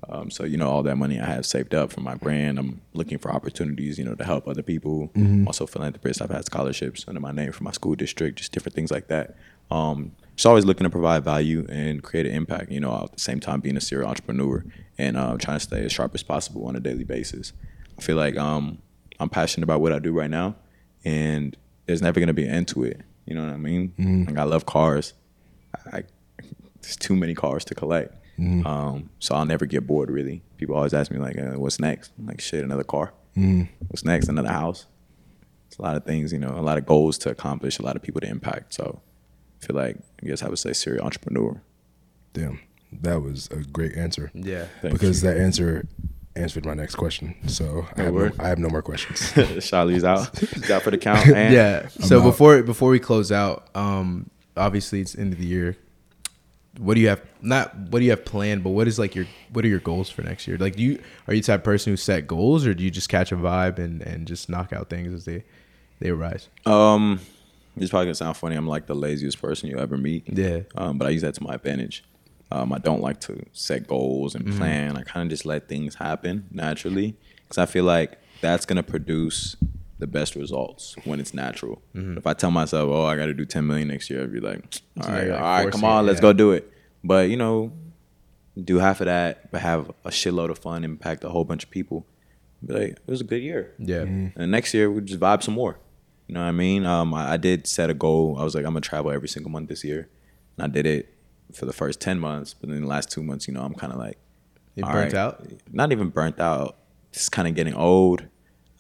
Um, 0.09 0.31
so 0.31 0.45
you 0.45 0.57
know, 0.57 0.69
all 0.69 0.83
that 0.85 0.97
money 0.97 1.21
I 1.21 1.27
have 1.27 1.45
saved 1.47 1.75
up 1.75 1.93
for 1.93 2.01
my 2.01 2.15
brand, 2.15 2.59
I'm 2.59 2.81
looking 2.95 3.19
for 3.19 3.31
opportunities, 3.33 3.99
you 3.99 4.05
know, 4.05 4.15
to 4.15 4.25
help 4.25 4.49
other 4.49 4.63
people. 4.63 5.11
Also 5.47 5.67
philanthropist. 5.67 6.23
I've 6.23 6.31
had 6.31 6.45
scholarships 6.45 7.05
under 7.07 7.21
my 7.21 7.33
name 7.33 7.53
for 7.53 7.65
my 7.65 7.73
school 7.73 7.95
district, 7.95 8.39
just 8.39 8.53
different 8.53 8.75
things 8.75 8.91
like 8.91 9.09
that. 9.09 9.37
Um, 9.71 10.13
just 10.37 10.47
always 10.47 10.65
looking 10.65 10.85
to 10.85 10.91
provide 10.91 11.23
value 11.23 11.67
and 11.69 12.03
create 12.03 12.27
an 12.27 12.33
impact. 12.33 12.71
You 12.73 12.81
know, 12.81 12.95
at 13.05 13.13
the 13.13 13.21
same 13.21 13.41
time 13.41 13.61
being 13.61 13.77
a 13.77 13.81
serial 13.81 14.09
entrepreneur 14.09 14.65
and 14.99 15.17
uh, 15.17 15.37
trying 15.39 15.59
to 15.59 15.65
stay 15.65 15.85
as 15.85 15.93
sharp 15.93 16.15
as 16.15 16.23
possible 16.23 16.67
on 16.67 16.75
a 16.77 16.81
daily 16.81 17.05
basis. 17.05 17.53
I 17.99 18.03
feel 18.03 18.17
like 18.17 18.37
um, 18.39 18.79
I'm 19.21 19.29
passionate 19.29 19.65
about 19.65 19.81
what 19.83 19.93
I 19.93 19.99
do 19.99 20.13
right 20.13 20.31
now, 20.31 20.57
and 21.05 21.57
there's 21.87 22.01
never 22.03 22.19
gonna 22.21 22.33
be 22.33 22.45
an 22.45 22.51
end 22.51 22.69
to 22.69 22.85
it. 22.85 23.03
You 23.27 23.35
know 23.35 23.45
what 23.45 23.53
I 23.53 23.59
mean? 23.59 23.93
Like 24.27 24.39
I 24.39 24.45
love 24.45 24.65
cars. 24.67 25.13
I, 25.93 26.05
there's 26.81 26.97
too 26.97 27.15
many 27.15 27.35
cars 27.35 27.65
to 27.67 27.75
collect. 27.75 28.15
Um, 28.67 29.11
so 29.19 29.35
I'll 29.35 29.45
never 29.45 29.67
get 29.67 29.87
bored. 29.87 30.11
Really, 30.11 30.43
people 30.57 30.75
always 30.75 30.95
ask 30.95 31.11
me 31.11 31.19
like, 31.19 31.39
uh, 31.39 31.59
"What's 31.59 31.79
next?" 31.79 32.13
I'm 32.19 32.27
like, 32.27 32.41
"Shit, 32.41 32.65
another 32.65 32.85
car." 32.85 33.13
What's 33.89 34.05
next? 34.05 34.29
Another 34.29 34.51
house. 34.51 34.87
It's 35.69 35.79
a 35.79 35.83
lot 35.83 35.97
of 35.97 36.05
things, 36.05 36.33
you 36.33 36.39
know, 36.39 36.51
a 36.51 36.61
lot 36.63 36.79
of 36.79 36.87
goals 36.87 37.17
to 37.19 37.31
accomplish, 37.31 37.79
a 37.79 37.83
lot 37.83 37.97
of 37.97 38.03
people 38.03 38.21
to 38.21 38.29
impact. 38.29 38.75
So 38.75 39.01
I 39.63 39.67
feel 39.67 39.77
like 39.77 39.99
I 40.23 40.27
guess 40.27 40.43
I 40.43 40.49
would 40.49 40.59
say 40.59 40.73
serial 40.73 41.05
entrepreneur. 41.05 41.63
Damn, 42.33 42.61
that 43.01 43.23
was 43.23 43.49
a 43.51 43.57
great 43.57 43.97
answer. 43.97 44.31
Yeah. 44.35 44.67
Thank 44.83 44.95
because 44.95 45.23
that 45.23 45.37
answer 45.37 45.87
answered 46.37 46.65
my 46.65 46.75
next 46.75 46.97
question. 46.97 47.35
So 47.47 47.87
I 47.97 48.03
have, 48.03 48.15
no. 48.15 48.31
I 48.39 48.49
have 48.49 48.59
no 48.59 48.69
more 48.69 48.83
questions. 48.83 49.33
Charlie's 49.69 50.05
out. 50.05 50.37
He's 50.39 50.71
out 50.71 50.83
for 50.83 50.91
the 50.91 50.99
count. 50.99 51.27
And 51.35 51.55
yeah. 51.55 51.89
So 51.89 52.21
out. 52.21 52.25
before 52.25 52.63
before 52.63 52.91
we 52.91 52.99
close 52.99 53.31
out, 53.31 53.69
um, 53.75 54.31
obviously 54.57 55.01
it's 55.01 55.17
end 55.17 55.33
of 55.33 55.39
the 55.39 55.47
year. 55.47 55.77
What 56.79 56.95
do 56.95 57.01
you 57.01 57.09
have? 57.09 57.21
Not 57.43 57.75
what 57.77 57.99
do 57.99 58.05
you 58.05 58.11
have 58.11 58.25
planned, 58.25 58.63
but 58.63 58.71
what 58.71 58.87
is 58.87 58.99
like 58.99 59.15
your 59.15 59.27
what 59.53 59.65
are 59.65 59.69
your 59.69 59.81
goals 59.81 60.09
for 60.09 60.23
next 60.23 60.47
year? 60.47 60.57
Like, 60.57 60.77
do 60.77 60.83
you 60.83 61.03
are 61.27 61.35
you 61.35 61.41
the 61.41 61.47
type 61.47 61.61
of 61.61 61.65
person 61.65 61.93
who 61.93 61.97
set 61.97 62.27
goals, 62.27 62.67
or 62.67 62.75
do 62.75 62.85
you 62.85 62.91
just 62.91 63.09
catch 63.09 63.33
a 63.33 63.37
vibe 63.37 63.79
and 63.79 64.03
and 64.03 64.27
just 64.27 64.49
knock 64.49 64.73
out 64.73 64.89
things 64.89 65.13
as 65.13 65.25
they 65.25 65.45
they 65.99 66.11
arise? 66.11 66.49
Um, 66.67 67.21
it's 67.77 67.91
probably 67.91 68.07
gonna 68.07 68.15
sound 68.15 68.37
funny. 68.37 68.57
I'm 68.57 68.69
like 68.69 68.87
the 68.87 68.95
laziest 68.95 69.41
person 69.41 69.69
you 69.69 69.79
ever 69.79 69.97
meet. 69.97 70.25
Yeah. 70.29 70.61
Um, 70.77 70.99
but 70.99 71.07
I 71.07 71.11
use 71.11 71.23
that 71.23 71.35
to 71.35 71.43
my 71.43 71.55
advantage. 71.55 72.05
Um, 72.53 72.73
I 72.73 72.79
don't 72.79 73.01
like 73.01 73.21
to 73.23 73.45
set 73.53 73.87
goals 73.87 74.35
and 74.35 74.57
plan. 74.57 74.97
I 74.97 75.03
kind 75.03 75.25
of 75.27 75.31
just 75.31 75.47
let 75.47 75.69
things 75.69 75.95
happen 75.97 76.47
naturally 76.51 77.17
because 77.43 77.59
I 77.59 77.67
feel 77.67 77.85
like 77.85 78.19
that's 78.41 78.67
gonna 78.67 78.83
produce 78.83 79.57
the 80.01 80.07
best 80.07 80.35
results 80.35 80.97
when 81.05 81.21
it's 81.21 81.33
natural. 81.33 81.81
If 81.95 82.27
I 82.27 82.35
tell 82.35 82.51
myself, 82.51 82.89
"Oh, 82.91 83.05
I 83.05 83.17
got 83.17 83.27
to 83.27 83.35
do 83.35 83.45
10 83.45 83.67
million 83.67 83.89
next 83.89 84.11
year," 84.11 84.23
I'd 84.23 84.33
be 84.33 84.41
like, 84.41 84.65
"All 85.01 85.09
Yeah, 85.09 85.13
right, 85.15 85.29
like 85.29 85.41
all 85.41 85.45
right, 85.47 85.63
forcing 85.63 85.81
come 85.83 85.91
on, 85.91 86.05
it, 86.05 86.07
let's 86.09 86.19
yeah. 86.19 86.23
go 86.23 86.33
do 86.33 86.51
it." 86.53 86.73
But 87.05 87.31
you 87.31 87.37
know, 87.37 87.73
do 88.63 88.79
half 88.79 89.01
of 89.01 89.07
that, 89.07 89.51
but 89.53 89.61
have 89.61 89.91
a 90.05 90.11
shitload 90.11 90.51
of 90.51 90.59
fun, 90.59 90.85
impact 90.85 91.23
a 91.25 91.29
whole 91.29 91.45
bunch 91.45 91.65
of 91.65 91.71
people. 91.71 92.07
Be 92.67 92.75
like, 92.75 92.91
it 92.91 92.99
was 93.07 93.21
a 93.23 93.25
good 93.25 93.43
year. 93.43 93.73
Yeah. 93.79 94.01
And 94.03 94.51
next 94.51 94.75
year 94.75 94.91
we 94.91 95.01
just 95.01 95.19
vibe 95.21 95.43
some 95.43 95.55
more. 95.55 95.79
You 96.27 96.35
know 96.35 96.41
what 96.43 96.49
I 96.49 96.53
mean? 96.53 96.85
Um, 96.85 97.15
I, 97.15 97.33
I 97.33 97.37
did 97.39 97.67
set 97.67 97.89
a 97.91 97.95
goal. 97.95 98.37
I 98.39 98.45
was 98.45 98.55
like, 98.55 98.65
I'm 98.67 98.73
gonna 98.73 98.83
travel 98.83 99.11
every 99.11 99.29
single 99.29 99.51
month 99.51 99.69
this 99.69 99.83
year, 99.85 100.09
and 100.57 100.65
I 100.65 100.69
did 100.69 100.87
it 100.87 101.15
for 101.55 101.65
the 101.67 101.73
first 101.73 102.01
ten 102.01 102.19
months. 102.21 102.55
But 102.55 102.69
then 102.71 102.81
the 102.83 102.87
last 102.87 103.11
two 103.11 103.23
months, 103.23 103.49
you 103.49 103.55
know, 103.55 103.63
I'm 103.63 103.75
kind 103.75 103.93
of 103.93 103.99
like, 103.99 104.19
You 104.77 104.85
all 104.85 104.93
burnt 104.93 105.13
right, 105.15 105.19
out? 105.21 105.47
Not 105.73 105.91
even 105.93 106.09
burnt 106.11 106.39
out. 106.39 106.77
Just 107.13 107.33
kind 107.33 107.49
of 107.49 107.55
getting 107.55 107.75
old. 107.75 108.25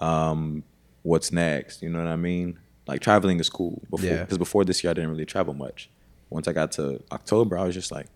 Um, 0.01 0.63
what's 1.03 1.33
next? 1.33 1.83
You 1.83 1.89
know 1.91 1.99
what 1.99 2.09
I 2.09 2.17
mean? 2.17 2.59
Like 2.87 3.01
traveling 3.01 3.39
is 3.41 3.49
cool. 3.49 3.83
Before, 3.91 4.07
Yeah. 4.09 4.23
Because 4.23 4.39
before 4.39 4.65
this 4.65 4.83
year, 4.83 4.91
I 4.91 4.95
didn't 4.95 5.11
really 5.11 5.27
travel 5.27 5.55
much. 5.55 5.91
Once 6.31 6.47
I 6.49 6.53
got 6.53 6.73
to 6.73 7.03
October, 7.13 7.59
I 7.59 7.65
was 7.65 7.75
just 7.75 7.91
like, 7.93 8.07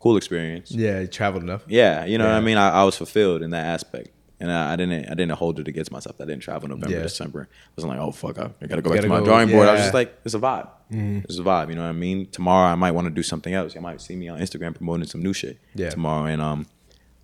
cool 0.00 0.16
experience. 0.16 0.70
Yeah, 0.70 1.00
you 1.00 1.06
traveled 1.06 1.42
enough. 1.42 1.62
Yeah, 1.66 2.04
you 2.04 2.18
know 2.18 2.24
what 2.26 2.34
I 2.34 2.40
mean. 2.40 2.56
I, 2.56 2.70
I 2.70 2.84
was 2.84 2.96
fulfilled 2.96 3.42
in 3.42 3.50
that 3.50 3.64
aspect, 3.66 4.10
and 4.38 4.52
I, 4.52 4.74
I 4.74 4.76
didn't. 4.76 5.06
I 5.10 5.14
didn't 5.14 5.32
hold 5.32 5.58
it 5.58 5.66
against 5.66 5.90
myself. 5.90 6.20
I 6.20 6.24
didn't 6.26 6.42
travel 6.42 6.68
November, 6.68 6.96
Yeah. 6.96 7.02
December. 7.02 7.48
I 7.50 7.70
was 7.74 7.84
like, 7.84 7.98
oh 7.98 8.12
fuck, 8.12 8.38
I, 8.38 8.50
I 8.62 8.66
gotta 8.66 8.82
go 8.82 8.90
You 8.90 8.96
back 8.96 9.02
to 9.02 9.08
gotta 9.08 9.08
my 9.08 9.18
go- 9.20 9.24
drawing 9.24 9.48
board. 9.50 9.66
I 9.68 9.72
was 9.72 9.80
just 9.80 9.94
like, 9.94 10.16
it's 10.24 10.34
a 10.34 10.38
vibe. 10.38 10.68
It's 10.90 11.38
a 11.38 11.42
vibe. 11.42 11.68
You 11.70 11.74
know 11.74 11.82
what 11.82 11.88
I 11.88 11.92
mean. 11.92 12.26
Tomorrow 12.30 12.68
I 12.70 12.74
might 12.74 12.92
want 12.92 13.06
to 13.06 13.10
do 13.10 13.22
something 13.22 13.52
else. 13.52 13.74
You 13.74 13.80
might 13.80 14.00
see 14.00 14.14
me 14.16 14.28
on 14.28 14.38
Instagram 14.40 14.74
promoting 14.74 15.06
some 15.06 15.22
new 15.22 15.32
shit. 15.32 15.58
Yeah. 15.74 15.90
Tomorrow, 15.90 16.26
and 16.26 16.40
um, 16.40 16.66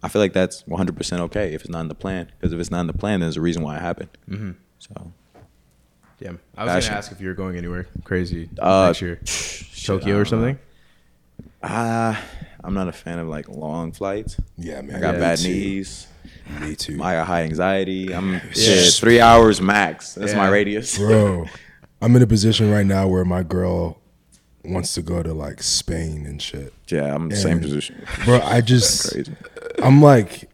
I 0.02 0.08
feel 0.08 0.20
like 0.22 0.32
that's 0.32 0.66
100 0.66 0.96
percent 0.96 1.20
okay 1.22 1.54
if 1.54 1.62
it's 1.62 1.70
not 1.70 1.80
in 1.80 1.88
the 1.88 1.94
plan. 1.94 2.30
Because 2.38 2.52
if 2.52 2.58
it's 2.60 2.70
not 2.70 2.80
in 2.80 2.86
the 2.88 2.92
plan, 2.94 3.20
then 3.20 3.26
there's 3.26 3.36
a 3.36 3.40
reason 3.42 3.62
why 3.62 3.76
it 3.76 3.82
happened. 3.82 4.10
Mm-hmm. 4.28 4.50
So 4.88 5.12
Damn. 6.20 6.38
I 6.56 6.64
was 6.64 6.72
Passion. 6.72 6.88
gonna 6.90 6.98
ask 6.98 7.12
if 7.12 7.20
you 7.20 7.28
were 7.28 7.34
going 7.34 7.56
anywhere 7.56 7.86
crazy 8.04 8.48
Uh, 8.58 8.86
next 8.88 9.00
year, 9.02 9.18
shit, 9.24 9.84
Tokyo 9.86 10.16
or 10.18 10.24
something. 10.24 10.58
Ah, 11.62 12.22
I'm 12.62 12.74
not 12.74 12.88
a 12.88 12.92
fan 12.92 13.18
of 13.18 13.28
like 13.28 13.48
long 13.48 13.92
flights. 13.92 14.36
yeah, 14.56 14.80
man. 14.82 14.96
I 14.96 15.00
got 15.00 15.14
Yeah. 15.14 15.20
bad 15.20 15.38
too. 15.38 15.48
knees. 15.48 16.06
Me 16.60 16.74
too. 16.76 17.02
I 17.02 17.14
got 17.14 17.26
high 17.26 17.42
anxiety. 17.44 18.14
I'm 18.14 18.40
shit, 18.52 18.92
three 18.94 19.20
hours 19.20 19.60
max. 19.60 20.14
That's 20.14 20.34
my 20.34 20.48
radius. 20.48 20.98
Bro, 20.98 21.46
I'm 22.02 22.14
in 22.16 22.22
a 22.22 22.26
position 22.26 22.70
right 22.70 22.86
now 22.86 23.08
where 23.08 23.24
my 23.24 23.42
girl 23.42 24.00
wants 24.64 24.94
to 24.94 25.02
go 25.02 25.22
to 25.22 25.32
like 25.32 25.62
Spain 25.62 26.26
and 26.26 26.40
shit. 26.40 26.72
Yeah, 26.88 27.14
I'm 27.14 27.24
in 27.24 27.28
the 27.30 27.36
same 27.36 27.60
position. 27.60 28.04
Bro, 28.24 28.40
I 28.42 28.60
just 28.60 29.10
Crazy. 29.12 29.32
I'm 29.82 30.00
like 30.02 30.50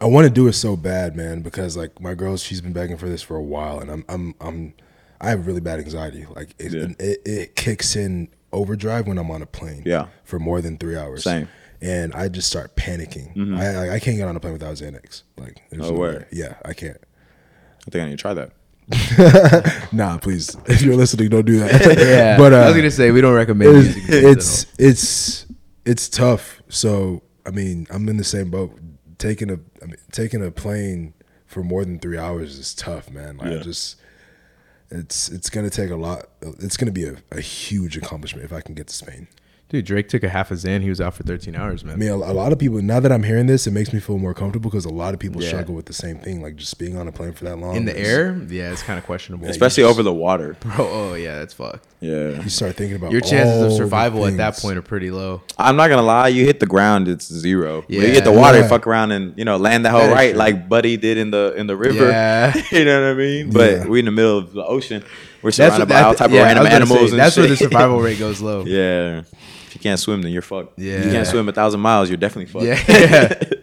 I 0.00 0.06
want 0.06 0.24
to 0.26 0.30
do 0.32 0.46
it 0.48 0.54
so 0.54 0.76
bad, 0.76 1.14
man, 1.16 1.42
because 1.42 1.76
like 1.76 2.00
my 2.00 2.14
girl, 2.14 2.36
she's 2.36 2.60
been 2.60 2.72
begging 2.72 2.96
for 2.96 3.08
this 3.08 3.22
for 3.22 3.36
a 3.36 3.42
while, 3.42 3.78
and 3.80 3.90
I'm 3.90 4.04
I'm 4.08 4.34
I'm 4.40 4.74
I 5.20 5.30
have 5.30 5.46
really 5.46 5.60
bad 5.60 5.78
anxiety. 5.80 6.26
Like 6.34 6.54
it, 6.58 6.72
Yeah. 6.72 6.86
it, 6.98 7.20
it 7.26 7.56
kicks 7.56 7.96
in 7.96 8.28
overdrive 8.52 9.06
when 9.06 9.18
I'm 9.18 9.30
on 9.30 9.42
a 9.42 9.46
plane. 9.46 9.82
Yeah. 9.84 10.06
for 10.24 10.38
more 10.38 10.60
than 10.60 10.78
three 10.78 10.96
hours. 10.96 11.24
Same. 11.24 11.42
Mm-hmm. 11.42 11.50
And 11.82 12.14
I 12.14 12.28
just 12.28 12.48
start 12.48 12.76
panicking. 12.76 13.56
I, 13.58 13.64
I 13.90 13.94
I 13.94 13.98
can't 14.00 14.16
get 14.18 14.28
on 14.28 14.36
a 14.36 14.40
plane 14.40 14.52
without 14.52 14.74
Xanax. 14.74 15.22
Like, 15.38 15.62
there's 15.70 15.86
Oh, 15.86 15.92
no 15.92 15.98
word. 15.98 16.14
way. 16.22 16.26
Yeah, 16.32 16.54
I 16.64 16.72
can't. 16.74 16.98
I 17.86 17.90
think 17.90 18.02
I 18.02 18.08
need 18.08 18.18
to 18.18 18.22
try 18.22 18.34
that. 18.34 18.52
Nah, 19.92 20.18
please. 20.18 20.56
If 20.66 20.82
you're 20.82 20.96
listening, 20.96 21.28
don't 21.30 21.46
do 21.46 21.58
that. 21.60 21.80
Yeah. 21.98 22.36
but 22.38 22.52
uh, 22.52 22.56
I 22.56 22.66
was 22.66 22.76
gonna 22.76 22.90
say 22.90 23.10
we 23.10 23.20
don't 23.20 23.34
recommend 23.34 23.76
it's 23.76 23.96
using 23.96 24.30
it's 24.30 24.66
it's 24.78 25.46
it's 25.86 26.08
tough. 26.08 26.60
So 26.68 27.22
I 27.46 27.50
mean, 27.50 27.86
I'm 27.90 28.08
in 28.08 28.16
the 28.18 28.24
same 28.24 28.50
boat. 28.50 28.78
Taking 29.20 29.50
a 29.50 29.58
I 29.82 29.86
mean, 29.86 29.96
taking 30.10 30.44
a 30.44 30.50
plane 30.50 31.12
for 31.46 31.62
more 31.62 31.84
than 31.84 31.98
three 32.00 32.18
hours 32.18 32.58
is 32.58 32.74
tough, 32.74 33.10
man. 33.10 33.36
Like 33.36 33.50
Yeah. 33.52 33.58
just 33.58 33.96
it's 34.90 35.28
it's 35.28 35.50
gonna 35.50 35.70
take 35.70 35.90
a 35.90 35.96
lot. 35.96 36.30
It's 36.40 36.76
gonna 36.76 36.90
be 36.90 37.04
a, 37.04 37.16
a 37.30 37.40
huge 37.40 37.96
accomplishment 37.96 38.44
if 38.44 38.52
I 38.52 38.60
can 38.62 38.74
get 38.74 38.88
to 38.88 38.94
Spain. 38.94 39.28
All. 39.70 39.78
Dude, 39.78 39.84
Drake 39.84 40.08
took 40.08 40.22
a 40.22 40.28
half 40.28 40.50
a 40.50 40.54
Xan. 40.54 40.82
He 40.82 40.88
was 40.88 41.00
out 41.00 41.14
for 41.14 41.22
13 41.22 41.54
hours, 41.54 41.84
man. 41.84 41.94
I 41.94 41.96
mean, 41.96 42.10
a, 42.10 42.14
a 42.16 42.34
lot 42.34 42.52
of 42.52 42.58
people. 42.58 42.82
Now 42.82 43.00
that 43.00 43.12
I'm 43.12 43.22
hearing 43.22 43.46
this, 43.46 43.66
it 43.66 43.70
makes 43.72 43.92
me 43.92 44.00
feel 44.00 44.18
more 44.18 44.34
comfortable 44.34 44.70
because 44.70 44.84
a 44.84 44.90
lot 44.90 45.14
of 45.14 45.20
people 45.20 45.40
Yeah. 45.42 45.48
struggle 45.48 45.74
with 45.74 45.86
the 45.86 45.92
same 45.92 46.18
thing, 46.18 46.42
like 46.42 46.56
just 46.56 46.78
being 46.78 46.96
on 46.96 47.06
a 47.08 47.12
plane 47.12 47.32
for 47.32 47.44
that 47.44 47.56
long. 47.56 47.76
In 47.76 47.84
the 47.84 47.96
air, 47.98 48.36
yeah, 48.48 48.72
it's 48.72 48.82
kind 48.82 48.98
of 48.98 49.04
questionable. 49.04 49.46
Especially 49.48 49.84
over 49.84 50.02
the 50.02 50.12
water. 50.12 50.56
bro. 50.60 50.72
Oh 50.78 51.14
yeah, 51.14 51.38
that's 51.38 51.54
fucked. 51.54 51.86
Yeah. 52.00 52.42
you 52.42 52.48
start 52.48 52.76
thinking 52.76 52.96
about 52.96 53.12
Your 53.12 53.20
chances 53.20 53.62
all 53.62 53.64
of 53.64 53.72
survival 53.74 54.26
at 54.26 54.36
that 54.38 54.56
point 54.56 54.78
are 54.78 54.82
pretty 54.82 55.10
low. 55.10 55.42
I'm 55.58 55.76
not 55.76 55.88
gonna 55.88 56.02
lie, 56.02 56.28
you 56.28 56.46
hit 56.46 56.58
the 56.58 56.66
ground, 56.66 57.08
it's 57.08 57.26
zero. 57.30 57.82
When 57.86 58.00
you 58.00 58.06
Yeah. 58.06 58.14
hit 58.14 58.24
the 58.24 58.32
water, 58.32 58.60
Yeah. 58.60 58.68
fuck 58.68 58.86
around 58.86 59.12
and 59.12 59.34
you 59.36 59.44
know 59.44 59.56
land 59.58 59.84
that 59.84 59.92
That 59.92 59.98
whole 59.98 60.08
is 60.08 60.14
right 60.14 60.34
like 60.34 60.68
Buddy 60.68 60.96
did 60.96 61.18
in 61.18 61.30
the 61.30 61.54
in 61.56 61.66
the 61.66 61.76
river. 61.76 62.08
Yeah. 62.08 62.54
you 62.72 62.84
know 62.84 63.02
what 63.02 63.10
I 63.10 63.14
mean? 63.14 63.50
But 63.50 63.70
Yeah. 63.70 63.86
we 63.86 63.98
in 63.98 64.06
the 64.06 64.10
middle 64.10 64.38
of 64.38 64.52
the 64.52 64.64
ocean. 64.64 65.02
We're 65.42 65.48
That's 65.50 65.56
surrounded 65.56 65.78
what, 65.80 65.88
by 65.88 65.94
that, 65.94 66.04
all 66.06 66.14
type 66.14 66.30
yeah, 66.30 66.40
of 66.40 66.46
random 66.46 66.66
animals. 66.66 67.00
say, 67.00 67.10
and 67.10 67.18
that's 67.18 67.36
where 67.36 67.46
the 67.46 67.56
survival 67.56 67.98
rate 68.00 68.18
goes 68.18 68.42
low. 68.42 68.64
yeah. 68.66 69.22
You 69.80 69.88
can't 69.90 69.98
swim, 70.00 70.20
then 70.22 70.32
you're 70.32 70.42
fucked. 70.42 70.78
If 70.78 70.84
Yeah. 70.84 71.04
you 71.04 71.10
can't 71.10 71.26
swim 71.26 71.48
a 71.48 71.52
thousand 71.52 71.80
miles, 71.80 72.10
you're 72.10 72.18
definitely 72.18 72.52
fucked. 72.52 72.66
Yeah. 72.88 73.56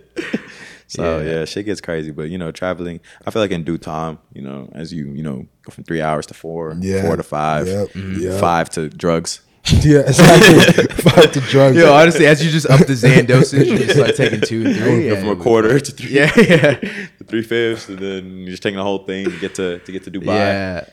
So 0.90 1.20
Yeah. 1.20 1.30
yeah. 1.40 1.46
shit 1.46 1.66
gets 1.66 1.82
crazy. 1.82 2.12
But 2.12 2.30
you 2.30 2.38
know, 2.38 2.52
traveling, 2.52 3.02
I 3.26 3.32
feel 3.32 3.42
like 3.42 3.52
in 3.52 3.64
due 3.64 3.78
time, 3.78 4.20
you 4.34 4.42
know, 4.42 4.70
as 4.74 4.94
you 4.94 5.06
you 5.12 5.22
know 5.22 5.46
go 5.66 5.72
from 5.72 5.84
three 5.84 6.02
hours 6.02 6.26
to 6.28 6.34
four, 6.34 6.76
Yeah. 6.80 7.02
four 7.04 7.18
to 7.18 7.24
5 7.24 7.68
Yep. 7.68 7.88
Mm-hmm. 7.90 8.22
Yep. 8.22 8.40
five 8.40 8.70
to 8.72 8.90
drugs. 8.90 9.42
yeah, 9.84 10.00
exactly. 10.00 10.86
Five 11.12 11.30
to 11.34 11.42
drugs. 11.42 11.76
Yo, 11.76 11.92
honestly, 11.94 12.26
as 12.26 12.42
you 12.44 12.50
just 12.50 12.68
up 12.70 12.80
the 12.88 12.94
Xan 12.94 13.28
dosage, 13.28 13.68
you 13.68 13.90
start 13.90 14.16
taking 14.16 14.40
two 14.40 14.66
and 14.66 14.76
three. 14.78 15.10
Go 15.10 15.18
from 15.20 15.28
a 15.28 15.36
quarter 15.36 15.78
to 15.78 15.92
three, 15.92 16.12
Yeah, 16.12 16.32
yeah, 16.38 16.76
to 17.18 17.24
three 17.28 17.42
fifths, 17.44 17.90
and 17.90 18.00
then 18.00 18.38
you're 18.38 18.52
just 18.52 18.64
taking 18.64 18.78
the 18.78 18.84
whole 18.84 19.00
thing 19.00 19.26
to 19.26 19.38
get 19.40 19.56
to 19.56 19.80
to 19.80 19.92
get 19.92 20.06
to 20.06 20.12
Dubai. 20.12 20.36
yeah. 20.36 20.86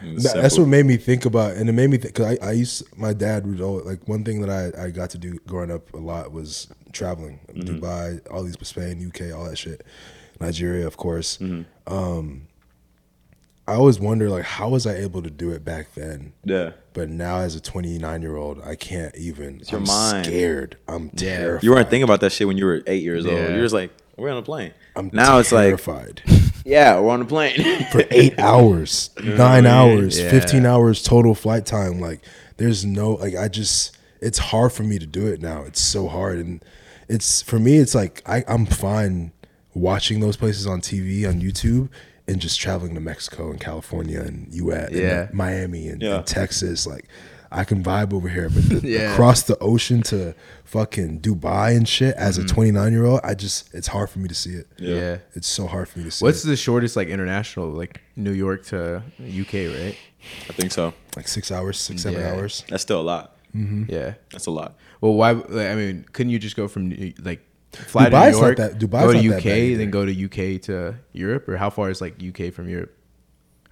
And 0.00 0.14
it's 0.16 0.24
That- 0.32 0.42
that's 0.42 0.58
what 0.58 0.68
made 0.68 0.86
me 0.86 0.96
think 0.96 1.24
about, 1.24 1.56
and 1.56 1.68
it 1.68 1.72
made 1.72 1.90
me 1.90 1.96
think. 1.96 2.14
Cause 2.14 2.38
I, 2.40 2.48
I 2.48 2.52
used 2.52 2.84
my 2.98 3.12
dad 3.12 3.46
would 3.46 3.60
always, 3.60 3.84
like 3.86 4.06
one 4.08 4.24
thing 4.24 4.40
that 4.42 4.50
I, 4.50 4.84
I 4.86 4.90
got 4.90 5.10
to 5.10 5.18
do 5.18 5.38
growing 5.46 5.70
up 5.70 5.92
a 5.94 5.98
lot 5.98 6.32
was 6.32 6.68
traveling, 6.92 7.40
Dubai, 7.54 8.20
all 8.30 8.42
these 8.42 8.56
Spain, 8.62 9.04
UK, 9.06 9.36
all 9.36 9.44
that 9.48 9.56
shit, 9.58 9.84
Nigeria, 10.40 10.86
of 10.86 10.96
course. 10.96 11.38
Um, 11.86 12.48
I 13.68 13.74
always 13.74 13.98
wonder 13.98 14.28
like 14.30 14.44
how 14.44 14.68
was 14.68 14.86
I 14.86 14.94
able 14.94 15.22
to 15.22 15.30
do 15.30 15.50
it 15.50 15.64
back 15.64 15.94
then, 15.94 16.32
yeah. 16.44 16.70
but 16.92 17.08
now 17.08 17.38
as 17.38 17.56
a 17.56 17.60
29 17.60 18.22
year 18.22 18.36
old, 18.36 18.62
I 18.62 18.76
can't 18.76 19.14
even. 19.16 19.60
your 19.66 19.80
I'm 19.80 19.84
mind. 19.86 20.26
scared. 20.26 20.76
I'm 20.86 21.10
Yeah. 21.14 21.38
terrified. 21.38 21.64
You 21.64 21.70
weren't 21.72 21.90
thinking 21.90 22.04
about 22.04 22.20
that 22.20 22.30
shit 22.30 22.46
when 22.46 22.58
you 22.58 22.64
were 22.64 22.82
eight 22.86 23.02
years 23.02 23.26
old. 23.26 23.34
You're 23.36 23.62
just 23.62 23.74
like, 23.74 23.90
we're 24.16 24.30
on 24.30 24.36
a 24.36 24.42
plane. 24.42 24.72
I'm 24.94 25.10
now 25.12 25.38
it's 25.38 25.50
like, 25.52 25.66
terrified. 25.66 26.22
yeah, 26.66 26.98
we're 27.00 27.10
on 27.10 27.22
a 27.22 27.24
plane. 27.24 27.86
for 27.92 28.02
eight 28.10 28.38
hours, 28.38 29.10
nine 29.22 29.66
hours, 29.66 30.18
Yeah. 30.18 30.30
15 30.30 30.66
hours 30.66 31.02
total 31.02 31.34
flight 31.34 31.64
time. 31.64 32.00
Like, 32.00 32.20
there's 32.56 32.84
no, 32.84 33.12
like, 33.12 33.34
I 33.36 33.48
just, 33.48 33.96
it's 34.20 34.38
hard 34.38 34.72
for 34.72 34.82
me 34.82 34.98
to 34.98 35.06
do 35.06 35.26
it 35.26 35.40
now. 35.40 35.62
It's 35.62 35.80
so 35.80 36.08
hard. 36.08 36.38
And 36.38 36.64
it's, 37.08 37.40
for 37.42 37.58
me, 37.58 37.76
it's 37.76 37.94
like, 37.94 38.22
I, 38.26 38.44
I'm 38.48 38.66
fine 38.66 39.32
watching 39.74 40.20
those 40.20 40.36
places 40.36 40.66
on 40.66 40.80
TV, 40.80 41.28
on 41.28 41.40
YouTube, 41.40 41.88
and 42.26 42.40
just 42.40 42.58
traveling 42.60 42.94
to 42.94 43.00
Mexico 43.00 43.50
and 43.50 43.60
California 43.60 44.20
and 44.20 44.48
US, 44.52 44.90
Yeah. 44.90 45.22
and 45.26 45.34
Miami 45.34 45.88
and, 45.88 46.02
Yeah. 46.02 46.16
and 46.16 46.26
Texas. 46.26 46.84
Like, 46.86 47.06
I 47.50 47.64
can 47.64 47.82
vibe 47.82 48.12
over 48.12 48.28
here, 48.28 48.48
but 48.48 48.68
the, 48.68 48.80
Yeah. 48.88 49.12
across 49.12 49.42
the 49.42 49.56
ocean 49.58 50.02
to 50.04 50.34
fucking 50.64 51.20
Dubai 51.20 51.76
and 51.76 51.88
shit 51.88 52.14
as 52.16 52.36
Mm-hmm. 52.38 52.46
a 52.46 52.48
29 52.48 52.92
year 52.92 53.04
old, 53.04 53.20
I 53.22 53.34
just, 53.34 53.72
it's 53.74 53.86
hard 53.88 54.10
for 54.10 54.18
me 54.18 54.28
to 54.28 54.34
see 54.34 54.50
it. 54.54 54.66
yeah, 54.78 55.18
It's 55.34 55.46
so 55.46 55.66
hard 55.66 55.88
for 55.88 55.98
me 56.00 56.04
to 56.06 56.10
see 56.10 56.24
What's 56.24 56.44
it. 56.44 56.48
the 56.48 56.56
shortest 56.56 56.96
like 56.96 57.08
international, 57.08 57.68
like 57.70 58.00
New 58.16 58.32
York 58.32 58.64
to 58.66 59.02
UK, 59.20 59.54
right? 59.78 59.96
I 60.48 60.52
think 60.54 60.72
so. 60.72 60.92
like 61.16 61.28
six 61.28 61.52
hours, 61.52 61.78
six, 61.78 62.02
seven 62.02 62.20
Yeah. 62.20 62.32
hours. 62.34 62.64
That's 62.68 62.82
still 62.82 63.00
a 63.00 63.02
lot. 63.02 63.36
Yeah. 63.54 64.14
That's 64.32 64.46
a 64.46 64.50
lot. 64.50 64.76
Well, 65.00 65.14
why? 65.14 65.30
Like, 65.32 65.68
I 65.68 65.74
mean, 65.76 66.04
couldn't 66.12 66.30
you 66.30 66.38
just 66.38 66.56
go 66.56 66.68
from 66.68 66.90
like 67.22 67.40
fly 67.72 68.06
Dubai's 68.06 68.10
to 68.10 68.10
not 68.10 68.30
New 68.32 68.38
York, 68.38 68.56
that- 68.58 68.78
Dubai's 68.78 69.04
go 69.06 69.12
to 69.12 69.22
not 69.22 69.36
UK, 69.38 69.44
bad 69.44 69.78
then 69.78 69.90
go 69.90 70.04
to 70.04 70.12
UK 70.24 70.60
to 70.62 70.96
Europe, 71.12 71.48
or 71.48 71.56
how 71.56 71.70
far 71.70 71.88
is 71.90 72.00
like 72.02 72.20
UK 72.22 72.52
from 72.52 72.68
Europe? 72.68 72.92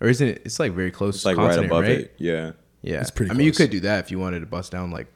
Or 0.01 0.09
isn't 0.09 0.26
it? 0.26 0.42
It's 0.44 0.59
like 0.59 0.72
very 0.72 0.90
close. 0.90 1.16
It's 1.16 1.24
like 1.24 1.36
right 1.36 1.59
above 1.59 1.82
right? 1.82 1.90
it. 1.90 2.14
Yeah. 2.18 2.52
Yeah, 2.85 3.01
It's 3.01 3.11
pretty 3.11 3.31
I 3.31 3.35
mean, 3.35 3.47
you 3.47 3.52
could 3.52 3.70
do 3.70 3.81
that 3.81 4.01
if 4.05 4.11
you 4.11 4.19
wanted 4.19 4.40
to 4.40 4.47
bust 4.47 4.73
down 4.73 4.90
like. 4.90 5.06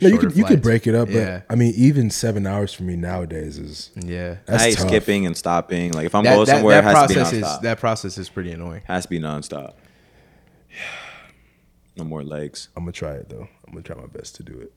No, 0.00 0.06
you 0.08 0.14
shorter 0.14 0.28
could 0.28 0.36
you 0.36 0.44
could 0.44 0.62
break 0.62 0.86
it 0.86 0.94
up, 0.94 1.08
but 1.08 1.14
Yeah, 1.16 1.40
I 1.50 1.56
mean, 1.56 1.74
even 1.76 2.08
seven 2.10 2.46
hours 2.46 2.72
for 2.72 2.84
me 2.84 2.94
nowadays 2.94 3.58
is 3.58 3.90
yeah. 3.96 4.36
that's 4.46 4.62
I 4.62 4.66
hate 4.68 4.78
tough. 4.78 4.86
skipping 4.88 5.26
and 5.26 5.36
stopping. 5.36 5.92
Like 5.92 6.06
if 6.06 6.14
I'm 6.14 6.22
That, 6.24 6.34
going 6.34 6.46
that, 6.46 6.56
somewhere, 6.56 6.80
that 6.80 6.88
it 6.88 6.96
has 6.96 7.02
to 7.02 7.08
be 7.08 7.14
process 7.20 7.32
is 7.56 7.58
that 7.62 7.78
process 7.80 8.16
is 8.18 8.28
pretty 8.28 8.52
annoying. 8.52 8.82
has 8.86 9.02
to 9.04 9.10
be 9.10 9.18
nonstop. 9.18 9.74
No 11.96 12.04
more 12.04 12.22
legs. 12.22 12.68
I'm 12.76 12.84
gonna 12.84 12.92
try 12.92 13.14
it 13.14 13.28
though. 13.28 13.48
I'm 13.66 13.72
gonna 13.72 13.82
try 13.82 13.96
my 13.96 14.06
best 14.06 14.36
to 14.36 14.42
do 14.44 14.52
it. 14.60 14.72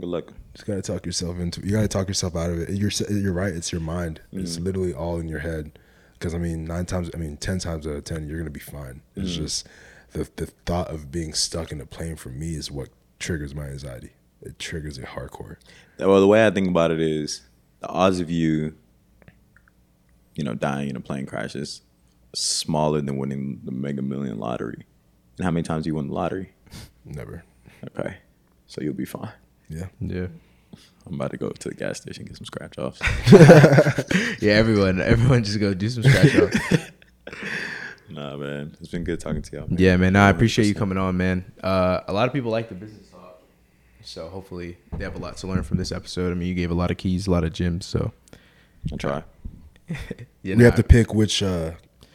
Good 0.00 0.06
luck. 0.08 0.32
Just 0.54 0.66
gotta 0.66 0.82
talk 0.82 1.06
yourself 1.06 1.38
into. 1.38 1.60
You 1.64 1.70
gotta 1.72 1.86
talk 1.86 2.08
yourself 2.08 2.34
out 2.34 2.50
of 2.50 2.58
it. 2.58 2.70
You're 2.70 2.90
you're 3.10 3.32
right. 3.32 3.52
It's 3.54 3.70
your 3.70 3.80
mind. 3.80 4.20
It's 4.32 4.56
Mm. 4.58 4.64
literally 4.64 4.92
all 4.92 5.20
in 5.20 5.28
your 5.28 5.38
head. 5.38 5.78
Because 6.14 6.34
I 6.34 6.38
mean, 6.38 6.64
nine 6.64 6.84
times, 6.86 7.10
I 7.14 7.18
mean, 7.18 7.36
ten 7.36 7.60
times 7.60 7.86
out 7.86 7.94
of 7.94 8.02
ten, 8.04 8.26
you're 8.28 8.38
gonna 8.38 8.50
be 8.50 8.58
fine. 8.60 9.02
It's 9.14 9.30
Mm. 9.30 9.36
just 9.36 9.68
the 10.12 10.28
the 10.36 10.46
thought 10.46 10.90
of 10.90 11.10
being 11.10 11.32
stuck 11.34 11.72
in 11.72 11.80
a 11.80 11.86
plane 11.86 12.16
for 12.16 12.28
me 12.28 12.54
is 12.54 12.70
what 12.70 12.88
triggers 13.18 13.54
my 13.54 13.66
anxiety. 13.66 14.12
It 14.42 14.58
triggers 14.58 14.98
it 14.98 15.06
hardcore. 15.06 15.56
Well, 15.98 16.20
the 16.20 16.26
way 16.26 16.46
I 16.46 16.50
think 16.50 16.68
about 16.68 16.90
it 16.90 17.00
is 17.00 17.42
the 17.80 17.88
odds 17.88 18.20
of 18.20 18.30
you, 18.30 18.74
you 20.34 20.44
know, 20.44 20.54
dying 20.54 20.90
in 20.90 20.96
a 20.96 21.00
plane 21.00 21.26
crash 21.26 21.54
is 21.54 21.82
smaller 22.34 23.00
than 23.00 23.16
winning 23.16 23.60
the 23.64 23.72
Mega 23.72 24.02
Million 24.02 24.38
lottery. 24.38 24.84
And 25.38 25.44
how 25.44 25.50
many 25.50 25.62
times 25.62 25.84
do 25.84 25.90
you 25.90 25.94
win 25.94 26.08
the 26.08 26.14
lottery? 26.14 26.52
Never. 27.04 27.44
Okay, 27.84 28.16
so 28.66 28.80
you'll 28.80 28.94
be 28.94 29.04
fine. 29.04 29.32
Yeah. 29.68 29.86
Yeah, 30.00 30.26
I'm 31.06 31.14
about 31.14 31.30
to 31.30 31.36
go 31.36 31.50
to 31.50 31.68
the 31.68 31.74
gas 31.74 32.00
station 32.00 32.24
get 32.24 32.36
some 32.36 32.46
scratch 32.46 32.78
offs. 32.78 33.00
yeah. 34.42 34.52
Everyone, 34.54 35.00
everyone, 35.00 35.44
just 35.44 35.60
go 35.60 35.74
do 35.74 35.88
some 35.88 36.02
scratch 36.02 36.36
off. 36.36 36.90
nah, 38.12 38.36
man, 38.36 38.76
it's 38.80 38.90
been 38.90 39.04
good 39.04 39.20
talking 39.20 39.42
to 39.42 39.56
y'all. 39.56 39.66
Man. 39.68 39.78
Yeah, 39.78 39.96
man. 39.96 40.12
No, 40.14 40.20
I 40.22 40.30
appreciate 40.30 40.66
you 40.66 40.74
coming 40.74 40.98
on, 40.98 41.16
man. 41.16 41.44
Uh, 41.62 42.00
a 42.06 42.12
lot 42.12 42.26
of 42.28 42.32
people 42.32 42.50
like 42.50 42.68
the 42.68 42.74
business 42.74 43.08
talk, 43.10 43.40
so 44.02 44.28
hopefully 44.28 44.78
they 44.96 45.04
have 45.04 45.14
a 45.16 45.18
lot 45.18 45.36
to 45.38 45.46
learn 45.46 45.62
from 45.62 45.78
this 45.78 45.92
episode. 45.92 46.30
I 46.30 46.34
mean, 46.34 46.48
you 46.48 46.54
gave 46.54 46.70
a 46.70 46.74
lot 46.74 46.90
of 46.90 46.96
keys, 46.96 47.26
a 47.26 47.30
lot 47.30 47.44
of 47.44 47.52
gems. 47.52 47.86
So 47.86 48.12
I'll 48.90 48.98
try. 48.98 49.22
yeah, 49.88 49.96
We 50.42 50.54
nah. 50.54 50.64
have 50.64 50.76
to 50.76 50.82
pick 50.82 51.12
which. 51.14 51.42
uh 51.42 51.72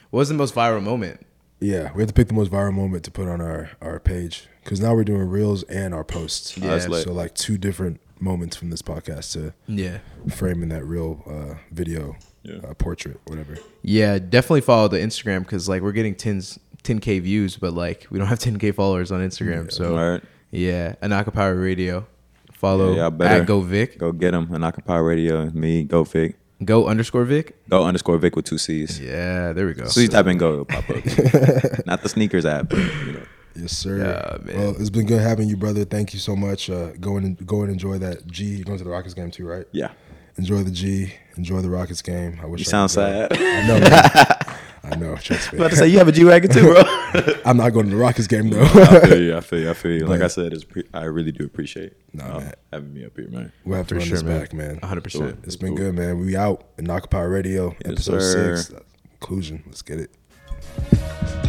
What 0.10 0.20
was 0.20 0.30
the 0.30 0.36
most 0.36 0.56
viral 0.56 0.82
moment? 0.84 1.26
Yeah, 1.60 1.92
we 1.94 2.02
have 2.02 2.10
to 2.10 2.14
pick 2.14 2.28
the 2.28 2.34
most 2.36 2.52
viral 2.52 2.74
moment 2.74 3.04
to 3.06 3.12
put 3.12 3.28
on 3.28 3.42
our 3.42 3.72
our 3.82 4.00
page 4.00 4.48
because 4.64 4.80
now 4.80 4.94
we're 4.94 5.04
doing 5.04 5.28
reels 5.28 5.64
and 5.64 5.94
our 5.94 6.04
posts. 6.04 6.58
Yeah. 6.58 6.78
That's 6.78 7.04
so 7.04 7.12
like 7.14 7.34
two 7.34 7.58
different 7.58 8.00
moments 8.20 8.56
from 8.56 8.70
this 8.70 8.82
podcast 8.82 9.34
to 9.34 9.54
Yeah, 9.68 10.00
frame 10.30 10.64
in 10.64 10.70
that 10.70 10.86
reel 10.86 11.24
uh, 11.28 11.56
video, 11.72 12.16
Yeah. 12.44 12.58
uh, 12.68 12.74
portrait, 12.74 13.20
whatever. 13.26 13.58
yeah. 13.82 14.20
Definitely 14.20 14.62
follow 14.62 14.88
the 14.88 14.98
Instagram 15.00 15.40
because 15.40 15.68
like 15.70 15.82
we're 15.82 15.92
getting 15.92 16.16
10s 16.16 16.58
10k 16.84 17.22
views, 17.22 17.58
but 17.58 17.74
like 17.74 18.08
we 18.10 18.18
don't 18.20 18.28
have 18.28 18.40
10k 18.40 18.74
followers 18.76 19.12
on 19.12 19.20
Instagram. 19.22 19.72
So 19.72 19.98
All 19.98 20.12
right, 20.14 20.24
yeah, 20.52 20.96
Anaka 21.02 21.34
Power 21.34 21.56
Radio. 21.56 22.06
Follow 22.54 22.92
Yeah, 22.96 23.10
y'all 23.10 23.24
at 23.24 23.46
Go 23.46 23.62
Vic. 23.62 24.00
go 24.00 24.12
get 24.12 24.34
him. 24.34 24.48
Anaka 24.48 24.84
Power 24.84 25.04
Radio. 25.04 25.46
Me, 25.52 25.84
Go 25.84 26.04
Vic. 26.04 26.38
Go 26.66 26.88
underscore 26.88 27.24
Vic. 27.24 27.56
Go 27.70 27.84
underscore 27.84 28.18
Vic 28.18 28.36
with 28.36 28.46
two 28.46 28.58
C's. 28.58 29.00
Yeah, 29.00 29.54
there 29.54 29.68
we 29.68 29.74
go. 29.76 29.84
So 29.86 29.92
soon 29.92 30.04
you 30.04 30.10
type 30.10 30.26
in 30.26 30.38
Go, 30.40 30.54
it'll 30.54 30.66
pop 30.66 30.90
up. 30.90 31.06
Not 31.86 32.02
the 32.02 32.10
sneakers 32.10 32.48
app, 32.48 32.70
but 32.70 32.80
you 32.80 33.12
know. 33.12 33.22
Yes, 33.60 33.72
sir. 33.76 33.98
Yeah, 33.98 34.38
man. 34.46 34.58
Well, 34.58 34.76
it's 34.80 34.90
been 34.90 35.06
good 35.08 35.22
having 35.22 35.50
you, 35.50 35.58
brother. 35.58 35.84
Thank 35.86 36.14
you 36.14 36.20
so 36.20 36.36
much. 36.36 36.70
Uh, 36.70 36.92
go 37.00 37.18
and 37.18 37.46
go 37.48 37.62
and 37.64 37.72
enjoy 37.72 37.98
that 38.00 38.28
G. 38.28 38.46
You're 38.46 38.66
going 38.66 38.78
to 38.78 38.84
the 38.84 38.90
Rockets 38.90 39.14
game 39.14 39.32
too, 39.32 39.48
right? 39.48 39.66
Yeah. 39.72 39.92
Enjoy 40.38 40.62
the 40.64 40.72
G. 40.72 41.12
Enjoy 41.36 41.62
the 41.62 41.70
Rockets 41.70 42.02
game. 42.04 42.40
I 42.42 42.46
wish 42.46 42.62
You 42.62 42.66
I 42.70 42.88
sound 42.88 42.92
could 42.92 43.30
go. 43.30 43.36
sad. 43.36 43.42
I 43.42 43.68
know. 43.68 43.80
man. 43.90 44.58
I 44.84 44.96
know. 44.96 45.16
Trust 45.18 45.52
me. 45.52 45.60
about 45.60 45.72
to 45.72 45.76
say 45.78 45.88
you 45.88 45.98
have 45.98 46.08
a 46.08 46.12
G 46.12 46.24
wagon 46.24 46.50
too, 46.52 46.62
bro. 46.62 46.82
I'm 47.46 47.58
not 47.58 47.72
going 47.72 47.86
to 47.90 47.92
the 47.92 47.98
Rockets 48.02 48.28
game 48.28 48.50
though. 48.52 48.62
I 48.74 49.00
feel 49.08 49.22
you. 49.22 49.36
I 49.36 49.42
feel 49.42 49.60
you. 49.60 49.70
I 49.70 49.74
feel 49.74 49.92
you. 49.92 50.06
Like 50.06 50.20
But- 50.20 50.26
I 50.26 50.28
said, 50.30 50.54
it's 50.54 50.64
pre- 50.64 50.88
I 50.94 51.04
really 51.06 51.32
do 51.32 51.44
appreciate 51.44 51.94
Nah, 52.14 52.38
um, 52.38 52.52
having 52.72 52.94
me 52.94 53.04
up 53.06 53.18
here, 53.18 53.28
man. 53.30 53.52
we'll 53.66 53.78
have 53.78 53.88
to 53.88 53.96
For 53.96 54.00
run 54.00 54.08
sure, 54.08 54.18
this 54.18 54.24
man. 54.24 54.40
back, 54.40 54.54
man. 54.54 54.76
100. 54.78 55.04
percent 55.04 55.40
It's 55.44 55.56
been 55.58 55.76
good, 55.76 55.96
man. 55.96 56.20
We 56.20 56.38
out 56.38 56.68
in 56.78 56.86
Knock 56.86 57.10
Power 57.10 57.30
Radio, 57.30 57.76
Yes, 57.84 57.94
episode 57.94 58.20
sir. 58.22 58.56
six. 58.58 58.80
Conclusion. 59.20 59.64
Let's 59.66 59.82
get 59.82 60.00
it. 60.00 61.47